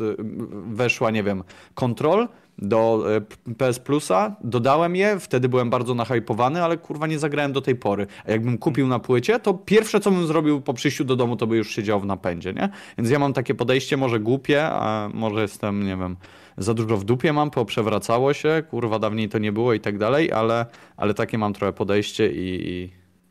weszła, 0.67 1.11
nie 1.11 1.23
wiem, 1.23 1.43
Control 1.75 2.29
do 2.59 3.05
e, 3.17 3.55
PS 3.55 3.79
Plusa, 3.79 4.37
dodałem 4.45 4.97
je, 4.97 5.21
wtedy 5.21 5.49
byłem 5.49 5.71
bardzo 5.71 5.95
nahypowany, 5.95 6.63
ale 6.63 6.77
kurwa 6.79 7.07
nie 7.07 7.19
zagrałem 7.19 7.53
do 7.53 7.61
tej 7.61 7.77
pory. 7.77 8.07
A 8.27 8.31
jakbym 8.31 8.59
kupił 8.59 8.87
na 8.87 8.99
płycie, 8.99 9.41
to 9.41 9.55
pierwsze 9.55 10.01
co 10.01 10.11
bym 10.11 10.27
zrobił 10.27 10.61
po 10.61 10.75
przyjściu 10.75 11.05
do 11.05 11.17
domu, 11.17 11.37
to 11.37 11.47
by 11.47 11.57
już 11.57 11.71
siedział 11.71 12.01
w 12.01 12.07
napędzie, 12.07 12.53
nie? 12.53 12.69
Więc 12.99 13.11
ja 13.11 13.19
mam 13.19 13.33
takie 13.33 13.55
podejście, 13.55 13.97
może 13.97 14.21
głupie, 14.21 14.65
a 14.65 15.11
może 15.15 15.43
jestem, 15.43 15.87
nie 15.87 15.97
wiem, 15.97 16.17
za 16.59 16.75
dużo 16.75 16.97
w 16.97 17.05
dupie 17.05 17.33
mam, 17.33 17.51
poprzewracało 17.51 18.33
się, 18.33 18.63
kurwa 18.71 18.99
dawniej 18.99 19.29
to 19.29 19.39
nie 19.39 19.53
było 19.53 19.75
i 19.75 19.81
tak 19.81 19.99
dalej, 19.99 20.33
ale, 20.33 20.67
ale 20.97 21.15
takie 21.15 21.39
mam 21.39 21.53
trochę 21.53 21.73
podejście 21.73 22.33
i, 22.33 22.69
i, 22.69 22.91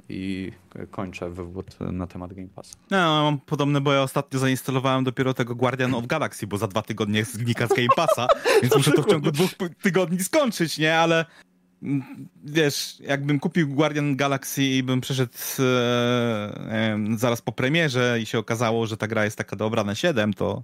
i 0.10 0.52
kończę 0.92 1.30
wywód 1.30 1.80
na 1.80 2.08
temat 2.08 2.34
Game 2.34 2.48
Passa. 2.48 2.76
No, 2.92 2.98
mam 2.98 3.40
podobne, 3.40 3.82
bo 3.82 3.94
ja 3.94 4.02
ostatnio 4.02 4.40
zainstalowałem 4.40 5.04
dopiero 5.04 5.34
tego 5.34 5.56
Guardian 5.56 5.94
of 5.94 6.08
Galaxy, 6.08 6.48
bo 6.48 6.58
za 6.58 6.68
dwa 6.68 6.82
tygodnie 6.82 7.26
znika 7.26 7.68
z 7.68 7.70
Game 7.70 7.88
Passa, 7.96 8.28
więc 8.62 8.76
muszę 8.76 8.92
to 8.92 9.04
w 9.04 9.06
ciągu 9.06 9.32
dwóch 9.32 9.52
tygodni 9.82 10.24
skończyć, 10.24 10.78
nie? 10.78 10.98
Ale 10.98 11.26
mm, 11.84 12.04
wiesz, 12.44 12.98
jakbym 13.00 13.40
kupił 13.40 13.68
Guardian 13.68 14.16
Galaxy 14.16 14.64
i 14.64 14.84
bym 14.84 15.02
przeszedł 15.02 15.34
e, 15.60 16.98
zaraz 17.18 17.42
po 17.42 17.52
premierze 17.52 18.18
i 18.22 18.26
się 18.26 18.40
okazało, 18.40 18.88
że 18.88 18.98
ta 18.98 19.08
gra 19.08 19.26
jest 19.26 19.38
taka 19.38 19.56
dobra 19.56 19.84
na 19.84 19.96
7, 19.96 20.34
to 20.34 20.64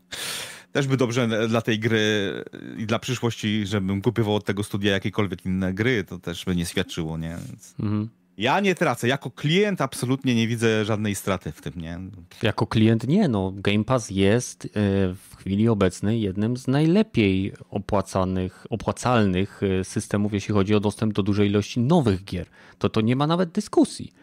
też 0.71 0.87
by 0.87 0.97
dobrze 0.97 1.47
dla 1.47 1.61
tej 1.61 1.79
gry 1.79 2.33
i 2.77 2.85
dla 2.85 2.99
przyszłości, 2.99 3.65
żebym 3.65 4.01
kupował 4.01 4.35
od 4.35 4.45
tego 4.45 4.63
studia 4.63 4.91
jakiekolwiek 4.91 5.45
inne 5.45 5.73
gry, 5.73 6.03
to 6.03 6.19
też 6.19 6.45
by 6.45 6.55
nie 6.55 6.65
świadczyło, 6.65 7.17
nie? 7.17 7.37
Więc 7.47 7.75
Mhm. 7.79 8.09
Ja 8.41 8.59
nie 8.59 8.75
tracę. 8.75 9.07
Jako 9.07 9.31
klient 9.31 9.81
absolutnie 9.81 10.35
nie 10.35 10.47
widzę 10.47 10.85
żadnej 10.85 11.15
straty 11.15 11.51
w 11.51 11.61
tym, 11.61 11.73
nie? 11.75 11.99
Jako 12.43 12.67
klient 12.67 13.07
nie, 13.07 13.27
no 13.27 13.53
Game 13.55 13.83
Pass 13.83 14.09
jest 14.09 14.65
e, 14.65 14.69
w 15.13 15.35
chwili 15.37 15.69
obecnej 15.69 16.21
jednym 16.21 16.57
z 16.57 16.67
najlepiej 16.67 17.53
opłacanych, 17.69 18.67
opłacalnych 18.69 19.61
e, 19.63 19.83
systemów, 19.83 20.33
jeśli 20.33 20.53
chodzi 20.53 20.75
o 20.75 20.79
dostęp 20.79 21.13
do 21.13 21.23
dużej 21.23 21.49
ilości 21.49 21.79
nowych 21.79 22.23
gier. 22.23 22.47
To 22.79 22.89
to 22.89 23.01
nie 23.01 23.15
ma 23.15 23.27
nawet 23.27 23.51
dyskusji, 23.51 24.13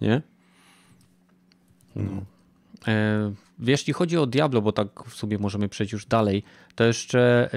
nie? 0.00 0.22
No. 1.96 2.22
E, 2.88 3.32
Jeśli 3.58 3.92
chodzi 3.92 4.18
o 4.18 4.26
Diablo, 4.26 4.62
bo 4.62 4.72
tak 4.72 5.04
w 5.06 5.14
sumie 5.14 5.38
możemy 5.38 5.68
przejść 5.68 5.92
już 5.92 6.06
dalej, 6.06 6.42
to 6.74 6.84
jeszcze 6.84 7.50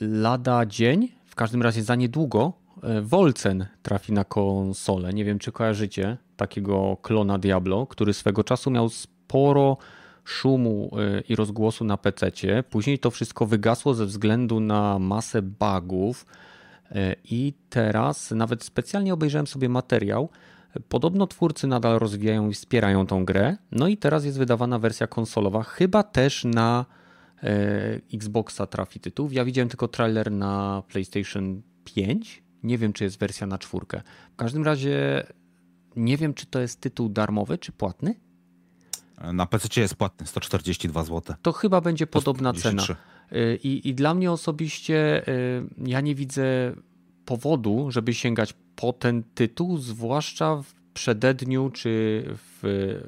lada 0.00 0.66
dzień, 0.66 1.08
w 1.26 1.34
każdym 1.34 1.62
razie 1.62 1.82
za 1.82 1.94
niedługo, 1.94 2.61
Wolcen 3.02 3.66
trafi 3.82 4.12
na 4.12 4.24
konsolę. 4.24 5.12
Nie 5.12 5.24
wiem, 5.24 5.38
czy 5.38 5.52
kojarzycie 5.52 6.16
takiego 6.36 6.96
klona 7.02 7.38
Diablo, 7.38 7.86
który 7.86 8.14
swego 8.14 8.44
czasu 8.44 8.70
miał 8.70 8.88
sporo 8.88 9.76
szumu 10.24 10.90
e, 10.98 11.20
i 11.20 11.36
rozgłosu 11.36 11.84
na 11.84 11.96
PC-cie. 11.96 12.62
Później 12.70 12.98
to 12.98 13.10
wszystko 13.10 13.46
wygasło 13.46 13.94
ze 13.94 14.06
względu 14.06 14.60
na 14.60 14.98
masę 14.98 15.42
bugów. 15.42 16.26
E, 16.90 17.16
I 17.24 17.54
teraz 17.70 18.30
nawet 18.30 18.64
specjalnie 18.64 19.14
obejrzałem 19.14 19.46
sobie 19.46 19.68
materiał. 19.68 20.28
Podobno 20.88 21.26
twórcy 21.26 21.66
nadal 21.66 21.98
rozwijają 21.98 22.48
i 22.48 22.54
wspierają 22.54 23.06
tą 23.06 23.24
grę. 23.24 23.56
No 23.72 23.88
i 23.88 23.96
teraz 23.96 24.24
jest 24.24 24.38
wydawana 24.38 24.78
wersja 24.78 25.06
konsolowa, 25.06 25.62
chyba 25.62 26.02
też 26.02 26.44
na 26.44 26.86
e, 27.42 28.00
Xboxa 28.14 28.66
trafi 28.66 29.00
tytuł. 29.00 29.28
Ja 29.30 29.44
widziałem 29.44 29.68
tylko 29.68 29.88
trailer 29.88 30.32
na 30.32 30.82
PlayStation 30.88 31.62
5. 31.84 32.41
Nie 32.62 32.78
wiem, 32.78 32.92
czy 32.92 33.04
jest 33.04 33.18
wersja 33.18 33.46
na 33.46 33.58
czwórkę. 33.58 34.02
W 34.32 34.36
każdym 34.36 34.64
razie 34.64 35.26
nie 35.96 36.16
wiem, 36.16 36.34
czy 36.34 36.46
to 36.46 36.60
jest 36.60 36.80
tytuł 36.80 37.08
darmowy, 37.08 37.58
czy 37.58 37.72
płatny. 37.72 38.14
Na 39.32 39.46
PC 39.46 39.80
jest 39.80 39.94
płatny, 39.94 40.26
142 40.26 41.04
zł. 41.04 41.36
To 41.42 41.52
chyba 41.52 41.80
będzie 41.80 42.06
podobna 42.06 42.52
cena. 42.52 42.82
143. 42.82 42.96
Y, 43.36 43.58
I, 43.62 43.88
I 43.88 43.94
dla 43.94 44.14
mnie 44.14 44.32
osobiście 44.32 45.28
y, 45.28 45.64
ja 45.86 46.00
nie 46.00 46.14
widzę 46.14 46.74
powodu, 47.24 47.90
żeby 47.90 48.14
sięgać 48.14 48.54
po 48.76 48.92
ten 48.92 49.22
tytuł, 49.34 49.78
zwłaszcza 49.78 50.56
w 50.56 50.74
przededniu 50.94 51.70
czy 51.70 52.24
w, 52.26 53.00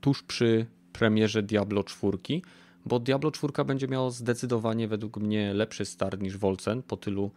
tuż 0.00 0.22
przy 0.22 0.66
premierze 0.92 1.42
Diablo 1.42 1.84
4, 1.84 2.18
bo 2.86 2.98
Diablo 2.98 3.30
4 3.30 3.64
będzie 3.64 3.88
miało 3.88 4.10
zdecydowanie 4.10 4.88
według 4.88 5.16
mnie 5.16 5.54
lepszy 5.54 5.84
start 5.84 6.20
niż 6.20 6.36
Wolcen 6.38 6.82
po 6.82 6.96
tylu, 6.96 7.30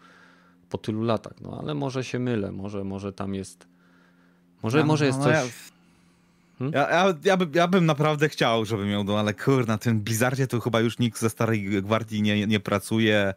po 0.69 0.77
tylu 0.77 1.03
latach. 1.03 1.33
No 1.41 1.59
ale 1.61 1.73
może 1.73 2.03
się 2.03 2.19
mylę, 2.19 2.51
może, 2.51 2.83
może 2.83 3.13
tam 3.13 3.33
jest. 3.35 3.67
Może, 4.63 4.79
No, 4.79 4.85
może 4.85 5.03
no, 5.03 5.07
jest 5.07 5.19
no, 5.19 5.25
coś. 5.25 5.33
ja- 5.33 5.43
Ja, 6.73 6.89
ja, 6.89 7.13
ja, 7.23 7.37
by, 7.37 7.57
ja 7.57 7.67
bym 7.67 7.85
naprawdę 7.85 8.29
chciał, 8.29 8.65
żeby 8.65 8.85
miał, 8.85 9.03
no 9.03 9.19
ale 9.19 9.33
kurna, 9.33 9.77
tym 9.77 9.99
Blizzardzie 10.01 10.47
to 10.47 10.59
chyba 10.59 10.79
już 10.79 10.99
nikt 10.99 11.19
ze 11.19 11.29
Starej 11.29 11.81
Gwardii 11.81 12.21
nie, 12.21 12.47
nie 12.47 12.59
pracuje. 12.59 13.33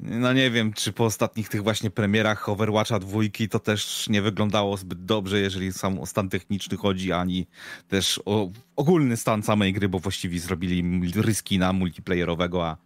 No 0.00 0.32
nie 0.32 0.50
wiem, 0.50 0.72
czy 0.72 0.92
po 0.92 1.04
ostatnich 1.04 1.48
tych 1.48 1.62
właśnie 1.62 1.90
premierach 1.90 2.48
Overwatcha 2.48 2.98
dwójki 2.98 3.48
to 3.48 3.58
też 3.58 4.08
nie 4.08 4.22
wyglądało 4.22 4.76
zbyt 4.76 5.04
dobrze, 5.04 5.40
jeżeli 5.40 5.72
sam 5.72 5.98
o 6.00 6.06
stan 6.06 6.28
techniczny 6.28 6.76
chodzi, 6.76 7.12
ani 7.12 7.46
też 7.88 8.20
o 8.24 8.50
ogólny 8.76 9.16
stan 9.16 9.42
samej 9.42 9.72
gry, 9.72 9.88
bo 9.88 9.98
właściwie 9.98 10.40
zrobili 10.40 11.00
ryski 11.14 11.58
na 11.58 11.72
multiplayerowego, 11.72 12.66
a 12.66 12.76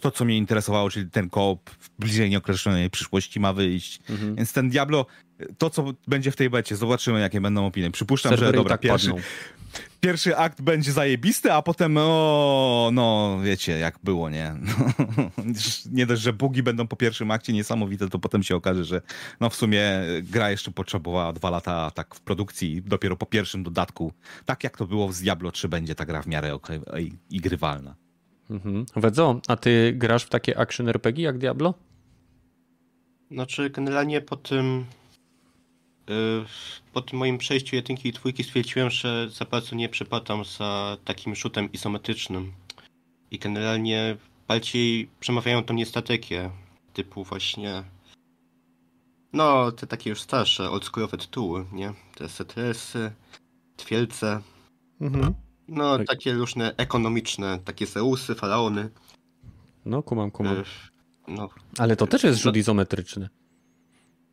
to, 0.00 0.10
co 0.10 0.24
mnie 0.24 0.36
interesowało, 0.36 0.90
czyli 0.90 1.10
ten 1.10 1.30
koop 1.30 1.70
w 1.70 1.90
bliżej 1.98 2.30
nieokreślonej 2.30 2.90
przyszłości 2.90 3.40
ma 3.40 3.52
wyjść. 3.52 4.00
Mhm. 4.10 4.34
Więc 4.34 4.52
ten 4.52 4.70
Diablo, 4.70 5.06
to 5.58 5.70
co 5.70 5.94
będzie 6.06 6.30
w 6.30 6.36
tej 6.36 6.50
becie, 6.50 6.76
zobaczymy 6.76 7.20
jakie 7.20 7.40
będą 7.40 7.66
opinie. 7.66 7.90
Przypuszczam, 7.90 8.32
że 8.32 8.36
Serwery 8.36 8.56
i 8.56 8.60
dobra, 8.60 8.74
tak 8.74 8.80
pierwszy, 8.80 9.08
padną. 9.08 9.22
pierwszy 10.00 10.36
akt 10.36 10.62
będzie 10.62 10.92
zajebisty, 10.92 11.52
a 11.52 11.62
potem 11.62 11.96
o, 11.96 12.90
no 12.92 13.38
wiecie 13.44 13.78
jak 13.78 13.98
było, 14.04 14.30
nie? 14.30 14.54
nie 15.92 16.06
dość, 16.06 16.22
że 16.22 16.32
bugi 16.32 16.62
będą 16.62 16.86
po 16.86 16.96
pierwszym 16.96 17.30
akcie 17.30 17.52
niesamowite, 17.52 18.08
to 18.08 18.18
potem 18.18 18.42
się 18.42 18.56
okaże, 18.56 18.84
że 18.84 19.02
no 19.40 19.50
w 19.50 19.54
sumie 19.54 19.82
gra 20.22 20.50
jeszcze 20.50 20.70
potrzebowała 20.70 21.32
dwa 21.32 21.50
lata 21.50 21.90
tak 21.90 22.14
w 22.14 22.20
produkcji 22.20 22.82
dopiero 22.82 23.16
po 23.16 23.26
pierwszym 23.26 23.62
dodatku, 23.62 24.12
tak 24.44 24.64
jak 24.64 24.76
to 24.76 24.86
było 24.86 25.12
z 25.12 25.20
Diablo 25.20 25.50
3 25.50 25.68
będzie 25.68 25.94
ta 25.94 26.06
gra 26.06 26.22
w 26.22 26.26
miarę 26.26 26.58
i, 26.98 27.12
i 27.30 27.40
grywalna. 27.40 28.07
Mhm. 28.50 28.86
Wedzo, 28.96 29.40
a 29.48 29.56
ty 29.56 29.92
grasz 29.96 30.24
w 30.24 30.28
takie 30.28 30.58
action 30.58 30.88
RPG 30.88 31.24
jak 31.24 31.38
Diablo? 31.38 31.74
Znaczy, 33.30 33.70
generalnie 33.70 34.20
po 34.20 34.36
tym. 34.36 34.84
y, 36.10 36.44
Po 36.92 37.02
tym 37.02 37.18
moim 37.18 37.38
przejściu 37.38 37.76
jedynki 37.76 38.08
i 38.08 38.12
dwójki 38.12 38.44
stwierdziłem, 38.44 38.90
że 38.90 39.28
za 39.30 39.44
bardzo 39.44 39.76
nie 39.76 39.88
przepadam 39.88 40.44
za 40.44 40.96
takim 41.04 41.34
rzutem 41.34 41.72
izometrycznym. 41.72 42.52
I 43.30 43.38
generalnie 43.38 44.16
bardziej 44.48 45.08
przemawiają 45.20 45.64
to 45.64 45.74
mnie 45.74 45.86
statykie, 45.86 46.50
typu 46.92 47.24
właśnie 47.24 47.82
no, 49.32 49.72
te 49.72 49.86
takie 49.86 50.10
już 50.10 50.20
starsze, 50.20 50.70
oldschoolowe 50.70 51.18
tytuły, 51.18 51.64
nie? 51.72 51.92
Te 52.14 52.28
STS-y, 52.28 53.12
Twielce, 53.76 54.40
Mhm. 55.00 55.34
No 55.68 55.98
Tak. 55.98 56.06
takie 56.06 56.34
różne 56.34 56.76
ekonomiczne, 56.76 57.58
takie 57.64 57.86
Zeusy, 57.86 58.34
Faraony. 58.34 58.90
No, 59.84 60.02
kumam, 60.02 60.30
kumam. 60.30 60.64
No, 61.28 61.48
Ale 61.78 61.96
to 61.96 62.06
też 62.06 62.24
jest 62.24 62.40
rzut 62.40 62.56
izometryczny. 62.56 63.28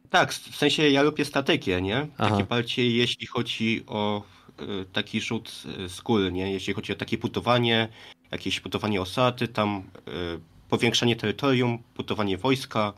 tak, 0.10 0.34
w 0.34 0.56
sensie 0.56 0.90
ja 0.90 1.02
lubię 1.02 1.26
statykę, 1.26 1.82
nie? 1.82 2.08
Aha. 2.18 2.30
Takie 2.30 2.46
bardziej 2.46 2.96
jeśli 2.96 3.28
chodzi 3.28 3.84
o 3.88 4.24
y, 4.62 4.86
taki 4.94 5.22
rzut 5.22 5.64
y, 5.86 5.90
z 5.90 6.02
góry, 6.02 6.32
nie? 6.32 6.52
Jeśli 6.52 6.74
chodzi 6.74 6.94
o 6.94 6.96
takie 6.96 7.18
putowanie, 7.18 7.88
jakieś 8.32 8.60
putowanie 8.60 9.02
osady, 9.02 9.48
tam 9.48 9.84
y, 10.08 10.40
powiększanie 10.70 11.16
terytorium, 11.16 11.80
putowanie 11.94 12.38
wojska, 12.38 12.94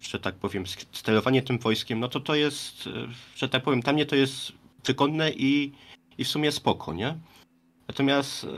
że 0.00 0.18
tak 0.20 0.34
powiem, 0.34 0.64
sterowanie 0.92 1.42
tym 1.42 1.58
wojskiem, 1.58 2.00
no 2.00 2.08
to 2.08 2.20
to 2.20 2.34
jest, 2.34 2.88
że 3.36 3.48
tak 3.48 3.62
powiem, 3.62 3.80
dla 3.80 3.92
mnie 3.92 4.06
to 4.06 4.16
jest 4.16 4.52
wygodne 4.86 5.30
i, 5.30 5.72
i 6.18 6.24
w 6.24 6.28
sumie 6.28 6.52
spoko, 6.52 6.94
nie? 6.94 7.18
Natomiast, 7.88 8.44
y, 8.44 8.48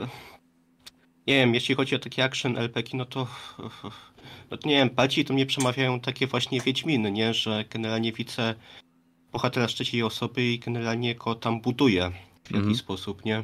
nie 1.27 1.35
wiem, 1.35 1.53
jeśli 1.53 1.75
chodzi 1.75 1.95
o 1.95 1.99
takie 1.99 2.23
action 2.23 2.57
RPG, 2.57 2.97
no 2.97 3.05
to, 3.05 3.27
no 4.51 4.57
to 4.57 4.67
nie 4.67 4.75
wiem, 4.75 4.89
bardziej 4.89 5.25
to 5.25 5.33
mnie 5.33 5.45
przemawiają 5.45 5.99
takie 5.99 6.27
właśnie 6.27 6.61
Wiedźminy, 6.61 7.11
nie? 7.11 7.33
Że 7.33 7.65
generalnie 7.69 8.11
widzę 8.13 8.55
bohatera 9.31 9.67
z 9.67 9.71
trzeciej 9.71 10.03
osoby 10.03 10.43
i 10.43 10.59
generalnie 10.59 11.15
go 11.15 11.35
tam 11.35 11.61
buduje 11.61 12.09
w 12.43 12.51
jakiś 12.51 12.55
Mhm. 12.55 12.75
sposób, 12.75 13.25
nie? 13.25 13.43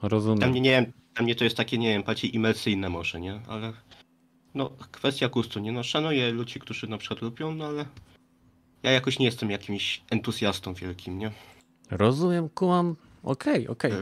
Dla 0.00 0.08
Rozumiem. 0.08 0.50
mnie, 0.50 0.60
nie 0.60 0.70
wiem, 0.70 0.92
dla 1.14 1.24
mnie 1.24 1.34
to 1.34 1.44
jest 1.44 1.56
takie, 1.56 1.78
nie 1.78 1.88
wiem, 1.88 2.02
bardziej 2.02 2.34
imersyjne 2.36 2.88
może, 2.88 3.20
nie? 3.20 3.40
Ale 3.48 3.72
no, 4.54 4.70
kwestia 4.92 5.28
gustu, 5.28 5.60
nie? 5.60 5.72
No, 5.72 5.82
szanuję 5.82 6.30
ludzi, 6.30 6.60
którzy 6.60 6.86
na 6.88 6.98
przykład 6.98 7.22
lubią, 7.22 7.54
no 7.54 7.66
ale 7.66 7.84
ja 8.82 8.90
jakoś 8.90 9.18
nie 9.18 9.26
jestem 9.26 9.50
jakimś 9.50 10.02
entuzjastą 10.10 10.74
wielkim, 10.74 11.18
nie? 11.18 11.30
Rozumiem, 11.90 12.48
kumam. 12.48 12.96
Okej, 13.22 13.68
okej. 13.68 13.92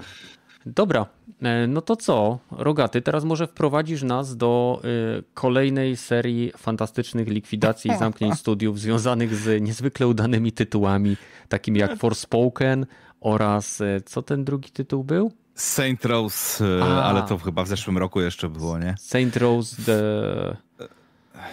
Dobra, 0.67 1.07
e, 1.43 1.67
no 1.67 1.81
to 1.81 1.97
co? 1.97 2.39
Rogaty, 2.51 3.03
teraz 3.03 3.25
może 3.25 3.47
wprowadzisz 3.47 4.03
nas 4.03 4.37
do 4.37 4.81
y, 5.19 5.25
kolejnej 5.35 5.97
serii 5.97 6.53
fantastycznych 6.57 7.29
likwidacji 7.29 7.91
i 7.91 7.99
zamknięć 8.05 8.35
studiów 8.35 8.81
związanych 8.81 9.35
z 9.35 9.63
niezwykle 9.63 10.07
udanymi 10.07 10.53
tytułami, 10.53 11.17
takimi 11.49 11.79
jak 11.79 11.97
Forspoken 11.97 12.87
oraz 13.21 13.81
e, 13.81 14.01
co 14.01 14.23
ten 14.23 14.45
drugi 14.45 14.71
tytuł 14.71 15.05
był? 15.05 15.33
Saint 15.55 16.05
Rose, 16.05 16.65
e, 16.65 16.85
A. 16.85 17.03
ale 17.03 17.23
to 17.23 17.39
chyba 17.39 17.65
w 17.65 17.69
zeszłym 17.69 17.99
roku 17.99 18.21
jeszcze 18.21 18.49
było, 18.49 18.79
nie? 18.79 18.95
Saint 18.99 19.37
Rose 19.37 19.77
the... 19.87 20.03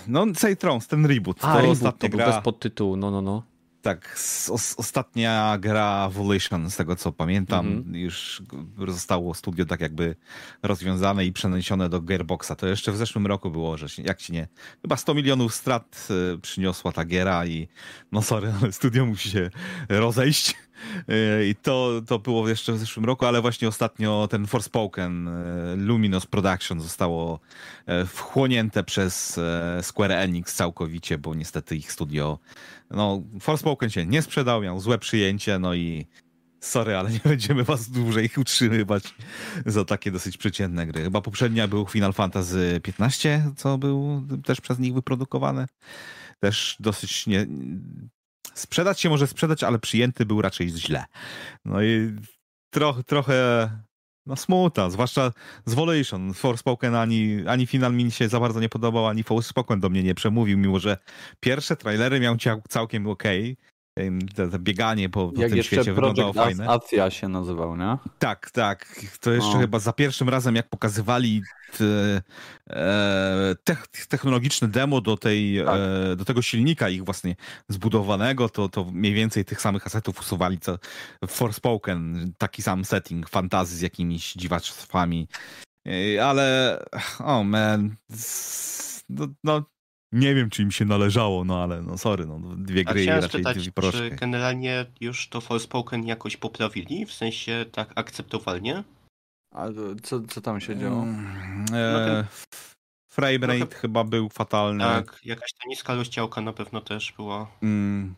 No, 0.07 0.25
Saint 0.35 0.63
Rose, 0.63 0.87
ten 0.87 1.05
reboot. 1.05 1.37
A, 1.41 1.53
to 1.53 1.61
reboot, 1.61 1.99
to 1.99 2.09
był 2.09 2.17
gra. 2.17 2.31
bez 2.31 2.43
podtytułu, 2.43 2.97
no 2.97 3.11
no 3.11 3.21
no. 3.21 3.43
Tak, 3.85 4.15
os, 4.49 4.75
ostatnia 4.77 5.57
gra 5.59 6.09
Volition, 6.09 6.71
z 6.71 6.75
tego 6.75 6.95
co 6.95 7.11
pamiętam, 7.11 7.67
Mhm. 7.67 7.95
już 7.95 8.43
zostało 8.87 9.33
studio 9.33 9.65
tak 9.65 9.81
jakby 9.81 10.15
rozwiązane 10.63 11.25
i 11.25 11.31
przeniesione 11.33 11.89
do 11.89 12.01
Gearboxa. 12.01 12.51
To 12.57 12.67
jeszcze 12.67 12.91
w 12.91 12.97
zeszłym 12.97 13.27
roku 13.27 13.51
było, 13.51 13.77
że 13.77 13.89
się, 13.89 14.03
jak 14.03 14.21
się 14.21 14.33
nie... 14.33 14.47
Chyba 14.81 14.97
100 14.97 15.13
milionów 15.13 15.55
strat 15.55 16.07
e, 16.33 16.37
przyniosła 16.37 16.91
ta 16.91 17.05
giera 17.05 17.45
i 17.45 17.67
no 18.11 18.21
sorry, 18.21 18.53
ale 18.61 18.71
studio 18.71 19.05
musi 19.05 19.29
się 19.31 19.49
rozejść. 19.89 20.55
I 21.45 21.55
to, 21.61 22.01
to 22.07 22.19
było 22.19 22.49
jeszcze 22.49 22.73
w 22.73 22.77
zeszłym 22.77 23.05
roku, 23.05 23.25
ale 23.25 23.41
właśnie 23.41 23.67
ostatnio 23.67 24.27
ten 24.31 24.47
Forspoken 24.47 25.27
e, 25.27 25.75
Luminous 25.75 26.25
Production 26.25 26.81
zostało 26.81 27.39
e, 27.85 28.05
wchłonięte 28.05 28.83
przez 28.83 29.37
e, 29.37 29.79
Square 29.83 30.11
Enix 30.11 30.55
całkowicie, 30.55 31.17
bo 31.17 31.35
niestety 31.35 31.75
ich 31.75 31.91
studio 31.91 32.39
no, 32.91 33.21
Forspoken 33.39 33.89
się 33.89 34.05
nie 34.05 34.21
sprzedał, 34.21 34.61
miał 34.61 34.79
złe 34.79 34.97
przyjęcie, 34.97 35.59
no 35.59 35.73
i 35.73 36.05
sorry, 36.59 36.95
ale 36.95 37.11
nie 37.11 37.19
będziemy 37.23 37.63
was 37.63 37.89
dłużej 37.89 38.29
utrzymywać 38.37 39.15
za 39.65 39.85
takie 39.85 40.11
dosyć 40.11 40.37
przeciętne 40.37 40.87
gry. 40.87 41.03
Chyba 41.03 41.21
poprzednia 41.21 41.67
był 41.67 41.85
Final 41.87 42.13
Fantasy 42.13 42.81
XV, 42.99 43.53
co 43.57 43.77
był 43.77 44.27
też 44.45 44.61
przez 44.61 44.79
nich 44.79 44.93
wyprodukowany. 44.93 45.65
Też 46.39 46.77
dosyć 46.79 47.27
nie... 47.27 47.45
Sprzedać 48.55 49.01
się 49.01 49.09
może 49.09 49.27
sprzedać, 49.27 49.63
ale 49.63 49.79
przyjęty 49.79 50.25
był 50.25 50.41
raczej 50.41 50.69
źle. 50.69 51.05
No 51.65 51.83
i 51.83 52.15
trochę, 52.69 53.03
trochę 53.03 53.69
no 54.25 54.35
smuta, 54.35 54.89
zwłaszcza 54.89 55.31
z 55.65 55.73
Volation. 55.73 56.33
Forspoken 56.33 56.95
ani, 56.95 57.43
ani 57.47 57.67
final 57.67 57.93
mi 57.93 58.11
się 58.11 58.29
za 58.29 58.39
bardzo 58.39 58.59
nie 58.59 58.69
podobał, 58.69 59.07
ani 59.07 59.23
Forspoken 59.23 59.79
do 59.79 59.89
mnie 59.89 60.03
nie 60.03 60.15
przemówił, 60.15 60.57
mimo 60.57 60.79
że 60.79 60.97
pierwsze 61.39 61.75
trailery 61.75 62.19
miał 62.19 62.37
całkiem 62.69 63.07
okej. 63.07 63.57
Ym, 63.99 64.27
Te, 64.27 64.49
te 64.49 64.59
bieganie 64.59 65.09
po, 65.09 65.31
po 65.31 65.41
Jak 65.41 65.49
tym 65.49 65.57
jeszcze 65.57 65.75
świecie 65.75 65.93
wyglądało 65.93 66.33
Project 66.33 66.57
fajne. 66.57 66.73
Asia 66.73 67.09
się 67.09 67.27
nazywał, 67.27 67.77
nie? 67.77 67.97
Tak, 68.19 68.51
tak. 68.51 69.05
To 69.19 69.31
jeszcze 69.31 69.59
chyba 69.59 69.79
za 69.79 69.93
pierwszym 69.93 70.29
razem, 70.29 70.55
jak 70.55 70.69
pokazywali 70.69 71.41
te, 71.77 72.21
e, 72.69 73.55
tech, 73.63 73.87
technologiczne 73.87 74.67
demo 74.67 75.01
do, 75.01 75.17
tej, 75.17 75.63
Tak. 75.65 75.79
e, 76.11 76.15
do 76.15 76.25
tego 76.25 76.41
silnika 76.41 76.89
ich 76.89 77.03
właśnie 77.03 77.35
zbudowanego, 77.69 78.49
to, 78.49 78.69
to 78.69 78.85
mniej 78.85 79.13
więcej 79.13 79.45
tych 79.45 79.61
samych 79.61 79.87
asetów 79.87 80.19
usuwali 80.19 80.59
co 80.59 80.77
Forspoken. 81.27 82.33
Taki 82.37 82.61
sam 82.61 82.85
setting, 82.85 83.29
fantazy 83.29 83.77
z 83.77 83.81
jakimiś 83.81 84.33
dziwactwami. 84.33 85.27
E, 85.87 86.25
ale, 86.25 86.79
oh 87.19 87.43
man, 87.43 87.95
no, 89.09 89.27
no 89.43 89.74
nie 90.11 90.35
wiem, 90.35 90.49
czy 90.49 90.61
im 90.61 90.71
się 90.71 90.85
należało, 90.85 91.43
no 91.43 91.63
ale 91.63 91.81
no 91.81 91.97
sorry, 91.97 92.25
no 92.25 92.39
dwie 92.57 92.83
A 92.87 92.91
gry 92.93 93.03
i 93.03 93.07
raczej 93.07 93.29
spytać, 93.29 93.55
dwie 93.57 93.65
czy 93.65 93.71
proszki. 93.71 94.11
generalnie 94.15 94.85
już 95.01 95.29
to 95.29 95.41
Forspoken 95.41 96.05
jakoś 96.07 96.37
poprawili? 96.37 97.05
W 97.05 97.13
sensie 97.13 97.65
tak 97.71 97.91
akceptowalnie? 97.95 98.83
A 99.55 99.65
co, 100.03 100.21
co 100.21 100.41
tam 100.41 100.61
się 100.61 100.77
działo? 100.79 101.03
Mm, 101.03 101.65
No 101.71 101.77
E, 101.77 102.25
frame 103.11 103.47
rate 103.47 103.59
Trochę- 103.59 103.75
chyba 103.75 104.03
był 104.03 104.29
fatalny. 104.29 104.83
Tak, 104.83 105.19
jakaś 105.23 105.53
ta 105.53 105.69
niska 105.69 105.95
rozdziałka 105.95 106.41
na 106.41 106.53
pewno 106.53 106.81
też 106.81 107.13
była. 107.17 107.51
Mm. 107.63 108.15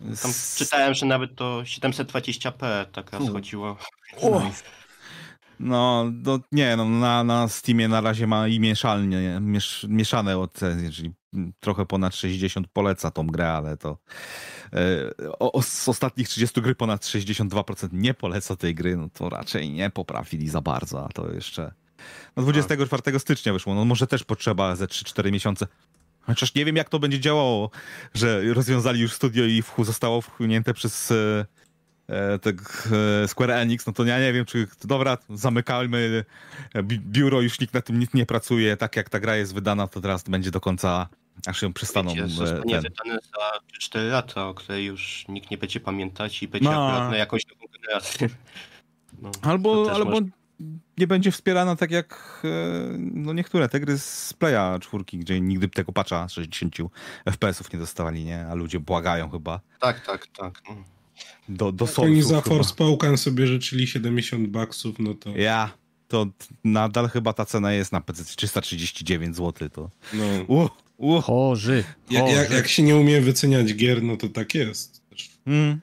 Tam 0.00 0.30
S- 0.30 0.56
czytałem, 0.58 0.94
że 0.94 1.06
nawet 1.06 1.34
to 1.36 1.60
720p 1.64 2.86
taka 2.92 3.18
U. 3.18 3.26
schodziła. 3.26 3.76
O! 4.22 4.42
No, 5.60 6.12
no 6.24 6.40
nie, 6.52 6.76
no 6.76 6.84
na, 6.84 7.24
na 7.24 7.48
Steamie 7.48 7.88
na 7.88 8.00
razie 8.00 8.26
ma 8.26 8.48
i 8.48 8.60
mieszalnie, 8.60 9.38
miesz, 9.40 9.86
mieszane 9.88 10.38
oceny, 10.38 10.92
czyli 10.92 11.12
trochę 11.60 11.86
ponad 11.86 12.16
60 12.16 12.68
poleca 12.68 13.10
tą 13.10 13.26
grę, 13.26 13.52
ale 13.52 13.76
to 13.76 13.98
e, 14.72 15.10
o, 15.38 15.52
o, 15.52 15.62
z 15.62 15.88
ostatnich 15.88 16.28
30 16.28 16.60
gry 16.60 16.74
ponad 16.74 17.02
62% 17.02 17.88
nie 17.92 18.14
poleca 18.14 18.56
tej 18.56 18.74
gry, 18.74 18.96
no 18.96 19.08
to 19.12 19.28
raczej 19.28 19.70
nie 19.70 19.90
poprawili 19.90 20.48
za 20.48 20.60
bardzo, 20.60 21.04
a 21.04 21.08
to 21.08 21.32
jeszcze 21.32 21.72
no 22.36 22.42
24 22.42 23.18
stycznia 23.20 23.52
wyszło, 23.52 23.74
no 23.74 23.84
może 23.84 24.06
też 24.06 24.24
potrzeba 24.24 24.76
ze 24.76 24.86
3-4 24.86 25.32
miesiące. 25.32 25.66
Chociaż 26.20 26.54
nie 26.54 26.64
wiem, 26.64 26.76
jak 26.76 26.88
to 26.88 26.98
będzie 26.98 27.20
działało, 27.20 27.70
że 28.14 28.54
rozwiązali 28.54 29.00
już 29.00 29.12
studio 29.12 29.44
i 29.44 29.62
zostało 29.78 30.20
wchłonięte 30.20 30.74
przez 30.74 31.10
e, 31.10 31.46
tak, 32.42 32.88
e, 33.24 33.28
Square 33.28 33.50
Enix, 33.50 33.86
no 33.86 33.92
to 33.92 34.04
ja 34.04 34.20
nie 34.20 34.32
wiem, 34.32 34.44
czy 34.44 34.66
dobra, 34.84 35.18
zamykajmy 35.30 36.24
e, 36.74 36.82
bi- 36.82 36.98
biuro, 37.00 37.40
już 37.40 37.60
nikt 37.60 37.74
na 37.74 37.80
tym 37.82 37.98
nic 37.98 38.14
nie 38.14 38.26
pracuje, 38.26 38.76
tak 38.76 38.96
jak 38.96 39.10
ta 39.10 39.20
gra 39.20 39.36
jest 39.36 39.54
wydana, 39.54 39.86
to 39.88 40.00
teraz 40.00 40.22
będzie 40.22 40.50
do 40.50 40.60
końca, 40.60 41.08
aż 41.46 41.62
ją 41.62 41.72
przestaną 41.72 42.10
Wiecie, 42.10 42.24
e, 42.24 42.28
zostanie 42.28 42.72
ten... 42.74 42.82
wydane 42.82 43.18
za 43.20 43.58
4 43.78 44.08
lata, 44.08 44.48
o 44.48 44.54
której 44.54 44.84
już 44.86 45.24
nikt 45.28 45.50
nie 45.50 45.58
będzie 45.58 45.80
pamiętać 45.80 46.42
i 46.42 46.48
będzie 46.48 46.70
No. 46.70 46.88
akurat 46.88 47.10
na 47.10 47.16
jakąś 47.16 47.42
nową 47.46 47.64
generację. 47.82 48.28
No, 49.22 49.30
Albo, 49.42 49.92
albo 49.92 50.10
może- 50.10 50.26
nie 50.98 51.06
będzie 51.06 51.32
wspierana 51.32 51.76
tak 51.76 51.90
jak 51.90 52.40
e, 52.44 52.48
no 52.98 53.32
niektóre 53.32 53.68
te 53.68 53.80
gry 53.80 53.98
z 53.98 54.32
Playa 54.32 54.78
czwórki, 54.80 55.18
gdzie 55.18 55.40
nigdy 55.40 55.68
tego 55.68 55.92
patcha 55.92 56.28
60 56.28 56.76
FPS-ów 57.24 57.72
nie 57.72 57.78
dostawali, 57.78 58.24
nie? 58.24 58.46
A 58.46 58.54
ludzie 58.54 58.80
błagają 58.80 59.30
chyba 59.30 59.60
Tak, 59.80 60.06
tak, 60.06 60.26
tak. 60.26 60.62
no. 60.68 60.76
Do, 61.48 61.72
do 61.72 61.84
Oni 61.84 61.94
Soulsów 61.94 62.30
za 62.30 62.40
chyba. 62.40 62.56
Forspoken 62.56 63.18
sobie 63.18 63.46
życzyli 63.46 63.86
70 63.86 64.48
baksów, 64.48 64.98
no 64.98 65.14
to 65.14 65.30
Ja, 65.30 65.70
to 66.08 66.26
nadal 66.64 67.08
chyba 67.08 67.32
ta 67.32 67.44
cena 67.44 67.72
jest 67.72 67.92
na 67.92 68.00
PC 68.00 68.24
339 68.24 69.36
zł, 69.36 69.68
to 69.68 69.90
no. 70.14 70.24
uh, 70.48 70.70
uh. 70.96 71.24
Chorzy, 71.24 71.84
Jak, 72.10 72.22
chorzy. 72.22 72.36
jak, 72.36 72.50
jak 72.50 72.68
się 72.68 72.82
nie 72.82 72.96
umie 72.96 73.20
wyceniać 73.20 73.74
gier, 73.74 74.02
no 74.02 74.16
to 74.16 74.28
tak 74.28 74.54
jest. 74.54 75.02
Mm. 75.46 75.80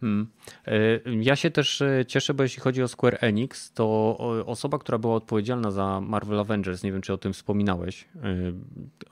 Hmm. 0.00 0.26
E, 0.66 1.00
Ja 1.20 1.36
się 1.36 1.50
też 1.50 1.82
e, 1.82 2.04
cieszę, 2.08 2.34
bo 2.34 2.42
jeśli 2.42 2.62
chodzi 2.62 2.82
o 2.82 2.88
Square 2.88 3.18
Enix, 3.20 3.72
to 3.72 4.16
osoba, 4.46 4.78
która 4.78 4.98
była 4.98 5.14
odpowiedzialna 5.14 5.70
za 5.70 6.00
Marvel 6.00 6.40
Avengers, 6.40 6.82
nie 6.82 6.92
wiem 6.92 7.00
czy 7.00 7.12
o 7.12 7.18
tym 7.18 7.32
wspominałeś, 7.32 8.04
e, 8.04 8.52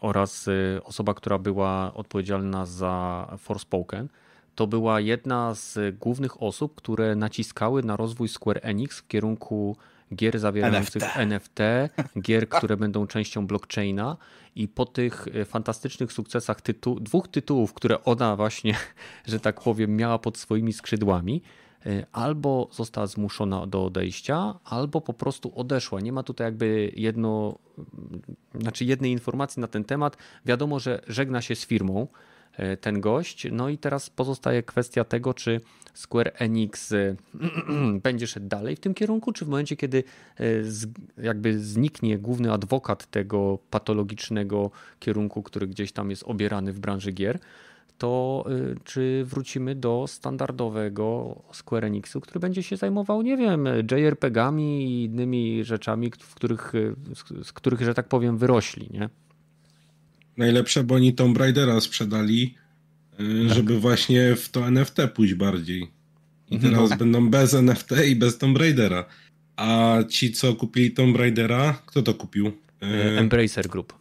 oraz 0.01 0.49
osoba, 0.85 1.15
która 1.15 1.39
była 1.39 1.95
odpowiedzialna 1.95 2.67
za 2.67 3.27
Forspoken, 3.39 4.09
to 4.55 4.67
była 4.67 5.01
jedna 5.01 5.55
z 5.55 5.79
głównych 5.99 6.43
osób, 6.43 6.75
które 6.75 7.17
naciskały 7.17 7.83
na 7.83 7.97
rozwój 7.97 8.29
Square 8.29 8.61
Enix 8.63 8.99
w 8.99 9.07
kierunku 9.07 9.77
gier 10.15 10.39
zawierających 10.39 11.03
NFT, 11.03 11.17
NFT 11.17 11.61
gier, 12.21 12.49
które 12.49 12.77
będą 12.77 13.07
częścią 13.07 13.47
blockchaina 13.47 14.17
i 14.57 14.69
po 14.69 14.87
tych 14.87 15.29
e, 15.35 15.45
fantastycznych 15.45 16.13
sukcesach 16.13 16.59
dwóch 17.01 17.29
tytułów, 17.29 17.75
które 17.75 18.05
ona 18.05 18.37
właśnie, 18.37 18.77
że 19.27 19.41
tak 19.41 19.61
powiem, 19.61 19.97
miała 19.97 20.19
pod 20.19 20.39
swoimi 20.39 20.73
skrzydłami, 20.73 21.43
e, 21.87 22.07
albo 22.13 22.69
została 22.73 23.07
zmuszona 23.07 23.67
do 23.67 23.85
odejścia, 23.85 24.55
albo 24.65 25.01
po 25.01 25.15
prostu 25.15 25.53
odeszła. 25.55 26.01
Nie 26.01 26.13
ma 26.13 26.23
tutaj 26.23 26.47
jakby 26.47 26.93
jedno, 26.97 27.59
znaczy 28.55 28.85
jednej 28.85 29.11
informacji 29.13 29.61
na 29.61 29.69
ten 29.69 29.85
temat. 29.85 30.17
Wiadomo, 30.47 30.79
że 30.79 31.03
żegna 31.07 31.43
się 31.43 31.55
z 31.55 31.67
firmą 31.67 32.09
ten 32.81 33.01
gość. 33.01 33.47
No 33.53 33.69
i 33.69 33.79
teraz 33.79 34.11
pozostaje 34.11 34.63
kwestia 34.63 35.05
tego, 35.05 35.35
czy 35.35 35.61
Square 35.95 36.33
Enix 36.39 36.93
będzie 38.03 38.27
szedł 38.27 38.49
dalej 38.49 38.77
w 38.77 38.81
tym 38.81 38.95
kierunku, 38.95 39.33
czy 39.33 39.45
w 39.45 39.49
momencie, 39.49 39.77
kiedy 39.77 40.05
e, 40.41 40.45
jakby 41.23 41.59
zniknie 41.59 42.19
główny 42.19 42.53
adwokat 42.53 43.11
tego 43.11 43.59
patologicznego 43.71 44.71
kierunku, 44.99 45.43
który 45.43 45.67
gdzieś 45.67 45.93
tam 45.93 46.11
jest 46.11 46.23
obierany 46.23 46.73
w 46.73 46.81
branży 46.81 47.13
gier, 47.13 47.39
to 47.99 48.45
e, 48.47 48.75
czy 48.85 49.25
wrócimy 49.25 49.75
do 49.75 50.05
standardowego 50.09 51.37
Square 51.53 51.85
Enixu, 51.85 52.21
który 52.21 52.41
będzie 52.41 52.63
się 52.63 52.77
zajmował, 52.77 53.23
nie 53.23 53.37
wiem, 53.37 53.69
JRPG-ami 53.91 54.85
i 54.85 55.05
innymi 55.05 55.65
rzeczami, 55.65 56.11
w 56.19 56.35
których, 56.35 56.73
e, 56.75 57.45
z 57.45 57.53
których, 57.53 57.83
że 57.83 57.95
tak 57.95 58.09
powiem, 58.09 58.39
wyrośli, 58.39 58.89
nie? 58.91 59.09
Najlepsze, 60.37 60.85
bo 60.85 60.95
oni 60.95 61.13
Tomb 61.15 61.39
Raidera 61.39 61.81
sprzedali 61.81 62.55
tak. 63.17 63.55
żeby 63.55 63.81
właśnie 63.81 64.37
w 64.37 64.49
to 64.49 64.71
NFT 64.71 64.97
pójść 65.15 65.35
bardziej. 65.35 65.91
I 66.51 66.55
mhm. 66.55 66.75
teraz 66.75 66.99
będą 66.99 67.31
bez 67.31 67.55
NFT 67.55 67.91
i 68.09 68.17
bez 68.17 68.39
Tomb 68.39 68.59
Raidera. 68.59 69.05
A 69.57 69.99
ci, 70.09 70.33
co 70.33 70.55
kupili 70.55 70.91
Tomb 70.91 71.17
Raidera, 71.17 71.83
kto 71.87 72.03
to 72.03 72.15
kupił? 72.15 72.53
E, 72.83 73.19
Embracer 73.19 73.69
Group. 73.69 73.93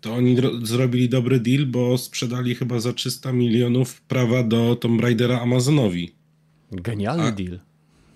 To 0.00 0.14
oni 0.14 0.36
zrobili 0.62 1.08
dobry 1.08 1.40
deal, 1.40 1.66
bo 1.66 1.98
sprzedali 1.98 2.54
chyba 2.54 2.80
za 2.80 2.92
300 2.92 3.32
milionów 3.32 4.00
prawa 4.00 4.42
do 4.42 4.76
Tomb 4.76 5.00
Raidera 5.00 5.40
Amazonowi. 5.40 6.12
Genialny 6.72 7.22
a, 7.22 7.32
deal. 7.32 7.60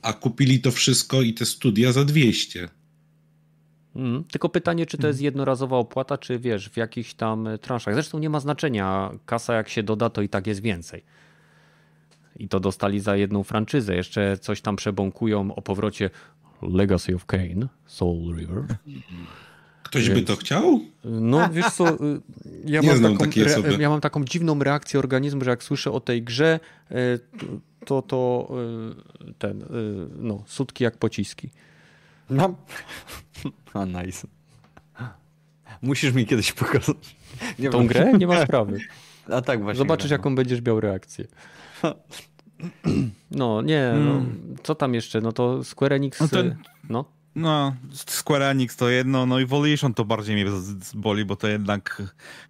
A 0.02 0.12
kupili 0.12 0.60
to 0.60 0.70
wszystko 0.70 1.22
i 1.22 1.35
te 1.35 1.47
studia 1.47 1.93
za 1.93 2.05
200. 2.05 2.68
Mm, 3.97 4.25
tylko 4.25 4.49
pytanie, 4.49 4.87
czy 4.87 4.99
to 4.99 5.07
jest 5.07 5.21
jednorazowa 5.21 5.77
opłata, 5.77 6.19
czy 6.19 6.39
wiesz, 6.39 6.69
w 6.69 6.77
jakichś 6.77 7.15
tam 7.15 7.47
e, 7.47 7.59
transzach. 7.59 7.95
Zresztą 7.95 8.19
nie 8.19 8.31
ma 8.31 8.41
znaczenia. 8.41 9.11
Kasa 9.27 9.55
jak 9.55 9.69
się 9.69 9.83
doda, 9.83 10.11
to 10.11 10.23
i 10.23 10.29
tak 10.29 10.47
jest 10.47 10.62
więcej. 10.62 11.05
I 12.37 12.49
to 12.49 12.61
dostali 12.61 13.01
za 13.01 13.16
jedną 13.16 13.45
franczyzę. 13.45 13.95
Jeszcze 13.95 14.39
coś 14.39 14.61
tam 14.61 14.77
przebąkują 14.77 15.55
o 15.55 15.62
powrocie 15.62 16.11
Legacy 16.62 17.15
of 17.15 17.27
Kane, 17.27 17.69
Soul 17.87 18.37
River. 18.37 18.65
Ktoś 19.83 20.09
Więc, 20.09 20.21
by 20.21 20.27
to 20.27 20.37
chciał? 20.37 20.81
No 21.05 21.49
wiesz 21.53 21.71
co, 21.71 21.95
y, 21.95 22.21
ja 22.65 22.83
mam, 22.83 23.19
taką, 23.19 23.31
re, 23.37 23.83
ja 23.83 23.89
mam 23.89 24.01
taką 24.01 24.25
dziwną 24.25 24.59
reakcję 24.59 24.99
organizmu, 24.99 25.45
że 25.45 25.51
jak 25.51 25.62
słyszę 25.62 25.93
o 25.93 26.01
tej 26.01 26.23
grze, 26.23 26.61
y, 26.91 26.95
to 27.85 28.03
to 28.03 28.49
y, 29.29 29.35
ten, 29.35 29.65
no, 30.16 30.43
sutki 30.47 30.85
jak 30.85 30.99
pociski. 30.99 31.51
No. 32.31 32.55
A 33.75 33.85
nice. 33.85 34.29
Musisz 35.83 36.13
mi 36.13 36.27
kiedyś 36.27 36.53
pokazać. 36.53 37.17
Nie 37.59 37.71
Tą 37.71 37.87
grę? 37.87 38.13
Nie 38.19 38.27
ma 38.27 38.45
sprawy. 38.45 38.79
A 39.35 39.43
tak 39.43 39.63
właśnie. 39.63 39.79
Zobaczysz, 39.79 40.09
gra. 40.09 40.15
jaką 40.15 40.35
będziesz 40.35 40.63
miał 40.63 40.81
reakcję. 40.81 41.25
No, 43.31 43.63
nie, 43.63 43.93
no, 43.97 44.13
hmm. 44.13 44.57
co 44.63 44.75
tam 44.75 44.95
jeszcze? 44.95 45.21
No 45.21 45.33
to 45.33 45.65
Square 45.65 45.93
Enix. 45.93 46.21
No, 46.21 46.29
ten, 46.29 46.57
no. 46.89 47.05
No, 47.36 47.74
Square 47.93 48.51
Enix 48.51 48.77
to 48.77 48.89
jedno, 48.89 49.27
no 49.27 49.40
i 49.40 49.47
Volition 49.47 49.94
to 49.94 50.05
bardziej 50.05 50.35
mnie 50.35 50.47
boli, 50.94 51.24
bo 51.24 51.36
to 51.36 51.48
jednak 51.48 52.02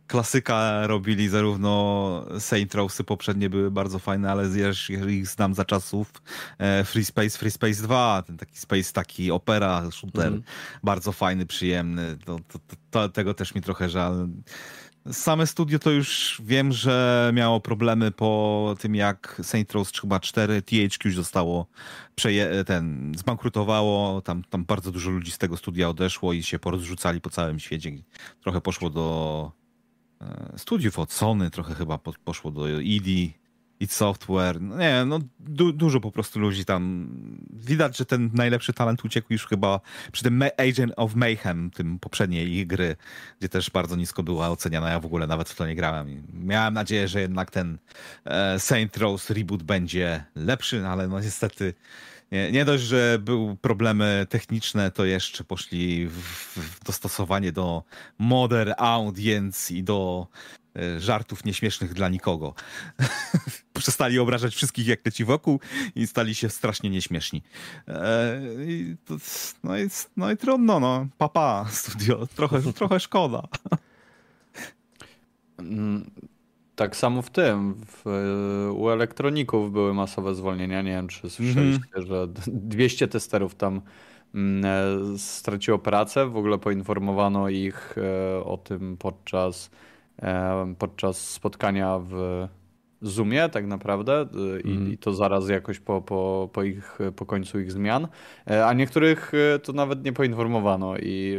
klasyka 0.06 0.86
robili, 0.86 1.28
zarówno 1.28 2.24
Saint 2.38 2.74
Rowsy 2.74 3.04
poprzednie 3.04 3.50
były 3.50 3.70
bardzo 3.70 3.98
fajne, 3.98 4.30
ale 4.30 4.48
jeżeli 4.88 5.14
ich 5.14 5.26
znam 5.26 5.54
za 5.54 5.64
czasów 5.64 6.12
e, 6.58 6.84
Free 6.84 7.04
Space, 7.04 7.38
Free 7.38 7.50
Space 7.50 7.82
2, 7.82 8.22
ten 8.26 8.36
taki 8.36 8.58
Space, 8.58 8.92
taki 8.92 9.30
opera, 9.30 9.90
shooter, 9.90 10.26
mm. 10.26 10.42
bardzo 10.82 11.12
fajny, 11.12 11.46
przyjemny, 11.46 12.16
to, 12.24 12.38
to, 12.48 12.58
to, 12.90 13.08
tego 13.08 13.34
też 13.34 13.54
mi 13.54 13.60
trochę 13.60 13.88
żal. 13.88 14.28
Same 15.12 15.46
studio 15.46 15.78
to 15.78 15.90
już 15.90 16.40
wiem, 16.44 16.72
że 16.72 17.30
miało 17.34 17.60
problemy 17.60 18.10
po 18.10 18.74
tym, 18.78 18.94
jak 18.94 19.40
Saint 19.42 19.72
Rose 19.72 19.92
chyba 20.00 20.20
4 20.20 20.62
THQ 20.62 21.08
już 21.08 21.16
zostało 21.16 21.66
przeje- 22.16 22.64
ten, 22.64 23.12
zbankrutowało. 23.16 24.20
Tam, 24.22 24.44
tam 24.50 24.64
bardzo 24.64 24.92
dużo 24.92 25.10
ludzi 25.10 25.30
z 25.30 25.38
tego 25.38 25.56
studia 25.56 25.88
odeszło 25.88 26.32
i 26.32 26.42
się 26.42 26.58
porozrzucali 26.58 27.20
po 27.20 27.30
całym 27.30 27.58
świecie. 27.58 27.92
Trochę 28.42 28.60
poszło 28.60 28.90
do 28.90 29.52
e, 30.20 30.52
studiów 30.56 30.98
od 30.98 31.12
Sony, 31.12 31.50
trochę 31.50 31.74
chyba 31.74 31.98
poszło 31.98 32.50
do 32.50 32.70
ED 32.70 33.34
id 33.80 33.92
Software, 33.92 34.60
no 34.60 34.78
nie, 34.78 35.04
no 35.04 35.18
du 35.38 35.72
dużo 35.72 36.00
po 36.00 36.10
prostu 36.10 36.40
ludzi 36.40 36.64
tam. 36.64 37.08
Widać, 37.50 37.96
że 37.96 38.04
ten 38.04 38.30
najlepszy 38.34 38.72
talent 38.72 39.04
uciekł 39.04 39.32
już 39.32 39.46
chyba 39.46 39.80
przy 40.12 40.22
tym 40.22 40.42
Agent 40.42 40.92
of 40.96 41.14
Mayhem, 41.14 41.70
tym 41.70 41.98
poprzedniej 41.98 42.66
gry, 42.66 42.96
gdzie 43.38 43.48
też 43.48 43.70
bardzo 43.70 43.96
nisko 43.96 44.22
była 44.22 44.50
oceniana. 44.50 44.90
Ja 44.90 45.00
w 45.00 45.06
ogóle 45.06 45.26
nawet 45.26 45.48
w 45.48 45.56
to 45.56 45.66
nie 45.66 45.74
grałem. 45.74 46.26
Miałem 46.32 46.74
nadzieję, 46.74 47.08
że 47.08 47.20
jednak 47.20 47.50
ten 47.50 47.78
e, 48.24 48.60
Saint 48.60 48.96
Rose 48.96 49.34
reboot 49.34 49.62
będzie 49.62 50.24
lepszy, 50.34 50.86
ale 50.86 51.08
no 51.08 51.20
niestety 51.20 51.74
nie, 52.32 52.52
nie 52.52 52.64
dość, 52.64 52.84
że 52.84 53.18
były 53.20 53.56
problemy 53.56 54.26
techniczne, 54.28 54.90
to 54.90 55.04
jeszcze 55.04 55.44
poszli 55.44 56.08
w, 56.08 56.20
w 56.56 56.84
dostosowanie 56.84 57.52
do 57.52 57.82
modern 58.18 58.72
audience 58.78 59.74
i 59.74 59.82
do 59.82 60.26
żartów 60.98 61.44
nieśmiesznych 61.44 61.94
dla 61.94 62.08
nikogo. 62.08 62.54
Przestali 63.74 64.18
obrażać 64.18 64.54
wszystkich 64.54 64.86
jak 64.86 65.06
leci 65.06 65.24
wokół 65.24 65.60
i 65.94 66.06
stali 66.06 66.34
się 66.34 66.48
strasznie 66.48 66.90
nieśmieszni. 66.90 67.42
E, 67.88 68.40
to, 69.04 69.16
no, 69.64 69.78
i, 69.78 69.88
no 70.16 70.30
i 70.30 70.36
trudno, 70.36 70.80
no. 70.80 71.06
Papa, 71.18 71.66
studio. 71.70 72.26
Trochę, 72.26 72.62
trochę 72.72 73.00
szkoda. 73.00 73.42
Mm, 75.58 76.10
tak 76.76 76.96
samo 76.96 77.22
w 77.22 77.30
tym. 77.30 77.74
W, 77.86 78.04
u 78.76 78.90
elektroników 78.90 79.72
były 79.72 79.94
masowe 79.94 80.34
zwolnienia. 80.34 80.82
Nie 80.82 80.90
wiem, 80.90 81.08
czy 81.08 81.30
słyszeliście, 81.30 81.84
mm 81.96 82.06
że 82.08 82.28
200 82.46 83.08
testerów 83.08 83.54
tam 83.54 83.80
mm, 84.34 84.64
e, 85.14 85.18
straciło 85.18 85.78
pracę. 85.78 86.26
W 86.26 86.36
ogóle 86.36 86.58
poinformowano 86.58 87.48
ich 87.48 87.94
o 88.44 88.56
tym 88.56 88.96
podczas 88.96 89.70
podczas 90.78 91.30
spotkania 91.30 91.98
w 91.98 92.46
Zoomie 93.04 93.48
tak 93.48 93.66
naprawdę 93.66 94.22
y, 94.56 94.60
I, 94.60 94.72
mm. 94.72 94.92
i, 94.92 94.98
to 94.98 95.14
zaraz 95.14 95.48
jakoś 95.48 95.80
po, 95.80 96.02
po, 96.02 96.50
po, 96.52 96.62
ich, 96.62 96.98
po 97.16 97.26
końcu 97.26 97.60
ich 97.60 97.72
zmian, 97.72 98.08
e, 98.50 98.66
a 98.66 98.72
niektórych 98.72 99.32
e, 99.54 99.58
to 99.58 99.72
nawet 99.72 100.04
nie 100.04 100.12
poinformowano 100.12 100.96
i 100.98 101.38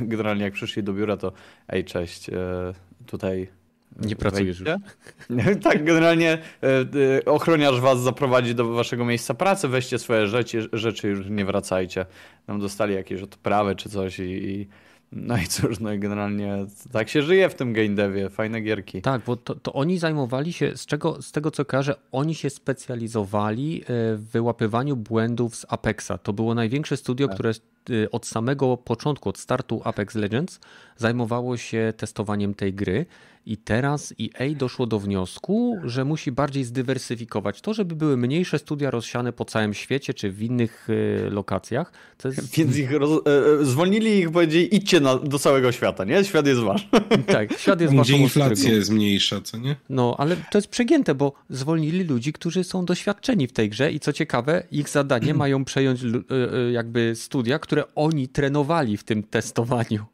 e, 0.00 0.06
generalnie 0.12 0.44
jak 0.44 0.52
przyszli 0.52 0.82
do 0.82 0.92
biura 0.92 1.16
to 1.16 1.32
ej 1.68 1.84
cześć, 1.84 2.30
tutaj 3.06 3.48
nie 4.00 4.16
pracujesz 4.16 4.60
już. 4.60 4.68
tak, 5.64 5.84
generalnie 5.84 6.38
ochroniarz 7.26 7.80
was 7.80 8.00
zaprowadzi 8.00 8.54
do 8.54 8.68
waszego 8.68 9.04
miejsca 9.04 9.34
pracy, 9.34 9.68
weźcie 9.68 9.98
swoje 9.98 10.26
rzeczy, 10.26 10.68
rzeczy 10.72 11.08
już 11.08 11.28
nie 11.30 11.44
wracajcie. 11.44 12.06
Nam 12.46 12.60
dostali 12.60 12.94
jakieś 12.94 13.22
odprawy 13.22 13.76
czy 13.76 13.88
coś 13.88 14.18
i, 14.18 14.22
i 14.22 14.68
no 15.12 15.36
i 15.36 15.46
cóż, 15.46 15.80
no 15.80 15.92
i 15.92 15.98
generalnie 15.98 16.66
tak 16.92 17.08
się 17.08 17.22
żyje 17.22 17.48
w 17.48 17.54
tym 17.54 17.72
game 17.72 17.88
devie, 17.88 18.30
fajne 18.30 18.60
gierki. 18.60 19.02
Tak, 19.02 19.22
bo 19.26 19.36
to, 19.36 19.54
to, 19.54 19.72
oni 19.72 19.98
zajmowali 19.98 20.52
się, 20.52 20.76
z, 20.76 20.86
czego, 20.86 21.22
z 21.22 21.32
tego 21.32 21.50
co 21.50 21.64
kojarzę, 21.64 21.94
oni 22.12 22.34
się 22.34 22.50
specjalizowali 22.50 23.80
e, 23.80 23.84
w 24.16 24.28
wyłapywaniu 24.32 24.96
błędów 24.96 25.56
z 25.56 25.66
Apexa. 25.68 26.12
To 26.22 26.32
było 26.32 26.54
największe 26.54 26.96
studio, 26.96 27.26
tak. 27.26 27.36
które 27.36 27.52
od 28.12 28.26
samego 28.26 28.76
początku, 28.76 29.28
od 29.28 29.38
startu 29.38 29.80
Apex 29.84 30.14
Legends 30.14 30.60
zajmowało 30.96 31.56
się 31.56 31.92
testowaniem 31.96 32.54
tej 32.54 32.74
gry 32.74 33.06
i 33.46 33.56
teraz 33.56 34.14
EA 34.20 34.54
doszło 34.54 34.86
do 34.86 34.98
wniosku, 34.98 35.78
że 35.84 36.04
musi 36.04 36.32
bardziej 36.32 36.64
zdywersyfikować 36.64 37.60
to, 37.60 37.74
żeby 37.74 37.96
były 37.96 38.16
mniejsze 38.16 38.58
studia 38.58 38.90
rozsiane 38.90 39.32
po 39.32 39.44
całym 39.44 39.74
świecie 39.74 40.14
czy 40.14 40.30
w 40.30 40.42
innych 40.42 40.90
y, 40.90 41.30
lokacjach. 41.30 41.92
Jest... 42.24 42.50
Więc 42.56 42.76
ich 42.76 42.92
roz... 42.92 43.10
E, 43.26 43.60
e, 43.60 43.64
zwolnili 43.64 44.18
ich, 44.18 44.30
powiedzieli 44.30 44.76
idźcie 44.76 45.00
na, 45.00 45.16
do 45.16 45.38
całego 45.38 45.72
świata, 45.72 46.04
nie? 46.04 46.24
Świat 46.24 46.46
jest 46.46 46.60
wasz. 46.60 46.88
Tak, 47.26 47.58
świat 47.58 47.80
jest 47.80 47.94
wasz. 47.94 48.06
Gdzie 48.06 48.18
inflacja 48.18 48.72
jest 48.72 48.90
mniejsza, 48.90 49.40
co 49.40 49.58
nie? 49.58 49.76
No, 49.88 50.14
ale 50.18 50.36
to 50.36 50.58
jest 50.58 50.68
przegięte, 50.68 51.14
bo 51.14 51.32
zwolnili 51.50 52.04
ludzi, 52.04 52.32
którzy 52.32 52.64
są 52.64 52.84
doświadczeni 52.84 53.46
w 53.46 53.52
tej 53.52 53.70
grze 53.70 53.92
i 53.92 54.00
co 54.00 54.12
ciekawe, 54.12 54.62
ich 54.70 54.88
zadanie 54.88 55.34
mają 55.44 55.64
przejąć 55.64 56.02
y, 56.02 56.72
jakby 56.72 57.12
studia, 57.14 57.58
które 57.58 57.75
oni 57.94 58.28
trenowali 58.28 58.96
w 58.96 59.04
tym 59.04 59.22
testowaniu. 59.22 60.04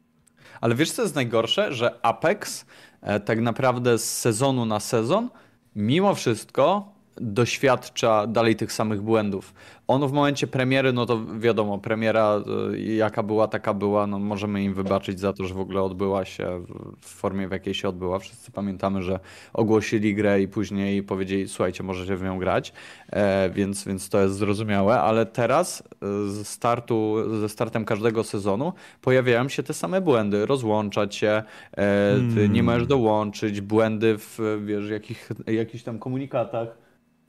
Ale 0.61 0.75
wiesz, 0.75 0.93
co 0.93 1.03
jest 1.03 1.15
najgorsze? 1.15 1.73
Że 1.73 1.99
Apex 2.03 2.67
e, 3.01 3.21
tak 3.21 3.41
naprawdę 3.41 3.99
z 3.99 4.19
sezonu 4.19 4.65
na 4.65 4.81
sezon, 4.81 5.29
mimo 5.77 6.15
wszystko 6.15 6.92
doświadcza 7.17 8.27
dalej 8.27 8.57
tych 8.57 8.73
samych 8.73 9.03
błędów. 9.03 9.55
On 9.89 10.09
w 10.09 10.13
momencie 10.13 10.47
premiery, 10.47 10.93
no 10.93 11.07
to 11.07 11.21
wiadomo, 11.39 11.79
premiera 11.79 12.43
jaka 12.77 13.23
była, 13.23 13.49
taka 13.49 13.75
była, 13.75 14.07
no 14.07 14.19
możemy 14.19 14.63
im 14.63 14.75
wybaczyć 14.75 15.21
za 15.21 15.33
to, 15.33 15.45
że 15.45 15.55
w 15.55 15.61
ogóle 15.61 15.83
odbyła 15.83 16.25
się 16.25 16.65
w 17.01 17.07
formie, 17.07 17.49
w 17.49 17.51
jakiej 17.51 17.75
się 17.75 17.89
odbyła. 17.89 18.19
Wszyscy 18.19 18.53
pamiętamy, 18.53 19.03
że 19.03 19.21
ogłosili 19.53 20.15
grę 20.15 20.43
i 20.43 20.49
później 20.49 21.03
powiedzieli, 21.03 21.49
słuchajcie, 21.49 21.83
możecie 21.83 22.17
w 22.17 22.23
nią 22.23 22.39
grać, 22.39 22.73
e, 23.11 23.51
więc, 23.51 23.85
więc 23.85 24.09
to 24.09 24.21
jest 24.21 24.35
zrozumiałe, 24.35 25.01
ale 25.01 25.27
teraz 25.27 25.83
z 26.27 26.49
startu, 26.49 27.17
ze 27.41 27.49
startem 27.49 27.85
każdego 27.85 28.25
sezonu 28.25 28.73
pojawiają 29.01 29.49
się 29.49 29.63
te 29.63 29.75
same 29.75 30.01
błędy, 30.01 30.47
rozłączać 30.47 31.15
się, 31.15 31.29
e, 31.29 31.45
hmm. 31.77 32.53
nie 32.53 32.63
możesz 32.63 32.87
dołączyć, 32.87 33.61
błędy 33.61 34.19
w 34.19 34.39
wiesz, 34.65 34.91
jakich, 34.91 35.29
jakichś 35.47 35.85
tam 35.85 35.99
komunikatach 35.99 36.82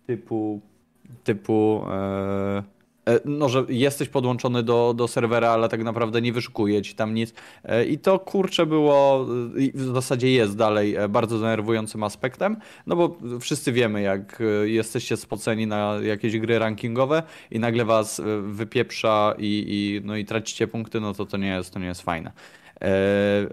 typu 0.08 0.62
typu 1.24 1.86
e, 1.92 2.64
e, 3.08 3.20
no, 3.26 3.50
że 3.50 3.66
jesteś 3.70 4.10
podłączony 4.10 4.64
do, 4.64 4.94
do 4.94 5.08
serwera, 5.08 5.50
ale 5.50 5.70
tak 5.70 5.84
naprawdę 5.84 6.22
nie 6.22 6.34
wyszukuje 6.34 6.82
ci 6.82 6.96
tam 6.96 7.14
nic. 7.14 7.34
E, 7.64 7.86
I 7.86 7.98
to 7.98 8.20
kurczę 8.20 8.66
było, 8.66 9.26
w 9.74 9.94
zasadzie 9.94 10.32
jest 10.32 10.58
dalej 10.58 10.96
bardzo 11.10 11.40
denerwującym 11.40 12.04
aspektem, 12.04 12.58
no 12.88 12.96
bo 12.96 13.18
wszyscy 13.40 13.72
wiemy, 13.72 14.02
jak 14.02 14.44
jesteście 14.64 15.18
spoceni 15.18 15.68
na 15.68 15.96
jakieś 16.04 16.40
gry 16.40 16.60
rankingowe 16.60 17.24
i 17.52 17.60
nagle 17.60 17.86
was 17.86 18.22
wypieprza 18.44 19.36
i, 19.38 19.66
i, 19.68 20.08
no 20.08 20.16
i 20.16 20.26
tracicie 20.26 20.68
punkty, 20.68 21.00
no 21.00 21.14
to 21.14 21.26
to 21.26 21.38
nie 21.38 21.48
jest, 21.48 21.74
to 21.74 21.80
nie 21.80 21.88
jest 21.88 22.02
fajne. 22.02 22.32
E, 22.84 22.90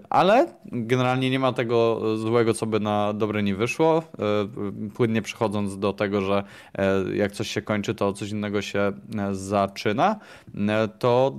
ale 0.09 0.47
generalnie 0.65 1.29
nie 1.29 1.39
ma 1.39 1.53
tego 1.53 2.01
złego, 2.17 2.53
co 2.53 2.65
by 2.65 2.79
na 2.79 3.13
dobre 3.13 3.43
nie 3.43 3.55
wyszło. 3.55 4.03
E, 4.19 4.91
płynnie 4.93 5.21
przechodząc 5.21 5.79
do 5.79 5.93
tego, 5.93 6.21
że 6.21 6.43
e, 6.77 7.15
jak 7.15 7.31
coś 7.31 7.47
się 7.47 7.61
kończy, 7.61 7.95
to 7.95 8.13
coś 8.13 8.29
innego 8.29 8.61
się 8.61 8.91
zaczyna, 9.31 10.19
to 10.99 11.35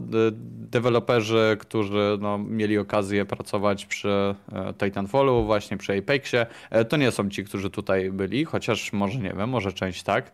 deweloperzy, 0.70 1.56
którzy 1.60 2.19
no, 2.20 2.39
mieli 2.39 2.78
okazję 2.78 3.24
pracować 3.24 3.86
przy 3.86 4.35
Titanfallu, 4.78 5.44
właśnie 5.44 5.77
przy 5.77 5.98
Apexie, 5.98 6.47
to 6.89 6.97
nie 6.97 7.10
są 7.10 7.31
ci, 7.31 7.44
którzy 7.44 7.70
tutaj 7.70 8.10
byli, 8.10 8.44
chociaż 8.44 8.93
może 8.93 9.19
nie 9.19 9.32
wiem, 9.39 9.51
może 9.51 9.73
część 9.73 10.02
tak, 10.02 10.32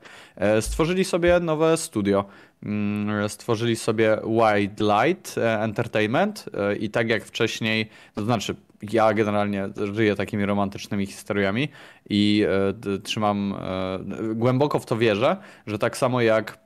stworzyli 0.61 1.05
sobie 1.05 1.41
nowe 1.41 1.77
studio. 1.77 2.25
Mm, 2.63 3.29
stworzyli 3.29 3.77
sobie 3.77 4.19
White 4.25 4.85
Light 4.85 5.39
e, 5.39 5.61
Entertainment 5.61 6.45
e, 6.55 6.77
i 6.77 6.91
tak 6.91 7.09
jak 7.09 7.25
wcześniej, 7.25 7.89
to 8.15 8.25
znaczy 8.25 8.57
ja 8.93 9.15
generalnie 9.15 9.69
żyję 9.93 10.15
takimi 10.17 10.47
romantycznymi 10.47 11.07
historiami 11.07 11.69
i 12.11 12.45
e, 12.95 12.99
trzymam, 12.99 13.55
głęboko 14.35 14.79
w 14.79 14.87
to 14.87 14.97
wierzę, 14.97 15.37
że 15.67 15.79
tak 15.79 15.97
samo 15.97 16.21
jak 16.21 16.59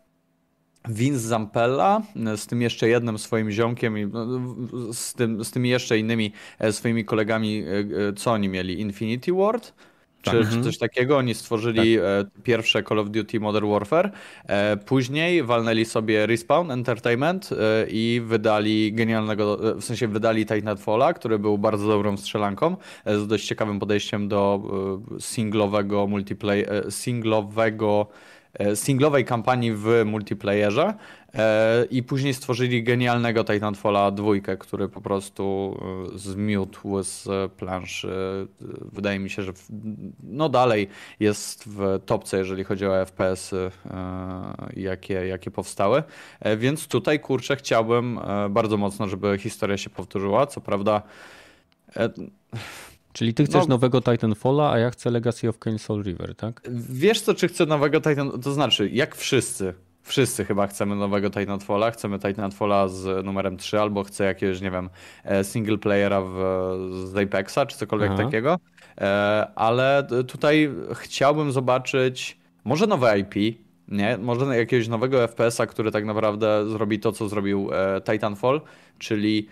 Vince 0.89 1.21
Zampella 1.21 2.03
z 2.37 2.47
tym 2.47 2.63
jeszcze 2.63 2.89
jednym 2.89 3.19
swoim 3.19 3.51
ziomkiem 3.51 3.99
i 3.99 4.11
z, 4.93 5.15
tym, 5.15 5.45
z 5.45 5.51
tymi 5.51 5.69
jeszcze 5.69 5.99
innymi 5.99 6.33
swoimi 6.71 7.05
kolegami, 7.05 7.65
co 8.17 8.33
oni 8.33 8.49
mieli? 8.49 8.81
Infinity 8.81 9.33
Ward? 9.33 9.73
Czy, 10.23 10.31
tak. 10.31 10.51
czy, 10.51 10.63
coś 10.63 10.79
takiego. 10.79 11.17
Oni 11.17 11.35
stworzyli 11.35 11.97
tak. 11.97 12.05
E, 12.05 12.43
pierwsze 12.43 12.83
Call 12.83 12.99
of 12.99 13.11
Duty 13.11 13.41
Modern 13.41 13.71
Warfare. 13.71 14.11
E, 14.47 14.77
później 14.77 15.43
walnęli 15.43 15.85
sobie 15.85 16.27
Respawn 16.27 16.71
Entertainment 16.71 17.51
e, 17.53 17.87
i 17.91 18.23
wydali 18.25 18.93
genialnego, 18.93 19.59
w 19.77 19.85
sensie 19.85 20.09
wydali 20.09 20.47
Titanfalla, 20.47 21.13
który 21.13 21.39
był 21.39 21.59
bardzo 21.59 21.89
dobrą 21.89 22.17
strzelanką, 22.17 22.77
z 23.07 23.27
dość 23.27 23.47
ciekawym 23.47 23.79
podejściem 23.79 24.29
do 24.29 24.63
singlowego 25.19 26.07
multiplayer, 26.07 26.93
singlowego 26.93 28.07
singlowej 28.75 29.25
kampanii 29.25 29.73
w 29.73 30.03
multiplayerze 30.05 30.95
I 31.91 32.03
później 32.03 32.35
stworzyli 32.35 32.83
genialnego 32.83 33.45
Titanfalla 33.45 34.11
2, 34.11 34.33
który 34.59 34.89
po 34.89 35.01
prostu 35.01 35.77
e, 36.15 36.19
zmiótł 36.19 37.03
z 37.03 37.53
planszy. 37.53 38.09
Wydaje 38.93 39.19
mi 39.19 39.31
się, 39.31 39.43
że 39.43 39.53
no 40.23 40.49
dalej 40.49 40.89
jest 41.21 41.65
w 41.67 42.01
topce, 42.07 42.39
jeżeli 42.39 42.65
chodzi 42.65 42.87
o 42.87 43.07
FPS, 43.07 43.53
y, 43.53 43.71
jakie, 44.77 45.15
jakie 45.15 45.51
powstały. 45.51 46.03
E, 46.41 46.57
więc 46.57 46.89
tutaj 46.89 47.21
kurczę, 47.21 47.57
chciałbym 47.57 48.21
bardzo 48.51 48.77
mocno, 48.77 49.09
żeby 49.09 49.39
historia 49.39 49.77
się 49.77 49.91
powtórzyła. 49.91 50.47
Co 50.47 50.61
prawda. 50.61 51.03
Czyli 53.13 53.35
ty 53.35 53.45
chcesz 53.45 53.63
no, 53.63 53.69
nowego 53.69 54.03
Titanfalla, 54.03 54.71
a 54.71 54.79
ja 54.79 54.91
chcę 54.91 55.11
Legacy 55.11 55.49
of 55.49 55.59
Kain 55.59 55.79
Soul 55.79 56.03
River, 56.03 56.35
tak? 56.35 56.61
Wiesz 56.89 57.21
co, 57.21 57.35
czy 57.35 57.49
chcę 57.49 57.67
nowego 57.67 58.01
Titan... 58.01 58.41
To 58.41 58.53
znaczy, 58.53 58.89
jak 58.89 59.17
wszyscy 59.17 59.75
Wszyscy 60.03 60.45
chyba 60.45 60.67
chcemy 60.67 60.97
nowego 60.97 61.31
Titanfalla, 61.31 61.91
chcemy 61.91 62.19
Titanfalla 62.19 62.89
z 62.89 63.25
numerem 63.25 63.57
3 63.57 63.81
albo 63.81 64.05
chcę 64.05 64.25
jakiegoś, 64.25 64.61
nie 64.61 64.71
wiem, 64.71 64.91
e, 65.25 65.45
single 65.45 65.79
playera 65.79 66.21
w, 66.21 66.35
z 67.05 67.17
Apexa 67.17 67.67
czy 67.67 67.77
cokolwiek 67.77 68.11
Aha. 68.11 68.25
takiego. 68.25 68.59
E, 69.01 69.47
ale 69.55 70.07
tutaj 70.29 70.71
chciałbym 70.95 71.53
zobaczyć 71.53 72.43
może 72.65 72.87
nowe 72.87 73.19
IP, 73.19 73.35
nie? 73.89 74.19
Może 74.19 74.59
jakiegoś 74.59 74.89
nowego 74.89 75.29
FPS-a, 75.29 75.67
który 75.67 75.91
tak 75.91 76.05
naprawdę 76.05 76.71
zrobi 76.71 77.01
to, 77.01 77.13
co 77.13 77.29
zrobił 77.29 77.71
e, 77.73 78.01
Titanfall, 78.01 78.61
czyli 78.99 79.49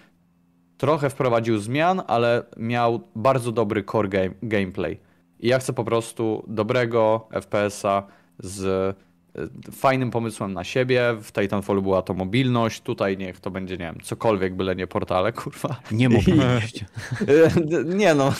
trochę 0.76 1.10
wprowadził 1.10 1.58
zmian, 1.58 2.02
ale 2.06 2.42
miał 2.56 3.00
bardzo 3.16 3.52
dobry 3.52 3.84
core 3.84 4.08
game, 4.08 4.30
gameplay. 4.42 5.00
I 5.40 5.48
ja 5.48 5.58
chcę 5.58 5.72
po 5.72 5.84
prostu 5.84 6.44
dobrego 6.48 7.28
FPS-a 7.32 8.02
z 8.38 8.96
fajnym 9.72 10.10
pomysłem 10.10 10.52
na 10.52 10.64
siebie. 10.64 11.16
W 11.22 11.32
Titanfallu 11.32 11.82
była 11.82 12.02
to 12.02 12.14
mobilność, 12.14 12.80
tutaj 12.80 13.18
niech 13.18 13.40
to 13.40 13.50
będzie, 13.50 13.74
nie 13.76 13.84
wiem, 13.84 13.98
cokolwiek, 14.02 14.54
byle 14.54 14.76
nie 14.76 14.86
portale, 14.86 15.32
kurwa. 15.42 15.80
Nie 15.90 16.08
mobilność. 16.08 16.84
nie 18.00 18.14
no, 18.14 18.32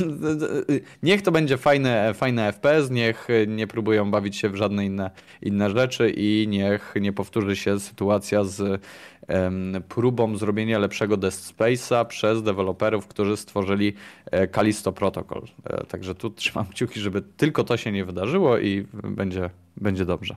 niech 1.03 1.23
to 1.23 1.33
będzie 1.33 1.57
fajny, 1.57 2.15
fajny 2.15 2.53
FPS, 2.53 2.91
niech 2.91 3.29
nie 3.47 3.67
próbują 3.67 4.11
bawić 4.11 4.37
się 4.37 4.49
w 4.49 4.57
żadne 4.57 4.87
inne, 4.87 5.11
inne 5.43 5.71
rzeczy 5.71 6.11
i 6.17 6.47
niech 6.49 6.95
nie 7.01 7.13
powtórzy 7.13 7.57
się 7.57 7.81
sytuacja 7.81 8.45
z 8.45 8.83
um, 9.29 9.83
próbą 9.89 10.37
zrobienia 10.37 10.79
lepszego 10.79 11.17
Death 11.17 11.37
Space'a 11.37 12.07
przez 12.07 12.43
deweloperów, 12.43 13.07
którzy 13.07 13.37
stworzyli 13.37 13.95
e, 14.27 14.49
Callisto 14.49 14.93
Protocol. 14.93 15.43
E, 15.65 15.87
także 15.87 16.15
tu 16.15 16.31
trzymam 16.31 16.67
kciuki, 16.67 17.01
żeby 17.01 17.23
tylko 17.23 17.65
to 17.65 17.77
się 17.77 17.93
nie 17.93 18.05
wydarzyło 18.05 18.59
i 18.59 18.87
będzie, 18.93 19.51
będzie 19.77 20.05
dobrze. 20.05 20.37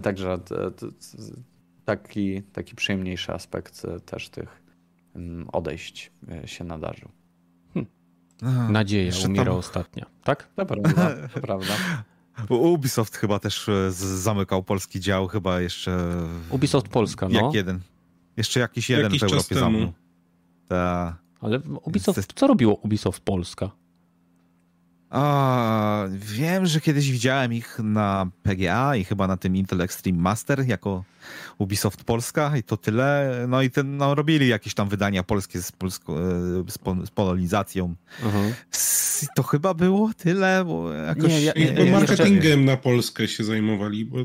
Także 0.00 0.38
taki, 1.84 2.42
taki 2.42 2.74
przyjemniejszy 2.74 3.32
aspekt 3.32 3.84
e, 3.84 4.00
też 4.00 4.28
tych 4.28 4.62
mm, 5.14 5.48
odejść 5.52 6.12
e, 6.28 6.48
się 6.48 6.64
nadarzył. 6.64 7.08
Hmm. 7.74 8.72
Nadzieja 8.72 9.12
umiera 9.24 9.44
tam... 9.44 9.54
ostatnia, 9.54 10.06
tak? 10.24 10.48
To 10.56 10.66
prawda, 10.66 11.28
to 11.34 11.40
prawda. 11.40 11.74
Ubisoft 12.48 13.16
chyba 13.16 13.38
też 13.38 13.68
e, 13.68 13.92
zamykał 13.92 14.62
polski 14.62 15.00
dział, 15.00 15.28
chyba 15.28 15.60
jeszcze. 15.60 16.22
Ubisoft 16.50 16.88
Polska, 16.88 17.28
no. 17.28 17.40
Jak 17.40 17.54
jeden. 17.54 17.80
Jeszcze 18.36 18.60
jakiś 18.60 18.90
jeden 18.90 19.04
jakiś 19.04 19.20
w 19.20 19.24
Europie 19.24 19.54
zamknął. 19.54 19.92
Ta... 20.68 21.16
Ale 21.40 21.60
Ubisoft, 21.60 22.32
co 22.34 22.46
robiło 22.46 22.74
Ubisoft 22.74 23.22
Polska? 23.22 23.70
A, 25.12 26.04
wiem, 26.10 26.66
że 26.66 26.80
kiedyś 26.80 27.12
widziałem 27.12 27.52
ich 27.52 27.78
na 27.82 28.26
PGA 28.42 28.96
i 28.96 29.04
chyba 29.04 29.26
na 29.26 29.36
tym 29.36 29.56
Intel 29.56 29.80
Extreme 29.80 30.18
Master 30.18 30.68
jako 30.68 31.04
Ubisoft 31.58 32.04
Polska 32.04 32.56
i 32.56 32.62
to 32.62 32.76
tyle. 32.76 33.44
No 33.48 33.62
i 33.62 33.70
ten, 33.70 33.96
no, 33.96 34.14
robili 34.14 34.48
jakieś 34.48 34.74
tam 34.74 34.88
wydania 34.88 35.22
polskie 35.22 35.62
z, 35.62 35.72
polsko, 35.72 36.16
z, 36.68 36.78
z 37.06 37.10
polonizacją. 37.10 37.94
Mhm. 38.22 38.54
To 39.36 39.42
chyba 39.42 39.74
było 39.74 40.10
tyle, 40.16 40.64
bo 40.64 40.92
jakoś... 40.92 41.28
Nie, 41.28 41.42
ja, 41.42 41.52
nie, 41.56 41.72
nie, 41.72 41.90
marketingiem 41.90 42.42
jeszcze... 42.42 42.56
na 42.56 42.76
Polskę 42.76 43.28
się 43.28 43.44
zajmowali. 43.44 44.04
Bo... 44.04 44.18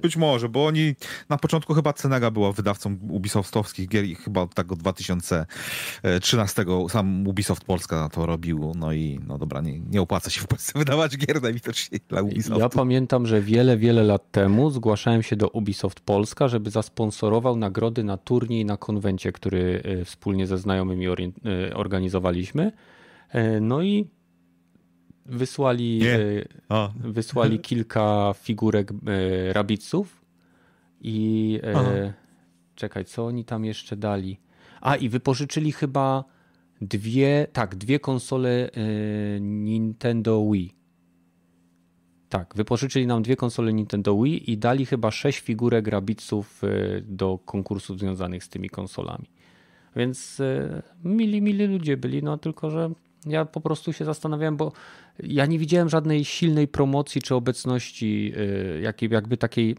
Być 0.00 0.16
może, 0.16 0.48
bo 0.48 0.66
oni 0.66 0.94
na 1.28 1.38
początku 1.38 1.74
chyba 1.74 1.92
Cenega 1.92 2.30
była 2.30 2.52
wydawcą 2.52 2.96
Ubisoftowskich 3.08 3.88
gier 3.88 4.04
i 4.04 4.14
chyba 4.14 4.40
od 4.40 4.54
tego 4.54 4.76
2013 4.76 6.64
sam 6.88 7.28
Ubisoft 7.28 7.64
Polska 7.64 8.08
to 8.08 8.26
robił. 8.26 8.72
No 8.76 8.92
i 8.92 9.20
no 9.26 9.38
dobra, 9.38 9.60
nie, 9.60 9.80
nie 9.80 10.00
opłaca 10.00 10.30
się 10.30 10.40
w 10.40 10.46
Polsce 10.46 10.78
wydawać 10.78 11.16
gier 11.16 11.42
najwidoczniej 11.42 12.00
dla 12.08 12.22
Ubisoftu. 12.22 12.60
Ja 12.60 12.68
pamiętam, 12.68 13.26
że 13.26 13.42
wiele, 13.42 13.76
wiele 13.76 14.02
lat 14.02 14.30
temu 14.30 14.70
zgłaszałem 14.70 15.22
się 15.22 15.36
do 15.36 15.48
Ubisoft 15.48 16.00
Polska 16.00 16.18
Polska, 16.18 16.48
żeby 16.48 16.70
zasponsorował 16.70 17.56
nagrody 17.56 18.04
na 18.04 18.16
turniej 18.16 18.64
na 18.64 18.76
konwencie, 18.76 19.32
który 19.32 19.82
e, 19.84 20.04
wspólnie 20.04 20.46
ze 20.46 20.58
znajomymi 20.58 21.06
e, 21.06 21.14
organizowaliśmy. 21.74 22.72
E, 23.28 23.60
no 23.60 23.82
i 23.82 24.10
wysłali, 25.28 26.00
wysłali 26.96 27.60
kilka 27.68 28.34
figurek 28.36 28.92
rabiców 29.52 30.24
i 31.00 31.60
Aha. 31.74 31.90
czekaj, 32.74 33.04
co 33.04 33.26
oni 33.26 33.44
tam 33.44 33.64
jeszcze 33.64 33.96
dali? 33.96 34.40
A 34.80 34.96
i 34.96 35.08
wypożyczyli 35.08 35.72
chyba 35.72 36.24
dwie, 36.80 37.46
tak, 37.52 37.76
dwie 37.76 38.00
konsole 38.00 38.70
Nintendo 39.40 40.50
Wii. 40.50 40.74
Tak, 42.28 42.54
wypożyczyli 42.56 43.06
nam 43.06 43.22
dwie 43.22 43.36
konsole 43.36 43.72
Nintendo 43.72 44.22
Wii 44.22 44.50
i 44.50 44.58
dali 44.58 44.86
chyba 44.86 45.10
sześć 45.10 45.40
figurek 45.40 45.88
Rabiców 45.88 46.62
do 47.02 47.38
konkursów 47.38 47.98
związanych 47.98 48.44
z 48.44 48.48
tymi 48.48 48.68
konsolami. 48.68 49.30
Więc 49.96 50.42
mili, 51.04 51.42
mili 51.42 51.66
ludzie 51.66 51.96
byli, 51.96 52.22
no 52.22 52.38
tylko, 52.38 52.70
że 52.70 52.90
ja 53.26 53.44
po 53.44 53.60
prostu 53.60 53.92
się 53.92 54.04
zastanawiałem, 54.04 54.56
bo 54.56 54.72
ja 55.22 55.46
nie 55.46 55.58
widziałem 55.58 55.88
żadnej 55.88 56.24
silnej 56.24 56.68
promocji 56.68 57.22
czy 57.22 57.34
obecności 57.34 58.32
y, 58.36 58.80
jakiej, 58.80 59.08
jakby 59.12 59.36
takiej 59.36 59.76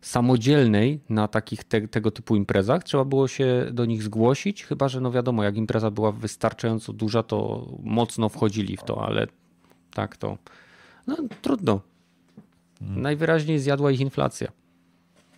samodzielnej 0.00 1.00
na 1.08 1.28
takich 1.28 1.64
te, 1.64 1.88
tego 1.88 2.10
typu 2.10 2.36
imprezach. 2.36 2.84
Trzeba 2.84 3.04
było 3.04 3.28
się 3.28 3.66
do 3.72 3.84
nich 3.84 4.02
zgłosić, 4.02 4.64
chyba 4.64 4.88
że 4.88 5.00
no 5.00 5.10
wiadomo, 5.10 5.44
jak 5.44 5.56
impreza 5.56 5.90
była 5.90 6.12
wystarczająco 6.12 6.92
duża, 6.92 7.22
to 7.22 7.66
mocno 7.82 8.28
wchodzili 8.28 8.76
w 8.76 8.82
to, 8.82 9.04
ale 9.06 9.26
tak 9.94 10.16
to 10.16 10.38
no 11.06 11.16
trudno. 11.42 11.80
Hmm. 12.78 13.02
Najwyraźniej 13.02 13.58
zjadła 13.58 13.90
ich 13.90 14.00
inflacja. 14.00 14.52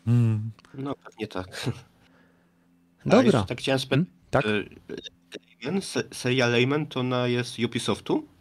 Hmm. 0.04 0.50
No 0.74 0.94
pewnie 0.94 1.26
tak. 1.26 1.66
Dobra. 3.06 3.42
tak 3.42 3.59
chciałem 3.59 3.78
spytać. 3.78 4.44
Hmm? 4.44 5.80
Tak? 5.80 6.04
seria 6.12 6.48
Rayman 6.48 6.86
to 6.86 7.00
ona 7.00 7.28
jest 7.28 7.59
Ubisoftu? 7.59 8.31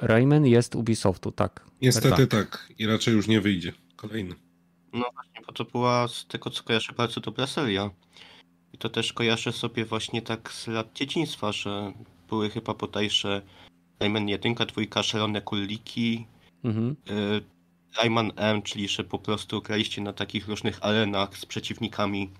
Rayman 0.00 0.46
jest 0.46 0.74
Ubisoftu, 0.74 1.32
tak. 1.32 1.66
Niestety 1.82 2.26
tak. 2.26 2.50
tak. 2.50 2.72
I 2.78 2.86
raczej 2.86 3.14
już 3.14 3.28
nie 3.28 3.40
wyjdzie. 3.40 3.72
Kolejny. 3.96 4.34
No 4.92 5.04
właśnie, 5.14 5.40
bo 5.46 5.52
to 5.52 5.64
była 5.64 6.08
z 6.08 6.26
tego 6.26 6.50
co 6.50 6.62
kojarzę 6.62 6.92
bardzo 6.92 7.20
dobra 7.20 7.46
seria. 7.46 7.90
I 8.72 8.78
to 8.78 8.88
też 8.88 9.12
kojarzę 9.12 9.52
sobie 9.52 9.84
właśnie 9.84 10.22
tak 10.22 10.52
z 10.52 10.66
lat 10.66 10.92
dzieciństwa, 10.92 11.52
że 11.52 11.92
były 12.28 12.50
chyba 12.50 12.74
bodajże 12.74 13.42
Rayman 14.00 14.28
1, 14.28 14.54
2, 14.54 15.02
Szalone 15.02 15.42
Kuliki, 15.42 16.26
mhm. 16.64 16.96
Y, 17.10 17.42
Rayman 18.02 18.32
M, 18.36 18.62
czyli 18.62 18.88
że 18.88 19.04
po 19.04 19.18
prostu 19.18 19.62
graliście 19.62 20.02
na 20.02 20.12
takich 20.12 20.48
różnych 20.48 20.84
arenach 20.84 21.38
z 21.38 21.46
przeciwnikami 21.46 22.30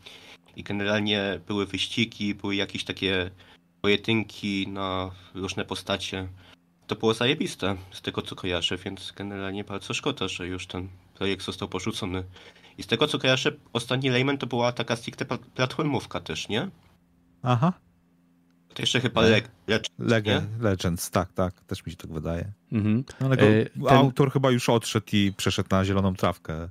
i 0.57 0.63
generalnie 0.63 1.41
były 1.47 1.67
wyścigi, 1.67 2.35
były 2.35 2.57
jakieś 2.57 2.85
takie 2.85 3.31
pojedynki 3.81 4.69
na 4.69 5.11
różne 5.35 5.65
postacie. 5.65 6.29
To 6.87 6.97
było 6.97 7.15
zajebiste 7.15 7.77
z 7.91 8.03
tego 8.03 8.23
co 8.23 8.37
kojarzę, 8.37 8.77
więc 8.77 9.13
generalnie 9.17 9.65
bardzo 9.65 9.95
szkoda, 9.95 10.29
że 10.29 10.47
już 10.47 10.67
ten 10.67 10.89
projekt 11.15 11.45
został 11.45 11.69
porzucony. 11.69 12.25
I 12.79 12.83
z 12.83 12.87
tego 12.87 13.07
co 13.07 13.19
kojarzę, 13.19 13.53
ostatni 13.73 14.11
Layman 14.11 14.39
to 14.39 14.47
była 14.47 14.73
taka 14.73 14.97
stricte 14.97 15.25
platformówka 15.55 16.21
też, 16.21 16.49
nie? 16.49 16.69
Aha. 17.43 17.73
To 18.75 18.83
jeszcze 18.83 19.01
chyba 19.01 19.21
Le 19.21 19.41
Legends, 19.67 19.91
Legend, 19.99 20.61
Legends, 20.61 21.11
tak, 21.11 21.33
tak, 21.33 21.61
też 21.61 21.87
mi 21.87 21.93
się 21.93 21.99
tak 21.99 22.13
wydaje. 22.13 22.53
Mhm. 22.73 23.05
No, 23.21 23.27
ale 23.27 23.37
go, 23.37 23.47
e, 23.47 23.65
ten... 23.65 23.99
autor 23.99 24.33
chyba 24.33 24.51
już 24.51 24.69
odszedł 24.69 25.07
i 25.13 25.33
przeszedł 25.37 25.69
na 25.71 25.85
zieloną 25.85 26.15
trawkę. 26.15 26.69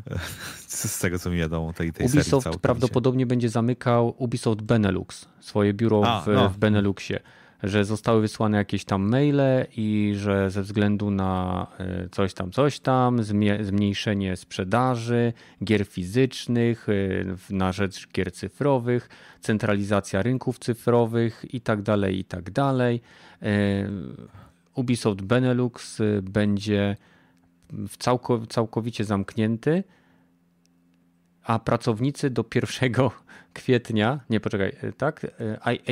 Z 0.66 0.98
tego 0.98 1.18
co 1.18 1.30
mi 1.30 1.38
wiadomo, 1.38 1.72
tej, 1.72 1.92
tej 1.92 2.06
Ubisoft 2.06 2.44
serii 2.44 2.58
prawdopodobnie 2.58 3.26
będzie 3.26 3.48
zamykał 3.48 4.14
Ubisoft 4.18 4.62
Benelux, 4.62 5.28
swoje 5.40 5.74
biuro 5.74 6.02
A, 6.06 6.20
w, 6.20 6.26
no. 6.26 6.48
w 6.48 6.58
Beneluxie 6.58 7.20
że 7.64 7.84
zostały 7.84 8.20
wysłane 8.20 8.58
jakieś 8.58 8.84
tam 8.84 9.08
maile 9.08 9.66
i 9.76 10.12
że 10.16 10.50
ze 10.50 10.62
względu 10.62 11.10
na 11.10 11.66
e, 11.78 12.08
coś 12.08 12.34
tam, 12.34 12.50
coś 12.50 12.80
tam, 12.80 13.22
zmniejszenie 13.60 14.36
sprzedaży 14.36 15.32
gier 15.64 15.86
fizycznych 15.86 16.86
e, 16.88 17.54
na 17.54 17.72
rzecz 17.72 18.08
gier 18.08 18.32
cyfrowych, 18.32 19.08
centralizacja 19.40 20.22
rynków 20.22 20.58
cyfrowych 20.58 21.44
i 21.54 21.60
tak 21.60 21.82
dalej, 21.82 22.18
i 22.18 22.24
tak 22.24 22.50
dalej. 22.50 23.00
E, 23.42 23.46
Ubisoft 24.74 25.22
Benelux 25.22 25.98
będzie 26.22 26.96
całkowicie 28.48 29.04
zamknięty, 29.04 29.84
a 31.44 31.58
pracownicy 31.58 32.30
do 32.30 32.44
1 32.54 32.92
kwietnia, 33.54 34.20
nie 34.30 34.40
poczekaj, 34.40 34.76
tak? 34.96 35.26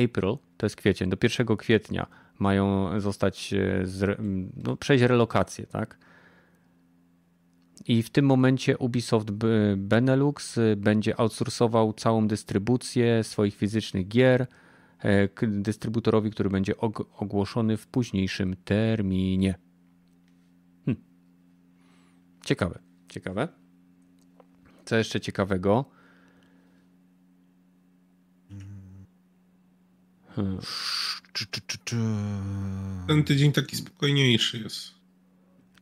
April 0.05 0.37
to 0.63 0.65
jest 0.65 0.75
kwiecień, 0.75 1.09
do 1.09 1.17
1 1.23 1.57
kwietnia 1.57 2.07
mają 2.39 2.99
zostać, 2.99 3.53
e, 3.53 3.85
no, 4.63 4.77
przejść 4.77 5.03
relokację, 5.03 5.67
tak? 5.67 5.97
I 7.87 8.03
w 8.03 8.09
tym 8.09 8.25
momencie 8.25 8.77
Ubisoft 8.77 9.31
Benelux 9.77 10.57
e, 10.57 10.75
będzie 10.75 11.19
outsourcował 11.19 11.93
całą 11.93 12.27
dystrybucję 12.27 13.23
swoich 13.23 13.55
fizycznych 13.55 14.07
gier 14.07 14.47
e, 14.99 15.29
dystrybutorowi, 15.47 16.31
który 16.31 16.49
będzie 16.49 16.77
ogłoszony 17.17 17.77
w 17.77 17.87
późniejszym 17.87 18.55
terminie. 18.65 19.55
Hm. 20.85 20.97
Ciekawe, 22.45 22.79
ciekawe. 23.09 23.47
Co 24.85 24.95
jeszcze 24.95 25.21
ciekawego? 25.21 25.85
Ten 33.07 33.23
tydzień 33.23 33.51
taki 33.51 33.75
spokojniejszy 33.75 34.57
jest. 34.57 34.93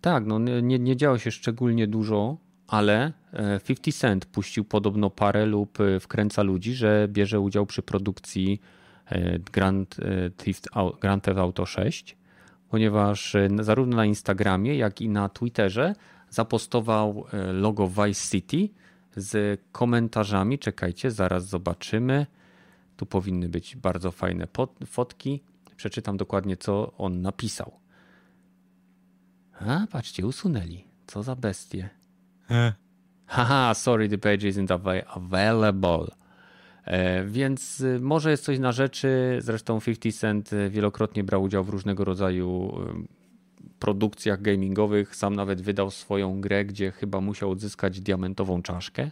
Tak, 0.01 0.25
no 0.25 0.39
nie, 0.39 0.79
nie 0.79 0.95
działo 0.95 1.17
się 1.17 1.31
szczególnie 1.31 1.87
dużo, 1.87 2.37
ale 2.67 3.13
50 3.65 3.87
e, 3.87 3.91
Cent 3.91 4.25
puścił 4.25 4.65
podobno 4.65 5.09
parę 5.09 5.45
lub 5.45 5.81
e, 5.81 5.99
wkręca 5.99 6.43
ludzi, 6.43 6.73
że 6.73 7.07
bierze 7.09 7.39
udział 7.39 7.65
przy 7.65 7.81
produkcji 7.81 8.61
e, 9.05 9.39
Grand 9.39 9.95
Theft, 10.37 10.67
Grand 11.01 11.23
Theft 11.23 11.39
Auto 11.39 11.65
6, 11.65 12.17
ponieważ 12.69 13.35
zarówno 13.59 13.95
na 13.95 14.05
Instagramie, 14.05 14.75
jak 14.75 15.01
i 15.01 15.09
na 15.09 15.29
Twitterze 15.29 15.95
zapostował 16.29 17.25
logo 17.53 17.87
Vice 17.87 18.29
City 18.31 18.69
z 19.15 19.61
komentarzami. 19.71 20.59
Czekajcie, 20.59 21.11
zaraz 21.11 21.47
zobaczymy. 21.47 22.25
Tu 23.01 23.05
powinny 23.05 23.49
być 23.49 23.75
bardzo 23.75 24.11
fajne 24.11 24.47
fotki. 24.85 25.43
Przeczytam 25.75 26.17
dokładnie, 26.17 26.57
co 26.57 26.91
on 26.97 27.21
napisał. 27.21 27.71
A, 29.59 29.87
patrzcie, 29.91 30.27
usunęli. 30.27 30.83
Co 31.07 31.23
za 31.23 31.35
bestie. 31.35 31.89
E. 32.49 32.73
Haha, 33.25 33.73
sorry, 33.73 34.09
the 34.09 34.17
page 34.17 34.37
isn't 34.37 35.03
available. 35.07 36.07
E, 36.85 37.25
więc 37.25 37.79
y, 37.79 37.99
może 37.99 38.31
jest 38.31 38.43
coś 38.43 38.59
na 38.59 38.71
rzeczy. 38.71 39.39
Zresztą 39.41 39.79
50 39.81 40.15
Cent 40.19 40.53
y, 40.53 40.69
wielokrotnie 40.69 41.23
brał 41.23 41.43
udział 41.43 41.63
w 41.63 41.69
różnego 41.69 42.05
rodzaju 42.05 42.77
y, 43.03 43.07
produkcjach 43.79 44.41
gamingowych. 44.41 45.15
Sam 45.15 45.35
nawet 45.35 45.61
wydał 45.61 45.91
swoją 45.91 46.41
grę, 46.41 46.65
gdzie 46.65 46.91
chyba 46.91 47.21
musiał 47.21 47.51
odzyskać 47.51 48.01
diamentową 48.01 48.61
czaszkę. 48.61 49.11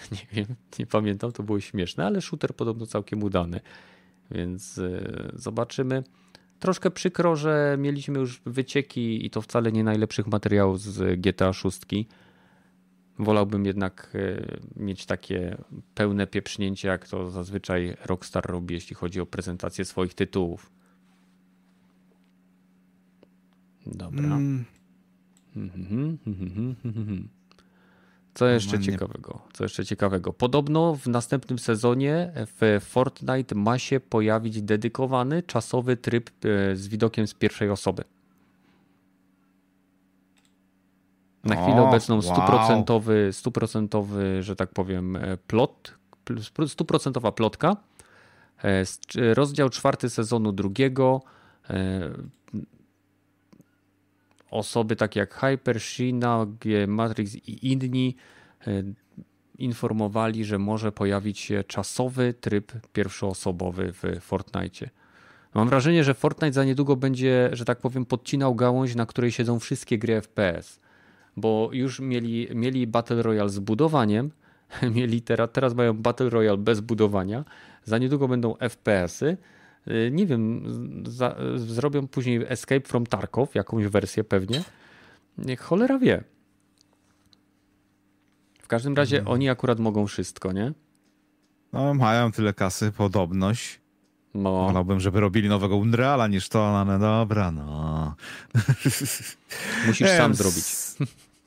Nie 0.12 0.26
wiem, 0.32 0.56
nie 0.78 0.86
pamiętam, 0.86 1.32
to 1.32 1.42
było 1.42 1.60
śmieszne, 1.60 2.06
ale 2.06 2.20
shooter 2.20 2.54
podobno 2.54 2.86
całkiem 2.86 3.22
udany. 3.22 3.60
Więc 4.30 4.78
e, 4.78 5.30
zobaczymy. 5.34 6.02
Troszkę 6.58 6.90
przykro, 6.90 7.36
że 7.36 7.76
mieliśmy 7.78 8.18
już 8.18 8.40
wycieki 8.46 9.26
i 9.26 9.30
to 9.30 9.42
wcale 9.42 9.72
nie 9.72 9.84
najlepszych 9.84 10.26
materiałów 10.26 10.80
z 10.80 11.20
GTA 11.20 11.52
6. 11.52 11.80
Wolałbym 13.18 13.66
jednak 13.66 14.12
e, 14.14 14.82
mieć 14.82 15.06
takie 15.06 15.56
pełne 15.94 16.26
pieprznięcie, 16.26 16.88
jak 16.88 17.08
to 17.08 17.30
zazwyczaj 17.30 17.96
Rockstar 18.04 18.46
robi, 18.46 18.74
jeśli 18.74 18.96
chodzi 18.96 19.20
o 19.20 19.26
prezentację 19.26 19.84
swoich 19.84 20.14
tytułów. 20.14 20.72
Dobra. 23.86 24.24
Mm. 24.24 24.64
Mhm, 25.56 26.18
mhm, 26.26 26.74
mhm, 26.84 27.28
co 28.38 28.46
jeszcze 28.46 28.80
ciekawego? 28.80 29.40
Co 29.52 29.64
jeszcze 29.64 29.84
ciekawego? 29.84 30.32
Podobno 30.32 30.94
w 30.94 31.06
następnym 31.06 31.58
sezonie 31.58 32.32
w 32.34 32.80
Fortnite 32.84 33.54
ma 33.54 33.78
się 33.78 34.00
pojawić 34.00 34.62
dedykowany 34.62 35.42
czasowy 35.42 35.96
tryb 35.96 36.30
e, 36.30 36.76
z 36.76 36.88
widokiem 36.88 37.26
z 37.26 37.34
pierwszej 37.34 37.70
osoby. 37.70 38.04
Na 41.44 41.62
chwilę 41.62 41.82
obecną 41.82 42.22
stuprocentowy, 42.22 43.28
stuprocentowy, 43.32 44.42
że 44.42 44.56
tak 44.56 44.70
powiem, 44.70 45.16
e, 45.16 45.36
plot, 45.36 45.94
stuprocentowa 46.66 47.32
plotka. 47.32 47.76
E, 48.64 48.84
rozdział 49.34 49.68
czwarty 49.68 50.10
sezonu 50.10 50.52
drugiego. 50.52 51.22
Osoby 54.50 54.96
takie 54.96 55.20
jak 55.20 55.34
Hyper, 55.34 55.80
Shina, 55.80 56.46
Matrix 56.86 57.34
i 57.34 57.72
inni 57.72 58.16
E, 58.66 58.82
informowali, 59.58 60.44
że 60.44 60.58
może 60.58 60.92
pojawić 60.92 61.38
się 61.38 61.64
czasowy 61.64 62.34
tryb 62.34 62.72
pierwszoosobowy 62.92 63.92
w 63.92 64.20
Fortnite. 64.20 64.90
Mam 65.54 65.68
wrażenie, 65.68 66.04
że 66.04 66.14
Fortnite 66.14 66.52
za 66.52 66.64
niedługo 66.64 66.96
będzie, 66.96 67.50
że 67.52 67.64
tak 67.64 67.78
powiem, 67.78 68.04
podcinał 68.04 68.54
gałąź, 68.54 68.94
na 68.94 69.06
której 69.06 69.32
siedzą 69.32 69.58
wszystkie 69.58 69.98
gry 69.98 70.20
FPS. 70.20 70.80
Bo 71.36 71.70
już 71.72 72.00
mieli, 72.00 72.48
mieli 72.54 72.86
Battle 72.86 73.22
Royale 73.22 73.48
z 73.48 73.58
budowaniem, 73.58 74.30
mieli 74.96 75.22
teraz, 75.22 75.48
teraz 75.52 75.74
mają 75.74 75.94
Battle 75.94 76.30
Royale 76.30 76.58
bez 76.58 76.80
budowania, 76.80 77.44
za 77.84 77.98
niedługo 77.98 78.28
będą 78.28 78.54
FPS-y. 78.54 79.36
E, 79.88 80.10
nie 80.10 80.26
wiem, 80.26 80.64
za, 81.06 81.36
zrobią 81.56 82.08
później 82.08 82.44
Escape 82.48 82.80
from 82.88 83.06
Tarkov, 83.06 83.54
jakąś 83.54 83.86
wersję 83.86 84.24
pewnie. 84.24 84.62
Niech 85.38 85.60
cholera 85.60 85.98
wie. 85.98 86.24
W 88.62 88.66
każdym 88.68 88.94
razie 88.96 89.18
Mhm. 89.18 89.34
oni 89.34 89.48
akurat 89.48 89.78
mogą 89.80 90.06
wszystko, 90.06 90.52
nie? 90.52 90.72
No, 91.72 91.94
mają 91.94 92.32
tyle 92.32 92.54
kasy, 92.54 92.92
podobność. 92.92 93.80
No, 94.34 94.66
Wolałbym, 94.66 95.00
żeby 95.00 95.20
robili 95.20 95.48
nowego 95.48 95.76
Unreala 95.76 96.26
niż 96.26 96.48
to, 96.48 96.72
no, 96.72 96.84
no 96.84 96.98
dobra, 96.98 97.50
no. 97.50 98.14
musisz 99.86 100.08
sam 100.08 100.34
zrobić. 100.34 100.64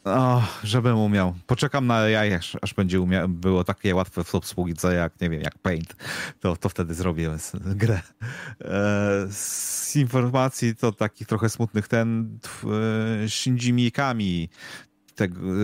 O, 0.04 0.44
żebym 0.64 0.98
umiał. 0.98 1.36
Poczekam 1.48 1.88
na 1.88 1.96
AI, 1.96 2.34
aż, 2.34 2.58
aż 2.62 2.74
będzie 2.74 3.00
umia- 3.00 3.28
było 3.28 3.64
takie 3.64 3.96
łatwe 3.96 4.24
w 4.24 4.36
obsługice 4.36 4.94
jak, 4.94 5.22
nie 5.22 5.30
wiem, 5.30 5.42
jak 5.42 5.58
Paint. 5.58 5.96
To, 6.40 6.56
to 6.56 6.70
wtedy 6.70 6.94
zrobię 6.94 7.30
grę. 7.66 8.02
E, 8.62 9.28
z 9.32 9.96
informacji 9.96 10.76
to 10.76 10.92
takich 10.92 11.28
trochę 11.28 11.50
smutnych, 11.50 11.88
ten 11.88 12.40
e, 13.24 13.30
Shinji 13.30 13.74
Mikami, 13.74 14.50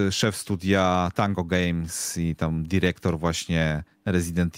e, 0.08 0.12
szef 0.12 0.36
studia 0.36 1.12
Tango 1.16 1.44
Games 1.44 2.18
i 2.18 2.36
tam 2.36 2.64
dyrektor 2.64 3.20
właśnie 3.20 3.84
Resident 4.12 4.58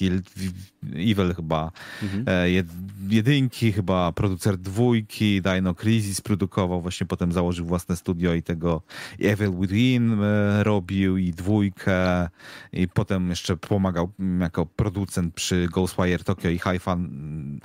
Evil, 0.96 1.34
chyba, 1.36 1.72
Mhm. 2.04 2.24
e, 2.28 2.48
jed- 2.48 2.90
jedynki, 3.10 3.72
chyba 3.74 4.12
producer 4.12 4.58
dwójki, 4.58 5.42
Dino 5.42 5.76
Crisis 5.76 6.22
produkował, 6.22 6.82
właśnie 6.82 7.08
potem 7.08 7.32
założył 7.32 7.66
własne 7.66 7.96
studio 7.96 8.34
i 8.34 8.44
tego 8.44 8.82
Evil 9.20 9.52
Within 9.60 10.24
e, 10.24 10.64
robił 10.64 11.18
i 11.18 11.32
dwójkę 11.32 12.30
i 12.74 12.88
potem 12.88 13.30
jeszcze 13.30 13.58
pomagał 13.58 14.12
jako 14.40 14.66
producent 14.66 15.34
przy 15.34 15.68
Ghostwire 15.72 16.24
Tokyo 16.24 16.50
i 16.50 16.60
Hi-Fi, 16.60 16.90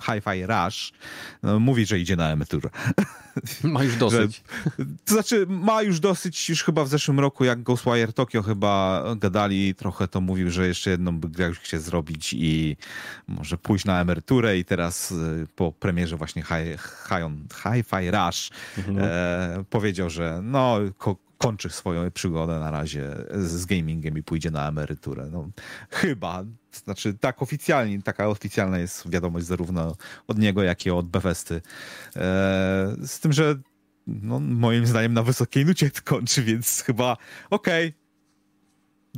Hi-Fi 0.00 0.46
Rush. 0.46 0.92
No, 1.42 1.60
mówi, 1.60 1.86
że 1.86 1.98
idzie 1.98 2.16
na 2.16 2.30
emeryturę. 2.30 2.70
Ma 3.62 3.84
już 3.84 3.96
dosyć. 3.96 4.42
To 5.04 5.14
znaczy, 5.14 5.46
ma 5.48 5.82
już 5.82 6.00
dosyć, 6.00 6.48
już 6.48 6.62
chyba 6.64 6.84
w 6.84 6.88
zeszłym 6.88 7.20
roku, 7.20 7.44
jak 7.44 7.62
Ghostwire 7.62 8.12
Tokyo 8.12 8.42
chyba 8.42 9.04
gadali 9.16 9.74
trochę, 9.74 10.08
to 10.08 10.20
mówił, 10.20 10.50
że 10.50 10.66
jeszcze 10.68 10.90
jedną 10.90 11.18
by 11.18 11.28
grę 11.28 11.52
chce 11.74 11.80
zrobić 11.80 12.32
i 12.32 12.76
może 13.28 13.58
pójść 13.58 13.84
na 13.84 14.00
emeryturę 14.00 14.58
i 14.58 14.64
teraz 14.64 15.12
y, 15.12 15.46
po 15.56 15.72
premierze 15.72 16.16
właśnie 16.16 16.42
Hi- 16.42 16.78
Hi- 17.08 17.46
Hi-Fi 17.62 18.10
Rush 18.10 18.50
e, 18.98 19.64
powiedział, 19.70 20.10
że 20.10 20.40
no 20.42 20.78
ko- 20.98 21.16
kończy 21.38 21.70
swoją 21.70 22.10
przygodę 22.10 22.60
na 22.60 22.70
razie 22.70 23.10
z, 23.34 23.66
gamingiem 23.66 24.18
i 24.18 24.22
pójdzie 24.22 24.50
na 24.50 24.68
emeryturę. 24.68 25.28
No, 25.32 25.48
chyba. 25.90 26.44
Znaczy, 26.72 27.14
tak 27.14 27.42
oficjalnie, 27.42 28.02
taka 28.02 28.28
oficjalna 28.28 28.78
jest 28.78 29.10
wiadomość 29.10 29.46
zarówno 29.46 29.96
od 30.26 30.38
niego, 30.38 30.62
jak 30.62 30.86
i 30.86 30.90
od 30.90 31.08
Bethesdy. 31.08 31.54
E, 32.16 32.96
z 33.06 33.20
tym, 33.20 33.32
że 33.32 33.54
no, 34.06 34.40
moim 34.40 34.86
zdaniem 34.86 35.12
na 35.14 35.22
wysokiej 35.22 35.66
nucie 35.66 35.90
kończy, 36.04 36.42
więc 36.42 36.82
chyba 36.82 37.16
okej, 37.50 37.94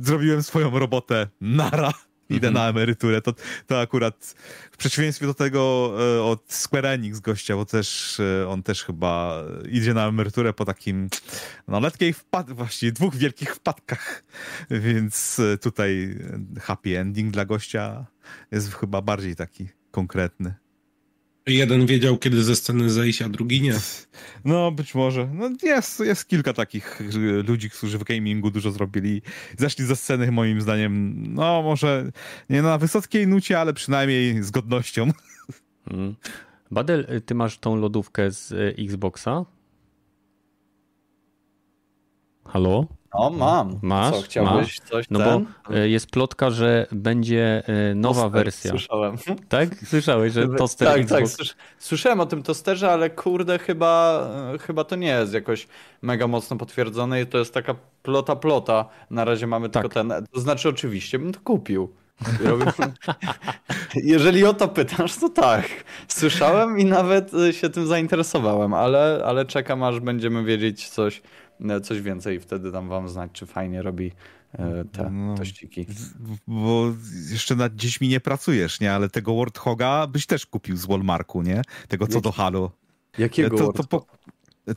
zrobiłem 0.01 0.43
swoją 0.43 0.79
robotę, 0.79 1.27
nara, 1.41 1.91
idę 2.29 2.51
na 2.51 2.69
emeryturę. 2.69 3.21
To, 3.21 3.33
to 3.67 3.81
akurat 3.81 4.35
w 4.71 4.77
przeciwieństwie 4.77 5.25
do 5.25 5.33
tego 5.33 5.93
e, 6.17 6.23
od 6.23 6.53
Square 6.53 6.85
Enix 6.85 7.19
gościa, 7.19 7.55
bo 7.55 7.65
też 7.65 8.19
e, 8.19 8.47
on 8.47 8.63
też 8.63 8.83
chyba 8.83 9.43
idzie 9.69 9.93
na 9.93 10.07
emeryturę 10.07 10.53
po 10.53 10.65
takim 10.65 11.09
no 11.67 11.79
letkiej 11.79 12.13
wpad 12.13 12.51
właściwie 12.51 12.91
dwóch 12.91 13.15
wielkich 13.15 13.55
wpadkach, 13.55 14.23
więc 14.69 15.39
e, 15.39 15.57
tutaj 15.57 16.19
happy 16.61 16.99
ending 16.99 17.33
dla 17.33 17.45
gościa 17.45 18.05
jest 18.51 18.73
chyba 18.73 19.01
bardziej 19.01 19.35
taki 19.35 19.67
konkretny. 19.91 20.66
Jeden 21.47 21.85
wiedział, 21.85 22.17
kiedy 22.17 22.43
ze 22.43 22.55
sceny 22.55 22.89
zejść, 22.89 23.21
a 23.21 23.29
drugi 23.29 23.61
nie. 23.61 23.73
No, 24.45 24.71
być 24.71 24.95
może. 24.95 25.29
No, 25.33 25.49
jest, 25.63 25.99
jest 25.99 26.27
kilka 26.27 26.53
takich 26.53 27.01
y, 27.01 27.43
ludzi, 27.47 27.69
którzy 27.69 27.97
w 27.97 28.03
gamingu 28.03 28.51
dużo 28.51 28.71
zrobili. 28.71 29.21
Zeszli 29.57 29.85
ze 29.85 29.95
sceny, 29.95 30.31
moim 30.31 30.61
zdaniem, 30.61 31.23
no 31.33 31.61
może 31.61 32.11
nie 32.49 32.61
na 32.61 32.77
wysokiej 32.77 33.27
nucie, 33.27 33.59
ale 33.59 33.73
przynajmniej 33.73 34.43
z 34.43 34.51
godnością. 34.51 35.11
Mm. 35.91 36.15
Badel, 36.71 37.21
ty 37.25 37.35
masz 37.35 37.57
tą 37.57 37.75
lodówkę 37.75 38.31
z 38.31 38.51
e, 38.51 38.83
Xboxa? 38.83 39.45
Halo? 42.45 42.87
No, 43.19 43.29
mam. 43.29 43.79
Masz? 43.81 44.15
Co, 44.15 44.21
chciałbyś 44.21 44.79
coś 44.79 45.05
No 45.09 45.19
ten? 45.19 45.45
bo 45.69 45.75
e, 45.75 45.89
jest 45.89 46.11
plotka, 46.11 46.51
że 46.51 46.87
będzie 46.91 47.63
e, 47.67 47.95
nowa 47.95 48.21
Toster, 48.21 48.43
wersja. 48.43 48.71
Słyszałem. 48.71 49.15
Tak? 49.49 49.69
Słyszałeś, 49.85 50.33
że 50.33 50.47
toster 50.57 50.87
tak, 50.87 50.97
Xbox. 50.97 51.21
tak. 51.21 51.29
Słysz, 51.29 51.55
słyszałem 51.79 52.19
o 52.19 52.25
tym 52.25 52.43
tosterze, 52.43 52.91
ale 52.91 53.09
kurde, 53.09 53.59
chyba, 53.59 54.21
e, 54.53 54.57
chyba 54.57 54.83
to 54.83 54.95
nie 54.95 55.07
jest 55.07 55.33
jakoś 55.33 55.67
mega 56.01 56.27
mocno 56.27 56.57
potwierdzone 56.57 57.21
i 57.21 57.25
to 57.25 57.37
jest 57.37 57.53
taka 57.53 57.75
plota 58.03 58.35
plota. 58.35 58.85
Na 59.09 59.25
razie 59.25 59.47
mamy 59.47 59.69
tylko 59.69 59.89
Tak. 59.89 59.93
ten. 59.93 60.25
To 60.31 60.39
znaczy, 60.39 60.69
oczywiście 60.69 61.19
bym 61.19 61.33
to 61.33 61.39
kupił. 61.43 61.89
Jeżeli 63.95 64.45
o 64.45 64.53
to 64.53 64.67
pytasz, 64.67 65.15
to 65.17 65.29
tak. 65.29 65.65
Słyszałem 66.07 66.79
i 66.79 66.85
nawet 66.85 67.31
się 67.51 67.69
tym 67.69 67.87
zainteresowałem, 67.87 68.73
ale, 68.73 69.21
ale 69.25 69.45
czekam, 69.45 69.83
aż 69.83 69.99
będziemy 69.99 70.43
wiedzieć 70.43 70.89
coś, 70.89 71.21
coś 71.83 72.01
więcej 72.01 72.37
i 72.37 72.39
wtedy 72.39 72.71
dam 72.71 72.89
wam 72.89 73.09
znać, 73.09 73.31
czy 73.33 73.45
fajnie 73.45 73.81
robi 73.81 74.11
e, 74.53 74.85
te 74.91 75.09
No. 75.09 75.35
tościki. 75.37 75.85
Bo 76.47 76.93
jeszcze 77.31 77.55
nad 77.55 77.75
dziećmi 77.75 78.07
nie 78.07 78.19
pracujesz, 78.19 78.79
nie? 78.79 78.93
Ale 78.93 79.09
tego 79.09 79.35
Warthoga 79.35 80.07
byś 80.07 80.25
też 80.25 80.45
kupił 80.45 80.77
z 80.77 80.85
Walmarku, 80.85 81.41
nie? 81.41 81.61
Tego 81.87 82.07
co 82.07 82.21
do 82.21 82.31
Halo. 82.31 82.71
Jakiego 83.17 83.57
To, 83.57 83.73
to 83.73 83.83
po, 83.83 84.05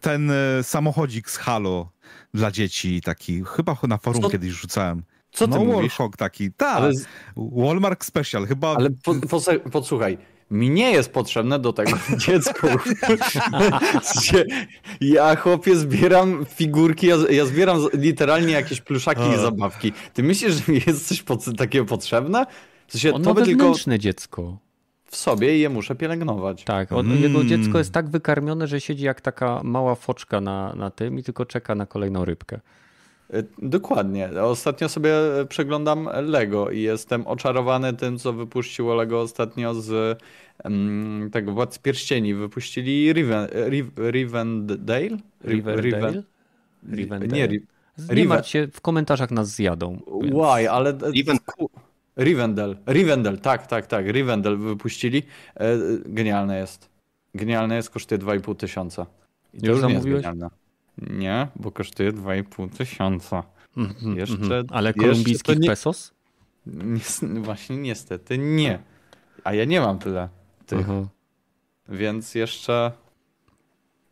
ten 0.00 0.30
e, 0.30 0.62
samochodzik 0.62 1.30
z 1.30 1.36
Halo 1.36 1.90
dla 2.34 2.50
dzieci, 2.50 3.00
taki, 3.00 3.44
chyba 3.44 3.76
na 3.88 3.98
forum 3.98 4.22
Co- 4.22 4.30
kiedyś 4.30 4.50
rzucałem. 4.50 5.02
Co 5.32 5.48
ty 5.48 5.54
no, 5.58 5.64
mówisz? 5.64 5.90
Warthog 5.98 6.16
taki, 6.16 6.52
tak. 6.52 6.76
Ale 6.76 6.92
Walmark 7.36 8.04
Special, 8.04 8.46
chyba 8.46 8.74
Ale 8.76 8.90
po, 8.90 9.14
po, 9.14 9.70
podsłuchaj, 9.70 10.18
mi 10.50 10.70
nie 10.70 10.90
jest 10.90 11.12
potrzebne 11.12 11.58
do 11.58 11.72
tego 11.72 11.92
dziecku. 12.26 12.66
Ja 15.00 15.36
chłopie 15.36 15.76
zbieram 15.76 16.46
figurki, 16.46 17.06
ja, 17.06 17.16
ja 17.30 17.46
zbieram 17.46 17.78
literalnie 17.94 18.52
jakieś 18.52 18.80
pluszaki 18.80 19.20
i 19.36 19.40
zabawki. 19.40 19.92
Ty 20.14 20.22
myślisz, 20.22 20.54
że 20.54 20.72
mi 20.72 20.80
jest 20.86 21.08
coś 21.08 21.24
takiego 21.56 21.84
potrzebne? 21.84 22.46
W 22.86 22.92
sensie, 22.92 23.12
On 23.14 23.22
to 23.22 23.34
ma 23.34 23.42
tylko 23.44 23.74
dziecko. 23.98 24.58
w 25.04 25.16
sobie 25.16 25.56
i 25.56 25.60
je 25.60 25.68
muszę 25.68 25.94
pielęgnować. 25.94 26.64
Tak, 26.64 26.92
on, 26.92 27.06
Mm. 27.10 27.22
jego 27.22 27.44
dziecko 27.44 27.78
jest 27.78 27.92
tak 27.92 28.08
wykarmione, 28.08 28.66
że 28.66 28.80
siedzi 28.80 29.04
jak 29.04 29.20
taka 29.20 29.60
mała 29.64 29.94
foczka 29.94 30.40
na, 30.40 30.74
na 30.74 30.90
tym 30.90 31.18
i 31.18 31.22
tylko 31.22 31.46
czeka 31.46 31.74
na 31.74 31.86
kolejną 31.86 32.24
rybkę. 32.24 32.60
Y, 33.34 33.44
Dokładnie. 33.58 34.28
Ostatnio 34.42 34.88
sobie 34.88 35.12
przeglądam 35.48 36.08
Lego 36.22 36.70
i 36.70 36.80
jestem 36.80 37.26
oczarowany 37.26 37.92
tym, 37.92 38.18
co 38.18 38.32
wypuściło 38.32 38.94
Lego 38.94 39.20
ostatnio 39.20 39.74
z 39.74 40.18
um, 40.64 41.28
tego 41.32 41.52
Władcy 41.52 41.80
Pierścieni. 41.80 42.34
Wypuścili 42.34 43.12
Riven, 43.12 43.48
Riv, 43.68 43.90
Rivendale? 44.10 45.08
Ri- 45.08 45.20
Riverdale? 45.44 46.10
Riven- 46.12 46.22
Rivendale? 46.92 47.32
Nie, 47.32 47.48
Ri- 47.48 47.60
Nie 47.98 48.14
Riven- 48.14 48.26
martw 48.28 48.48
się, 48.48 48.68
w 48.72 48.80
komentarzach 48.80 49.30
nas 49.30 49.48
zjadą. 49.48 49.98
więc- 50.22 50.34
Why, 50.34 50.70
ale... 50.70 50.98
Rivendell. 52.18 52.76
Rivendell, 52.88 53.38
tak, 53.38 53.66
tak, 53.66 53.86
tak. 53.86 54.06
Rivendell 54.06 54.56
wypuścili. 54.58 55.22
E, 55.54 55.76
Genialne 56.06 56.58
jest. 56.58 56.90
Genialne 57.34 57.76
jest, 57.76 57.90
kosztuje 57.90 58.18
2,5 58.18 58.56
tysiąca. 58.56 59.06
I 59.54 59.60
to 59.60 59.66
Już 59.66 59.82
nie 59.82 59.82
jest 59.88 59.94
zamówiłeś? 59.94 60.22
genialne. 60.22 60.50
Nie, 60.98 61.48
bo 61.56 61.72
kosztuje 61.72 62.12
2,5 62.12 62.70
tysiąca. 62.76 63.42
Mhm, 63.76 64.16
Jeszcze- 64.16 64.34
mhm. 64.34 64.66
Ale 64.70 64.88
jeszcze 64.90 65.00
kolumbijskich 65.02 65.58
nie- 65.58 65.68
pesos? 65.68 66.12
Właśnie 67.42 67.76
niestety 67.76 68.38
nie. 68.38 68.82
A 69.44 69.54
ja 69.54 69.64
nie 69.64 69.80
mam 69.80 69.98
tyle 69.98 70.28
tych, 70.66 70.80
Aha. 70.90 71.08
więc 71.88 72.34
jeszcze 72.34 72.92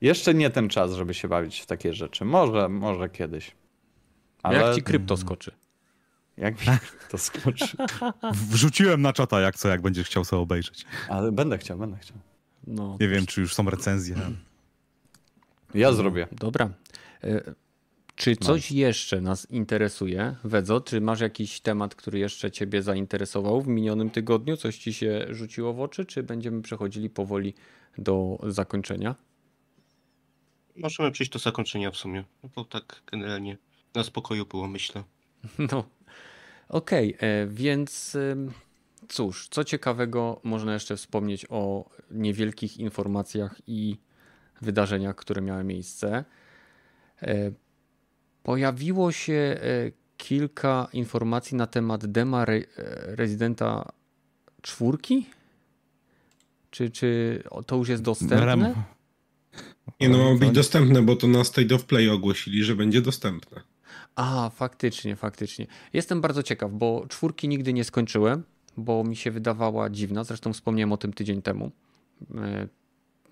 jeszcze 0.00 0.34
nie 0.34 0.50
ten 0.50 0.68
czas, 0.68 0.92
żeby 0.92 1.14
się 1.14 1.28
bawić 1.28 1.60
w 1.60 1.66
takie 1.66 1.94
rzeczy. 1.94 2.24
Może, 2.24 2.68
może 2.68 3.08
kiedyś. 3.08 3.56
Ale 4.42 4.58
Jak 4.58 4.74
ci 4.74 4.82
krypto 4.82 5.16
skoczy? 5.16 5.50
jak 6.36 6.60
mi 6.60 6.66
to 7.10 7.18
skoczy. 7.18 7.76
wrzuciłem 8.32 9.02
na 9.02 9.12
czata 9.12 9.40
jak 9.40 9.56
co, 9.56 9.68
jak 9.68 9.82
będziesz 9.82 10.06
chciał 10.06 10.24
sobie 10.24 10.42
obejrzeć. 10.42 10.84
Ale 11.08 11.32
będę 11.32 11.58
chciał, 11.58 11.78
będę 11.78 11.96
chciał. 11.98 12.16
No, 12.66 12.96
Nie 13.00 13.08
wiem, 13.08 13.26
czy 13.26 13.40
już 13.40 13.54
są 13.54 13.70
recenzje. 13.70 14.16
Ja 15.74 15.92
zrobię. 15.92 16.26
Dobra. 16.32 16.70
E, 17.24 17.54
Czy 18.16 18.36
coś 18.36 18.70
jeszcze 18.72 19.20
nas 19.20 19.50
interesuje, 19.50 20.36
Wedzo? 20.44 20.80
Czy 20.80 21.00
masz 21.00 21.20
jakiś 21.20 21.60
temat, 21.60 21.94
który 21.94 22.18
jeszcze 22.18 22.50
ciebie 22.50 22.82
zainteresował 22.82 23.62
w 23.62 23.68
minionym 23.68 24.10
tygodniu? 24.10 24.56
Coś 24.56 24.78
ci 24.78 24.92
się 24.92 25.26
rzuciło 25.30 25.72
w 25.74 25.80
oczy, 25.80 26.06
czy 26.06 26.22
będziemy 26.22 26.62
przechodzili 26.62 27.10
powoli 27.10 27.54
do 27.98 28.38
zakończenia? 28.46 29.14
Możemy 30.76 31.10
przejść 31.12 31.32
do 31.32 31.38
zakończenia 31.38 31.90
w 31.90 31.96
sumie. 31.96 32.24
No 32.42 32.48
bo 32.56 32.64
tak 32.64 33.02
generalnie 33.10 33.58
na 33.94 34.04
spokoju 34.04 34.46
było, 34.46 34.68
myślę. 34.68 35.04
No, 35.72 35.84
okej, 36.68 37.16
e, 37.20 37.46
więc 37.46 38.16
cóż, 39.08 39.48
co 39.50 39.64
ciekawego 39.64 40.40
można 40.44 40.74
jeszcze 40.74 40.96
wspomnieć 40.96 41.46
o 41.48 41.90
niewielkich 42.10 42.76
informacjach 42.76 43.60
i 43.66 43.96
wydarzeniach, 44.62 45.16
które 45.16 45.42
miały 45.42 45.64
miejsce. 45.64 46.24
E, 47.22 47.50
Pojawiło 48.42 49.12
się 49.12 49.32
e, 49.32 49.58
kilka 50.16 50.88
informacji 50.92 51.56
na 51.56 51.66
temat 51.66 52.06
dema 52.06 52.42
Re 52.42 52.60
Rezydenta 53.02 53.92
czwórki? 54.62 55.26
Czy, 56.70 56.90
czy 56.90 57.42
to 57.66 57.76
już 57.76 57.88
jest 57.88 58.02
dostępne? 58.02 58.74
Nie 60.00 60.08
no, 60.08 60.32
ma 60.32 60.38
być 60.38 60.50
dostępne, 60.50 61.02
bo 61.02 61.16
to 61.16 61.26
na 61.26 61.44
State 61.44 61.74
of 61.74 61.84
Play 61.84 62.08
ogłosili, 62.08 62.64
że 62.64 62.76
będzie 62.76 63.02
dostępne. 63.02 63.60
A, 64.16 64.50
faktycznie, 64.50 65.16
faktycznie. 65.16 65.66
Jestem 65.92 66.20
bardzo 66.20 66.42
ciekaw, 66.42 66.72
bo 66.72 67.06
czwórki 67.08 67.48
nigdy 67.48 67.72
nie 67.72 67.84
skończyłem, 67.84 68.42
bo 68.76 69.04
mi 69.04 69.16
się 69.16 69.30
wydawała 69.30 69.90
dziwna. 69.90 70.24
Zresztą 70.24 70.52
wspomniałem 70.52 70.92
o 70.92 70.96
tym 70.96 71.12
tydzień 71.12 71.42
temu. 71.42 71.70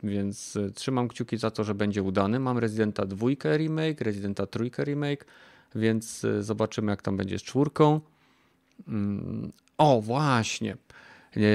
Więc 0.03 0.57
e, 0.57 0.71
trzymam 0.71 1.09
kciuki 1.09 1.37
za 1.37 1.51
to, 1.51 1.65
że 1.65 1.75
będzie 1.75 2.03
udany. 2.03 2.41
Mam 2.41 2.59
Residenta 2.59 3.07
2 3.07 3.29
remake, 3.45 4.01
Residenta 4.01 4.47
3 4.47 4.71
remake, 4.79 5.25
więc 5.75 6.25
e, 6.25 6.43
zobaczymy, 6.43 6.93
jak 6.93 7.03
tam 7.03 7.17
będzie 7.17 7.39
z 7.39 7.43
czwórką. 7.43 8.01
Mm, 8.89 9.53
o, 9.79 10.01
właśnie. 10.01 10.77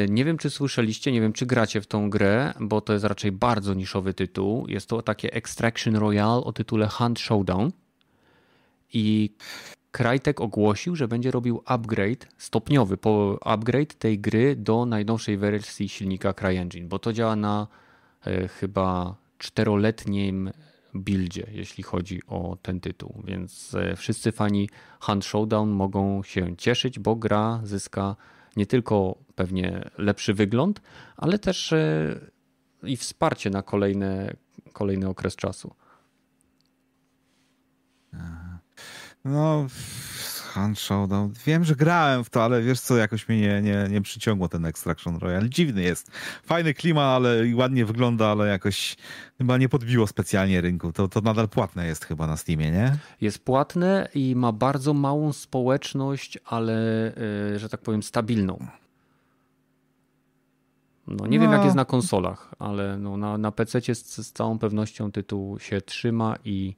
Nie 0.10 0.26
wiem, 0.26 0.38
czy 0.38 0.50
słyszeliście, 0.50 1.12
nie 1.12 1.22
wiem, 1.22 1.34
czy 1.34 1.46
gracie 1.46 1.82
w 1.82 1.88
tą 1.88 2.10
grę, 2.10 2.54
bo 2.60 2.82
to 2.82 2.94
jest 2.94 3.06
raczej 3.06 3.32
bardzo 3.32 3.74
niszowy 3.74 4.14
tytuł. 4.14 4.68
Jest 4.68 4.90
to 4.90 5.02
takie 5.02 5.34
Extraction 5.34 5.96
Royale 5.96 6.44
o 6.44 6.54
tytule 6.54 6.88
Hunt 6.88 7.20
Showdown. 7.20 7.72
I 8.94 9.30
Crytek 9.92 10.42
ogłosił, 10.42 10.96
że 10.96 11.08
będzie 11.08 11.32
robił 11.32 11.62
upgrade, 11.66 12.28
stopniowy 12.38 12.98
upgrade 13.42 13.94
tej 13.94 14.20
gry 14.20 14.56
do 14.56 14.86
najnowszej 14.86 15.38
wersji 15.38 15.90
silnika 15.90 16.34
CryEngine, 16.34 16.88
bo 16.88 17.00
to 17.00 17.14
działa 17.14 17.36
na 17.36 17.68
chyba 18.60 19.16
czteroletnim 19.38 20.52
buildzie, 20.94 21.48
jeśli 21.52 21.84
chodzi 21.84 22.22
o 22.28 22.58
ten 22.62 22.80
tytuł. 22.80 23.24
Więc 23.24 23.76
e, 23.76 23.96
wszyscy 23.96 24.32
fani 24.32 24.70
Hunt 25.00 25.26
Showdown 25.26 25.70
mogą 25.70 26.24
się 26.24 26.58
cieszyć, 26.58 27.00
bo 27.00 27.16
gra 27.16 27.62
zyska 27.64 28.16
nie 28.56 28.66
tylko 28.66 29.16
pewnie 29.36 29.90
lepszy 29.98 30.34
wygląd, 30.34 30.82
ale 31.18 31.40
też 31.40 31.74
e, 31.74 32.20
i 32.84 32.98
wsparcie 32.98 33.50
na 33.50 33.62
kolejne, 33.62 34.34
kolejny 34.74 35.10
okres 35.10 35.36
czasu. 35.36 35.76
No, 39.26 39.68
Hunt 40.54 40.80
Showdown. 40.80 41.34
Wiem, 41.46 41.64
że 41.64 41.76
grałem 41.76 42.24
w 42.24 42.30
to, 42.30 42.44
ale 42.44 42.62
wiesz 42.62 42.80
co, 42.80 42.98
jakoś 42.98 43.30
mnie 43.30 43.40
nie, 43.40 43.62
nie, 43.62 43.88
nie 43.90 44.02
przyciągło 44.02 44.48
ten 44.48 44.66
Extraction 44.66 45.18
Royale. 45.18 45.50
Dziwny 45.50 45.82
jest. 45.82 46.12
Fajny 46.44 46.74
klima, 46.74 47.04
ale 47.04 47.48
i 47.48 47.56
ładnie 47.56 47.86
wygląda, 47.86 48.28
ale 48.28 48.48
jakoś 48.48 48.96
chyba 49.38 49.58
nie 49.58 49.70
podbiło 49.70 50.08
specjalnie 50.08 50.62
rynku. 50.62 50.94
To, 50.94 51.08
to 51.08 51.22
nadal 51.22 51.50
płatne 51.50 51.88
jest 51.88 52.06
chyba 52.06 52.28
na 52.28 52.38
Steamie, 52.38 52.72
nie? 52.72 52.98
Jest 53.22 53.46
płatne 53.46 54.08
i 54.16 54.36
ma 54.36 54.52
bardzo 54.52 54.94
małą 54.94 55.34
społeczność, 55.34 56.40
ale, 56.46 56.74
yy, 57.52 57.60
że 57.60 57.70
tak 57.70 57.82
powiem, 57.82 58.04
stabilną. 58.04 58.68
No, 61.08 61.28
nie 61.28 61.38
no. 61.38 61.44
wiem, 61.44 61.52
jak 61.52 61.64
jest 61.64 61.76
na 61.76 61.86
konsolach, 61.86 62.56
ale 62.60 62.98
no, 62.98 63.18
na, 63.18 63.38
na 63.38 63.52
PC 63.52 63.82
z, 63.96 64.28
z 64.28 64.32
całą 64.32 64.60
pewnością 64.60 65.12
tytuł 65.12 65.60
się 65.60 65.82
trzyma 65.82 66.36
i 66.46 66.76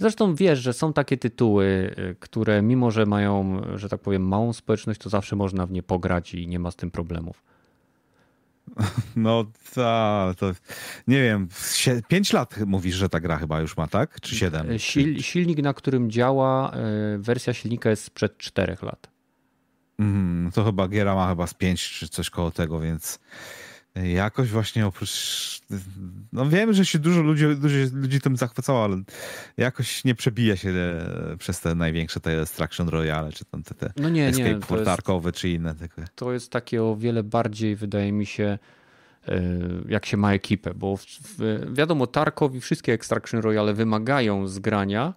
Zresztą 0.00 0.34
wiesz, 0.34 0.58
że 0.58 0.72
są 0.72 0.92
takie 0.92 1.16
tytuły, 1.16 1.94
y, 1.98 2.16
które 2.20 2.62
mimo, 2.62 2.90
że 2.90 3.06
mają, 3.06 3.62
że 3.74 3.88
tak 3.88 4.00
powiem, 4.00 4.22
małą 4.22 4.52
społeczność, 4.52 5.00
to 5.00 5.08
zawsze 5.08 5.36
można 5.36 5.66
w 5.66 5.70
nie 5.70 5.82
pograć 5.82 6.34
i 6.34 6.46
nie 6.48 6.58
ma 6.58 6.70
z 6.70 6.76
tym 6.76 6.90
problemów. 6.90 7.42
No 9.16 9.44
ta, 9.74 10.34
to 10.38 10.52
nie 11.06 11.22
wiem, 11.22 11.48
5 12.08 12.32
lat 12.32 12.58
mówisz, 12.66 12.94
że 12.94 13.08
ta 13.08 13.20
gra 13.20 13.38
chyba 13.38 13.60
już 13.60 13.76
ma, 13.76 13.86
tak? 13.86 14.20
Czy 14.20 14.36
7? 14.36 14.78
Sil, 14.88 15.10
silnik, 15.22 15.62
na 15.62 15.74
którym 15.74 16.10
działa, 16.10 16.72
y, 17.14 17.18
wersja 17.18 17.54
silnika 17.54 17.90
jest 17.90 18.04
sprzed 18.04 18.38
4 18.38 18.76
lat. 18.82 19.10
Mm, 19.98 20.50
to 20.52 20.64
chyba 20.64 20.88
giera 20.88 21.14
ma 21.14 21.28
chyba 21.28 21.46
z 21.46 21.54
5 21.54 21.88
czy 21.88 22.08
coś 22.08 22.30
koło 22.30 22.50
tego, 22.50 22.80
więc 22.80 23.18
jakoś 24.04 24.48
właśnie 24.48 24.86
oprócz. 24.86 25.60
No 26.32 26.48
wiem, 26.48 26.72
że 26.72 26.86
się 26.86 26.98
dużo 26.98 27.22
ludzi, 27.22 27.44
dużo 27.56 27.76
ludzi 27.92 28.20
tym 28.20 28.36
zachwycało, 28.36 28.84
ale 28.84 29.02
jakoś 29.56 30.04
nie 30.04 30.14
przebija 30.14 30.56
się 30.56 30.70
e, 30.70 31.36
przez 31.36 31.60
te 31.60 31.74
największe 31.74 32.20
te 32.20 32.40
Extraction 32.40 32.88
Royale, 32.88 33.32
czy 33.32 33.44
tam 33.44 33.62
te, 33.62 33.74
te 33.74 33.92
no 33.96 34.08
nie, 34.08 34.28
Escape 34.28 34.54
nie, 34.54 34.60
Fortarkowe, 34.60 35.32
czy 35.32 35.48
inne. 35.48 35.74
Takie. 35.74 36.04
To 36.14 36.32
jest 36.32 36.50
takie 36.50 36.82
o 36.82 36.96
wiele 36.96 37.22
bardziej, 37.22 37.76
wydaje 37.76 38.12
mi 38.12 38.26
się, 38.26 38.58
e, 39.28 39.42
jak 39.88 40.06
się 40.06 40.16
ma 40.16 40.32
ekipę, 40.32 40.74
bo 40.74 40.96
w, 40.96 41.38
wiadomo, 41.72 42.06
Tarkov 42.06 42.54
i 42.54 42.60
wszystkie 42.60 42.92
Extraction 42.92 43.40
Royale 43.40 43.74
wymagają 43.74 44.46
zgrania, 44.46 45.14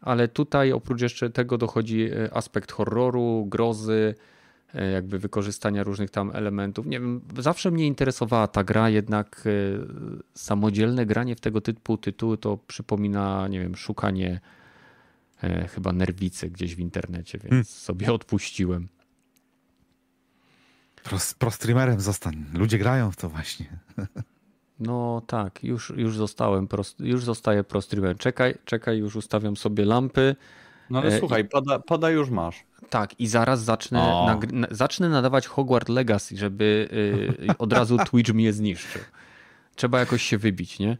ale 0.00 0.28
tutaj 0.28 0.72
oprócz 0.72 1.00
jeszcze 1.00 1.30
tego 1.30 1.58
dochodzi 1.58 2.02
e, 2.02 2.34
aspekt 2.34 2.72
horroru, 2.72 3.46
grozy, 3.48 4.14
jakby 4.74 5.18
wykorzystania 5.18 5.84
różnych 5.84 6.10
tam 6.10 6.30
elementów. 6.34 6.86
Nie 6.86 7.00
wiem, 7.00 7.20
zawsze 7.38 7.70
mnie 7.70 7.86
interesowała 7.86 8.48
ta 8.48 8.64
gra, 8.64 8.88
jednak 8.90 9.44
e, 9.46 9.50
samodzielne 10.34 11.06
granie 11.06 11.36
w 11.36 11.40
tego 11.40 11.60
typu 11.60 11.96
tytuły 11.96 12.38
to 12.38 12.56
przypomina, 12.56 13.48
nie 13.48 13.60
wiem, 13.60 13.76
szukanie 13.76 14.40
e, 15.42 15.68
chyba 15.68 15.92
nerwicy 15.92 16.50
gdzieś 16.50 16.74
w 16.74 16.78
internecie, 16.78 17.38
więc 17.38 17.50
hmm. 17.50 17.64
sobie 17.64 18.12
odpuściłem. 18.12 18.88
Pro, 21.04 21.18
pro 21.38 21.50
streamerem 21.50 22.00
zostań. 22.00 22.44
Ludzie 22.54 22.78
grają 22.78 23.10
w 23.10 23.16
to 23.16 23.28
właśnie. 23.28 23.66
No 24.80 25.22
tak, 25.26 25.64
już, 25.64 25.92
już 25.96 26.16
zostałem, 26.16 26.68
pro, 26.68 26.82
już 26.98 27.24
zostaję 27.24 27.64
pro 27.64 27.82
streamerem. 27.82 28.18
Czekaj, 28.18 28.54
czekaj, 28.64 28.98
już 28.98 29.16
ustawiam 29.16 29.56
sobie 29.56 29.84
lampy. 29.84 30.36
No 30.92 30.98
ale 30.98 31.18
słuchaj, 31.18 31.44
pada, 31.44 31.78
pada 31.78 32.10
już 32.10 32.30
masz. 32.30 32.64
Tak, 32.90 33.20
i 33.20 33.26
zaraz 33.26 33.64
zacznę, 33.64 33.98
na, 34.52 34.66
zacznę 34.70 35.08
nadawać 35.08 35.46
Hogwarts 35.46 35.88
Legacy, 35.88 36.36
żeby 36.36 36.88
y, 37.50 37.58
od 37.58 37.72
razu 37.72 37.96
Twitch 38.10 38.32
mnie 38.32 38.52
zniszczył. 38.52 39.02
Trzeba 39.74 39.98
jakoś 40.00 40.22
się 40.22 40.38
wybić, 40.38 40.78
nie? 40.78 40.96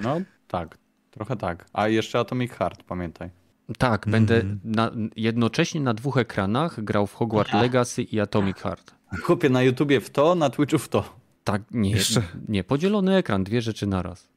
No 0.00 0.20
tak, 0.48 0.78
trochę 1.10 1.36
tak. 1.36 1.66
A 1.72 1.88
jeszcze 1.88 2.18
Atomic 2.18 2.52
Heart, 2.52 2.82
pamiętaj. 2.82 3.30
Tak, 3.78 4.06
mm 4.06 4.24
-hmm. 4.24 4.28
będę 4.28 4.56
na, 4.64 4.90
jednocześnie 5.16 5.80
na 5.80 5.94
dwóch 5.94 6.16
ekranach 6.16 6.84
grał 6.84 7.06
w 7.06 7.14
Hogwarts 7.14 7.52
Legacy 7.52 8.02
i 8.02 8.20
Atomic 8.20 8.56
Heart. 8.56 8.94
Chłopie, 9.22 9.48
na 9.48 9.62
YouTubie 9.62 10.00
w 10.00 10.10
to, 10.10 10.34
na 10.34 10.50
Twitchu 10.50 10.78
w 10.78 10.88
to. 10.88 11.04
Tak, 11.44 11.62
nie, 11.70 11.90
jeszcze... 11.90 12.22
nie, 12.48 12.64
podzielony 12.64 13.16
ekran, 13.16 13.44
dwie 13.44 13.62
rzeczy 13.62 13.86
naraz. 13.86 14.28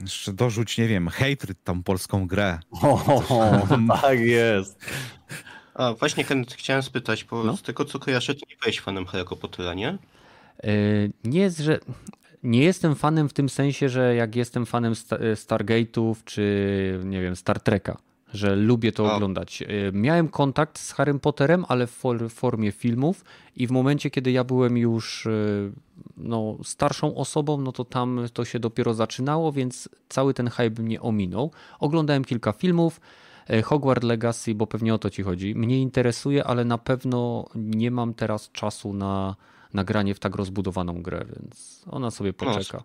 Jeszcze 0.00 0.32
dorzuć, 0.32 0.78
nie 0.78 0.88
wiem, 0.88 1.08
hatred 1.08 1.64
tą 1.64 1.82
polską 1.82 2.26
grę. 2.26 2.58
O, 2.82 3.66
tak 4.02 4.20
jest. 4.20 4.84
A 5.74 5.92
właśnie 5.92 6.24
chciałem 6.56 6.82
spytać, 6.82 7.24
bo 7.24 7.44
no? 7.44 7.56
z 7.56 7.62
tego 7.62 7.84
co 7.84 7.98
kojarzę, 7.98 8.34
to 8.34 8.40
nie 8.50 8.56
byłeś 8.56 8.80
fanem 8.80 9.04
Harry'ego 9.04 9.36
Pottera, 9.36 9.74
nie? 9.74 9.98
Yy, 10.62 11.12
nie 11.24 11.40
jest, 11.40 11.58
że 11.58 11.78
nie 12.42 12.62
jestem 12.62 12.94
fanem 12.94 13.28
w 13.28 13.32
tym 13.32 13.48
sensie, 13.48 13.88
że 13.88 14.14
jak 14.14 14.36
jestem 14.36 14.66
fanem 14.66 14.92
Stargate'ów 15.34 16.14
czy 16.24 17.00
nie 17.04 17.22
wiem, 17.22 17.36
Star 17.36 17.60
Treka, 17.60 17.96
że 18.34 18.56
lubię 18.56 18.92
to 18.92 19.14
oglądać. 19.14 19.60
Yy, 19.60 19.90
miałem 19.92 20.28
kontakt 20.28 20.78
z 20.78 20.92
Harrym 20.92 21.20
Potterem, 21.20 21.64
ale 21.68 21.86
w 21.86 22.02
formie 22.28 22.72
filmów 22.72 23.24
i 23.56 23.66
w 23.66 23.70
momencie, 23.70 24.10
kiedy 24.10 24.32
ja 24.32 24.44
byłem 24.44 24.78
już 24.78 25.24
yy, 25.24 25.72
no, 26.16 26.56
starszą 26.62 27.14
osobą, 27.14 27.60
no 27.60 27.72
to 27.72 27.84
tam 27.84 28.20
to 28.32 28.44
się 28.44 28.58
dopiero 28.58 28.94
zaczynało, 28.94 29.52
więc 29.52 29.88
cały 30.08 30.34
ten 30.34 30.48
hype 30.48 30.82
mnie 30.82 31.00
ominął. 31.00 31.50
Oglądałem 31.80 32.24
kilka 32.24 32.52
filmów, 32.52 33.00
E, 33.50 33.62
Hogwarts 33.62 34.04
Legacy, 34.04 34.54
bo 34.54 34.66
pewnie 34.66 34.94
o 34.94 34.98
to 34.98 35.10
ci 35.10 35.22
chodzi, 35.22 35.54
mnie 35.54 35.80
interesuje, 35.80 36.44
ale 36.44 36.64
na 36.64 36.78
pewno 36.78 37.46
nie 37.54 37.90
mam 37.90 38.14
teraz 38.14 38.50
czasu 38.52 38.92
na 38.92 39.36
nagranie 39.74 40.14
w 40.14 40.18
tak 40.18 40.36
rozbudowaną 40.36 41.02
grę, 41.02 41.24
więc 41.36 41.84
ona 41.90 42.10
sobie 42.10 42.32
poczeka. 42.32 42.82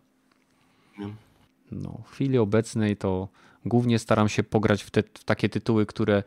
No, 1.71 1.97
w 2.05 2.11
chwili 2.11 2.37
obecnej 2.37 2.97
to 2.97 3.27
głównie 3.65 3.99
staram 3.99 4.29
się 4.29 4.43
pograć 4.43 4.83
w, 4.83 4.91
te, 4.91 5.03
w 5.13 5.23
takie 5.23 5.49
tytuły, 5.49 5.85
które 5.85 6.23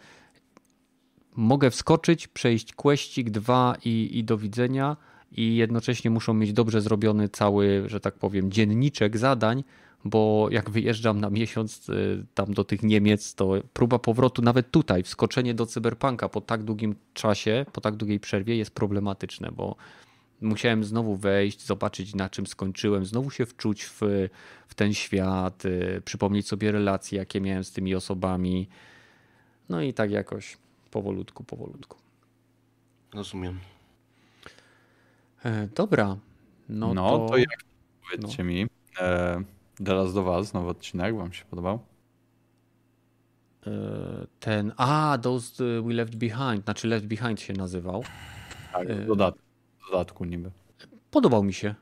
mogę 1.36 1.70
wskoczyć, 1.70 2.28
przejść 2.28 2.73
questik 2.73 3.31
dwa 3.31 3.77
i, 3.85 4.10
i 4.12 4.24
do 4.24 4.39
widzenia 4.39 4.97
i 5.32 5.56
jednocześnie 5.56 6.10
muszą 6.10 6.35
mieć 6.35 6.52
dobrze 6.52 6.81
zrobiony 6.81 7.28
cały, 7.28 7.85
że 7.86 8.01
tak 8.01 8.15
powiem, 8.15 8.51
dzienniczek 8.51 9.19
zadań, 9.19 9.65
bo 10.05 10.48
jak 10.51 10.70
wyjeżdżam 10.70 11.20
na 11.20 11.31
miesiąc 11.31 11.89
y, 11.89 12.27
tam 12.35 12.55
do 12.55 12.65
tych 12.65 12.82
Niemiec, 12.82 13.35
to 13.35 13.52
próba 13.73 13.98
powrotu 13.98 14.43
nawet 14.43 14.70
tutaj, 14.70 15.02
wskoczenie 15.02 15.55
do 15.55 15.66
cyberpunka 15.66 16.28
po 16.28 16.40
tak 16.40 16.62
długim 16.62 16.94
czasie, 17.15 17.66
po 17.73 17.81
tak 17.81 17.97
długiej 17.97 18.20
przerwie 18.20 18.56
jest 18.56 18.70
problematyczne, 18.70 19.52
bo 19.52 19.77
musiałem 20.40 20.85
znowu 20.85 21.16
wejść, 21.16 21.66
zobaczyć 21.66 22.15
na 22.15 22.31
czym 22.31 22.47
skończyłem, 22.47 23.05
znowu 23.05 23.31
się 23.31 23.47
wczuć 23.47 23.85
w, 23.85 24.01
w 24.69 24.74
ten 24.74 24.94
świat, 24.94 25.65
y, 25.65 26.02
przypomnieć 26.05 26.48
sobie 26.48 26.73
relacje, 26.73 27.19
jakie 27.19 27.40
miałem 27.40 27.65
z 27.65 27.73
tymi 27.73 27.94
osobami. 27.94 28.69
No 29.69 29.82
i 29.82 29.94
tak 29.94 30.10
jakoś 30.10 30.56
powolutku, 30.90 31.44
powolutku. 31.44 31.98
Rozumiem. 33.15 33.59
E, 35.44 35.69
dobra. 35.74 36.16
No, 36.69 36.94
no 36.94 37.19
to... 37.19 37.28
to 37.28 37.36
jak 37.36 37.65
powiedzcie 38.02 38.44
no. 38.44 38.51
mi. 38.51 38.66
E 39.01 39.43
Teraz 39.85 40.15
do 40.15 40.23
was, 40.23 40.55
nowy 40.55 40.69
odcinek, 40.69 41.16
wam 41.16 41.32
się 41.32 41.44
podobał? 41.44 41.78
Eee, 43.66 43.73
ten, 44.40 44.73
a, 44.77 45.19
Those 45.23 45.65
We 45.82 45.94
Left 45.94 46.16
Behind, 46.16 46.65
znaczy 46.65 46.89
Left 46.89 47.06
Behind 47.06 47.40
się 47.40 47.52
nazywał. 47.52 48.05
Tak, 48.73 48.89
w 48.89 49.06
dodatku, 49.90 50.24
niby. 50.24 50.51
Podobał 51.10 51.44
mi 51.44 51.52
się. 51.52 51.74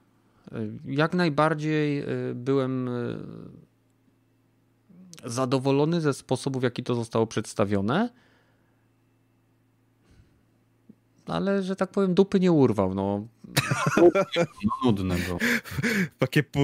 Jak 0.84 1.14
najbardziej 1.14 2.04
byłem 2.34 2.90
zadowolony 5.24 6.00
ze 6.00 6.14
sposobu, 6.14 6.60
w 6.60 6.62
jaki 6.62 6.82
to 6.82 6.94
zostało 6.94 7.26
przedstawione. 7.26 8.10
Ale, 11.26 11.62
że 11.62 11.76
tak 11.76 11.90
powiem, 11.90 12.14
dupy 12.14 12.40
nie 12.40 12.52
urwał. 12.52 12.94
No, 12.94 13.26
no 13.96 14.10
nudne 14.84 15.16
było. 15.18 15.38
Takie 16.18 16.42
po, 16.42 16.60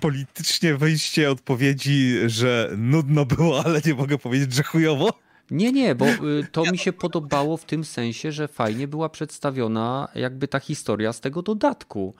politycznie 0.00 0.76
wejście 0.76 1.30
odpowiedzi, 1.30 2.16
że 2.26 2.74
nudno 2.78 3.24
było, 3.24 3.64
ale 3.64 3.80
nie 3.86 3.94
mogę 3.94 4.18
powiedzieć, 4.18 4.52
że 4.52 4.62
chujowo. 4.62 5.10
Nie, 5.50 5.72
nie, 5.72 5.94
bo 5.94 6.06
y, 6.06 6.46
to 6.52 6.64
mi 6.72 6.78
się 6.78 6.92
podobało 6.92 7.56
w 7.56 7.64
tym 7.64 7.84
sensie, 7.84 8.32
że 8.32 8.48
fajnie 8.48 8.88
była 8.88 9.08
przedstawiona 9.08 10.08
jakby 10.14 10.48
ta 10.48 10.60
historia 10.60 11.12
z 11.12 11.20
tego 11.20 11.42
dodatku. 11.42 12.14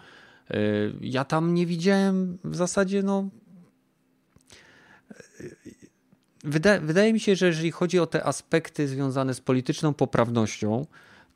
Y, 0.51 0.93
ja 1.01 1.25
tam 1.25 1.55
nie 1.55 1.67
widziałem 1.67 2.39
w 2.45 2.57
zasadzie, 2.57 3.03
no. 3.03 3.29
Wydaje, 6.45 6.81
wydaje 6.81 7.13
mi 7.13 7.21
się, 7.21 7.37
że 7.37 7.47
jeżeli 7.47 7.71
chodzi 7.71 7.99
o 7.99 8.07
te 8.07 8.25
aspekty 8.25 8.89
związane 8.89 9.35
z 9.35 9.41
polityczną 9.41 9.95
poprawnością, 9.95 10.87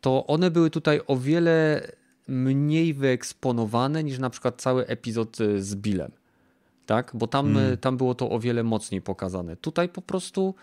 to 0.00 0.26
one 0.26 0.50
były 0.50 0.70
tutaj 0.70 1.00
o 1.06 1.16
wiele 1.16 1.86
mniej 2.28 2.94
wyeksponowane 2.94 4.04
niż 4.04 4.18
na 4.18 4.30
przykład 4.30 4.62
cały 4.62 4.86
epizod 4.86 5.40
y, 5.40 5.62
z 5.62 5.76
Billem. 5.76 6.10
Tak? 6.86 7.10
Bo 7.14 7.26
tam, 7.26 7.54
hmm. 7.54 7.76
tam 7.76 7.96
było 7.96 8.14
to 8.14 8.30
o 8.30 8.40
wiele 8.40 8.62
mocniej 8.62 9.02
pokazane. 9.02 9.56
Tutaj 9.56 9.88
po 9.88 10.02
prostu 10.02 10.54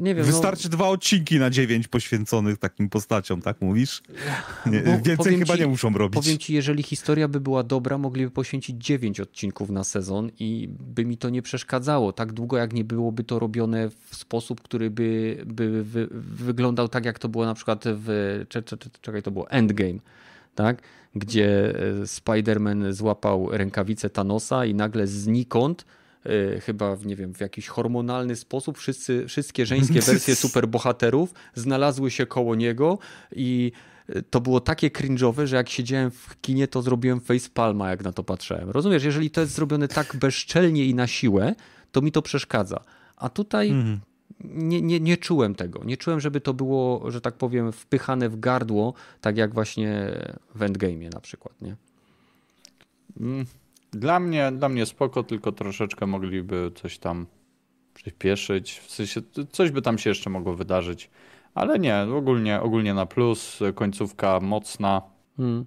nie 0.00 0.14
wiem, 0.14 0.26
no- 0.26 0.32
Wystarczy 0.32 0.68
no... 0.68 0.70
dwa 0.70 0.88
odcinki 0.88 1.38
na 1.38 1.50
dziewięć 1.50 1.88
poświęconych 1.88 2.58
takim 2.58 2.88
postaciom, 2.88 3.42
tak 3.42 3.60
mówisz? 3.60 4.02
Nie, 4.66 5.00
więcej 5.04 5.38
chyba 5.38 5.54
ci, 5.54 5.60
nie 5.60 5.66
muszą 5.66 5.92
robić. 5.92 6.22
Powiem 6.22 6.38
ci, 6.38 6.54
jeżeli 6.54 6.82
historia 6.82 7.28
by 7.28 7.40
była 7.40 7.62
dobra, 7.62 7.98
mogliby 7.98 8.30
poświęcić 8.30 8.84
dziewięć 8.84 9.20
odcinków 9.20 9.70
na 9.70 9.84
sezon 9.84 10.30
i 10.38 10.68
by 10.80 11.04
mi 11.04 11.16
to 11.16 11.30
nie 11.30 11.42
przeszkadzało. 11.42 12.12
Tak 12.12 12.32
długo, 12.32 12.56
jak 12.56 12.72
nie 12.72 12.84
byłoby 12.84 13.24
to 13.24 13.38
robione 13.38 13.90
w 13.90 14.16
sposób, 14.16 14.60
który 14.60 14.90
by, 14.90 15.42
by 15.46 15.84
wy, 15.84 16.08
wyglądał 16.44 16.88
tak, 16.88 17.04
jak 17.04 17.18
to 17.18 17.28
było 17.28 17.46
na 17.46 17.54
przykład 17.54 17.84
w. 17.86 18.44
Czekaj, 19.00 19.22
to 19.22 19.30
było 19.30 19.50
Endgame, 19.50 19.98
tak? 20.54 20.82
Gdzie 21.14 21.74
e, 21.78 22.06
Spider-Man 22.06 22.92
złapał 22.92 23.48
rękawicę 23.50 24.10
Thanosa 24.10 24.64
i 24.64 24.74
nagle 24.74 25.06
znikąd 25.06 25.84
chyba, 26.60 26.96
nie 27.04 27.16
wiem, 27.16 27.34
w 27.34 27.40
jakiś 27.40 27.68
hormonalny 27.68 28.36
sposób 28.36 28.78
wszyscy, 28.78 29.26
wszystkie 29.26 29.66
żeńskie 29.72 30.00
wersje 30.00 30.36
superbohaterów 30.36 31.34
znalazły 31.54 32.10
się 32.10 32.26
koło 32.26 32.54
niego 32.54 32.98
i 33.32 33.72
y, 34.16 34.22
to 34.22 34.40
było 34.40 34.60
takie 34.60 34.90
cringe'owe, 34.90 35.46
że 35.46 35.56
jak 35.56 35.68
siedziałem 35.68 36.10
w 36.10 36.40
kinie, 36.40 36.68
to 36.68 36.82
zrobiłem 36.82 37.20
facepalma, 37.20 37.90
jak 37.90 38.04
na 38.04 38.12
to 38.12 38.24
patrzyłem. 38.24 38.70
Rozumiesz, 38.70 39.04
jeżeli 39.04 39.30
to 39.30 39.40
jest 39.40 39.52
zrobione 39.52 39.88
tak 39.88 40.16
bezczelnie 40.20 40.86
i 40.86 40.94
na 40.94 41.06
siłę, 41.06 41.54
to 41.92 42.00
mi 42.00 42.12
to 42.12 42.22
przeszkadza. 42.22 42.84
A 43.16 43.28
tutaj 43.28 43.70
mm. 43.70 44.00
nie, 44.44 44.82
nie, 44.82 45.00
nie 45.00 45.16
czułem 45.16 45.54
tego. 45.54 45.84
Nie 45.84 45.96
czułem, 45.96 46.20
żeby 46.20 46.40
to 46.40 46.54
było, 46.54 47.10
że 47.10 47.20
tak 47.20 47.34
powiem, 47.34 47.72
wpychane 47.72 48.28
w 48.28 48.40
gardło, 48.40 48.94
tak 49.20 49.36
jak 49.36 49.54
właśnie 49.54 50.18
w 50.54 50.60
Endgame'ie 50.60 51.14
na 51.14 51.20
przykład, 51.20 51.62
nie? 51.62 51.76
Mm. 53.20 53.46
Dla 53.92 54.20
mnie, 54.20 54.52
dla 54.52 54.68
mnie 54.68 54.86
spoko, 54.86 55.22
tylko 55.22 55.52
troszeczkę 55.52 56.06
mogliby 56.06 56.70
coś 56.74 56.98
tam 56.98 57.26
przyspieszyć. 57.94 58.78
W 58.78 58.90
sensie 58.90 59.20
coś 59.50 59.70
by 59.70 59.82
tam 59.82 59.98
się 59.98 60.10
jeszcze 60.10 60.30
mogło 60.30 60.54
wydarzyć. 60.54 61.10
Ale 61.54 61.78
nie, 61.78 62.00
ogólnie, 62.00 62.60
ogólnie 62.60 62.94
na 62.94 63.06
plus, 63.06 63.60
końcówka 63.74 64.40
mocna. 64.40 65.02
Hmm. 65.36 65.66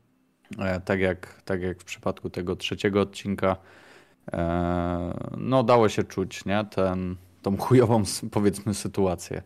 Tak, 0.86 1.00
jak, 1.00 1.42
tak 1.42 1.62
jak 1.62 1.82
w 1.82 1.84
przypadku 1.84 2.30
tego 2.30 2.56
trzeciego 2.56 3.02
odcinka. 3.02 3.58
E, 4.34 5.30
no, 5.38 5.64
dało 5.64 5.90
się 5.90 6.04
czuć, 6.04 6.46
nie? 6.46 6.66
Ten, 6.72 7.16
tą 7.42 7.58
chujową, 7.58 8.04
powiedzmy, 8.32 8.74
sytuację. 8.74 9.44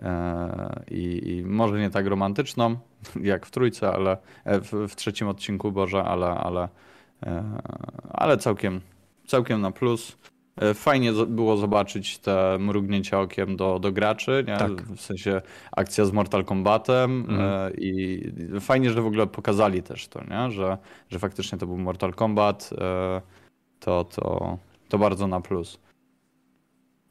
E, 0.00 0.84
I, 0.90 1.32
I, 1.32 1.44
może 1.44 1.80
nie 1.80 1.90
tak 1.90 2.06
romantyczną, 2.06 2.76
jak 3.20 3.46
w 3.46 3.50
trójce, 3.50 3.92
ale 3.92 4.16
w, 4.44 4.88
w 4.88 4.96
trzecim 4.96 5.28
odcinku 5.28 5.72
Boże, 5.72 6.04
ale, 6.04 6.26
ale 6.26 6.62
E, 6.62 6.93
ale 8.10 8.38
całkiem, 8.38 8.80
całkiem 9.26 9.60
na 9.60 9.70
plus. 9.70 10.16
E, 10.56 10.74
fajnie 10.74 11.12
było 11.12 11.56
zobaczyć 11.56 12.18
te 12.18 12.56
mrugnięcia 12.60 13.20
okiem 13.20 13.56
do, 13.56 13.78
do 13.78 13.92
graczy, 13.92 14.44
nie? 14.48 14.56
Tak. 14.56 14.82
w 14.82 15.00
sensie 15.00 15.42
akcja 15.72 16.04
z 16.04 16.12
Mortal 16.12 16.44
Kombatem 16.44 17.20
mhm. 17.20 17.40
E, 17.40 17.70
i 17.70 18.22
fajnie, 18.60 18.90
że 18.90 19.02
w 19.02 19.06
ogóle 19.06 19.26
pokazali 19.26 19.82
też 19.82 20.08
to, 20.08 20.20
nie? 20.24 20.50
Że, 20.50 20.78
że 21.08 21.18
faktycznie 21.18 21.58
to 21.58 21.66
był 21.66 21.78
Mortal 21.78 22.14
Kombat, 22.14 22.70
to, 23.80 24.04
to, 24.04 24.58
to 24.88 24.98
bardzo 24.98 25.26
na 25.26 25.40
plus. 25.40 25.78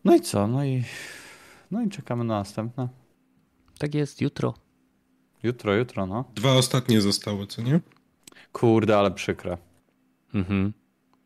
No 0.06 0.16
i 0.16 0.22
co? 0.22 0.48
No 0.48 0.66
i, 0.66 0.84
no 1.72 1.82
i 1.82 1.90
czekamy 1.90 2.24
na 2.24 2.40
następne. 2.40 2.88
Tak 3.78 3.96
jest, 3.96 4.22
jutro. 4.22 4.54
Jutro, 5.44 5.76
jutro, 5.76 6.06
no. 6.06 6.26
Dwa 6.36 6.54
ostatnie 6.54 7.02
zostały, 7.02 7.48
co 7.48 7.62
nie? 7.62 7.80
Kurde, 8.52 8.98
ale 8.98 9.12
przykre. 9.12 9.58
Mhm. 10.34 10.74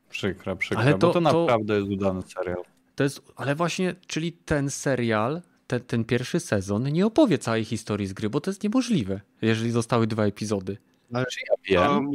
Przykre, 0.09 0.55
przykre, 0.55 0.83
ale 0.83 0.93
to, 0.93 1.07
bo 1.07 1.13
to 1.13 1.21
naprawdę 1.21 1.67
to, 1.67 1.73
jest 1.73 1.91
udany 1.91 2.21
serial. 2.21 2.63
To 2.95 3.03
jest, 3.03 3.21
ale 3.35 3.55
właśnie, 3.55 3.95
czyli 4.07 4.31
ten 4.31 4.69
serial, 4.69 5.41
ten, 5.67 5.81
ten 5.81 6.05
pierwszy 6.05 6.39
sezon 6.39 6.83
nie 6.83 7.05
opowie 7.05 7.37
całej 7.37 7.65
historii 7.65 8.07
z 8.07 8.13
gry, 8.13 8.29
bo 8.29 8.41
to 8.41 8.51
jest 8.51 8.63
niemożliwe, 8.63 9.21
jeżeli 9.41 9.71
zostały 9.71 10.07
dwa 10.07 10.25
epizody. 10.25 10.77
Ale 11.13 11.25
ja 11.69 11.79
wiem. 11.79 12.11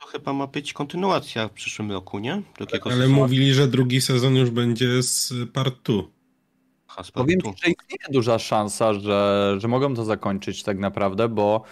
To 0.00 0.06
chyba 0.06 0.32
ma 0.32 0.46
być 0.46 0.72
kontynuacja 0.72 1.48
w 1.48 1.52
przyszłym 1.52 1.92
roku, 1.92 2.18
nie? 2.18 2.42
Ale 2.84 2.94
sezonu. 2.94 3.14
mówili, 3.14 3.54
że 3.54 3.68
drugi 3.68 4.00
sezon 4.00 4.36
już 4.36 4.50
będzie 4.50 5.02
z 5.02 5.32
part 5.52 5.74
2. 5.84 6.02
Powiem 7.14 7.40
ci, 7.40 7.48
że 7.48 7.70
istnieje 7.70 8.12
duża 8.12 8.38
szansa, 8.38 8.94
że, 8.94 9.54
że 9.58 9.68
mogą 9.68 9.94
to 9.94 10.04
zakończyć 10.04 10.62
tak 10.62 10.78
naprawdę, 10.78 11.28
bo 11.28 11.62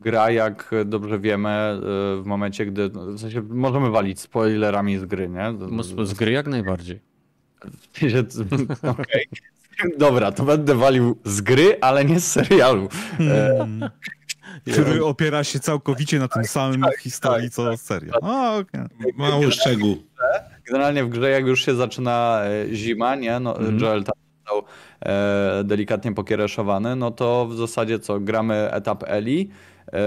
gra, 0.00 0.30
jak 0.30 0.70
dobrze 0.84 1.18
wiemy, 1.18 1.48
e, 1.48 1.80
w 2.22 2.22
momencie, 2.24 2.66
gdy. 2.66 2.88
W 2.88 3.18
sensie 3.20 3.42
możemy 3.42 3.90
walić 3.90 4.20
spoilerami 4.20 4.98
z 4.98 5.04
gry, 5.04 5.28
nie? 5.28 5.54
Z 6.04 6.14
gry 6.14 6.32
jak 6.32 6.46
najbardziej. 6.46 7.00
Okay. 8.82 9.24
Dobra, 9.98 10.32
to 10.32 10.44
będę 10.44 10.74
walił 10.74 11.18
z 11.24 11.40
gry, 11.40 11.78
ale 11.80 12.04
nie 12.04 12.20
z 12.20 12.32
serialu. 12.32 12.88
Hmm. 13.18 13.90
Który 14.72 15.04
opiera 15.04 15.44
się 15.44 15.60
całkowicie 15.60 16.18
na 16.18 16.28
tym 16.28 16.42
tak, 16.42 16.50
samym 16.50 16.80
tak, 16.80 16.98
historii, 16.98 17.48
tak, 17.48 17.54
co 17.54 17.70
tak, 17.70 17.80
serial. 17.80 18.18
O, 18.22 18.56
okay. 18.56 18.88
Mały 19.16 19.52
szczegół. 19.52 19.96
Generalnie 20.66 21.04
w 21.04 21.08
grze, 21.08 21.30
jak 21.30 21.46
już 21.46 21.64
się 21.64 21.74
zaczyna 21.74 22.42
zima, 22.72 23.14
nie? 23.14 23.40
No, 23.40 23.58
mm. 23.58 23.78
Joel 23.78 24.04
tam 24.04 24.14
został 24.38 24.58
e, 24.58 24.62
delikatnie 25.64 26.14
pokiereszowany, 26.14 26.96
no 26.96 27.10
to 27.10 27.46
w 27.46 27.56
zasadzie 27.56 27.98
co, 27.98 28.20
gramy 28.20 28.72
etap 28.72 29.04
Eli, 29.06 29.50
e, 29.92 30.00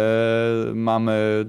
mamy, 0.74 1.46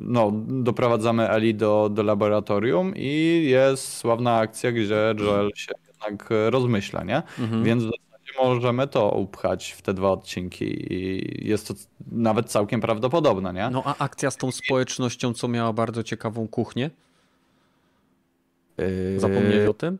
no, 0.00 0.32
doprowadzamy 0.48 1.28
Eli 1.28 1.54
do, 1.54 1.88
do 1.92 2.02
laboratorium 2.02 2.92
i 2.96 3.42
jest 3.48 3.96
sławna 3.96 4.36
akcja, 4.36 4.72
gdzie 4.72 5.14
Joel 5.18 5.50
się 5.54 5.72
jednak 5.92 6.28
rozmyśla, 6.50 7.04
nie? 7.04 7.22
Mhm. 7.38 7.64
Więc 7.64 7.82
w 7.82 7.86
zasadzie 7.86 8.32
możemy 8.38 8.88
to 8.88 9.10
upchać 9.10 9.70
w 9.70 9.82
te 9.82 9.94
dwa 9.94 10.10
odcinki 10.10 10.92
i 10.94 11.48
jest 11.48 11.68
to 11.68 11.74
nawet 12.12 12.46
całkiem 12.50 12.80
prawdopodobne, 12.80 13.52
nie? 13.52 13.70
No 13.70 13.82
a 13.84 13.94
akcja 13.98 14.30
z 14.30 14.36
tą 14.36 14.52
społecznością, 14.52 15.34
co 15.34 15.48
miała 15.48 15.72
bardzo 15.72 16.02
ciekawą 16.02 16.48
kuchnię? 16.48 16.90
Yy, 18.78 19.20
Zapomnieli 19.20 19.68
o 19.68 19.74
tym? 19.74 19.98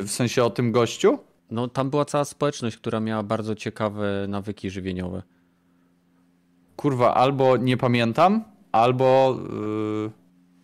W 0.00 0.10
sensie 0.10 0.44
o 0.44 0.50
tym 0.50 0.72
gościu? 0.72 1.18
No 1.50 1.68
tam 1.68 1.90
była 1.90 2.04
cała 2.04 2.24
społeczność, 2.24 2.76
która 2.76 3.00
miała 3.00 3.22
bardzo 3.22 3.54
ciekawe 3.54 4.26
nawyki 4.28 4.70
żywieniowe. 4.70 5.22
Kurwa, 6.76 7.14
albo 7.14 7.56
nie 7.56 7.76
pamiętam, 7.76 8.44
albo... 8.72 9.38
Yy... 9.50 10.10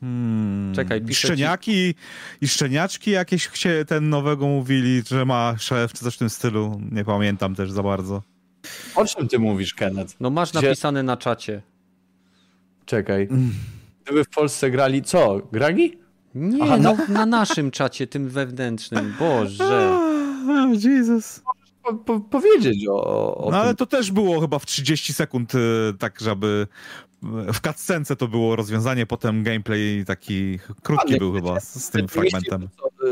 Hmm. 0.00 0.74
Czekaj, 0.74 1.00
piszę 1.00 1.28
Szczeniaki 1.28 1.72
ci... 1.72 1.94
i 2.40 2.48
szczeniaczki 2.48 3.10
jakieś 3.10 3.50
się 3.54 3.84
ten 3.88 4.08
nowego 4.08 4.46
mówili, 4.46 5.02
że 5.08 5.24
ma 5.24 5.54
szef 5.58 5.92
czy 5.92 6.04
coś 6.04 6.14
w 6.14 6.18
tym 6.18 6.30
stylu. 6.30 6.80
Nie 6.92 7.04
pamiętam 7.04 7.54
też 7.54 7.72
za 7.72 7.82
bardzo. 7.82 8.22
O 8.94 9.04
czym 9.04 9.28
ty 9.28 9.38
mówisz, 9.38 9.74
Kenneth? 9.74 10.14
No 10.20 10.30
masz 10.30 10.50
Gdzie... 10.50 10.62
napisane 10.62 11.02
na 11.02 11.16
czacie. 11.16 11.62
Czekaj. 12.86 13.28
Gdyby 14.04 14.24
w 14.24 14.28
Polsce 14.28 14.70
grali 14.70 15.02
co? 15.02 15.40
Gragi? 15.52 15.98
Nie, 16.34 16.62
Aha, 16.62 16.76
no, 16.78 16.94
na... 16.94 17.06
na 17.08 17.26
naszym 17.26 17.70
czacie, 17.70 18.06
tym 18.06 18.28
wewnętrznym. 18.28 19.14
Boże. 19.18 19.98
Jesus. 20.84 21.42
Po, 21.82 21.94
po, 21.94 22.20
powiedzieć 22.20 22.86
o, 22.88 23.36
o 23.36 23.50
No 23.50 23.56
ale 23.56 23.74
to 23.74 23.86
też 23.86 24.10
było 24.12 24.40
chyba 24.40 24.58
w 24.58 24.66
30 24.66 25.12
sekund, 25.12 25.54
y, 25.54 25.58
tak 25.98 26.20
żeby 26.20 26.66
w 27.52 27.60
cutscence 27.60 28.16
to 28.16 28.28
było 28.28 28.56
rozwiązanie, 28.56 29.06
potem 29.06 29.42
gameplay 29.42 30.04
taki 30.06 30.58
krótki 30.82 31.16
był 31.18 31.32
chyba 31.32 31.60
z, 31.60 31.84
z 31.84 31.90
tym 31.90 32.08
fragmentem. 32.08 32.68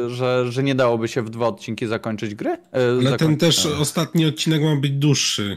że, 0.08 0.52
że 0.52 0.62
nie 0.62 0.74
dałoby 0.74 1.08
się 1.08 1.22
w 1.22 1.30
dwa 1.30 1.46
odcinki 1.46 1.86
zakończyć 1.86 2.34
gry? 2.34 2.50
E, 2.50 2.58
Ale 2.72 3.02
ten 3.02 3.10
zakończyć- 3.36 3.38
też 3.40 3.66
ostatni 3.66 4.26
odcinek 4.26 4.62
ma 4.62 4.76
być 4.76 4.92
dłuższy. 4.92 5.56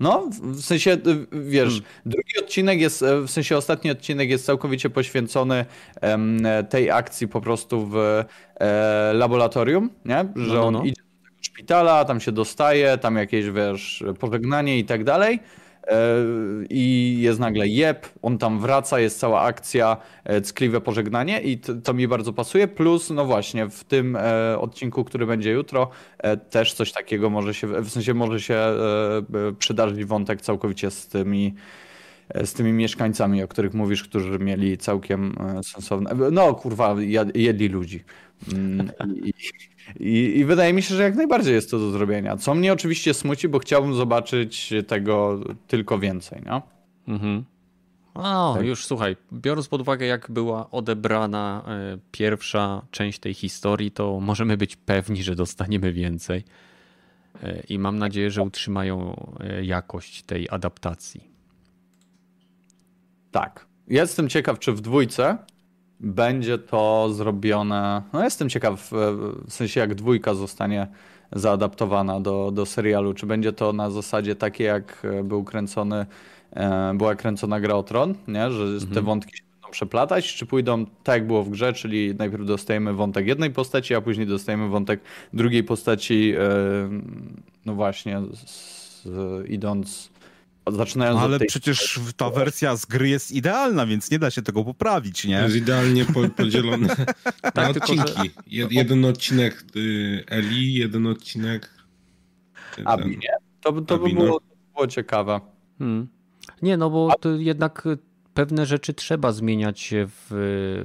No, 0.00 0.28
w 0.40 0.62
sensie, 0.62 0.90
y, 0.92 1.26
wiesz, 1.32 1.68
Hmm. 1.68 1.84
drugi 2.06 2.38
odcinek 2.38 2.80
jest, 2.80 3.02
e, 3.02 3.20
w 3.20 3.30
sensie 3.30 3.56
ostatni 3.56 3.90
odcinek 3.90 4.30
jest 4.30 4.46
całkowicie 4.46 4.90
poświęcony 4.90 5.64
em, 6.00 6.42
tej 6.70 6.90
akcji 6.90 7.28
po 7.28 7.40
prostu 7.40 7.86
w 7.86 7.96
e, 8.60 9.12
laboratorium, 9.14 9.90
nie? 10.04 10.24
Że 10.36 10.54
no, 10.54 10.66
on 10.66 10.74
no. 10.74 10.84
idzie 10.84 11.02
do 11.02 11.30
szpitala, 11.42 12.04
tam 12.04 12.20
się 12.20 12.32
dostaje, 12.32 12.98
tam 12.98 13.16
jakieś, 13.16 13.50
wiesz, 13.50 14.04
pożegnanie 14.18 14.78
i 14.78 14.84
tak 14.84 15.04
dalej. 15.04 15.40
E, 15.90 16.24
I 16.70 17.16
jest 17.20 17.40
nagle 17.40 17.68
jeb, 17.68 18.06
on 18.22 18.38
tam 18.38 18.60
wraca, 18.60 19.00
jest 19.00 19.18
cała 19.18 19.40
akcja, 19.40 19.96
e, 20.24 20.40
ckliwe 20.40 20.80
pożegnanie 20.80 21.40
i 21.40 21.58
to, 21.58 21.74
to 21.74 21.94
mi 21.94 22.08
bardzo 22.08 22.32
pasuje. 22.32 22.68
Plus, 22.68 23.10
no 23.10 23.24
właśnie, 23.24 23.68
w 23.68 23.84
tym 23.84 24.16
e, 24.16 24.58
odcinku, 24.58 25.04
który 25.04 25.26
będzie 25.26 25.50
jutro, 25.50 25.90
też 26.50 26.72
coś 26.72 26.92
takiego 26.92 27.30
może 27.30 27.54
się, 27.54 27.66
w 27.66 27.90
sensie 27.90 28.14
może 28.14 28.40
się 28.40 28.58
przydarzyć 29.58 30.04
wątek 30.04 30.42
całkowicie 30.42 30.90
z 30.90 31.08
tymi 31.08 31.54
z 32.44 32.52
tymi 32.52 32.72
mieszkańcami, 32.72 33.42
o 33.42 33.48
których 33.48 33.74
mówisz, 33.74 34.04
którzy 34.04 34.38
mieli 34.38 34.78
całkiem 34.78 35.34
sensowne. 35.62 36.10
No 36.32 36.54
kurwa, 36.54 36.96
jedli 37.34 37.68
ludzi. 37.68 38.04
Mm, 38.52 38.90
I, 39.24 39.32
i, 40.00 40.38
I 40.38 40.44
wydaje 40.44 40.72
mi 40.72 40.82
się, 40.82 40.94
że 40.94 41.02
jak 41.02 41.14
najbardziej 41.14 41.54
jest 41.54 41.70
to 41.70 41.78
do 41.78 41.90
zrobienia. 41.90 42.36
Co 42.36 42.54
mnie 42.54 42.72
oczywiście 42.72 43.14
smuci, 43.14 43.48
bo 43.48 43.58
chciałbym 43.58 43.94
zobaczyć 43.94 44.72
tego 44.86 45.40
tylko 45.66 45.98
więcej. 45.98 46.42
No? 46.46 46.62
Mhm. 47.08 47.44
O, 48.14 48.54
Tak. 48.56 48.66
już 48.66 48.86
słuchaj, 48.86 49.16
biorąc 49.32 49.68
pod 49.68 49.80
uwagę, 49.80 50.06
jak 50.06 50.30
była 50.30 50.70
odebrana 50.70 51.64
e, 51.68 51.98
pierwsza 52.12 52.82
część 52.90 53.18
tej 53.18 53.34
historii, 53.34 53.90
to 53.90 54.20
możemy 54.20 54.56
być 54.56 54.76
pewni, 54.76 55.22
że 55.22 55.34
dostaniemy 55.36 55.92
więcej. 55.92 56.44
E, 57.42 57.62
I 57.68 57.78
mam 57.78 57.98
nadzieję, 57.98 58.30
że 58.30 58.42
utrzymają 58.42 59.16
e, 59.40 59.64
jakość 59.64 60.22
tej 60.22 60.48
adaptacji. 60.50 61.30
Tak. 63.30 63.66
Jestem 63.88 64.28
ciekaw, 64.28 64.58
czy 64.58 64.72
w 64.72 64.80
dwójce 64.80 65.38
będzie 66.00 66.58
to 66.58 67.12
zrobione. 67.12 68.02
No, 68.12 68.24
jestem 68.24 68.48
ciekaw, 68.48 68.92
e, 68.92 68.96
w 69.46 69.52
sensie 69.52 69.80
jak 69.80 69.94
dwójka 69.94 70.34
zostanie 70.34 70.86
zaadaptowana 71.32 72.20
do, 72.20 72.50
do 72.50 72.66
serialu. 72.66 73.14
Czy 73.14 73.26
będzie 73.26 73.52
to 73.52 73.72
na 73.72 73.90
zasadzie 73.90 74.36
takiej, 74.36 74.66
jak 74.66 75.02
e, 75.04 75.24
był 75.24 75.44
kręcony, 75.44 76.06
e, 76.52 76.94
była 76.94 77.14
kręcona 77.14 77.60
gra 77.60 77.74
o 77.74 77.82
Tron, 77.82 78.14
nie? 78.28 78.50
że 78.50 78.86
te 78.94 79.02
wątki 79.02 79.36
się 79.36 79.44
będą 79.52 79.70
przeplatać, 79.70 80.34
czy 80.34 80.46
pójdą 80.46 80.86
tak, 80.86 81.14
jak 81.14 81.26
było 81.26 81.42
w 81.42 81.50
grze, 81.50 81.72
czyli 81.72 82.14
najpierw 82.14 82.46
dostajemy 82.46 82.92
wątek 82.92 83.26
jednej 83.26 83.50
postaci, 83.50 83.94
a 83.94 84.00
później 84.00 84.26
dostajemy 84.26 84.68
wątek 84.68 85.00
drugiej 85.32 85.64
postaci, 85.64 86.34
no 87.66 87.74
właśnie, 87.74 88.20
z, 88.44 89.06
idąc. 89.48 90.10
Zaczynając 90.66 91.16
No, 91.16 91.24
od 91.24 91.28
ale 91.30 91.38
tej 91.38 91.48
przecież 91.48 92.00
ta 92.16 92.30
wersja 92.30 92.76
z 92.76 92.86
gry 92.86 93.08
jest 93.08 93.32
idealna, 93.32 93.86
więc 93.86 94.10
nie 94.10 94.18
da 94.18 94.30
się 94.30 94.42
tego 94.42 94.64
poprawić, 94.64 95.22
To 95.22 95.28
nie? 95.28 95.34
jest 95.34 95.56
idealnie 95.56 96.04
po, 96.04 96.28
podzielone 96.28 96.86
na 97.44 97.50
Tak, 97.50 97.76
odcinki. 97.76 98.30
Jed, 98.46 98.72
jeden 98.72 99.04
odcinek 99.04 99.64
y, 99.76 100.24
Eli, 100.28 100.74
jeden 100.74 101.06
odcinek 101.06 101.70
y, 102.78 102.84
Abi, 102.86 103.10
nie? 103.10 103.28
To, 103.60 103.72
by- 103.72 103.82
to, 103.86 103.98
by 103.98 104.04
Abi, 104.04 104.14
no. 104.14 104.20
było, 104.20 104.40
to 104.40 104.46
było 104.74 104.86
ciekawe. 104.86 105.40
Hmm. 105.78 106.08
Nie, 106.62 106.76
no 106.76 106.90
bo 106.90 107.12
to 107.20 107.30
jednak 107.30 107.86
e, 107.86 107.96
pewne 108.34 108.66
rzeczy 108.66 108.94
trzeba 108.94 109.32
zmieniać 109.32 109.94
w, 110.06 110.26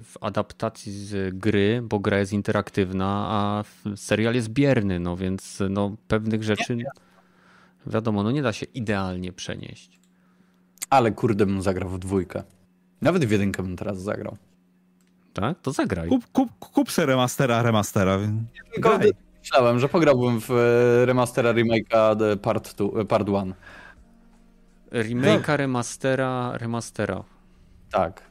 w 0.03 0.23
adaptacji 0.23 0.91
z 0.91 1.37
gry, 1.37 1.81
bo 1.83 1.99
gra 1.99 2.19
jest 2.19 2.33
interaktywna, 2.33 3.25
a 3.29 3.63
serial 3.95 4.35
jest 4.35 4.49
bierny, 4.49 4.99
no 4.99 5.17
więc 5.17 5.59
no, 5.69 5.95
pewnych 6.07 6.43
rzeczy 6.43 6.77
wiadomo, 7.87 8.23
no 8.23 8.31
nie 8.31 8.41
da 8.41 8.53
się 8.53 8.65
idealnie 8.65 9.31
przenieść. 9.33 9.99
Ale 10.89 11.11
kurde 11.11 11.45
bym 11.45 11.61
zagrał 11.61 11.89
w 11.89 11.99
dwójkę. 11.99 12.43
Nawet 13.01 13.25
w 13.25 13.31
jedynkę 13.31 13.63
bym 13.63 13.75
teraz 13.75 14.01
zagrał. 14.01 14.37
Tak? 15.33 15.61
To 15.61 15.71
zagraj. 15.71 16.09
Kup, 16.09 16.31
kup, 16.31 16.49
kup 16.59 16.91
se 16.91 17.05
remastera, 17.05 17.63
remastera. 17.63 18.19
Tylko 18.73 18.99
myślałem, 19.39 19.79
że 19.79 19.89
pograłbym 19.89 20.41
w 20.41 20.51
e, 20.51 21.05
remastera 21.05 21.53
remake'a 21.53 22.37
Part 22.37 22.75
2, 22.75 23.05
Part 23.05 23.27
1. 23.27 23.53
Remake'a, 24.91 25.57
remastera, 25.57 26.57
remastera. 26.57 27.23
Tak. 27.91 28.21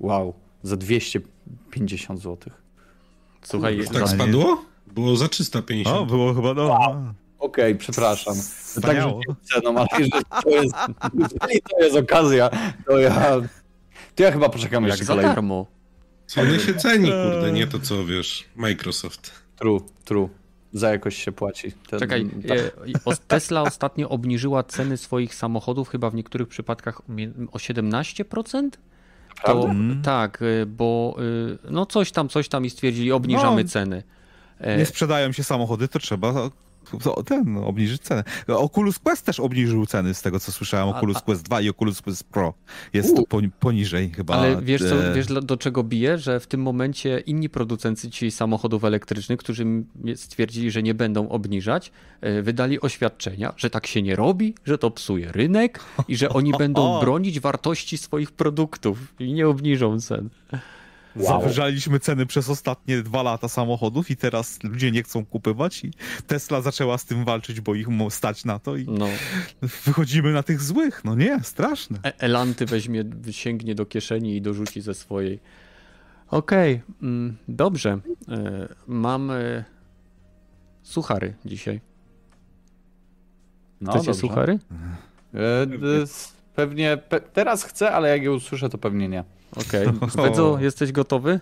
Wow. 0.00 0.34
Za 0.62 0.76
250 0.76 2.20
zł. 2.20 2.52
Słuchaj, 3.42 3.78
Tak 3.84 3.98
za, 3.98 4.06
spadło? 4.06 4.64
Było 4.86 5.16
za 5.16 5.28
350. 5.28 5.96
O, 5.96 6.06
było 6.06 6.34
chyba, 6.34 6.54
no. 6.54 6.78
Okej, 7.38 7.76
przepraszam. 7.76 8.34
Wspaniało. 8.34 9.20
Tak 9.28 9.36
ceną, 9.42 9.76
ale 9.78 9.86
jeżeli 9.98 10.10
to 10.44 10.50
jest, 10.50 10.74
jeżeli 11.18 11.60
to 11.70 11.78
jest 11.84 11.96
okazja, 11.96 12.50
to 12.86 12.98
ja, 12.98 13.40
to 14.14 14.22
ja 14.22 14.32
chyba 14.32 14.48
poczekam 14.48 14.82
jak 14.84 14.90
jeszcze 14.90 15.04
za 15.04 15.12
kolejny. 15.12 15.34
darmo. 15.34 15.66
Co 16.26 16.44
nie 16.44 16.58
się 16.58 16.74
ceni, 16.74 17.10
kurde, 17.10 17.52
nie 17.52 17.66
to 17.66 17.78
co 17.78 18.04
wiesz, 18.04 18.44
Microsoft. 18.56 19.32
True, 19.56 19.80
true. 20.04 20.28
Za 20.72 20.90
jakoś 20.90 21.16
się 21.24 21.32
płaci. 21.32 21.72
Ten, 21.72 21.98
Czekaj, 22.00 22.30
tak. 22.48 23.16
Tesla 23.28 23.62
ostatnio 23.62 24.08
obniżyła 24.08 24.62
ceny 24.62 24.96
swoich 24.96 25.34
samochodów 25.34 25.88
chyba 25.88 26.10
w 26.10 26.14
niektórych 26.14 26.48
przypadkach 26.48 27.00
o 27.00 27.12
mie- 27.12 27.32
o 27.52 27.58
17%? 27.58 28.68
To, 29.44 29.70
tak, 30.02 30.42
e, 30.42 30.66
bo 30.66 31.16
e, 31.64 31.70
no 31.70 31.86
coś 31.86 32.12
tam, 32.12 32.28
coś 32.28 32.48
tam 32.48 32.64
i 32.64 32.70
stwierdzili, 32.70 33.12
obniżamy 33.12 33.64
No. 33.64 33.70
ceny. 33.70 34.02
Nie 34.78 34.86
sprzedają 34.86 35.32
się 35.32 35.44
samochody, 35.44 35.88
to 35.88 35.98
trzeba 35.98 36.50
ten, 37.26 37.52
no, 37.52 37.66
obniżyć 37.66 38.02
cenę. 38.02 38.24
Oculus 38.48 38.98
Quest 38.98 39.26
też 39.26 39.40
obniżył 39.40 39.86
ceny, 39.86 40.14
z 40.14 40.22
tego 40.22 40.40
co 40.40 40.52
słyszałem. 40.52 40.88
Oculus 40.88 41.16
a- 41.16 41.20
Quest 41.20 41.42
2 41.42 41.60
i 41.60 41.68
Oculus 41.68 42.02
Quest 42.02 42.24
Pro. 42.24 42.54
Jest 42.92 43.16
poni- 43.16 43.50
poniżej 43.60 44.10
chyba. 44.10 44.34
Ale 44.34 44.62
wiesz, 44.62 44.82
co, 44.82 45.14
wiesz 45.14 45.26
do 45.26 45.56
czego 45.56 45.84
bije? 45.84 46.18
Że 46.18 46.40
w 46.40 46.46
tym 46.46 46.62
momencie 46.62 47.20
inni 47.20 47.48
producenci 47.48 48.10
dzisiaj 48.10 48.30
samochodów 48.30 48.84
elektrycznych, 48.84 49.38
którzy 49.38 49.66
stwierdzili, 50.14 50.70
że 50.70 50.82
nie 50.82 50.94
będą 50.94 51.28
obniżać, 51.28 51.92
e, 52.20 52.42
wydali 52.42 52.80
oświadczenia, 52.80 53.52
że 53.56 53.70
tak 53.70 53.86
się 53.86 54.02
nie 54.02 54.16
robi, 54.16 54.54
że 54.64 54.78
to 54.78 54.90
psuje 54.90 55.32
rynek 55.32 55.80
i 56.08 56.16
że 56.16 56.28
oni 56.28 56.52
będą 56.58 57.00
bronić 57.00 57.40
wartości 57.40 57.98
swoich 57.98 58.30
produktów 58.32 59.14
i 59.18 59.32
nie 59.32 59.48
obniżą 59.48 60.00
cen. 60.00 60.28
Wow. 61.16 61.26
Zawyżaliśmy 61.40 62.00
ceny 62.00 62.26
przez 62.26 62.48
ostatnie 62.48 63.02
dwa 63.02 63.22
lata 63.22 63.48
samochodów 63.48 64.10
i 64.10 64.16
teraz 64.16 64.62
ludzie 64.62 64.90
nie 64.90 65.02
chcą 65.02 65.26
kupować 65.26 65.84
i 65.84 65.90
Tesla 66.26 66.60
zaczęła 66.60 66.98
z 66.98 67.04
tym 67.04 67.24
walczyć, 67.24 67.60
bo 67.60 67.74
ich 67.74 67.86
stać 68.10 68.44
na 68.44 68.58
to 68.58 68.76
i 68.76 68.84
No, 68.88 69.06
wychodzimy 69.84 70.32
na 70.32 70.42
tych 70.42 70.62
złych. 70.62 71.04
No 71.04 71.14
nie, 71.14 71.40
straszne. 71.42 71.98
E- 72.04 72.18
Elanty 72.20 72.66
weźmie, 72.66 73.04
sięgnie 73.30 73.74
do 73.74 73.86
kieszeni 73.86 74.36
i 74.36 74.42
dorzuci 74.42 74.80
ze 74.80 74.94
swojej. 74.94 75.40
Okej, 76.30 76.82
mm, 77.02 77.36
dobrze. 77.48 77.98
E, 78.28 78.68
Mam 78.86 79.30
e, 79.30 79.64
suchary 80.82 81.34
dzisiaj. 81.44 81.80
No, 83.80 83.92
Chcecie 83.92 84.06
dobrze. 84.06 84.20
suchary? 84.20 84.58
E, 85.34 86.02
s- 86.02 86.32
Pewnie, 86.54 86.96
pe, 86.96 87.20
teraz 87.20 87.64
chcę, 87.64 87.90
ale 87.92 88.08
jak 88.08 88.22
je 88.22 88.32
usłyszę, 88.32 88.68
to 88.68 88.78
pewnie 88.78 89.08
nie. 89.08 89.24
Okej. 89.56 89.86
Bedzo, 90.22 90.58
jesteś 90.60 90.92
gotowy? 90.92 91.40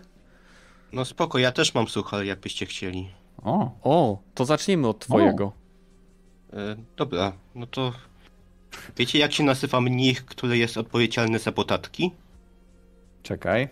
No 0.92 1.04
spoko, 1.04 1.38
ja 1.38 1.52
też 1.52 1.74
mam 1.74 1.88
suchar, 1.88 2.24
jakbyście 2.24 2.66
chcieli. 2.66 3.10
O, 3.42 3.70
O, 3.82 4.18
to 4.34 4.44
zaczniemy 4.44 4.88
od 4.88 4.98
twojego. 4.98 5.52
E, 6.52 6.76
dobra, 6.96 7.32
no 7.54 7.66
to... 7.66 7.92
Wiecie 8.96 9.18
jak 9.18 9.32
się 9.32 9.44
nazywa 9.44 9.80
mnich, 9.80 10.24
który 10.24 10.58
jest 10.58 10.76
odpowiedzialny 10.76 11.38
za 11.38 11.52
podatki? 11.52 12.10
czekaj. 13.22 13.68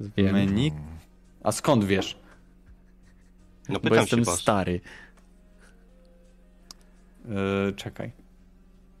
Wiem, 0.00 0.32
Menik. 0.32 0.74
A 1.42 1.52
skąd 1.52 1.84
wiesz? 1.84 2.18
No 3.68 3.74
bo 3.74 3.80
pytam 3.80 3.98
jestem 3.98 4.24
się 4.24 4.30
stary. 4.30 4.80
E, 7.68 7.72
czekaj. 7.72 8.12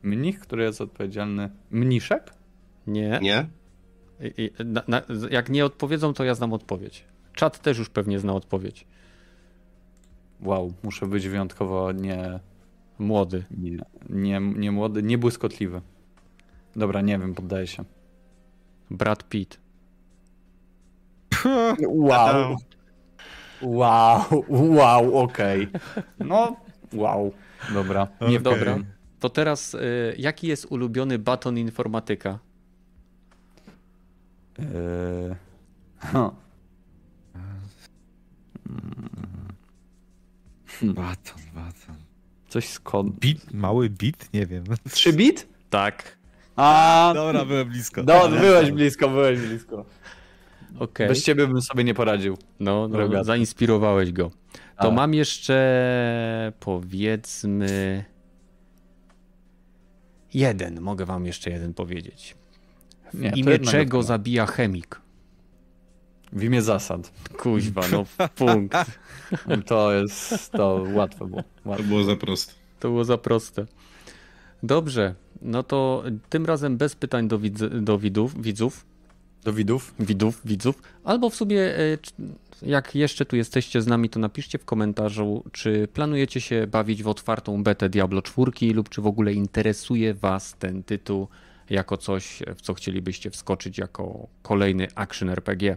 Mnich, 0.02 0.38
który 0.40 0.64
jest 0.64 0.80
odpowiedzialny. 0.80 1.50
Mniszek? 1.70 2.34
Nie? 2.86 3.18
Nie? 3.22 3.48
I, 4.20 4.32
i, 4.42 4.64
na, 4.64 4.82
na, 4.88 5.02
jak 5.30 5.48
nie 5.48 5.64
odpowiedzą, 5.64 6.14
to 6.14 6.24
ja 6.24 6.34
znam 6.34 6.52
odpowiedź. 6.52 7.04
Czat 7.34 7.58
też 7.62 7.78
już 7.78 7.88
pewnie 7.88 8.18
zna 8.18 8.32
odpowiedź. 8.32 8.86
Wow, 10.40 10.72
muszę 10.82 11.06
być 11.06 11.28
wyjątkowo 11.28 11.92
nie, 11.92 12.40
Młody. 12.98 13.44
nie, 13.50 13.78
nie, 14.08 14.40
nie 14.40 14.72
młody, 14.72 15.02
nie 15.02 15.18
błyskotliwy. 15.18 15.80
Dobra, 16.76 17.00
nie 17.00 17.18
wiem, 17.18 17.34
poddaję 17.34 17.66
się. 17.66 17.84
Brad 18.90 19.28
Pitt. 19.28 19.60
Wow. 21.88 22.56
Wow, 23.62 24.44
wow, 24.48 25.18
okej. 25.18 25.68
No, 26.18 26.56
wow. 26.92 27.32
Dobra. 27.74 28.08
Nie, 28.20 28.26
Okej. 28.26 28.40
dobra. 28.42 28.78
To 29.20 29.30
teraz, 29.30 29.74
y, 29.74 30.14
jaki 30.18 30.46
jest 30.46 30.66
ulubiony 30.70 31.18
baton 31.18 31.58
informatyka? 31.58 32.38
Huh. 36.12 36.30
Baton, 40.94 41.42
baton. 41.54 41.96
Coś 42.48 42.68
z 42.68 42.80
kod... 42.80 43.10
Bit, 43.10 43.54
mały 43.54 43.90
bit? 43.90 44.32
Nie 44.34 44.46
wiem. 44.46 44.64
3 44.90 45.12
bit? 45.12 45.48
Tak. 45.70 46.16
A, 46.56 47.12
Dobra, 47.14 47.44
byłem 47.44 47.68
blisko. 47.68 48.02
no, 48.02 48.28
byłeś 48.28 48.70
blisko, 48.70 49.08
byłeś 49.08 49.40
blisko. 49.40 49.84
Okej. 50.78 51.08
Bez 51.08 51.24
ciebie 51.24 51.46
bym 51.46 51.62
sobie 51.62 51.84
nie 51.84 51.94
poradził. 51.94 52.36
No, 52.60 52.88
no 52.88 52.98
Rogaty. 52.98 53.24
zainspirowałeś 53.24 54.12
go. 54.12 54.30
To 54.80 54.88
A. 54.88 54.90
mam 54.90 55.14
jeszcze 55.14 56.52
powiedzmy 56.60 58.04
jeden. 60.34 60.80
Mogę 60.80 61.04
wam 61.04 61.26
jeszcze 61.26 61.50
jeden 61.50 61.74
powiedzieć. 61.74 62.34
Nie, 63.14 63.30
to 63.30 63.36
Imię 63.36 63.58
czego 63.58 64.02
zabija 64.02 64.46
chemik? 64.46 65.00
W 66.32 66.42
imię 66.42 66.62
zasad. 66.62 67.12
Kuźwa, 67.38 67.82
no 67.92 68.04
punkt. 68.36 68.76
To 69.66 69.92
jest, 69.92 70.52
to 70.52 70.84
łatwe 70.94 71.26
było. 71.26 71.42
To 71.42 71.70
Łatwe. 71.70 71.84
było 71.84 72.04
za 72.04 72.16
proste. 72.16 72.52
To 72.80 72.88
było 72.88 73.04
za 73.04 73.18
proste. 73.18 73.66
Dobrze, 74.62 75.14
no 75.42 75.62
to 75.62 76.02
tym 76.28 76.46
razem 76.46 76.76
bez 76.76 76.94
pytań 76.94 77.28
do, 77.28 77.38
widz, 77.38 77.60
do 77.80 77.98
widzów, 77.98 78.42
widzów, 78.42 78.86
Do 79.44 79.52
widów? 79.52 79.94
widów, 80.00 80.40
widzów, 80.44 80.82
albo 81.04 81.30
w 81.30 81.34
sumie 81.34 81.60
e, 81.60 81.98
jak 82.62 82.94
jeszcze 82.94 83.24
tu 83.26 83.36
jesteście 83.36 83.82
z 83.82 83.86
nami, 83.86 84.08
to 84.08 84.20
napiszcie 84.20 84.58
w 84.58 84.64
komentarzu, 84.64 85.44
czy 85.52 85.88
planujecie 85.92 86.40
się 86.40 86.66
bawić 86.66 87.02
w 87.02 87.08
otwartą 87.08 87.62
betę 87.62 87.88
Diablo 87.88 88.22
4 88.22 88.52
lub 88.74 88.88
czy 88.88 89.02
w 89.02 89.06
ogóle 89.06 89.32
interesuje 89.32 90.14
was 90.14 90.54
ten 90.58 90.82
tytuł 90.82 91.28
jako 91.70 91.96
coś, 91.96 92.42
w 92.56 92.60
co 92.60 92.74
chcielibyście 92.74 93.30
wskoczyć 93.30 93.78
jako 93.78 94.26
kolejny 94.42 94.88
action 94.94 95.30
RPG. 95.30 95.76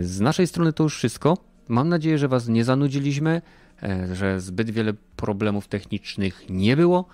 Z 0.00 0.20
naszej 0.20 0.46
strony 0.46 0.72
to 0.72 0.82
już 0.82 0.96
wszystko. 0.96 1.36
Mam 1.68 1.88
nadzieję, 1.88 2.18
że 2.18 2.28
was 2.28 2.48
nie 2.48 2.64
zanudziliśmy, 2.64 3.42
e, 3.82 4.14
że 4.14 4.40
zbyt 4.40 4.70
wiele 4.70 4.92
problemów 5.16 5.68
technicznych 5.68 6.44
nie 6.50 6.76
było. 6.76 7.08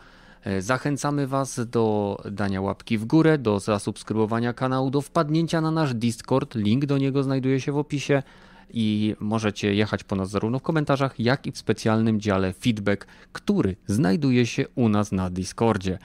E, 0.45 0.63
Zachęcamy 0.63 1.27
Was 1.27 1.61
do 1.67 2.17
dania 2.31 2.61
łapki 2.61 2.99
w 2.99 3.05
górę, 3.05 3.39
do 3.39 3.61
zasubskrybowania 3.61 4.53
kanału, 4.53 4.91
do 4.91 5.01
wpadnięcia 5.01 5.61
na 5.61 5.71
nasz 5.71 5.95
Discord. 5.95 6.55
Link 6.55 6.87
do 6.87 6.99
niego 6.99 7.23
znajduje 7.23 7.61
się 7.61 7.73
w 7.73 7.79
opisie 7.79 8.23
i 8.71 9.17
możecie 9.21 9.75
jechać 9.75 10.05
po 10.05 10.17
nas 10.17 10.31
zarówno 10.31 10.59
w 10.59 10.63
komentarzach, 10.63 11.21
jak 11.21 11.47
i 11.47 11.53
w 11.53 11.59
specjalnym 11.59 12.21
dziale 12.21 12.53
feedback, 12.53 13.07
który 13.33 13.77
znajduje 13.87 14.47
się 14.47 14.65
u 14.75 14.89
nas 14.89 15.13
na 15.13 15.31
Discordzie. 15.31 15.99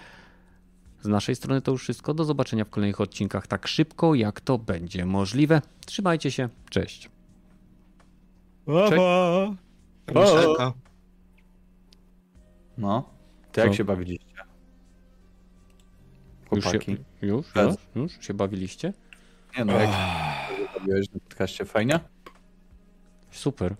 Z 1.02 1.08
naszej 1.08 1.36
strony 1.36 1.62
to 1.62 1.72
już 1.72 1.84
wszystko. 1.84 2.14
Do 2.14 2.26
zobaczenia 2.26 2.66
w 2.66 2.70
kolejnych 2.70 3.02
odcinkach 3.02 3.48
tak 3.48 3.68
szybko, 3.68 4.16
jak 4.16 4.42
to 4.42 4.58
będzie 4.58 5.06
możliwe. 5.06 5.62
Trzymajcie 5.86 6.32
się. 6.32 6.50
Cześć. 6.70 7.10
Miszelka. 10.16 10.74
No. 12.78 13.10
To 13.52 13.62
jak 13.62 13.70
Co? 13.70 13.76
się 13.76 13.84
bawiliście? 13.84 14.26
Już 16.52 16.66
się, 16.66 16.80
już, 17.22 17.46
już, 17.56 17.76
już 17.96 18.26
się 18.28 18.34
bawiliście? 18.34 18.94
Nie 19.58 19.66
no, 19.66 19.74
jak 19.74 19.90
się 19.90 20.80
bawiłeś 20.80 21.12
na 21.14 21.20
podcaście? 21.20 21.66
Fajnie? 21.66 22.00
Super. 23.32 23.76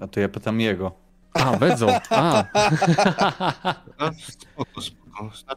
A 0.00 0.06
to 0.06 0.20
ja 0.20 0.28
pytam 0.28 0.60
jego. 0.60 0.92
A, 1.32 1.56
Bedzo. 1.56 1.88
A, 2.10 2.44
A, 3.98 4.12
spoko, 4.12 4.80
spoko. 4.80 5.07
Znaczy, 5.18 5.44